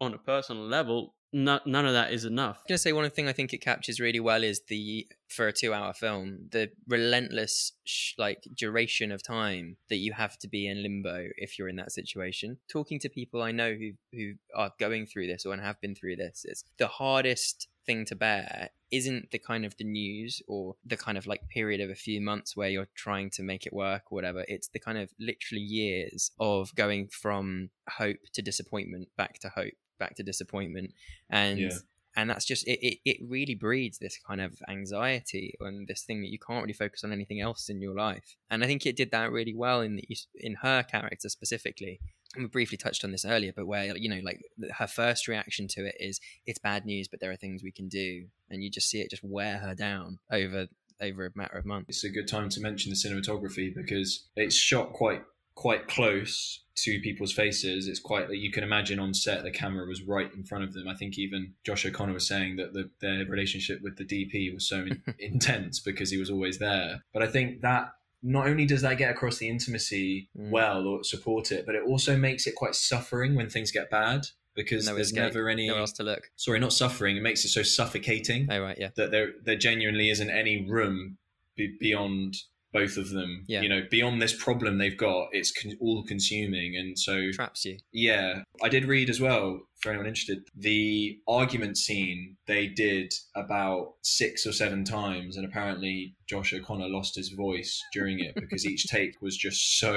on 0.01 0.14
a 0.14 0.18
personal 0.18 0.64
level 0.64 1.16
none 1.34 1.86
of 1.86 1.93
that 1.93 2.11
is 2.11 2.25
enough. 2.25 2.57
I'm 2.59 2.65
gonna 2.69 2.77
say 2.77 2.93
one 2.93 3.09
thing 3.09 3.27
I 3.27 3.34
think 3.34 3.53
it 3.53 3.59
captures 3.59 3.99
really 3.99 4.19
well 4.19 4.43
is 4.43 4.61
the 4.67 5.07
for 5.27 5.47
a 5.47 5.53
two-hour 5.53 5.93
film 5.93 6.47
the 6.51 6.71
relentless 6.88 7.73
sh- 7.84 8.13
like 8.17 8.47
duration 8.55 9.11
of 9.11 9.21
time 9.21 9.77
that 9.89 9.97
you 9.97 10.13
have 10.13 10.39
to 10.39 10.47
be 10.47 10.67
in 10.67 10.82
limbo 10.82 11.27
if 11.38 11.57
you're 11.57 11.69
in 11.69 11.75
that 11.77 11.91
situation. 11.91 12.57
Talking 12.71 12.99
to 12.99 13.09
people 13.09 13.41
I 13.41 13.51
know 13.51 13.73
who 13.73 13.91
who 14.13 14.34
are 14.55 14.71
going 14.80 15.05
through 15.05 15.27
this 15.27 15.45
or 15.45 15.55
have 15.55 15.82
been 15.82 15.95
through 15.95 16.15
this, 16.15 16.45
it's 16.45 16.63
the 16.77 16.88
hardest 16.88 17.67
thing 17.86 18.05
to 18.05 18.15
bear 18.15 18.69
isn't 18.91 19.32
the 19.32 19.39
kind 19.39 19.65
of 19.65 19.75
the 19.77 19.84
news 19.84 20.41
or 20.47 20.75
the 20.86 20.97
kind 20.97 21.17
of 21.17 21.27
like 21.27 21.47
period 21.49 21.82
of 21.82 21.89
a 21.89 21.95
few 21.95 22.21
months 22.21 22.55
where 22.55 22.69
you're 22.69 22.88
trying 22.95 23.30
to 23.32 23.43
make 23.43 23.65
it 23.65 23.73
work 23.73 24.03
or 24.11 24.15
whatever. 24.15 24.45
It's 24.47 24.67
the 24.69 24.80
kind 24.80 24.97
of 24.97 25.11
literally 25.19 25.61
years 25.61 26.32
of 26.39 26.73
going 26.75 27.07
from 27.07 27.69
hope 27.88 28.17
to 28.34 28.41
disappointment 28.41 29.09
back 29.17 29.39
to 29.39 29.49
hope 29.49 29.73
back 30.00 30.16
to 30.16 30.24
disappointment. 30.24 30.93
And 31.30 31.60
Yeah. 31.60 31.78
and 32.16 32.30
that's 32.30 32.45
just 32.45 32.68
it, 32.68 32.80
it, 32.86 32.97
it 33.06 33.18
really 33.22 33.56
breeds 33.56 34.00
this 34.00 34.18
kind 34.18 34.41
of 34.41 34.60
anxiety 34.68 35.54
and 35.60 35.88
this 35.88 36.02
thing 36.04 36.22
that 36.22 36.32
you 36.32 36.39
can't 36.39 36.64
really 36.64 36.74
focus 36.74 37.04
on 37.04 37.12
anything 37.14 37.39
else 37.39 37.70
in 37.70 37.82
your 37.82 37.95
life. 37.95 38.36
And 38.50 38.64
i 38.64 38.68
think 38.68 38.86
it 38.86 38.95
did 38.95 39.12
that 39.12 39.32
really 39.32 39.54
well 39.54 39.82
in 39.82 39.97
the, 39.97 40.08
in 40.36 40.56
her 40.56 40.84
character 40.84 41.30
specifically. 41.30 42.00
And 42.36 42.43
we 42.43 42.47
briefly 42.50 42.78
touched 42.78 43.04
on 43.04 43.12
this 43.12 43.26
earlier 43.26 43.54
but 43.56 43.68
where 43.68 43.95
you 43.97 44.10
know 44.10 44.22
like 44.24 44.41
her 44.78 44.88
first 44.88 45.28
reaction 45.28 45.68
to 45.70 45.86
it 45.86 45.95
is 46.00 46.20
it's 46.45 46.60
bad 46.60 46.86
news 46.86 47.08
but 47.08 47.20
there 47.20 47.32
are 47.32 47.36
things 47.38 47.64
we 47.64 47.72
can 47.72 47.88
do. 47.88 48.26
And 48.50 48.64
you 48.64 48.70
just 48.72 48.89
see 48.89 49.02
it 49.02 49.12
just 49.12 49.24
wear 49.24 49.58
her 49.60 49.76
down 49.76 50.20
over 50.32 50.68
over 51.02 51.26
a 51.26 51.32
matter 51.36 51.58
of 51.58 51.66
months. 51.66 51.89
It's 51.89 52.04
a 52.04 52.10
good 52.10 52.28
time 52.28 52.50
to 52.50 52.60
mention 52.60 52.89
the 52.89 52.95
cinematography 52.95 53.74
because 53.74 54.28
it's 54.36 54.56
shot 54.56 54.93
quite 54.93 55.24
quite 55.60 55.89
close 55.89 56.64
to 56.74 57.01
people's 57.01 57.34
faces. 57.34 57.89
It's 57.89 57.99
quite 57.99 58.30
like 58.30 58.38
you 58.38 58.49
can 58.49 58.64
imagine 58.64 58.97
on 58.97 59.14
set 59.14 59.43
the 59.43 59.51
camera 59.51 59.86
was 59.86 60.01
right 60.01 60.34
in 60.34 60.45
front 60.45 60.64
of 60.64 60.74
them. 60.74 60.88
I 60.88 60.95
think 60.95 61.20
even 61.20 61.53
Josh 61.66 61.86
O'Connor 61.86 62.14
was 62.14 62.26
saying 62.26 62.55
that 62.55 62.72
the, 62.72 62.89
their 63.01 63.26
relationship 63.26 63.82
with 63.82 63.97
the 63.97 64.05
DP 64.05 64.53
was 64.53 64.66
so 64.70 64.78
in, 64.78 65.03
intense 65.20 65.82
because 65.82 66.12
he 66.12 66.18
was 66.18 66.30
always 66.30 66.60
there. 66.60 67.03
But 67.14 67.24
I 67.24 67.28
think 67.28 67.60
that 67.60 67.91
not 68.24 68.47
only 68.47 68.66
does 68.66 68.84
that 68.84 68.97
get 68.97 69.12
across 69.12 69.39
the 69.39 69.49
intimacy 69.49 70.30
Mm. 70.38 70.49
well 70.49 70.88
or 70.88 71.03
support 71.03 71.51
it, 71.51 71.66
but 71.66 71.76
it 71.76 71.84
also 71.86 72.16
makes 72.16 72.47
it 72.47 72.55
quite 72.55 72.74
suffering 72.74 73.36
when 73.36 73.49
things 73.49 73.70
get 73.70 73.89
bad 73.89 74.28
because 74.55 74.86
No 74.88 74.95
there's 74.95 75.07
escape, 75.07 75.24
never 75.24 75.49
any 75.49 75.68
nowhere 75.68 75.82
else 75.82 75.91
to 75.93 76.03
look 76.03 76.32
sorry 76.38 76.60
not 76.60 76.72
suffering. 76.72 77.18
It 77.18 77.24
makes 77.24 77.43
it 77.43 77.49
so 77.49 77.64
suffocating 77.64 78.47
oh 78.49 78.60
right 78.62 78.78
yeah 78.80 78.91
that 78.95 79.12
there 79.12 79.32
there 79.43 79.57
genuinely 79.57 80.10
isn't 80.10 80.30
any 80.30 80.66
room 80.70 81.18
be, 81.57 81.76
beyond 81.80 82.38
both 82.72 82.97
of 82.97 83.09
them. 83.09 83.43
Yeah. 83.47 83.61
You 83.61 83.70
know, 83.70 83.82
beyond 83.89 84.22
this 84.22 84.34
problem 84.41 84.78
they've 84.78 84.97
got, 84.97 85.30
it's 85.32 85.51
con- 85.51 85.78
all 85.82 86.03
consuming, 86.03 86.76
and 86.76 86.97
so 86.97 87.32
Traps 87.32 87.65
you. 87.65 87.78
yeah, 87.91 88.43
I 88.63 88.70
did 88.70 88.86
read 88.86 89.09
as 89.09 89.20
well. 89.20 89.61
For 89.82 89.89
anyone 89.89 90.07
interested, 90.07 90.39
the 90.55 91.17
argument 91.28 91.78
scene 91.78 92.36
they 92.47 92.67
did 92.67 93.13
about 93.36 93.93
six 94.03 94.45
or 94.45 94.51
seven 94.51 94.84
times, 94.84 95.38
and 95.38 95.45
apparently 95.45 96.15
Josh 96.28 96.53
O'Connor 96.53 96.89
lost 96.89 97.15
his 97.15 97.30
voice 97.30 97.82
during 97.93 98.20
it 98.20 98.36
because 98.36 98.65
each 98.65 98.84
take 98.89 99.22
was 99.22 99.38
just 99.38 99.80
so. 99.80 99.93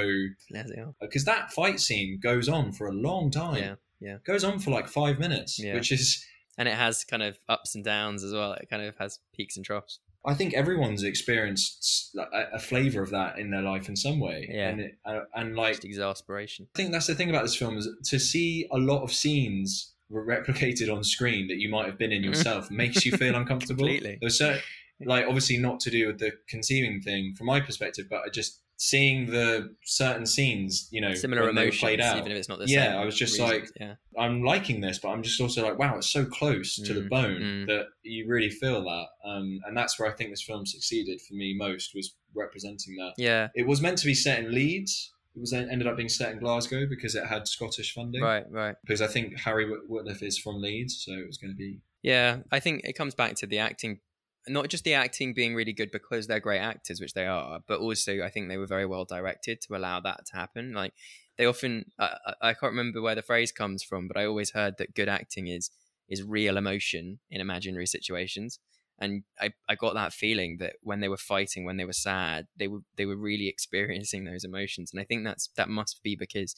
There 0.49 0.63
they 0.63 0.81
are. 0.81 0.93
Because 1.01 1.27
uh, 1.27 1.33
that 1.33 1.51
fight 1.51 1.79
scene 1.79 2.19
goes 2.23 2.47
on 2.47 2.71
for 2.71 2.87
a 2.87 2.93
long 2.93 3.29
time. 3.29 3.57
Yeah, 3.57 3.75
yeah. 3.99 4.17
goes 4.25 4.43
on 4.43 4.59
for 4.59 4.71
like 4.71 4.87
five 4.87 5.19
minutes, 5.19 5.59
Yeah. 5.59 5.73
which 5.75 5.91
is 5.91 6.25
And 6.57 6.67
it 6.69 6.75
has 6.75 7.03
kind 7.03 7.21
of 7.23 7.37
ups 7.49 7.75
and 7.75 7.83
downs 7.83 8.23
as 8.23 8.31
well. 8.33 8.53
It 8.53 8.69
kind 8.69 8.83
of 8.83 8.95
has 8.97 9.19
peaks 9.35 9.57
and 9.57 9.65
troughs. 9.65 9.99
I 10.25 10.33
think 10.33 10.53
everyone's 10.53 11.03
experienced 11.03 12.15
a, 12.17 12.55
a 12.55 12.59
flavor 12.59 13.01
of 13.01 13.09
that 13.09 13.39
in 13.39 13.51
their 13.51 13.61
life 13.61 13.89
in 13.89 13.95
some 13.95 14.19
way. 14.19 14.47
Yeah. 14.49 14.69
And, 14.69 14.81
it, 14.81 14.97
uh, 15.05 15.21
and 15.35 15.55
like, 15.55 15.75
Just 15.75 15.85
exasperation. 15.85 16.67
I 16.75 16.77
think 16.77 16.91
that's 16.91 17.07
the 17.07 17.15
thing 17.15 17.29
about 17.29 17.43
this 17.43 17.55
film 17.55 17.77
is 17.77 17.89
to 18.05 18.19
see 18.19 18.67
a 18.71 18.77
lot 18.77 19.03
of 19.03 19.11
scenes 19.11 19.93
replicated 20.11 20.93
on 20.95 21.03
screen 21.03 21.47
that 21.47 21.57
you 21.57 21.69
might 21.69 21.87
have 21.87 21.97
been 21.97 22.11
in 22.11 22.23
yourself 22.23 22.69
makes 22.71 23.05
you 23.05 23.11
feel 23.11 23.35
uncomfortable. 23.35 23.85
Completely. 23.85 24.17
There's 24.21 24.37
certain, 24.37 24.61
like 25.05 25.25
obviously 25.25 25.57
not 25.57 25.79
to 25.81 25.89
do 25.89 26.07
with 26.07 26.19
the 26.19 26.31
conceiving 26.47 27.01
thing 27.01 27.33
from 27.35 27.47
my 27.47 27.59
perspective, 27.59 28.07
but 28.09 28.21
I 28.25 28.29
just 28.29 28.61
seeing 28.85 29.25
the 29.27 29.73
certain 29.85 30.25
scenes, 30.25 30.89
you 30.91 30.99
know, 30.99 31.13
Similar 31.13 31.49
emotions, 31.49 31.79
played 31.79 32.01
out. 32.01 32.17
even 32.17 32.31
if 32.33 32.37
it's 32.37 32.49
not 32.49 32.59
the 32.59 32.65
Yeah, 32.67 32.91
same. 32.91 33.01
I 33.01 33.05
was 33.05 33.15
just 33.17 33.39
reasons. 33.39 33.49
like- 33.49 33.69
yeah, 33.79 33.95
I'm 34.19 34.43
liking 34.43 34.81
this, 34.81 34.99
but 34.99 35.09
I'm 35.09 35.23
just 35.23 35.39
also 35.39 35.63
like, 35.65 35.79
wow, 35.79 35.97
it's 35.97 36.11
so 36.11 36.25
close 36.25 36.75
to 36.75 36.93
the 36.93 37.01
Mm, 37.01 37.09
bone 37.09 37.41
mm. 37.41 37.67
that 37.67 37.85
you 38.03 38.27
really 38.27 38.49
feel 38.49 38.83
that, 38.83 39.07
um, 39.23 39.61
and 39.65 39.75
that's 39.77 39.97
where 39.97 40.11
I 40.11 40.15
think 40.15 40.31
this 40.31 40.41
film 40.43 40.65
succeeded 40.65 41.21
for 41.21 41.33
me 41.35 41.55
most 41.57 41.95
was 41.95 42.15
representing 42.35 42.95
that. 42.97 43.13
yeah, 43.17 43.47
It 43.55 43.65
was 43.67 43.81
meant 43.81 43.97
to 43.99 44.05
be 44.05 44.13
set 44.13 44.39
in 44.43 44.51
Leeds. 44.51 45.13
It 45.35 45.39
was 45.39 45.53
ended 45.53 45.87
up 45.87 45.95
being 45.95 46.09
set 46.09 46.31
in 46.33 46.39
Glasgow 46.39 46.85
because 46.85 47.15
it 47.15 47.25
had 47.25 47.47
Scottish 47.47 47.93
funding. 47.93 48.21
right, 48.21 48.45
right. 48.51 48.75
Because 48.85 49.01
I 49.01 49.07
think 49.07 49.39
Harry 49.39 49.65
Whit- 49.69 49.89
Whitliff 49.89 50.21
is 50.21 50.37
from 50.37 50.61
Leeds, 50.61 51.03
so 51.05 51.13
it 51.13 51.25
was 51.25 51.37
going 51.37 51.51
to 51.51 51.57
be. 51.57 51.79
Yeah, 52.03 52.39
I 52.51 52.59
think 52.59 52.81
it 52.83 52.93
comes 52.93 53.15
back 53.15 53.35
to 53.35 53.47
the 53.47 53.59
acting, 53.59 54.01
not 54.47 54.69
just 54.69 54.83
the 54.83 54.93
acting 54.93 55.33
being 55.33 55.55
really 55.55 55.73
good 55.73 55.91
because 55.91 56.27
they're 56.27 56.39
great 56.39 56.59
actors, 56.59 56.99
which 56.99 57.13
they 57.13 57.25
are, 57.25 57.59
but 57.67 57.79
also 57.79 58.21
I 58.21 58.29
think 58.29 58.49
they 58.49 58.57
were 58.57 58.67
very 58.67 58.85
well 58.85 59.05
directed 59.05 59.61
to 59.61 59.75
allow 59.75 59.99
that 60.01 60.25
to 60.27 60.35
happen. 60.35 60.73
Like 60.73 60.93
they 61.37 61.45
often, 61.45 61.85
I, 61.99 62.17
I 62.25 62.49
I 62.49 62.53
can't 62.53 62.73
remember 62.73 63.01
where 63.01 63.15
the 63.15 63.21
phrase 63.21 63.51
comes 63.51 63.83
from, 63.83 64.07
but 64.07 64.17
I 64.17 64.25
always 64.25 64.51
heard 64.51 64.75
that 64.77 64.95
good 64.95 65.09
acting 65.09 65.47
is 65.47 65.71
is 66.09 66.23
real 66.23 66.57
emotion 66.57 67.19
in 67.31 67.41
imaginary 67.41 67.87
situations. 67.87 68.59
And 68.99 69.23
I, 69.39 69.51
I 69.67 69.75
got 69.75 69.95
that 69.95 70.13
feeling 70.13 70.57
that 70.59 70.73
when 70.81 70.99
they 70.99 71.09
were 71.09 71.17
fighting, 71.17 71.65
when 71.65 71.77
they 71.77 71.85
were 71.85 71.93
sad, 71.93 72.47
they 72.57 72.67
were 72.67 72.81
they 72.97 73.05
were 73.05 73.17
really 73.17 73.47
experiencing 73.55 74.25
those 74.25 74.43
emotions. 74.43 74.91
And 74.91 75.01
I 75.01 75.05
think 75.05 75.23
that's 75.23 75.49
that 75.55 75.69
must 75.69 76.01
be 76.03 76.15
because 76.15 76.55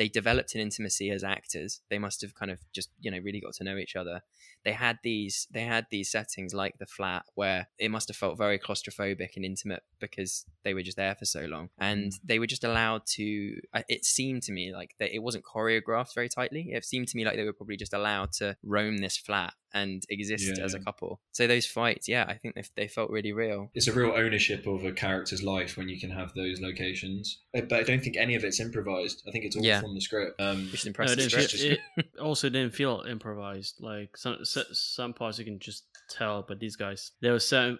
they 0.00 0.08
developed 0.08 0.54
an 0.54 0.62
intimacy 0.62 1.10
as 1.10 1.22
actors. 1.22 1.82
They 1.90 1.98
must 1.98 2.22
have 2.22 2.34
kind 2.34 2.50
of 2.50 2.58
just 2.72 2.88
you 3.00 3.10
know 3.10 3.18
really 3.18 3.38
got 3.38 3.52
to 3.56 3.64
know 3.64 3.76
each 3.76 3.96
other. 3.96 4.22
They 4.64 4.72
had 4.72 4.98
these 5.02 5.46
they 5.52 5.64
had 5.64 5.88
these 5.90 6.10
settings 6.10 6.54
like 6.54 6.78
the 6.78 6.86
flat 6.86 7.26
where 7.34 7.68
it 7.78 7.90
must 7.90 8.08
have 8.08 8.16
felt 8.16 8.38
very 8.38 8.58
claustrophobic 8.58 9.36
and 9.36 9.44
intimate 9.44 9.82
because 10.00 10.46
they 10.64 10.72
were 10.72 10.82
just 10.82 10.96
there 10.96 11.14
for 11.14 11.26
so 11.26 11.40
long, 11.40 11.68
and 11.78 12.12
mm. 12.12 12.20
they 12.24 12.38
were 12.38 12.46
just 12.46 12.64
allowed 12.64 13.02
to. 13.16 13.60
It 13.90 14.06
seemed 14.06 14.42
to 14.44 14.52
me 14.52 14.72
like 14.72 14.94
that 15.00 15.14
it 15.14 15.22
wasn't 15.22 15.44
choreographed 15.44 16.14
very 16.14 16.30
tightly. 16.30 16.70
It 16.72 16.86
seemed 16.86 17.08
to 17.08 17.16
me 17.18 17.26
like 17.26 17.36
they 17.36 17.44
were 17.44 17.52
probably 17.52 17.76
just 17.76 17.92
allowed 17.92 18.32
to 18.38 18.56
roam 18.62 18.98
this 18.98 19.18
flat 19.18 19.52
and 19.74 20.02
exist 20.08 20.44
Yeah, 20.56 20.64
as 20.64 20.74
a 20.74 20.80
couple. 20.80 21.20
So 21.32 21.46
those 21.46 21.66
fights, 21.66 22.08
yeah, 22.08 22.24
I 22.28 22.34
think 22.34 22.54
they, 22.54 22.64
they 22.76 22.88
felt 22.88 23.10
really 23.10 23.32
real. 23.32 23.70
It's 23.74 23.86
a 23.88 23.92
real 23.92 24.12
ownership 24.12 24.66
of 24.66 24.84
a 24.84 24.92
character's 24.92 25.42
life 25.42 25.76
when 25.76 25.88
you 25.88 25.98
can 26.00 26.10
have 26.10 26.32
those 26.34 26.60
locations. 26.60 27.38
Uh, 27.56 27.62
But 27.62 27.80
I 27.80 27.82
don't 27.82 28.02
think 28.02 28.16
any 28.16 28.34
of 28.34 28.44
it's 28.44 28.60
improvised. 28.60 29.22
I 29.26 29.30
think 29.30 29.44
it's 29.44 29.56
all 29.56 29.64
Yeah. 29.64 29.80
from 29.80 29.94
the 29.94 30.00
script. 30.00 30.40
Um, 30.40 30.66
Which 30.70 30.80
is 30.80 30.84
No, 30.86 30.88
impressive. 30.90 31.18
it, 31.18 31.30
Stretch 31.30 31.52
didn't 31.52 31.78
feel- 31.96 32.04
it 32.04 32.18
also 32.20 32.48
didn't 32.48 32.74
feel 32.74 33.04
improvised. 33.08 33.76
Like 33.80 34.16
some 34.16 34.38
some 34.44 35.12
parts 35.14 35.38
you 35.38 35.44
can 35.44 35.58
just 35.58 35.84
tell, 36.08 36.42
but 36.46 36.58
these 36.60 36.76
guys, 36.76 37.12
there 37.20 37.32
was 37.32 37.46
some 37.54 37.78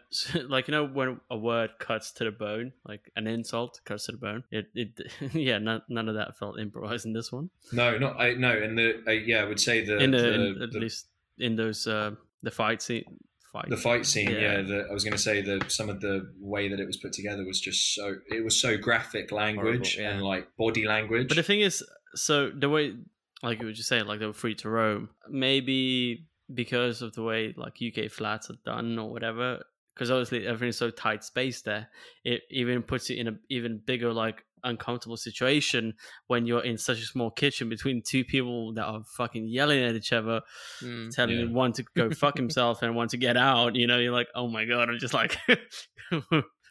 like 0.48 0.68
you 0.68 0.72
know 0.72 0.86
when 0.86 1.20
a 1.30 1.36
word 1.36 1.70
cuts 1.78 2.12
to 2.12 2.24
the 2.24 2.30
bone, 2.30 2.72
like 2.86 3.10
an 3.16 3.26
insult 3.26 3.80
cuts 3.84 4.06
to 4.06 4.12
the 4.12 4.18
bone. 4.18 4.44
It 4.50 4.66
it 4.74 5.00
yeah, 5.34 5.58
none, 5.58 5.82
none 5.88 6.08
of 6.08 6.14
that 6.14 6.36
felt 6.38 6.58
improvised 6.58 7.06
in 7.06 7.12
this 7.12 7.32
one. 7.32 7.50
no, 7.72 7.98
not 7.98 8.20
I. 8.20 8.34
No, 8.34 8.50
and 8.50 8.78
the 8.78 9.02
uh, 9.06 9.10
yeah, 9.12 9.42
I 9.42 9.44
would 9.44 9.60
say 9.60 9.84
the 9.84 9.98
in 9.98 10.10
the, 10.12 10.18
the, 10.18 10.34
in, 10.34 10.62
at 10.62 10.70
the- 10.72 10.78
least 10.80 11.06
in 11.40 11.56
those 11.56 11.86
uh, 11.86 12.12
the 12.42 12.50
fight 12.50 12.80
scene, 12.82 13.04
fight. 13.52 13.68
the 13.68 13.76
fight 13.76 14.06
scene 14.06 14.30
Yeah. 14.30 14.40
yeah, 14.40 14.62
the, 14.62 14.86
i 14.90 14.92
was 14.92 15.04
going 15.04 15.12
to 15.12 15.18
say 15.30 15.42
that 15.42 15.70
some 15.70 15.88
of 15.88 16.00
the 16.00 16.32
way 16.40 16.68
that 16.68 16.80
it 16.80 16.86
was 16.86 16.96
put 16.96 17.12
together 17.12 17.44
was 17.44 17.60
just 17.60 17.94
so 17.94 18.16
it 18.28 18.44
was 18.44 18.60
so 18.60 18.76
graphic 18.76 19.32
language 19.32 19.96
Horrible, 19.96 20.02
yeah. 20.02 20.10
and 20.16 20.22
like 20.22 20.56
body 20.56 20.86
language 20.86 21.28
But 21.28 21.36
the 21.36 21.42
thing 21.42 21.60
is, 21.60 21.82
so 22.14 22.50
the 22.50 22.68
way, 22.68 22.94
like 23.42 23.60
you 23.60 23.66
were 23.66 23.72
just 23.72 23.88
saying, 23.88 24.06
like 24.06 24.18
they 24.20 24.26
were 24.26 24.32
free 24.32 24.54
to 24.56 24.68
roam. 24.68 25.10
Maybe 25.28 26.26
because 26.52 27.02
of 27.02 27.14
the 27.14 27.22
way 27.22 27.54
like 27.56 27.74
UK 27.80 28.10
flats 28.10 28.50
are 28.50 28.58
done 28.64 28.98
or 28.98 29.10
whatever. 29.10 29.62
Because 29.94 30.10
obviously 30.10 30.46
everything's 30.46 30.76
so 30.78 30.90
tight 30.90 31.22
space 31.24 31.62
there, 31.62 31.88
it 32.24 32.42
even 32.50 32.82
puts 32.82 33.10
you 33.10 33.16
in 33.20 33.28
a 33.28 33.32
even 33.50 33.80
bigger 33.84 34.12
like 34.12 34.44
uncomfortable 34.64 35.16
situation 35.16 35.94
when 36.26 36.46
you're 36.46 36.64
in 36.64 36.78
such 36.78 36.98
a 36.98 37.04
small 37.06 37.30
kitchen 37.30 37.68
between 37.68 38.02
two 38.02 38.24
people 38.24 38.72
that 38.74 38.84
are 38.84 39.02
fucking 39.16 39.48
yelling 39.48 39.82
at 39.82 39.94
each 39.94 40.12
other, 40.12 40.40
Mm. 40.82 41.14
telling 41.14 41.38
Yeah. 41.38 41.46
one 41.46 41.72
to 41.74 41.84
go 41.96 42.10
fuck 42.10 42.36
himself 42.42 42.82
and 42.82 42.94
one 42.94 43.08
to 43.08 43.16
get 43.16 43.36
out. 43.36 43.74
You 43.76 43.86
know, 43.86 43.98
you're 43.98 44.12
like, 44.12 44.28
oh 44.34 44.48
my 44.48 44.64
god, 44.64 44.88
I'm 44.90 44.98
just 44.98 45.14
like. 45.14 45.36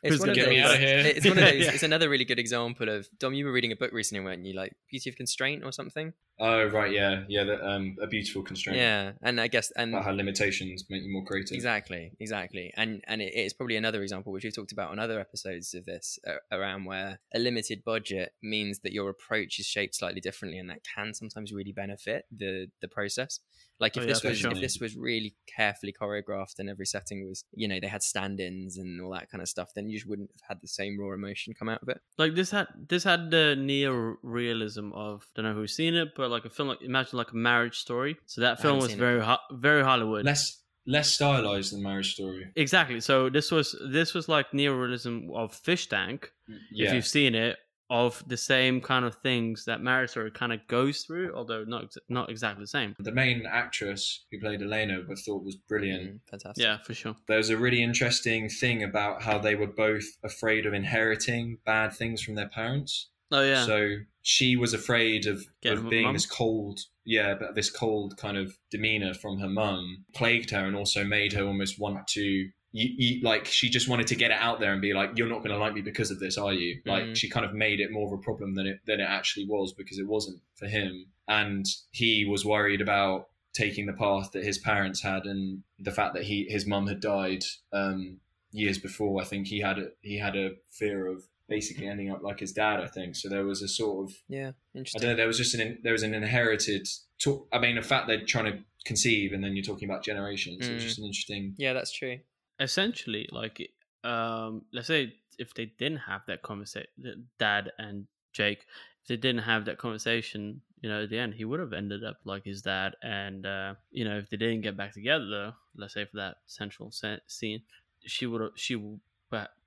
It's 0.03 0.19
one 0.19 0.29
of 0.29 0.35
gonna 0.35 0.47
get 0.47 0.49
me 0.49 0.61
those- 0.61 0.69
out 0.69 0.75
of 0.75 0.79
here? 0.81 0.97
It's 1.15 1.25
one 1.27 1.37
of 1.37 1.43
those. 1.51 1.65
Yeah. 1.65 1.71
It's 1.73 1.83
another 1.83 2.09
really 2.09 2.25
good 2.25 2.39
example 2.39 2.89
of 2.89 3.07
Dom. 3.19 3.33
You 3.33 3.45
were 3.45 3.51
reading 3.51 3.71
a 3.71 3.75
book 3.75 3.91
recently, 3.91 4.23
weren't 4.23 4.45
you? 4.45 4.53
Like 4.53 4.73
Beauty 4.89 5.09
of 5.09 5.15
Constraint 5.15 5.63
or 5.63 5.71
something. 5.71 6.13
oh 6.41 6.63
right 6.67 6.93
yeah 6.93 7.23
yeah 7.27 7.43
the, 7.43 7.55
um, 7.69 7.97
a 8.01 8.07
beautiful 8.07 8.41
constraint 8.41 8.77
Yeah, 8.79 9.11
and 9.21 9.41
I 9.41 9.47
guess 9.49 9.71
and 9.75 9.93
about 9.93 10.05
how 10.05 10.11
limitations 10.11 10.85
make 10.89 11.03
you 11.03 11.11
more 11.11 11.25
creative 11.25 11.53
exactly, 11.53 12.11
exactly, 12.19 12.71
and 12.77 13.03
and 13.07 13.21
it's 13.21 13.53
probably 13.53 13.75
another 13.75 14.01
example 14.03 14.31
which 14.31 14.45
we've 14.45 14.55
talked 14.55 14.71
about 14.71 14.91
on 14.91 14.99
other 14.99 15.19
episodes 15.19 15.73
of 15.73 15.83
this 15.85 16.17
uh, 16.25 16.35
around 16.57 16.85
where 16.85 17.19
a 17.33 17.39
limited 17.39 17.83
budget 17.83 18.31
means 18.41 18.79
that 18.83 18.93
your 18.93 19.09
approach 19.09 19.59
is 19.59 19.65
shaped 19.65 19.95
slightly 19.95 20.21
differently, 20.21 20.57
and 20.59 20.69
that 20.69 20.79
can 20.95 21.13
sometimes 21.13 21.51
really 21.51 21.73
benefit 21.73 22.23
the 22.31 22.67
the 22.81 22.87
process. 22.87 23.41
Like 23.79 23.93
oh, 23.97 24.01
if 24.01 24.03
Oh, 24.03 24.07
yeah, 24.07 24.13
this 24.13 24.23
was 24.23 24.37
sure. 24.37 24.51
if 24.51 24.59
this 24.59 24.79
was 24.79 24.95
really 24.97 25.35
carefully 25.47 25.93
choreographed 25.93 26.59
and 26.59 26.69
every 26.69 26.85
setting 26.85 27.27
was 27.27 27.43
you 27.53 27.67
know 27.67 27.79
they 27.79 27.87
had 27.87 28.03
stand-ins 28.03 28.77
and 28.77 29.01
all 29.01 29.11
that 29.11 29.29
kind 29.31 29.41
of 29.41 29.47
stuff, 29.47 29.69
then 29.75 29.89
you 29.89 29.97
just 29.97 30.07
wouldn't 30.09 30.29
have 30.41 30.55
had 30.57 30.61
the 30.61 30.67
same 30.67 30.99
raw 30.99 31.13
emotion 31.13 31.53
come 31.57 31.69
out 31.69 31.81
of 31.81 31.89
it. 31.89 31.99
like 32.17 32.35
this 32.35 32.51
had 32.51 32.67
this 32.87 33.03
had 33.03 33.31
the 33.31 33.55
neo 33.57 34.15
realism 34.23 34.91
of 34.93 35.25
don't 35.35 35.45
know 35.45 35.53
who's 35.53 35.75
seen 35.75 35.95
it, 35.95 36.09
but 36.15 36.29
like 36.29 36.45
a 36.45 36.49
film 36.49 36.69
like 36.69 36.81
imagine 36.81 37.17
like 37.17 37.31
a 37.31 37.35
marriage 37.37 37.77
story. 37.77 38.17
So 38.25 38.41
that 38.41 38.61
film 38.61 38.79
was 38.79 38.93
very 38.93 39.21
ho- 39.21 39.37
very 39.51 39.83
Hollywood. 39.83 40.25
less 40.25 40.61
less 40.87 41.11
stylized 41.11 41.71
than 41.73 41.83
marriage 41.83 42.13
story 42.13 42.47
Exactly. 42.55 42.99
So 42.99 43.29
this 43.29 43.51
was 43.51 43.75
this 43.91 44.13
was 44.13 44.27
like 44.27 44.53
neo 44.53 44.73
realism 44.73 45.27
of 45.35 45.53
Fish 45.53 45.87
Tank, 45.87 46.31
mm, 46.49 46.55
if 46.71 46.93
you've 46.93 47.07
seen 47.07 47.35
it, 47.35 47.57
of 47.89 48.23
the 48.27 48.37
same 48.37 48.79
kind 48.81 49.03
of 49.05 49.15
things 49.15 49.65
that 49.65 49.81
marriage 49.81 50.11
story 50.11 50.29
kind 50.31 50.53
of 50.53 50.59
goes 50.67 51.01
through, 51.01 51.33
although 51.35 51.63
not 51.63 51.85
ex- 51.85 51.97
not 52.07 52.29
exactly 52.29 52.63
the 52.63 52.67
same. 52.67 52.95
the 52.99 53.11
main 53.11 53.45
actress 53.45 54.25
who 54.31 54.39
played 54.39 54.61
Elena 54.61 54.99
I 55.09 55.15
thought 55.15 55.43
was 55.43 55.55
brilliant 55.55 56.03
Mm, 56.03 56.19
fantastic. 56.29 56.63
Yeah, 56.63 56.77
for 56.85 56.93
sure. 56.93 57.15
there 57.27 57.37
was 57.37 57.49
a 57.49 57.57
really 57.57 57.81
interesting 57.81 58.47
thing 58.49 58.83
about 58.83 59.23
how 59.23 59.39
they 59.39 59.55
were 59.55 59.67
both 59.67 60.05
afraid 60.23 60.65
of 60.65 60.73
inheriting 60.73 61.57
bad 61.65 61.93
things 61.93 62.21
from 62.21 62.35
their 62.35 62.49
parents 62.49 63.07
Oh 63.31 63.41
yeah. 63.43 63.63
So 63.65 63.97
she 64.23 64.55
was 64.55 64.73
afraid 64.73 65.27
of, 65.27 65.45
Getting 65.61 65.83
of 65.85 65.89
being 65.89 66.03
mum? 66.05 66.13
this 66.13 66.25
cold, 66.25 66.79
yeah, 67.05 67.35
but 67.35 67.53
this 67.53 67.69
cold 67.69 68.17
kind 68.17 68.37
of 68.37 68.57
demeanor 68.71 69.13
from 69.13 69.37
her 69.39 69.47
mum 69.47 70.05
plagued 70.15 70.49
her 70.49 70.65
and 70.65 70.75
also 70.75 71.03
made 71.03 71.33
her 71.33 71.43
almost 71.43 71.79
want 71.79 72.07
to. 72.07 72.49
You, 72.71 72.89
you, 72.97 73.21
like 73.23 73.45
she 73.45 73.67
just 73.69 73.87
wanted 73.89 74.07
to 74.07 74.15
get 74.15 74.29
it 74.31 74.37
out 74.39 74.59
there 74.59 74.71
and 74.73 74.81
be 74.81 74.93
like, 74.93 75.11
"You're 75.17 75.27
not 75.29 75.39
going 75.39 75.49
to 75.51 75.57
like 75.57 75.73
me 75.73 75.81
because 75.81 76.11
of 76.11 76.19
this, 76.19 76.37
are 76.37 76.53
you?" 76.53 76.81
Like 76.85 77.03
Mhm. 77.03 77.15
she 77.15 77.27
kind 77.29 77.45
of 77.45 77.53
made 77.53 77.79
it 77.79 77.91
more 77.91 78.05
of 78.05 78.13
a 78.13 78.21
problem 78.21 78.53
than 78.55 78.67
it 78.67 78.79
than 78.85 78.99
it 78.99 79.07
actually 79.09 79.47
was 79.47 79.73
because 79.73 79.97
it 79.97 80.07
wasn't 80.07 80.39
for 80.55 80.67
him, 80.67 81.07
and 81.27 81.65
he 81.91 82.25
was 82.25 82.45
worried 82.45 82.79
about 82.81 83.29
taking 83.53 83.87
the 83.87 83.93
path 83.93 84.31
that 84.33 84.43
his 84.43 84.59
parents 84.59 85.01
had 85.01 85.25
and 85.25 85.63
the 85.79 85.91
fact 85.91 86.13
that 86.13 86.23
he 86.25 86.45
his 86.49 86.67
mum 86.67 86.85
had 86.85 86.99
died 86.99 87.43
um, 87.73 88.19
years 88.51 88.77
before. 88.77 89.19
I 89.19 89.25
think 89.25 89.47
he 89.47 89.61
had 89.61 89.79
a 89.79 89.87
he 90.01 90.19
had 90.19 90.35
a 90.35 90.51
fear 90.69 91.07
of 91.07 91.23
basically 91.47 91.87
ending 91.87 92.11
up 92.11 92.21
like 92.21 92.39
his 92.39 92.51
dad. 92.53 92.79
I 92.79 92.85
think 92.87 93.15
so. 93.15 93.27
There 93.29 93.43
was 93.45 93.63
a 93.63 93.67
sort 93.67 94.07
of 94.11 94.15
Yeah, 94.27 94.51
interesting. 94.75 95.01
I 95.01 95.05
don't 95.05 95.11
know. 95.13 95.17
There 95.17 95.27
was 95.27 95.39
just 95.39 95.55
an 95.55 95.79
there 95.81 95.93
was 95.93 96.03
an 96.03 96.13
inherited. 96.13 96.87
Talk, 97.17 97.47
I 97.51 97.57
mean, 97.57 97.75
the 97.75 97.81
fact 97.81 98.07
they're 98.07 98.23
trying 98.25 98.45
to 98.53 98.59
conceive 98.85 99.33
and 99.33 99.43
then 99.43 99.55
you're 99.55 99.65
talking 99.65 99.89
about 99.89 100.03
generations. 100.05 100.65
So 100.67 100.71
it's 100.73 100.83
Mm. 100.83 100.87
just 100.87 100.99
an 100.99 101.05
interesting. 101.05 101.55
Yeah, 101.57 101.73
that's 101.73 101.91
true. 101.91 102.19
Essentially 102.59 103.27
like 103.31 103.71
um 104.03 104.65
let's 104.73 104.87
say 104.87 105.13
if 105.37 105.53
they 105.53 105.65
didn't 105.65 105.97
have 105.99 106.21
that 106.27 106.41
conversation 106.41 107.29
dad 107.37 107.71
and 107.77 108.07
jake 108.33 108.65
if 109.01 109.07
they 109.07 109.17
didn't 109.17 109.43
have 109.43 109.65
that 109.65 109.77
conversation 109.77 110.61
you 110.81 110.89
know 110.89 111.03
at 111.03 111.09
the 111.09 111.17
end 111.17 111.33
he 111.33 111.45
would 111.45 111.59
have 111.59 111.73
ended 111.73 112.03
up 112.03 112.17
like 112.25 112.43
his 112.45 112.61
dad 112.61 112.95
and 113.01 113.45
uh 113.45 113.73
you 113.91 114.03
know 114.05 114.17
if 114.17 114.29
they 114.29 114.37
didn't 114.37 114.61
get 114.61 114.77
back 114.77 114.93
together 114.93 115.25
though 115.29 115.53
let's 115.75 115.93
say 115.93 116.05
for 116.05 116.17
that 116.17 116.37
central 116.45 116.91
scene 116.91 117.61
she 118.05 118.25
would 118.25 118.41
have 118.41 118.51
she 118.55 118.75
would 118.75 118.99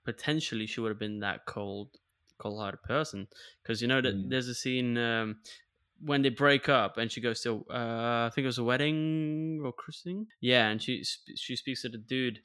potentially 0.04 0.66
she 0.66 0.80
would 0.80 0.88
have 0.90 0.98
been 0.98 1.20
that 1.20 1.46
cold, 1.46 1.98
cold-hearted 2.38 2.82
person. 2.82 3.28
Because 3.62 3.80
you 3.80 3.88
know 3.88 4.00
that 4.00 4.14
Mm. 4.16 4.30
there's 4.30 4.48
a 4.48 4.54
scene 4.54 4.98
um, 4.98 5.40
when 6.00 6.22
they 6.22 6.28
break 6.30 6.68
up 6.68 6.96
and 6.96 7.10
she 7.10 7.20
goes 7.20 7.42
to, 7.42 7.64
uh, 7.70 8.26
I 8.26 8.30
think 8.34 8.44
it 8.44 8.48
was 8.48 8.58
a 8.58 8.64
wedding 8.64 9.60
or 9.64 9.72
christening. 9.72 10.26
Yeah, 10.40 10.68
and 10.68 10.82
she 10.82 11.04
she 11.04 11.56
speaks 11.56 11.82
to 11.82 11.88
the 11.88 11.98
dude 11.98 12.40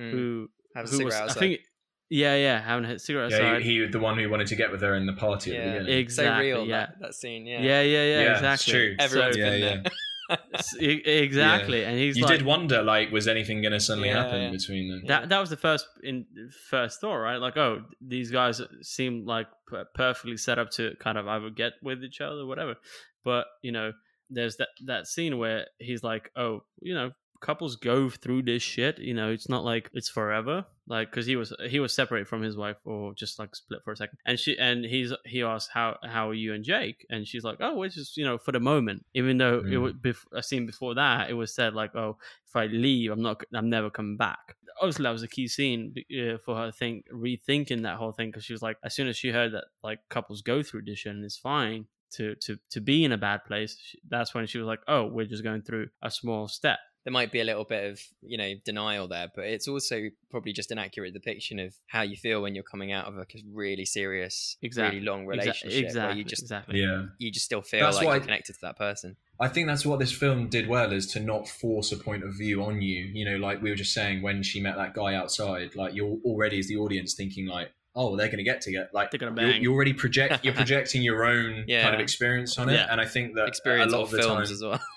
Mm. 0.00 0.10
who 0.12 0.48
Have 0.74 0.86
a 0.86 0.88
who 0.88 1.04
was, 1.04 1.14
cigarette 1.14 1.36
I 1.36 1.40
think, 1.40 1.60
yeah, 2.08 2.34
yeah, 2.36 2.60
having 2.60 2.84
a 2.86 2.98
cigarette 2.98 3.30
Yeah, 3.30 3.36
outside. 3.38 3.62
he, 3.62 3.80
he 3.80 3.86
the 3.86 3.98
one 4.00 4.18
who 4.18 4.28
wanted 4.30 4.46
to 4.48 4.56
get 4.56 4.70
with 4.72 4.80
her 4.82 4.94
in 4.94 5.06
the 5.06 5.12
party 5.12 5.54
at 5.56 5.58
yeah, 5.64 5.72
the 5.72 5.78
beginning. 5.80 5.98
Exactly, 5.98 6.50
so 6.50 6.56
real 6.58 6.66
yeah. 6.66 6.76
that, 6.86 6.94
that 7.00 7.14
scene. 7.14 7.46
Yeah, 7.46 7.60
yeah, 7.60 7.82
yeah, 7.82 7.82
yeah, 7.82 8.04
Yeah, 8.04 8.30
it's 8.30 8.38
exactly. 8.40 8.72
true. 8.72 8.96
Everyone's 8.98 9.36
So- 9.36 9.42
been 9.42 9.60
yeah. 9.60 9.68
there. 9.82 9.82
s- 10.54 10.76
exactly, 10.80 11.84
and 11.84 11.98
he's 11.98 12.16
you 12.16 12.24
like, 12.24 12.38
did 12.38 12.46
wonder, 12.46 12.82
like, 12.82 13.10
was 13.10 13.26
anything 13.28 13.62
going 13.62 13.72
to 13.72 13.80
suddenly 13.80 14.08
Yeah, 14.10 14.22
happen 14.22 14.40
yeah. 14.42 14.50
between 14.50 14.88
them? 14.88 15.02
that 15.08 15.28
that 15.28 15.38
was 15.40 15.50
the 15.50 15.56
first 15.56 15.86
in 16.04 16.24
first 16.68 17.00
thought, 17.00 17.16
right? 17.16 17.38
Like, 17.38 17.56
oh, 17.56 17.82
these 18.00 18.30
guys 18.30 18.60
seem 18.82 19.24
like 19.26 19.48
perfectly 19.94 20.36
set 20.36 20.58
up 20.58 20.70
to 20.72 20.94
kind 21.00 21.18
of 21.18 21.26
either 21.26 21.50
get 21.50 21.72
with 21.82 22.02
each 22.04 22.20
other, 22.20 22.42
or 22.42 22.46
whatever. 22.46 22.76
But 23.24 23.46
you 23.62 23.72
know, 23.72 23.92
there's 24.30 24.56
that 24.58 24.68
that 24.86 25.06
scene 25.08 25.36
where 25.38 25.66
he's 25.78 26.02
like, 26.04 26.30
oh, 26.36 26.60
you 26.80 26.94
know, 26.94 27.10
couples 27.40 27.76
go 27.76 28.08
through 28.10 28.42
this 28.42 28.62
shit. 28.62 28.98
You 28.98 29.14
know, 29.14 29.30
it's 29.30 29.48
not 29.48 29.64
like 29.64 29.90
it's 29.92 30.08
forever. 30.08 30.64
Like, 30.86 31.10
because 31.10 31.26
he 31.26 31.36
was 31.36 31.52
he 31.68 31.78
was 31.80 31.94
separated 31.94 32.26
from 32.28 32.42
his 32.42 32.56
wife 32.56 32.76
or 32.84 33.14
just 33.14 33.38
like 33.38 33.54
split 33.54 33.80
for 33.84 33.92
a 33.92 33.96
second, 33.96 34.18
and 34.26 34.38
she 34.38 34.58
and 34.58 34.84
he's 34.84 35.12
he 35.24 35.42
asked 35.42 35.70
how 35.72 35.96
how 36.02 36.28
are 36.30 36.34
you 36.34 36.52
and 36.54 36.64
Jake, 36.64 37.06
and 37.10 37.26
she's 37.26 37.44
like, 37.44 37.58
oh, 37.60 37.82
it's 37.84 37.94
just 37.94 38.16
you 38.16 38.24
know 38.24 38.38
for 38.38 38.52
the 38.52 38.60
moment. 38.60 39.04
Even 39.14 39.38
though 39.38 39.58
it 39.58 39.64
Mm. 39.66 39.82
was 39.82 39.92
bef- 39.94 40.26
a 40.32 40.42
scene 40.42 40.66
before 40.66 40.94
that, 40.96 41.30
it 41.30 41.34
was 41.34 41.54
said 41.54 41.74
like, 41.74 41.94
oh, 41.94 42.16
if 42.46 42.56
I 42.56 42.66
leave, 42.66 43.12
I'm 43.12 43.22
not, 43.22 43.42
I'm 43.54 43.70
never 43.70 43.88
coming 43.90 44.16
back. 44.16 44.56
Obviously, 44.80 45.02
that 45.04 45.10
was 45.10 45.22
a 45.22 45.28
key 45.28 45.46
scene 45.46 45.94
uh, 46.18 46.38
for 46.44 46.56
her. 46.56 46.62
I 46.64 46.70
think 46.70 47.04
rethinking 47.12 47.82
that 47.82 47.96
whole 47.96 48.12
thing 48.12 48.28
because 48.30 48.44
she 48.44 48.52
was 48.54 48.62
like, 48.62 48.78
as 48.82 48.94
soon 48.94 49.08
as 49.08 49.16
she 49.16 49.30
heard 49.30 49.52
that 49.52 49.64
like 49.84 50.00
couples 50.08 50.42
go 50.42 50.62
through 50.62 50.82
this 50.86 50.98
shit 51.00 51.14
and 51.14 51.24
it's 51.24 51.36
fine 51.36 51.86
to 52.14 52.34
to 52.36 52.58
to 52.70 52.80
be 52.80 53.04
in 53.04 53.12
a 53.12 53.18
bad 53.18 53.44
place, 53.44 53.76
that's 54.08 54.34
when 54.34 54.46
she 54.46 54.58
was 54.58 54.66
like, 54.66 54.80
oh, 54.88 55.04
we're 55.06 55.26
just 55.26 55.44
going 55.44 55.62
through 55.62 55.88
a 56.02 56.10
small 56.10 56.48
step. 56.48 56.78
There 57.10 57.12
might 57.12 57.32
be 57.32 57.40
a 57.40 57.44
little 57.44 57.64
bit 57.64 57.90
of 57.90 58.00
you 58.22 58.38
know 58.38 58.52
denial 58.64 59.08
there, 59.08 59.28
but 59.34 59.44
it's 59.46 59.66
also 59.66 60.02
probably 60.30 60.52
just 60.52 60.70
an 60.70 60.78
accurate 60.78 61.12
depiction 61.12 61.58
of 61.58 61.74
how 61.88 62.02
you 62.02 62.16
feel 62.16 62.40
when 62.40 62.54
you're 62.54 62.62
coming 62.62 62.92
out 62.92 63.06
of 63.06 63.16
a 63.18 63.26
really 63.52 63.84
serious, 63.84 64.56
Exactly. 64.62 64.98
really 65.00 65.10
long 65.10 65.24
Exa- 65.24 65.28
relationship 65.28 65.70
where 65.72 65.84
exactly, 65.86 66.18
you 66.18 66.24
just 66.24 66.42
exactly. 66.42 66.80
yeah. 66.80 67.06
you 67.18 67.32
just 67.32 67.44
still 67.46 67.62
feel 67.62 67.80
That's 67.80 67.96
like 67.96 68.06
why- 68.06 68.14
you're 68.14 68.22
connected 68.24 68.52
to 68.54 68.58
that 68.62 68.78
person. 68.78 69.16
I 69.40 69.48
think 69.48 69.66
that's 69.68 69.86
what 69.86 69.98
this 69.98 70.12
film 70.12 70.48
did 70.50 70.68
well 70.68 70.92
is 70.92 71.06
to 71.14 71.20
not 71.20 71.48
force 71.48 71.92
a 71.92 71.96
point 71.96 72.24
of 72.24 72.34
view 72.36 72.62
on 72.62 72.82
you. 72.82 73.04
You 73.12 73.24
know, 73.24 73.36
like 73.38 73.62
we 73.62 73.70
were 73.70 73.76
just 73.76 73.94
saying 73.94 74.20
when 74.20 74.42
she 74.42 74.60
met 74.60 74.76
that 74.76 74.92
guy 74.92 75.14
outside, 75.14 75.74
like 75.74 75.94
you're 75.94 76.18
already 76.26 76.58
as 76.58 76.68
the 76.68 76.76
audience 76.76 77.14
thinking 77.14 77.46
like, 77.46 77.70
oh, 77.94 78.16
they're 78.16 78.28
going 78.28 78.38
to 78.38 78.44
get 78.44 78.60
together. 78.60 78.88
Like 78.92 79.10
They're 79.10 79.18
gonna 79.18 79.40
you're, 79.40 79.50
bang. 79.52 79.62
you 79.62 79.72
already 79.72 79.92
project, 79.92 80.44
you're 80.44 80.54
projecting 80.64 81.02
your 81.02 81.24
own 81.24 81.64
Yeah. 81.66 81.82
kind 81.82 81.94
of 81.94 82.00
experience 82.00 82.56
on 82.58 82.68
it, 82.68 82.74
Yeah. 82.74 82.86
and 82.90 83.00
I 83.00 83.04
think 83.06 83.34
that 83.34 83.48
Experience 83.48 83.92
a 83.92 83.96
lot 83.96 84.02
of 84.04 84.08
of 84.08 84.12
the 84.12 84.18
films 84.22 84.48
time, 84.48 84.54
as 84.54 84.62
well. 84.62 84.80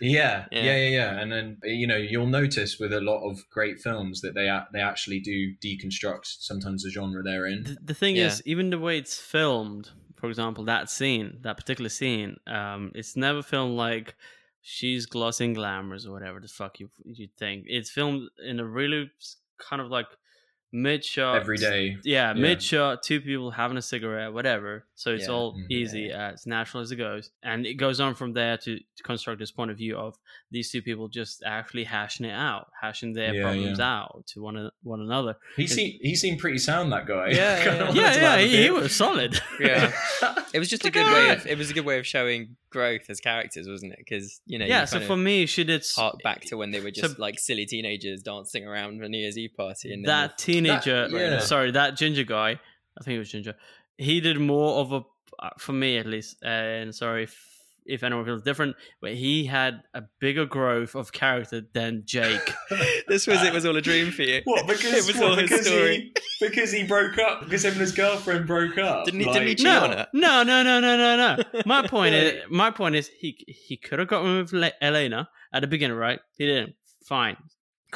Yeah, 0.00 0.46
Yeah. 0.52 0.64
yeah, 0.64 0.76
yeah, 0.76 0.88
yeah. 0.88 1.20
And 1.20 1.32
then 1.32 1.58
you 1.64 1.86
know 1.86 1.96
you'll 1.96 2.26
notice 2.26 2.78
with 2.78 2.92
a 2.92 3.00
lot 3.00 3.28
of 3.28 3.38
great 3.50 3.78
films 3.80 4.20
that 4.20 4.34
they 4.34 4.50
they 4.72 4.80
actually 4.80 5.20
do 5.20 5.54
deconstruct 5.64 6.26
sometimes 6.40 6.82
the 6.82 6.90
genre 6.90 7.22
they're 7.22 7.46
in. 7.46 7.62
The, 7.64 7.76
the 7.82 7.94
thing 7.94 8.16
Yeah. 8.16 8.26
is, 8.26 8.42
even 8.44 8.70
the 8.70 8.78
way 8.78 8.98
it's 8.98 9.16
filmed, 9.18 9.90
for 10.16 10.28
example, 10.28 10.64
that 10.64 10.90
scene, 10.90 11.38
that 11.42 11.56
particular 11.56 11.88
scene, 11.88 12.36
um, 12.46 12.92
it's 12.94 13.16
never 13.16 13.42
filmed 13.42 13.76
like 13.76 14.14
she's 14.60 15.06
glossing 15.06 15.54
glamours 15.54 16.06
or 16.06 16.12
whatever 16.12 16.40
the 16.40 16.48
fuck 16.48 16.80
you 16.80 16.90
you 17.04 17.28
think. 17.38 17.64
It's 17.66 17.90
filmed 17.90 18.28
in 18.44 18.60
a 18.60 18.64
really 18.66 19.10
kind 19.58 19.80
of 19.80 19.88
like 19.88 20.06
mid 20.72 21.04
shot 21.04 21.36
Every 21.36 21.56
day, 21.56 21.96
Yeah, 22.04 22.32
Yeah. 22.34 22.40
mid 22.40 22.62
shot, 22.62 23.02
two 23.02 23.20
people 23.20 23.52
having 23.52 23.76
a 23.76 23.82
cigarette, 23.82 24.32
whatever. 24.32 24.84
So 24.98 25.12
it's 25.12 25.26
Yeah. 25.26 25.32
all 25.34 25.52
Mhm. 25.54 25.66
easy, 25.70 26.00
Yeah. 26.08 26.30
as 26.32 26.46
natural 26.46 26.82
as 26.82 26.90
it 26.90 26.96
goes, 26.96 27.30
and 27.42 27.66
it 27.66 27.74
goes 27.74 28.00
on 28.00 28.14
from 28.14 28.32
there 28.32 28.56
to, 28.56 28.78
to 28.78 29.02
construct 29.02 29.38
this 29.38 29.50
point 29.50 29.70
of 29.70 29.76
view 29.76 29.94
of 29.98 30.16
these 30.50 30.70
two 30.72 30.80
people 30.80 31.08
just 31.08 31.42
actually 31.44 31.84
hashing 31.84 32.24
it 32.24 32.32
out, 32.32 32.68
hashing 32.80 33.12
their 33.12 33.34
Yeah, 33.34 33.42
problems 33.42 33.78
yeah. 33.78 33.94
out 33.98 34.24
to 34.28 34.40
one 34.40 34.56
a- 34.56 34.72
one 34.82 35.02
another. 35.02 35.36
he 35.54 35.66
seemed 35.66 35.98
he 36.00 36.14
seemed 36.16 36.38
pretty 36.38 36.56
sound 36.56 36.92
that 36.92 37.04
guy. 37.06 37.28
Yeah, 37.28 37.62
Kinda 37.64 37.92
yeah. 37.94 38.14
Yeah, 38.14 38.36
yeah, 38.38 38.38
he, 38.46 38.62
he 38.64 38.70
was 38.70 38.96
solid. 38.96 39.38
Yeah. 39.60 39.92
It 40.54 40.58
was 40.60 40.70
just 40.70 40.86
a 40.86 40.90
good 40.90 41.04
way 41.12 41.28
of 41.34 41.46
it 41.46 41.58
was 41.58 41.68
a 41.70 41.74
good 41.74 41.84
way 41.84 41.98
of 41.98 42.06
showing 42.06 42.56
growth 42.70 43.10
as 43.10 43.20
characters, 43.20 43.68
wasn't 43.68 43.92
it? 43.92 43.98
Because 43.98 44.40
you 44.46 44.58
know, 44.58 44.64
yeah, 44.64 44.82
you 44.82 44.86
so 44.86 45.00
for 45.00 45.16
me, 45.16 45.44
she 45.44 45.64
did 45.64 45.80
s- 45.82 45.94
hark 45.94 46.22
back 46.22 46.40
to 46.46 46.56
when 46.56 46.70
they 46.70 46.80
were 46.80 46.90
so- 46.94 47.02
just 47.02 47.18
like 47.18 47.38
silly 47.38 47.66
teenagers 47.66 48.22
dancing 48.22 48.66
around 48.66 48.98
for 48.98 49.06
New 49.10 49.18
Year's 49.18 49.36
Eve 49.36 49.50
party, 49.54 49.92
and 49.92 50.06
that 50.06 50.38
teenager. 50.38 51.08
That- 51.08 51.20
yeah. 51.20 51.38
Sorry, 51.40 51.70
that 51.72 51.98
ginger 51.98 52.24
guy. 52.24 52.58
I 52.98 53.04
think 53.04 53.16
it 53.16 53.18
was 53.18 53.30
ginger. 53.30 53.54
He 53.98 54.20
did 54.20 54.38
more 54.38 54.80
of 54.80 54.92
a, 54.92 55.00
uh, 55.38 55.50
for 55.58 55.72
me 55.72 55.98
at 55.98 56.06
least. 56.06 56.36
And 56.42 56.94
sorry 56.94 57.24
if 57.24 57.52
if 57.88 58.02
anyone 58.02 58.24
feels 58.24 58.42
different, 58.42 58.74
but 59.00 59.14
he 59.14 59.46
had 59.46 59.80
a 59.94 60.02
bigger 60.18 60.44
growth 60.44 60.96
of 60.96 61.12
character 61.12 61.62
than 61.72 62.02
Jake. 62.04 62.52
this 63.06 63.28
was 63.28 63.40
it 63.44 63.52
was 63.52 63.64
all 63.64 63.76
a 63.76 63.80
dream 63.80 64.10
for 64.10 64.22
you. 64.22 64.40
What? 64.44 64.66
Because 64.66 64.92
it 65.08 65.14
was 65.14 65.20
what, 65.22 65.30
all 65.30 65.36
his 65.36 65.64
story. 65.66 66.12
he 66.40 66.46
because 66.48 66.72
he 66.72 66.82
broke 66.84 67.16
up 67.18 67.44
because 67.44 67.64
him 67.64 67.72
and 67.72 67.80
his 67.80 67.92
girlfriend 67.92 68.46
broke 68.46 68.76
up. 68.76 69.04
Didn't 69.04 69.20
he- 69.20 69.26
Like, 69.26 69.34
didn't 69.34 69.48
he 69.48 69.54
cheat 69.54 69.64
no, 69.64 69.84
on 69.84 69.90
her? 69.92 70.06
no, 70.12 70.42
no, 70.42 70.62
no, 70.64 70.80
no, 70.80 70.96
no, 70.96 71.36
no. 71.36 71.62
My 71.66 71.86
point 71.86 72.14
is, 72.16 72.42
my 72.50 72.70
point 72.72 72.96
is, 72.96 73.08
he 73.08 73.38
he 73.46 73.76
could 73.76 74.00
have 74.00 74.08
gotten 74.08 74.38
with 74.38 74.52
Le- 74.52 74.72
Elena 74.82 75.28
at 75.52 75.60
the 75.60 75.68
beginning, 75.68 75.96
right? 75.96 76.18
He 76.36 76.44
didn't. 76.46 76.74
Fine, 77.06 77.36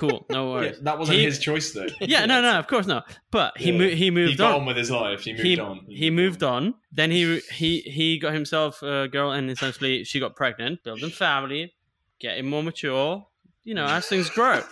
cool, 0.00 0.26
no 0.30 0.40
Yeah, 0.46 0.52
worries. 0.52 0.80
that 0.80 0.98
wasn't 0.98 1.18
He- 1.18 1.24
his 1.24 1.38
choice 1.38 1.72
though. 1.72 1.86
Yeah, 2.00 2.26
no, 2.26 2.40
no, 2.42 2.58
of 2.58 2.66
course 2.66 2.86
not. 2.86 3.02
But 3.30 3.56
he 3.58 3.70
Yeah. 3.72 3.78
mo- 3.78 3.94
he 4.02 4.10
moved 4.10 4.30
he 4.32 4.36
got 4.36 4.52
on. 4.54 4.60
on 4.62 4.66
with 4.66 4.76
his 4.76 4.90
life. 4.90 5.20
He 5.26 5.32
moved 5.32 5.44
he 5.44 5.58
on. 5.60 5.76
he 5.88 6.10
moved 6.10 6.42
on. 6.42 6.74
Then 6.92 7.10
he 7.10 7.40
he 7.52 7.80
he 7.96 8.18
got 8.18 8.32
himself 8.34 8.82
a 8.82 9.08
girl, 9.08 9.30
and 9.32 9.50
essentially 9.50 10.04
she 10.04 10.18
got 10.20 10.34
pregnant, 10.36 10.82
building 10.84 11.10
family, 11.10 11.74
getting 12.18 12.46
more 12.48 12.62
mature. 12.62 13.26
You 13.62 13.74
know, 13.74 13.84
as 13.86 14.06
things 14.06 14.30
grow. 14.30 14.62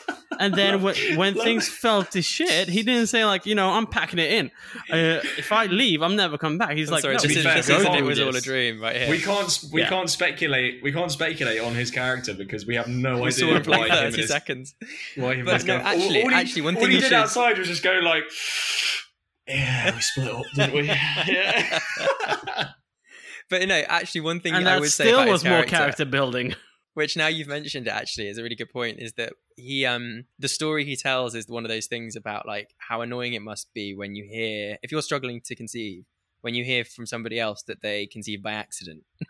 And 0.40 0.54
then 0.54 0.80
when, 0.82 0.94
when 1.16 1.34
things 1.34 1.68
it. 1.68 1.72
fell 1.72 2.04
to 2.04 2.22
shit, 2.22 2.68
he 2.68 2.82
didn't 2.82 3.08
say 3.08 3.24
like, 3.26 3.44
you 3.44 3.54
know, 3.54 3.68
I'm 3.68 3.86
packing 3.86 4.18
it 4.18 4.32
in. 4.32 4.46
Uh, 4.90 5.20
if 5.36 5.52
I 5.52 5.66
leave, 5.66 6.00
I'm 6.02 6.16
never 6.16 6.38
coming 6.38 6.56
back. 6.58 6.70
He's 6.72 6.88
I'm 6.88 6.94
like, 6.94 7.02
sorry, 7.02 7.14
no, 7.16 7.20
this, 7.20 7.32
be 7.32 7.38
is, 7.38 7.44
fair, 7.44 7.54
this 7.56 7.68
we 7.68 7.74
isn't 7.74 7.86
can't 7.86 7.98
it 8.00 8.02
was 8.04 8.18
all 8.18 8.34
a 8.34 8.40
dream 8.40 8.80
right 8.80 8.96
here. 8.96 9.10
We 9.10 9.20
can't 9.20 9.60
we 9.72 9.82
Yeah. 9.82 9.90
can't 9.90 10.08
speculate 10.08 10.82
we 10.82 10.90
can't 10.90 11.12
speculate 11.12 11.60
on 11.60 11.74
his 11.74 11.90
character 11.90 12.32
because 12.32 12.66
we 12.66 12.76
have 12.76 12.88
no 12.88 13.20
we 13.20 13.30
saw 13.30 13.44
idea 13.44 13.56
him 13.58 13.62
for 13.64 13.70
like 13.72 13.80
why 13.80 13.86
him 13.98 14.04
and 14.06 14.14
30 14.14 14.26
seconds. 14.26 14.74
why 15.16 15.32
him 15.34 15.38
and 15.40 15.44
But 15.46 15.54
his 15.54 15.64
no, 15.66 15.74
girlfriend- 15.76 16.00
actually- 16.02 16.22
all 16.22 16.28
he, 16.30 16.34
actually, 16.34 16.62
one 16.62 16.74
all 16.76 16.80
thing 16.80 16.90
he 16.90 16.96
you 16.96 17.00
did 17.02 17.08
should- 17.08 17.16
outside 17.18 17.58
was 17.58 17.68
just 17.68 17.82
go 17.84 17.92
like, 18.02 18.24
yeah, 19.46 19.94
we 19.94 20.00
split 20.00 20.28
up, 20.34 20.44
didn't 20.54 20.74
we? 20.74 20.82
yeah. 20.86 21.78
But 23.50 23.62
you 23.62 23.66
know, 23.66 23.82
actually, 23.88 24.20
one 24.22 24.40
thing 24.40 24.52
and 24.54 24.68
I 24.68 24.72
that 24.74 24.80
would 24.80 24.90
say 24.90 25.04
still 25.04 25.20
about 25.20 25.30
was 25.30 25.40
his 25.42 25.48
more 25.50 25.58
character, 25.62 25.76
character 25.76 26.04
building. 26.04 26.54
Which 26.94 27.16
now 27.16 27.26
you've 27.28 27.48
mentioned 27.48 27.86
it 27.86 27.90
actually 27.90 28.28
is 28.28 28.38
a 28.38 28.42
really 28.42 28.56
good 28.56 28.70
point, 28.72 28.98
is 29.00 29.12
that 29.14 29.32
he 29.56 29.84
um 29.86 30.24
the 30.38 30.48
story 30.48 30.84
he 30.84 30.96
tells 30.96 31.34
is 31.34 31.48
one 31.48 31.64
of 31.64 31.68
those 31.68 31.86
things 31.86 32.14
about 32.16 32.46
like 32.46 32.70
how 32.78 33.00
annoying 33.00 33.34
it 33.34 33.42
must 33.42 33.72
be 33.74 33.94
when 33.94 34.14
you 34.14 34.24
hear 34.24 34.78
if 34.82 34.92
you're 34.92 35.02
struggling 35.02 35.40
to 35.40 35.54
conceive 35.56 36.04
when 36.42 36.54
you 36.54 36.62
hear 36.64 36.84
from 36.84 37.04
somebody 37.06 37.40
else 37.40 37.62
that 37.64 37.82
they 37.82 38.06
conceive 38.06 38.42
by 38.42 38.52
accident 38.52 39.02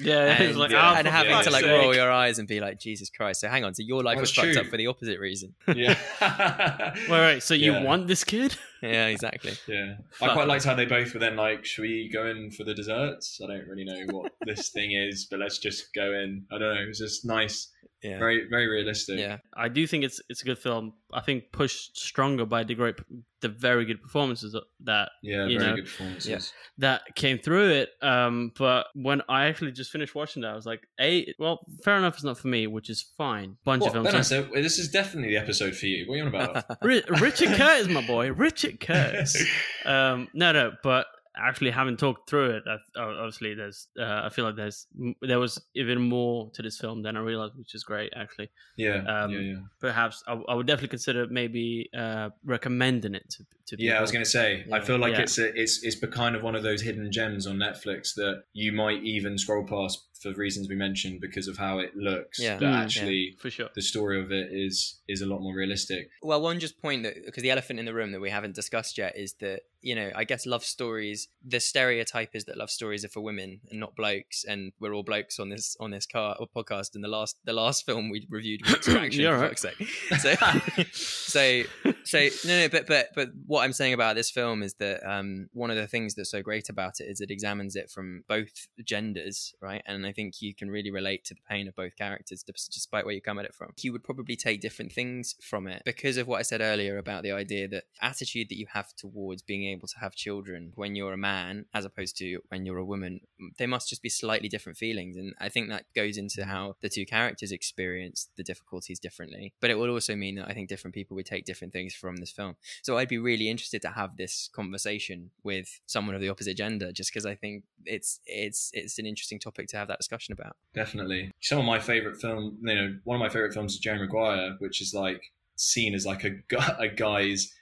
Yeah, 0.00 0.24
and, 0.24 0.44
it's 0.44 0.56
like, 0.56 0.70
yeah, 0.70 0.92
oh, 0.92 0.94
and 0.96 1.06
having 1.06 1.42
to 1.42 1.50
like 1.50 1.64
sake. 1.64 1.70
roll 1.70 1.94
your 1.94 2.10
eyes 2.10 2.38
and 2.38 2.48
be 2.48 2.60
like 2.60 2.78
Jesus 2.78 3.10
Christ 3.10 3.40
so 3.40 3.48
hang 3.48 3.62
on 3.64 3.74
so 3.74 3.82
your 3.82 4.02
life 4.02 4.16
That's 4.18 4.34
was 4.36 4.44
fucked 4.46 4.56
up 4.56 4.66
for 4.70 4.76
the 4.78 4.86
opposite 4.86 5.18
reason 5.18 5.54
yeah. 5.74 5.98
Wait, 7.08 7.10
wait, 7.10 7.42
so 7.42 7.52
you 7.54 7.72
Yeah. 7.72 7.82
want 7.84 8.06
this 8.06 8.24
kid? 8.24 8.56
Yeah 8.82 9.06
exactly 9.06 9.52
Yeah, 9.68 9.94
I 10.20 10.32
quite 10.32 10.48
liked 10.48 10.64
how 10.64 10.74
they 10.74 10.86
both 10.86 11.14
were 11.14 11.20
then 11.20 11.36
like, 11.36 11.64
should 11.64 11.82
we 11.82 12.10
go 12.12 12.26
in 12.26 12.50
for 12.50 12.64
the 12.64 12.74
desserts? 12.74 13.40
I 13.42 13.46
don't 13.46 13.66
really 13.68 13.84
know 13.84 14.04
what 14.10 14.32
this 14.44 14.70
thing 14.70 14.92
is, 14.92 15.26
but 15.30 15.38
let's 15.40 15.58
just 15.58 15.94
go 15.94 16.12
in. 16.12 16.44
I 16.52 16.58
don't 16.58 16.74
know. 16.74 16.82
It 16.82 16.88
was 16.88 16.98
just 16.98 17.24
nice, 17.24 17.68
yeah 18.02 18.18
very 18.18 18.48
very 18.50 18.66
realistic. 18.66 19.18
yeah 19.18 19.36
I 19.56 19.68
do 19.68 19.86
think 19.86 20.02
it's 20.04 20.20
it's 20.28 20.42
a 20.42 20.44
good 20.44 20.58
film. 20.58 20.94
I 21.14 21.20
think 21.20 21.52
pushed 21.52 21.96
stronger 21.98 22.46
by 22.46 22.64
the 22.64 22.74
great, 22.74 22.96
the 23.42 23.48
very 23.50 23.84
good 23.84 24.00
performances 24.02 24.56
that 24.84 25.10
yeah, 25.22 25.46
You 25.46 25.58
very 25.58 25.70
know, 25.70 25.76
good 25.76 25.84
performances. 25.84 26.52
that 26.78 27.02
came 27.14 27.38
through 27.38 27.68
it. 27.70 27.90
Um, 28.00 28.50
but 28.58 28.86
when 28.94 29.20
I 29.28 29.44
actually 29.44 29.72
just 29.72 29.90
finished 29.90 30.14
watching 30.14 30.40
that, 30.42 30.52
I 30.52 30.54
was 30.54 30.64
like, 30.64 30.80
"A, 30.98 31.32
well, 31.38 31.60
fair 31.84 31.96
enough, 31.98 32.14
it's 32.14 32.24
not 32.24 32.38
for 32.38 32.48
me," 32.48 32.66
which 32.66 32.88
is 32.88 33.02
fine. 33.18 33.56
Bunch 33.64 33.82
What, 33.82 33.94
of 33.94 34.04
Ben, 34.04 34.12
films. 34.12 34.28
so 34.28 34.42
this 34.54 34.78
is 34.78 34.88
definitely 34.90 35.30
the 35.34 35.36
episode 35.36 35.76
for 35.76 35.84
you. 35.86 36.08
What 36.08 36.14
are 36.14 36.16
you 36.16 36.22
on 36.24 36.28
about? 36.34 36.64
Ri- 36.82 37.04
Richard 37.20 37.48
Curtis, 37.58 37.88
my 37.88 38.04
boy, 38.06 38.32
Richard 38.32 38.71
Curtis. 38.80 39.36
Um, 39.84 40.28
no, 40.32 40.52
no, 40.52 40.72
but 40.84 41.06
actually 41.36 41.70
having 41.72 41.96
talked 41.96 42.28
through 42.30 42.50
it, 42.50 42.62
I, 42.68 43.00
obviously 43.00 43.54
there's, 43.54 43.88
uh, 43.98 44.20
I 44.24 44.28
feel 44.28 44.44
like 44.44 44.54
there's, 44.54 44.86
there 45.22 45.40
was 45.40 45.60
even 45.74 46.00
more 46.02 46.50
to 46.52 46.62
this 46.62 46.78
film 46.78 47.02
than 47.02 47.16
I 47.16 47.20
realized, 47.20 47.54
which 47.56 47.74
is 47.74 47.82
great 47.82 48.12
actually. 48.14 48.50
yeah, 48.76 48.98
Um, 48.98 49.30
yeah, 49.32 49.38
yeah. 49.40 49.56
Perhaps 49.80 50.22
I, 50.28 50.34
I 50.48 50.54
would 50.54 50.66
definitely 50.68 50.90
consider 50.90 51.26
maybe 51.28 51.90
uh, 51.98 52.30
recommending 52.44 53.14
it 53.16 53.28
to, 53.30 53.38
to 53.38 53.76
people. 53.76 53.84
Yeah, 53.86 53.98
I 53.98 54.00
was 54.02 54.12
going 54.12 54.24
to 54.24 54.30
say. 54.30 54.64
I 54.70 54.78
feel 54.80 54.98
like 54.98 55.14
Yeah. 55.14 55.22
it's 55.22 55.38
a, 55.38 55.48
it's 55.60 55.82
it's 55.82 55.96
kind 56.14 56.36
of 56.36 56.42
one 56.44 56.54
of 56.54 56.62
those 56.62 56.80
hidden 56.82 57.10
gems 57.10 57.46
on 57.46 57.56
Netflix 57.56 58.14
that 58.14 58.44
you 58.52 58.70
might 58.72 59.02
even 59.02 59.36
scroll 59.38 59.64
past 59.64 60.11
for 60.22 60.32
reasons 60.34 60.68
we 60.68 60.74
mentioned 60.76 61.20
because 61.20 61.48
of 61.48 61.58
how 61.58 61.78
it 61.78 61.96
looks. 61.96 62.38
Yeah. 62.38 62.58
But 62.58 62.66
Mm, 62.66 62.72
yeah. 62.72 62.80
actually, 62.82 63.36
for 63.38 63.50
sure. 63.50 63.68
the 63.74 63.82
story 63.82 64.20
of 64.20 64.30
it 64.32 64.48
is 64.52 65.00
is 65.08 65.20
a 65.22 65.26
lot 65.26 65.40
more 65.40 65.54
realistic. 65.54 66.08
Well, 66.22 66.40
one 66.40 66.58
just 66.60 66.80
point 66.80 67.02
that 67.02 67.14
because 67.26 67.42
the 67.42 67.50
elephant 67.50 67.78
in 67.78 67.84
the 67.86 67.94
room 67.94 68.12
that 68.12 68.20
we 68.20 68.30
haven't 68.30 68.54
discussed 68.54 68.96
yet 68.98 69.16
is 69.16 69.34
that 69.40 69.62
you 69.80 69.94
know 69.96 70.10
I 70.14 70.24
guess 70.24 70.46
love 70.46 70.64
stories. 70.64 71.28
The 71.44 71.58
stereotype 71.60 72.30
is 72.34 72.44
that 72.44 72.56
love 72.56 72.70
stories 72.70 73.04
are 73.04 73.08
for 73.08 73.20
women 73.20 73.60
and 73.70 73.80
not 73.80 73.96
blokes, 73.96 74.44
and 74.44 74.72
we're 74.80 74.94
all 74.94 75.02
blokes 75.02 75.38
on 75.40 75.48
this 75.50 75.76
on 75.80 75.90
this 75.90 76.06
car 76.06 76.36
or 76.38 76.46
podcast. 76.48 76.94
And 76.94 77.02
the 77.02 77.08
last 77.08 77.36
the 77.44 77.52
last 77.52 77.84
film 77.84 78.10
we 78.10 78.26
reviewed 78.30 78.62
was 78.62 78.74
Extraction. 78.76 79.20
Yeah, 79.22 79.36
for 79.36 79.42
right. 79.42 79.58
fuck's 79.58 79.62
sake. 79.62 79.88
So, 80.20 80.82
so 80.92 81.62
so 82.04 82.28
no 82.46 82.60
no 82.60 82.68
but 82.68 82.86
but 82.86 83.08
but 83.14 83.30
what 83.46 83.62
I'm 83.62 83.72
saying 83.72 83.92
about 83.92 84.16
this 84.16 84.30
film 84.30 84.62
is 84.62 84.74
that 84.74 85.02
um 85.08 85.48
one 85.52 85.70
of 85.70 85.76
the 85.76 85.86
things 85.86 86.14
that's 86.14 86.30
so 86.30 86.42
great 86.42 86.68
about 86.68 87.00
it 87.00 87.04
is 87.04 87.20
it 87.20 87.30
examines 87.30 87.76
it 87.76 87.90
from 87.90 88.24
both 88.28 88.68
genders, 88.84 89.54
right? 89.60 89.82
And 89.86 90.06
I 90.06 90.12
think 90.12 90.40
you 90.40 90.54
can 90.54 90.70
really 90.70 90.90
relate 90.90 91.24
to 91.24 91.34
the 91.34 91.40
pain 91.48 91.68
of 91.68 91.76
both 91.76 91.96
characters, 91.96 92.42
despite 92.42 93.04
where 93.04 93.14
you 93.14 93.20
come 93.20 93.38
at 93.38 93.44
it 93.44 93.54
from. 93.54 93.72
You 93.80 93.92
would 93.92 94.04
probably 94.04 94.36
take 94.36 94.60
different 94.60 94.92
things 94.92 95.34
from 95.42 95.66
it 95.66 95.82
because 95.84 96.16
of 96.16 96.26
what 96.26 96.38
I 96.38 96.42
said 96.42 96.60
earlier 96.60 96.98
about 96.98 97.22
the 97.22 97.32
idea 97.32 97.68
that 97.68 97.84
attitude 98.00 98.48
that 98.48 98.58
you 98.58 98.66
have 98.72 98.94
towards 98.96 99.42
being 99.42 99.64
able 99.64 99.88
to 99.88 99.98
have 100.00 100.14
children 100.14 100.72
when 100.74 100.94
you're 100.94 101.12
a 101.12 101.18
man, 101.18 101.66
as 101.74 101.84
opposed 101.84 102.16
to 102.18 102.40
when 102.48 102.66
you're 102.66 102.78
a 102.78 102.84
woman, 102.84 103.20
they 103.58 103.66
must 103.66 103.88
just 103.88 104.02
be 104.02 104.08
slightly 104.08 104.48
different 104.48 104.78
feelings. 104.78 105.16
And 105.16 105.34
I 105.40 105.48
think 105.48 105.68
that 105.68 105.84
goes 105.94 106.16
into 106.16 106.44
how 106.44 106.76
the 106.80 106.88
two 106.88 107.06
characters 107.06 107.52
experience 107.52 108.28
the 108.36 108.42
difficulties 108.42 108.98
differently. 108.98 109.52
But 109.60 109.70
it 109.70 109.78
will 109.78 109.90
also 109.90 110.16
mean 110.16 110.36
that 110.36 110.48
I 110.48 110.54
think 110.54 110.68
different 110.68 110.94
people 110.94 111.14
would 111.16 111.26
take 111.26 111.44
different 111.44 111.72
things 111.72 111.91
from 111.94 112.16
this 112.16 112.30
film. 112.30 112.56
So 112.82 112.98
I'd 112.98 113.08
be 113.08 113.18
really 113.18 113.48
interested 113.48 113.82
to 113.82 113.88
have 113.90 114.16
this 114.16 114.48
conversation 114.54 115.30
with 115.42 115.80
someone 115.86 116.14
of 116.14 116.20
the 116.20 116.28
opposite 116.28 116.56
gender, 116.56 116.92
just 116.92 117.10
because 117.10 117.26
I 117.26 117.34
think 117.34 117.64
it's 117.84 118.20
it's 118.26 118.70
it's 118.72 118.98
an 118.98 119.06
interesting 119.06 119.38
topic 119.38 119.68
to 119.68 119.76
have 119.76 119.88
that 119.88 119.98
discussion 119.98 120.32
about. 120.32 120.56
Definitely. 120.74 121.30
Some 121.40 121.58
of 121.58 121.64
my 121.64 121.78
favorite 121.78 122.20
film, 122.20 122.58
you 122.62 122.74
know, 122.74 122.98
one 123.04 123.16
of 123.16 123.20
my 123.20 123.28
favorite 123.28 123.54
films 123.54 123.74
is 123.74 123.80
Jerry 123.80 123.98
Maguire, 123.98 124.56
which 124.58 124.80
is 124.80 124.94
like 124.94 125.22
seen 125.56 125.94
as 125.94 126.06
like 126.06 126.24
a 126.24 126.32
a 126.78 126.88
guy's 126.88 127.52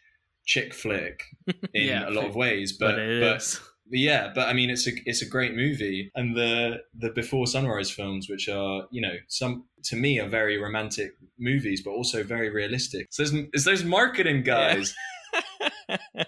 chick 0.47 0.75
flick 0.75 1.25
in 1.75 1.87
Yeah, 1.87 2.09
a 2.09 2.11
lot 2.11 2.27
of 2.27 2.35
ways, 2.35 2.73
but 2.73 2.97
But 2.97 3.21
but. 3.21 3.61
Yeah, 3.99 4.31
but 4.35 4.49
I 4.49 4.53
mean, 4.53 4.71
it's 4.71 4.87
a 4.87 4.93
it's 5.05 5.23
a 5.23 5.27
great 5.27 5.55
movie, 5.55 6.11
and 6.15 6.37
the 6.37 6.83
the 6.95 7.11
Before 7.11 7.47
Sunrise 7.47 7.91
films, 7.91 8.29
which 8.29 8.49
are 8.49 8.87
you 8.91 9.01
know 9.01 9.15
some 9.29 9.65
to 9.85 9.97
me 9.97 10.21
are 10.21 10.29
very 10.29 10.59
romantic 10.59 11.13
movies, 11.39 11.83
but 11.83 11.91
also 11.91 12.23
very 12.23 12.51
realistic. 12.51 13.09
So 13.11 13.23
it's, 13.23 13.33
it's 13.53 13.65
those 13.65 13.85
marketing 13.85 14.43
guys. 14.43 14.95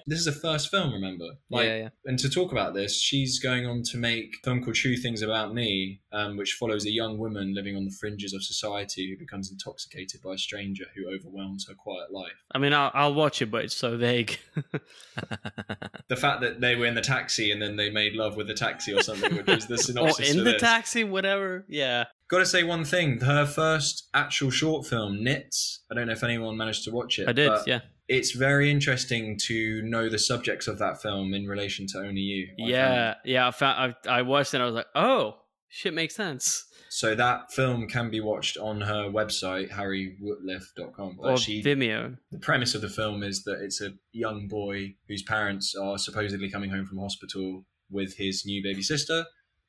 This 0.06 0.18
is 0.18 0.26
a 0.26 0.32
first 0.32 0.70
film, 0.70 0.92
remember? 0.92 1.24
Like, 1.50 1.66
yeah, 1.66 1.76
yeah. 1.76 1.88
and 2.04 2.18
to 2.18 2.28
talk 2.28 2.50
about 2.52 2.74
this, 2.74 3.00
she's 3.00 3.38
going 3.38 3.66
on 3.66 3.82
to 3.84 3.96
make 3.96 4.34
a 4.42 4.44
film 4.44 4.62
called 4.62 4.74
True 4.74 4.96
Things 4.96 5.22
About 5.22 5.54
Me, 5.54 6.00
um, 6.12 6.36
which 6.36 6.54
follows 6.54 6.84
a 6.84 6.90
young 6.90 7.18
woman 7.18 7.54
living 7.54 7.76
on 7.76 7.84
the 7.84 7.92
fringes 8.00 8.32
of 8.34 8.42
society 8.42 9.08
who 9.08 9.16
becomes 9.16 9.50
intoxicated 9.52 10.20
by 10.22 10.34
a 10.34 10.38
stranger 10.38 10.84
who 10.96 11.08
overwhelms 11.14 11.66
her 11.68 11.74
quiet 11.74 12.12
life. 12.12 12.32
I 12.52 12.58
mean, 12.58 12.72
I'll, 12.72 12.90
I'll 12.92 13.14
watch 13.14 13.40
it, 13.40 13.50
but 13.50 13.64
it's 13.64 13.76
so 13.76 13.96
vague. 13.96 14.38
The 16.08 16.16
fact 16.16 16.42
that 16.42 16.60
they 16.60 16.76
were 16.76 16.84
in 16.84 16.94
the 16.94 17.00
taxi 17.00 17.52
and 17.52 17.62
then 17.62 17.76
they 17.76 17.88
made 17.88 18.12
love 18.12 18.36
with 18.36 18.46
the 18.46 18.52
taxi 18.54 18.92
or 18.92 19.02
something, 19.02 19.34
which 19.34 19.46
was 19.46 19.66
the 19.66 19.78
synopsis. 19.78 20.20
or 20.20 20.24
synopsis 20.24 20.30
in 20.36 20.44
the 20.44 20.52
this. 20.52 20.60
taxi, 20.60 21.04
whatever. 21.04 21.64
Yeah. 21.68 22.04
Got 22.28 22.40
to 22.40 22.46
say 22.46 22.64
one 22.64 22.84
thing: 22.84 23.20
her 23.20 23.46
first 23.46 24.08
actual 24.12 24.50
short 24.50 24.86
film, 24.86 25.24
Nits. 25.24 25.80
I 25.90 25.94
don't 25.94 26.08
know 26.08 26.12
if 26.12 26.22
anyone 26.22 26.56
managed 26.58 26.84
to 26.84 26.90
watch 26.90 27.18
it. 27.18 27.28
I 27.28 27.32
did. 27.32 27.48
but 27.48 27.66
Yeah. 27.66 27.80
It's 28.08 28.32
very 28.32 28.70
interesting 28.70 29.38
to 29.46 29.82
know 29.82 30.08
the 30.08 30.18
subjects 30.18 30.66
of 30.66 30.78
that 30.78 31.00
film 31.00 31.34
in 31.34 31.46
relation 31.46 31.86
to 31.88 31.98
Only 31.98 32.20
You. 32.20 32.48
I 32.64 32.68
Yeah. 32.68 33.14
Yeah. 33.24 33.48
I 33.48 33.50
found. 33.50 33.94
I, 34.06 34.18
I 34.18 34.22
watched 34.22 34.54
it. 34.54 34.56
and 34.56 34.62
I 34.64 34.66
was 34.66 34.74
like, 34.74 34.86
oh, 34.94 35.36
shit 35.68 35.94
makes 35.94 36.14
sense. 36.14 36.64
So 36.90 37.14
that 37.14 37.50
film 37.52 37.88
can 37.88 38.10
be 38.10 38.20
watched 38.20 38.58
on 38.58 38.82
her 38.82 39.08
website, 39.08 39.70
harrywootliff.com. 39.70 41.16
But 41.20 41.30
Or 41.30 41.36
she, 41.38 41.62
Vimeo. 41.62 42.18
the 42.30 42.38
premise 42.38 42.74
of 42.74 42.82
the 42.82 42.88
film 42.90 43.22
is 43.22 43.44
that 43.44 43.62
it's 43.62 43.80
a 43.80 43.94
young 44.12 44.46
boy 44.48 44.94
whose 45.08 45.22
parents 45.22 45.74
are 45.74 45.96
supposedly 45.96 46.50
coming 46.50 46.70
home 46.70 46.86
from 46.86 46.98
hospital 46.98 47.64
with 47.90 48.16
his 48.16 48.44
new 48.44 48.62
baby 48.62 48.82
sister. 48.82 49.24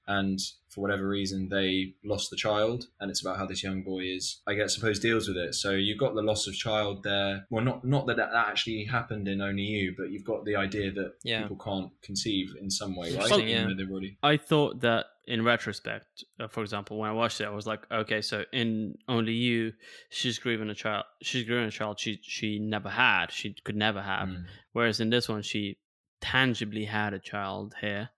And 0.07 0.39
for 0.69 0.81
whatever 0.81 1.07
reason, 1.07 1.49
they 1.49 1.93
lost 2.03 2.29
the 2.29 2.35
child. 2.35 2.85
And 2.99 3.09
it's 3.09 3.21
about 3.21 3.37
how 3.37 3.45
this 3.45 3.63
young 3.63 3.83
boy 3.83 4.01
is, 4.01 4.41
I 4.47 4.53
guess, 4.55 4.75
suppose 4.75 4.99
deals 4.99 5.27
with 5.27 5.37
it. 5.37 5.55
So 5.55 5.71
you've 5.71 5.99
got 5.99 6.15
the 6.15 6.21
loss 6.21 6.47
of 6.47 6.53
child 6.55 7.03
there. 7.03 7.45
Well, 7.49 7.63
not 7.63 7.85
not 7.85 8.07
that 8.07 8.17
that 8.17 8.33
actually 8.33 8.85
happened 8.85 9.27
in 9.27 9.41
Only 9.41 9.63
You, 9.63 9.93
but 9.97 10.11
you've 10.11 10.25
got 10.25 10.45
the 10.45 10.55
idea 10.55 10.91
that 10.91 11.13
Yeah. 11.23 11.43
people 11.43 11.57
can't 11.57 11.91
conceive 12.01 12.49
in 12.59 12.69
some 12.69 12.95
way, 12.95 13.15
right? 13.15 13.31
Even 13.31 13.47
yeah. 13.47 13.67
though 13.77 14.27
I 14.27 14.37
thought 14.37 14.81
that 14.81 15.05
in 15.25 15.43
retrospect, 15.45 16.25
uh, 16.39 16.47
for 16.47 16.61
example, 16.61 16.97
when 16.97 17.09
I 17.09 17.13
watched 17.13 17.39
it, 17.39 17.45
I 17.45 17.51
was 17.51 17.65
like, 17.65 17.89
okay, 17.89 18.21
so 18.21 18.43
in 18.51 18.95
Only 19.07 19.33
You, 19.33 19.71
she's 20.09 20.37
grieving 20.37 20.69
a 20.69 20.75
child. 20.75 21.05
She's 21.21 21.45
grieving 21.45 21.67
a 21.67 21.71
child 21.71 21.99
she 21.99 22.19
she 22.23 22.59
never 22.59 22.89
had. 22.89 23.31
She 23.31 23.55
could 23.63 23.77
never 23.77 24.01
have. 24.01 24.27
Mm. 24.27 24.45
Whereas 24.73 24.99
in 24.99 25.09
this 25.09 25.29
one, 25.29 25.43
she 25.43 25.77
tangibly 26.19 26.85
had 26.85 27.13
a 27.13 27.19
child 27.19 27.75
here, 27.81 28.09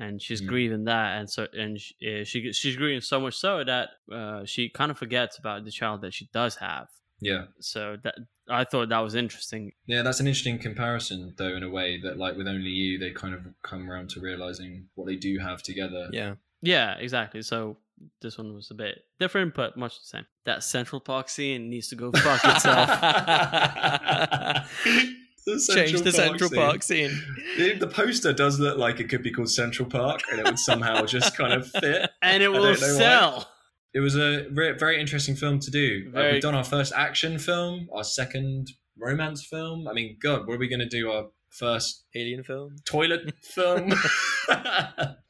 and 0.00 0.20
she's 0.22 0.42
Mm. 0.42 0.46
grieving 0.48 0.84
that, 0.84 1.18
and 1.18 1.28
so 1.30 1.46
and 1.52 1.80
sh- 1.80 1.92
uh, 2.06 2.24
she 2.24 2.52
she's 2.52 2.76
grieving 2.76 3.00
so 3.00 3.20
much 3.20 3.34
so 3.34 3.64
that 3.64 3.88
uh, 4.12 4.44
she 4.44 4.68
kind 4.68 4.90
of 4.90 4.98
forgets 4.98 5.38
about 5.38 5.64
the 5.64 5.70
child 5.70 6.02
that 6.02 6.12
she 6.14 6.28
does 6.32 6.56
have. 6.56 6.88
yeah. 7.20 7.44
So 7.60 7.96
that 8.04 8.14
I 8.48 8.64
thought 8.64 8.88
that 8.90 8.98
was 9.00 9.14
interesting. 9.14 9.72
Yeah, 9.86 10.02
that's 10.02 10.20
an 10.20 10.26
interesting 10.26 10.58
comparison, 10.58 11.34
though, 11.38 11.56
in 11.56 11.62
a 11.64 11.70
way 11.70 11.98
that, 12.02 12.16
like, 12.18 12.36
with 12.36 12.46
Only 12.46 12.70
You, 12.70 12.98
they 12.98 13.10
kind 13.10 13.34
of 13.34 13.40
come 13.62 13.90
around 13.90 14.10
to 14.10 14.20
realizing 14.20 14.86
what 14.94 15.06
they 15.06 15.16
do 15.16 15.38
have 15.38 15.62
together. 15.62 16.08
Yeah. 16.12 16.34
Yeah, 16.62 16.94
exactly. 16.98 17.42
So 17.42 17.78
this 18.22 18.38
one 18.38 18.54
was 18.54 18.70
a 18.70 18.74
bit 18.74 18.98
different, 19.18 19.54
but 19.54 19.76
much 19.76 19.98
the 19.98 20.06
same. 20.06 20.26
That 20.44 20.62
Central 20.62 21.00
Park 21.00 21.28
scene 21.28 21.68
needs 21.70 21.88
to 21.88 21.96
go 21.96 22.12
fuck 22.12 22.44
itself. 22.44 22.90
The 25.46 25.72
Change 25.74 26.00
the 26.02 26.10
Central 26.12 26.50
scene. 26.50 26.58
Park 26.58 26.82
scene. 26.82 27.22
The, 27.56 27.74
the 27.74 27.86
poster 27.86 28.32
does 28.32 28.58
look 28.58 28.78
like 28.78 28.98
it 28.98 29.08
could 29.08 29.22
be 29.22 29.30
called 29.30 29.48
Central 29.50 29.88
Park, 29.88 30.22
and 30.30 30.40
it 30.40 30.44
would 30.44 30.58
somehow 30.58 31.04
just 31.06 31.36
kind 31.36 31.52
of 31.52 31.68
fit. 31.70 32.10
and 32.22 32.42
it 32.42 32.46
I 32.46 32.48
will 32.48 32.62
don't 32.62 32.80
why. 32.80 32.86
sell. 32.88 33.48
It 33.94 34.00
was 34.00 34.16
a 34.16 34.46
re- 34.50 34.72
very 34.72 35.00
interesting 35.00 35.36
film 35.36 35.60
to 35.60 35.70
do. 35.70 36.12
Uh, 36.14 36.30
we've 36.32 36.42
done 36.42 36.54
our 36.56 36.64
first 36.64 36.92
action 36.94 37.38
film, 37.38 37.88
our 37.94 38.02
second 38.04 38.68
romance 38.98 39.46
film. 39.46 39.86
I 39.88 39.92
mean, 39.92 40.16
God, 40.20 40.46
what 40.48 40.54
are 40.54 40.58
we 40.58 40.68
going 40.68 40.80
to 40.80 40.88
do? 40.88 41.10
Our 41.10 41.26
first 41.50 42.04
Alien 42.14 42.42
film. 42.42 42.76
toilet 42.84 43.32
film? 43.42 43.92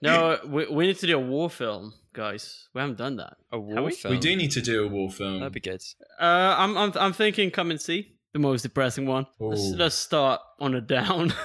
No, 0.02 0.38
we, 0.46 0.66
we 0.66 0.86
need 0.86 0.98
to 0.98 1.06
do 1.06 1.16
a 1.16 1.20
war 1.20 1.48
film, 1.50 1.94
guys. 2.12 2.68
We 2.74 2.80
haven't 2.80 2.98
done 2.98 3.16
that. 3.16 3.36
A 3.50 3.58
war 3.58 3.82
we? 3.82 3.92
film. 3.92 4.12
we 4.14 4.20
do 4.20 4.36
need 4.36 4.50
to 4.52 4.60
do 4.60 4.84
a 4.84 4.88
war 4.88 5.10
film. 5.10 5.38
That'd 5.40 5.52
be 5.54 5.60
good. 5.60 5.82
Uh, 6.20 6.54
I'm 6.58 6.76
I'm 6.76 6.92
I'm 6.96 7.12
thinking 7.12 7.50
come 7.50 7.70
and 7.70 7.80
see 7.80 8.15
the 8.32 8.38
most 8.38 8.62
depressing 8.62 9.06
one. 9.06 9.26
Let's, 9.40 9.70
let's 9.70 9.94
start 9.94 10.40
on 10.60 10.74
a 10.74 10.80
down. 10.80 11.32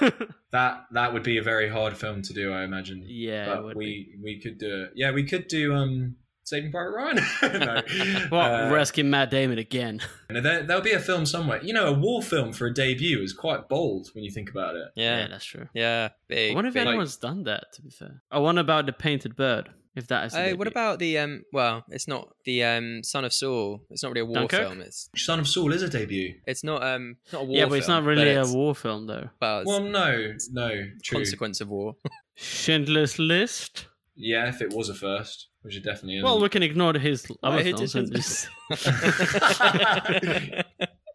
That 0.52 0.84
that 0.92 1.14
would 1.14 1.22
be 1.22 1.38
a 1.38 1.42
very 1.42 1.66
hard 1.70 1.96
film 1.96 2.20
to 2.20 2.34
do, 2.34 2.52
I 2.52 2.64
imagine. 2.64 3.02
yeah, 3.06 3.46
but 3.54 3.64
would 3.64 3.74
we 3.78 4.16
we 4.22 4.38
could 4.38 4.58
do 4.58 4.82
it. 4.82 4.90
Yeah, 4.94 5.10
we 5.12 5.24
could 5.24 5.48
do 5.48 5.74
um 5.74 6.16
Saving 6.44 6.70
Private 6.70 6.90
Ryan. 6.90 7.16
no. 7.58 7.82
well, 8.30 8.66
Uh, 8.66 8.70
rescue 8.74 9.02
Matt 9.02 9.30
Damon 9.30 9.56
again. 9.56 10.00
there, 10.28 10.62
there'll 10.62 10.82
be 10.82 10.92
a 10.92 10.98
film 11.00 11.24
somewhere. 11.24 11.62
You 11.62 11.72
know, 11.72 11.86
a 11.86 11.92
war 11.94 12.20
film 12.20 12.52
for 12.52 12.66
a 12.66 12.74
debut 12.74 13.22
is 13.22 13.32
quite 13.32 13.66
bold 13.70 14.08
when 14.14 14.24
you 14.24 14.30
think 14.30 14.50
about 14.50 14.74
it. 14.76 14.88
Yeah, 14.94 15.20
Yeah. 15.20 15.28
that's 15.28 15.44
true. 15.46 15.68
Yeah. 15.72 16.10
I 16.30 16.50
wonder 16.54 16.68
if 16.68 16.74
big. 16.74 16.86
anyone's 16.86 17.16
done 17.16 17.44
that. 17.44 17.72
To 17.72 17.80
be 17.82 17.88
fair, 17.88 18.22
I 18.30 18.38
wonder 18.38 18.60
about 18.60 18.84
the 18.84 18.92
painted 18.92 19.34
bird. 19.36 19.70
If 19.94 20.06
that 20.06 20.26
is. 20.26 20.32
the 20.32 20.52
Oh, 20.52 20.56
what 20.56 20.66
about 20.68 20.98
the 21.00 21.18
um? 21.18 21.42
Well, 21.52 21.84
it's 21.88 22.08
not 22.08 22.34
the 22.44 22.64
um 22.64 23.02
Son 23.04 23.24
of 23.26 23.32
Saul. 23.32 23.82
It's 23.90 24.02
not 24.02 24.08
really 24.10 24.22
a 24.22 24.24
war 24.24 24.34
Dunkirk? 24.36 24.60
film. 24.68 24.80
It's 24.80 25.10
Son 25.16 25.38
of 25.38 25.46
Saul 25.46 25.72
is 25.72 25.82
a 25.82 25.88
debut. 25.88 26.34
it's 26.46 26.64
not 26.64 26.82
um 26.82 27.16
not 27.32 27.42
a 27.42 27.44
war. 27.44 27.56
Yeah, 27.56 27.66
but 27.66 27.74
it's 27.78 27.86
film, 27.86 28.04
not 28.04 28.08
really 28.08 28.34
a 28.34 28.46
war 28.46 28.74
film 28.74 29.06
though. 29.06 29.28
Well, 29.40 29.58
it's 29.60 29.68
Well, 29.68 29.80
no, 29.82 30.34
no, 30.52 30.70
true. 31.02 31.18
consequence 31.18 31.60
of 31.60 31.68
war. 31.68 31.96
Schindler's 32.36 33.18
List. 33.18 33.86
Yeah, 34.16 34.48
if 34.48 34.60
it 34.62 34.72
was 34.72 34.88
a 34.88 34.94
first, 34.94 35.48
which 35.62 35.76
it 35.76 35.84
definitely 35.84 36.18
is. 36.18 36.24
Well, 36.24 36.40
we 36.40 36.48
can 36.48 36.62
ignore 36.62 36.94
his 36.98 37.26
other 37.42 37.56
Why 37.56 37.62
films 37.62 37.94
and 37.94 38.08
you- 38.08 38.14
just. 38.14 38.48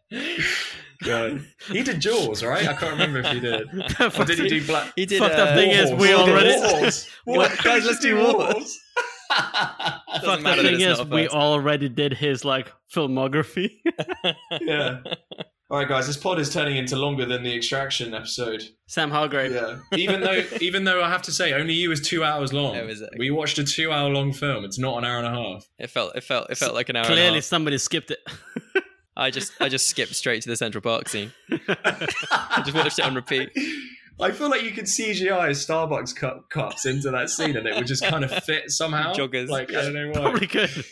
God. 1.03 1.41
he 1.71 1.83
did 1.83 1.99
Jaws, 1.99 2.43
right? 2.43 2.67
I 2.67 2.73
can't 2.73 2.91
remember 2.91 3.19
if 3.19 3.27
he 3.27 3.39
did. 3.39 3.67
Or 4.19 4.25
did 4.25 4.39
he 4.39 4.47
do 4.49 4.65
Black? 4.65 4.93
He 4.95 5.05
did. 5.05 5.19
Fucked 5.19 5.35
up 5.35 5.49
uh, 5.49 5.55
thing 5.55 5.71
is 5.71 5.91
we 5.93 6.13
already- 6.13 6.59
Wars. 6.79 7.07
What? 7.25 7.37
What? 7.51 7.63
Guys, 7.63 7.85
let's 7.85 7.99
do 7.99 8.15
Wars. 8.17 8.53
Wars. 8.53 8.79
Fuck 9.29 10.37
the 10.37 10.41
that 10.43 10.59
thing 10.61 10.79
is, 10.81 11.01
we 11.05 11.27
already 11.27 11.89
did 11.89 12.13
his 12.13 12.43
like 12.45 12.71
filmography. 12.93 13.71
yeah. 14.61 14.99
All 15.69 15.79
right, 15.79 15.87
guys. 15.87 16.07
This 16.07 16.15
pod 16.15 16.39
is 16.39 16.51
turning 16.53 16.77
into 16.77 16.95
longer 16.95 17.25
than 17.25 17.43
the 17.43 17.53
Extraction 17.53 18.13
episode. 18.13 18.63
Sam 18.87 19.11
Hargrave. 19.11 19.51
Yeah. 19.53 19.79
Even 19.97 20.21
though, 20.21 20.41
even 20.61 20.85
though 20.85 21.03
I 21.03 21.09
have 21.09 21.23
to 21.23 21.31
say, 21.33 21.51
only 21.51 21.73
you 21.73 21.91
is 21.91 21.99
two 21.99 22.23
hours 22.23 22.53
long. 22.53 22.77
Oh, 22.77 22.87
is 22.87 23.01
it? 23.01 23.09
We 23.17 23.31
watched 23.31 23.57
a 23.57 23.65
two-hour-long 23.65 24.31
film. 24.31 24.63
It's 24.63 24.79
not 24.79 24.97
an 24.97 25.03
hour 25.03 25.17
and 25.17 25.27
a 25.27 25.31
half. 25.31 25.67
It 25.77 25.89
felt 25.89 26.15
it 26.15 26.23
felt 26.23 26.49
it 26.49 26.57
felt 26.57 26.73
like 26.73 26.87
an 26.87 26.95
hour. 26.95 27.03
and 27.03 27.13
a 27.13 27.15
Clearly, 27.17 27.35
half. 27.35 27.43
somebody 27.43 27.77
skipped 27.77 28.11
it. 28.11 28.19
I 29.19 29.31
just 29.31 29.51
I 29.59 29.67
just 29.67 29.89
skipped 29.89 30.15
straight 30.15 30.43
to 30.43 30.49
the 30.49 30.55
Central 30.55 30.81
Park 30.81 31.09
scene. 31.09 31.33
I 31.51 32.61
just 32.63 32.75
watched 32.75 32.99
it 32.99 33.05
on 33.05 33.15
repeat. 33.15 33.49
I 34.19 34.31
feel 34.31 34.49
like 34.49 34.63
you 34.63 34.71
could 34.71 34.85
CGI 34.85 35.49
Starbucks 35.51 36.15
cup, 36.15 36.49
cups 36.49 36.85
into 36.85 37.11
that 37.11 37.29
scene, 37.29 37.55
and 37.55 37.67
it 37.67 37.75
would 37.75 37.85
just 37.87 38.03
kind 38.03 38.23
of 38.23 38.31
fit 38.43 38.71
somehow. 38.71 39.13
Joggers. 39.13 39.47
Like 39.49 39.69
I 39.73 39.81
don't 39.83 39.93
know 39.93 40.07
why. 40.09 40.21
Probably 40.21 40.47
good. 40.47 40.85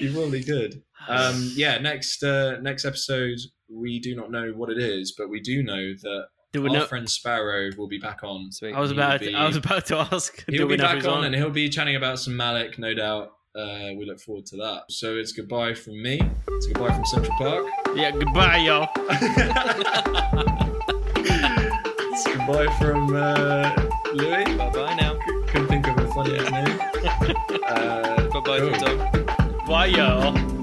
You 0.00 0.12
probably 0.12 0.42
could. 0.42 0.82
Um, 1.08 1.52
yeah. 1.54 1.78
Next, 1.78 2.22
uh, 2.24 2.58
next 2.60 2.84
episode, 2.84 3.38
we 3.68 3.98
do 4.00 4.14
not 4.16 4.30
know 4.30 4.52
what 4.56 4.70
it 4.70 4.78
is, 4.78 5.12
but 5.16 5.28
we 5.28 5.40
do 5.40 5.62
know 5.62 5.92
that 6.02 6.26
Do 6.52 6.62
we 6.62 6.68
our 6.70 6.74
know? 6.78 6.86
friend 6.86 7.08
Sparrow 7.08 7.70
will 7.76 7.88
be 7.88 7.98
back 7.98 8.24
on. 8.24 8.50
Sweet. 8.50 8.74
I 8.74 8.80
was 8.80 8.90
about. 8.90 9.20
will 9.20 9.28
be- 9.28 9.34
I 9.34 9.46
was 9.46 9.56
about 9.56 9.86
to 9.86 9.98
ask. 9.98 10.44
He'll 10.48 10.66
we 10.66 10.74
be 10.74 10.78
know 10.78 10.84
back 10.84 10.94
who's 10.96 11.06
on, 11.06 11.24
and 11.24 11.34
he'll 11.34 11.50
be 11.50 11.68
chatting 11.68 11.94
about 11.96 12.18
some 12.18 12.34
Malick, 12.34 12.76
no 12.78 12.92
doubt. 12.94 13.32
Uh, 13.54 13.94
we 13.96 14.04
look 14.06 14.20
forward 14.20 14.46
to 14.46 14.56
that. 14.56 14.82
So 14.90 15.16
it's 15.16 15.32
goodbye 15.32 15.74
from 15.74 16.00
me. 16.02 16.20
It's 16.48 16.66
goodbye 16.66 16.94
from 16.94 17.04
Central 17.06 17.36
Park. 17.38 17.66
Yeah. 17.94 18.10
Goodbye, 18.12 18.58
y'all. 18.58 18.88
it's 21.16 22.26
goodbye 22.26 22.68
from 22.78 23.14
uh, 23.14 23.74
Louis. 24.14 24.44
Bye 24.56 24.70
bye 24.70 24.94
now. 24.94 25.18
Couldn't 25.48 25.68
think 25.68 25.88
of 25.88 25.98
a 25.98 26.08
funny 26.12 26.38
name. 26.38 26.78
Uh, 27.68 28.28
Bye 28.30 28.40
bye 28.40 28.58
cool. 28.60 28.72
Tom. 28.72 29.66
Bye, 29.66 29.86
y'all. 29.86 30.57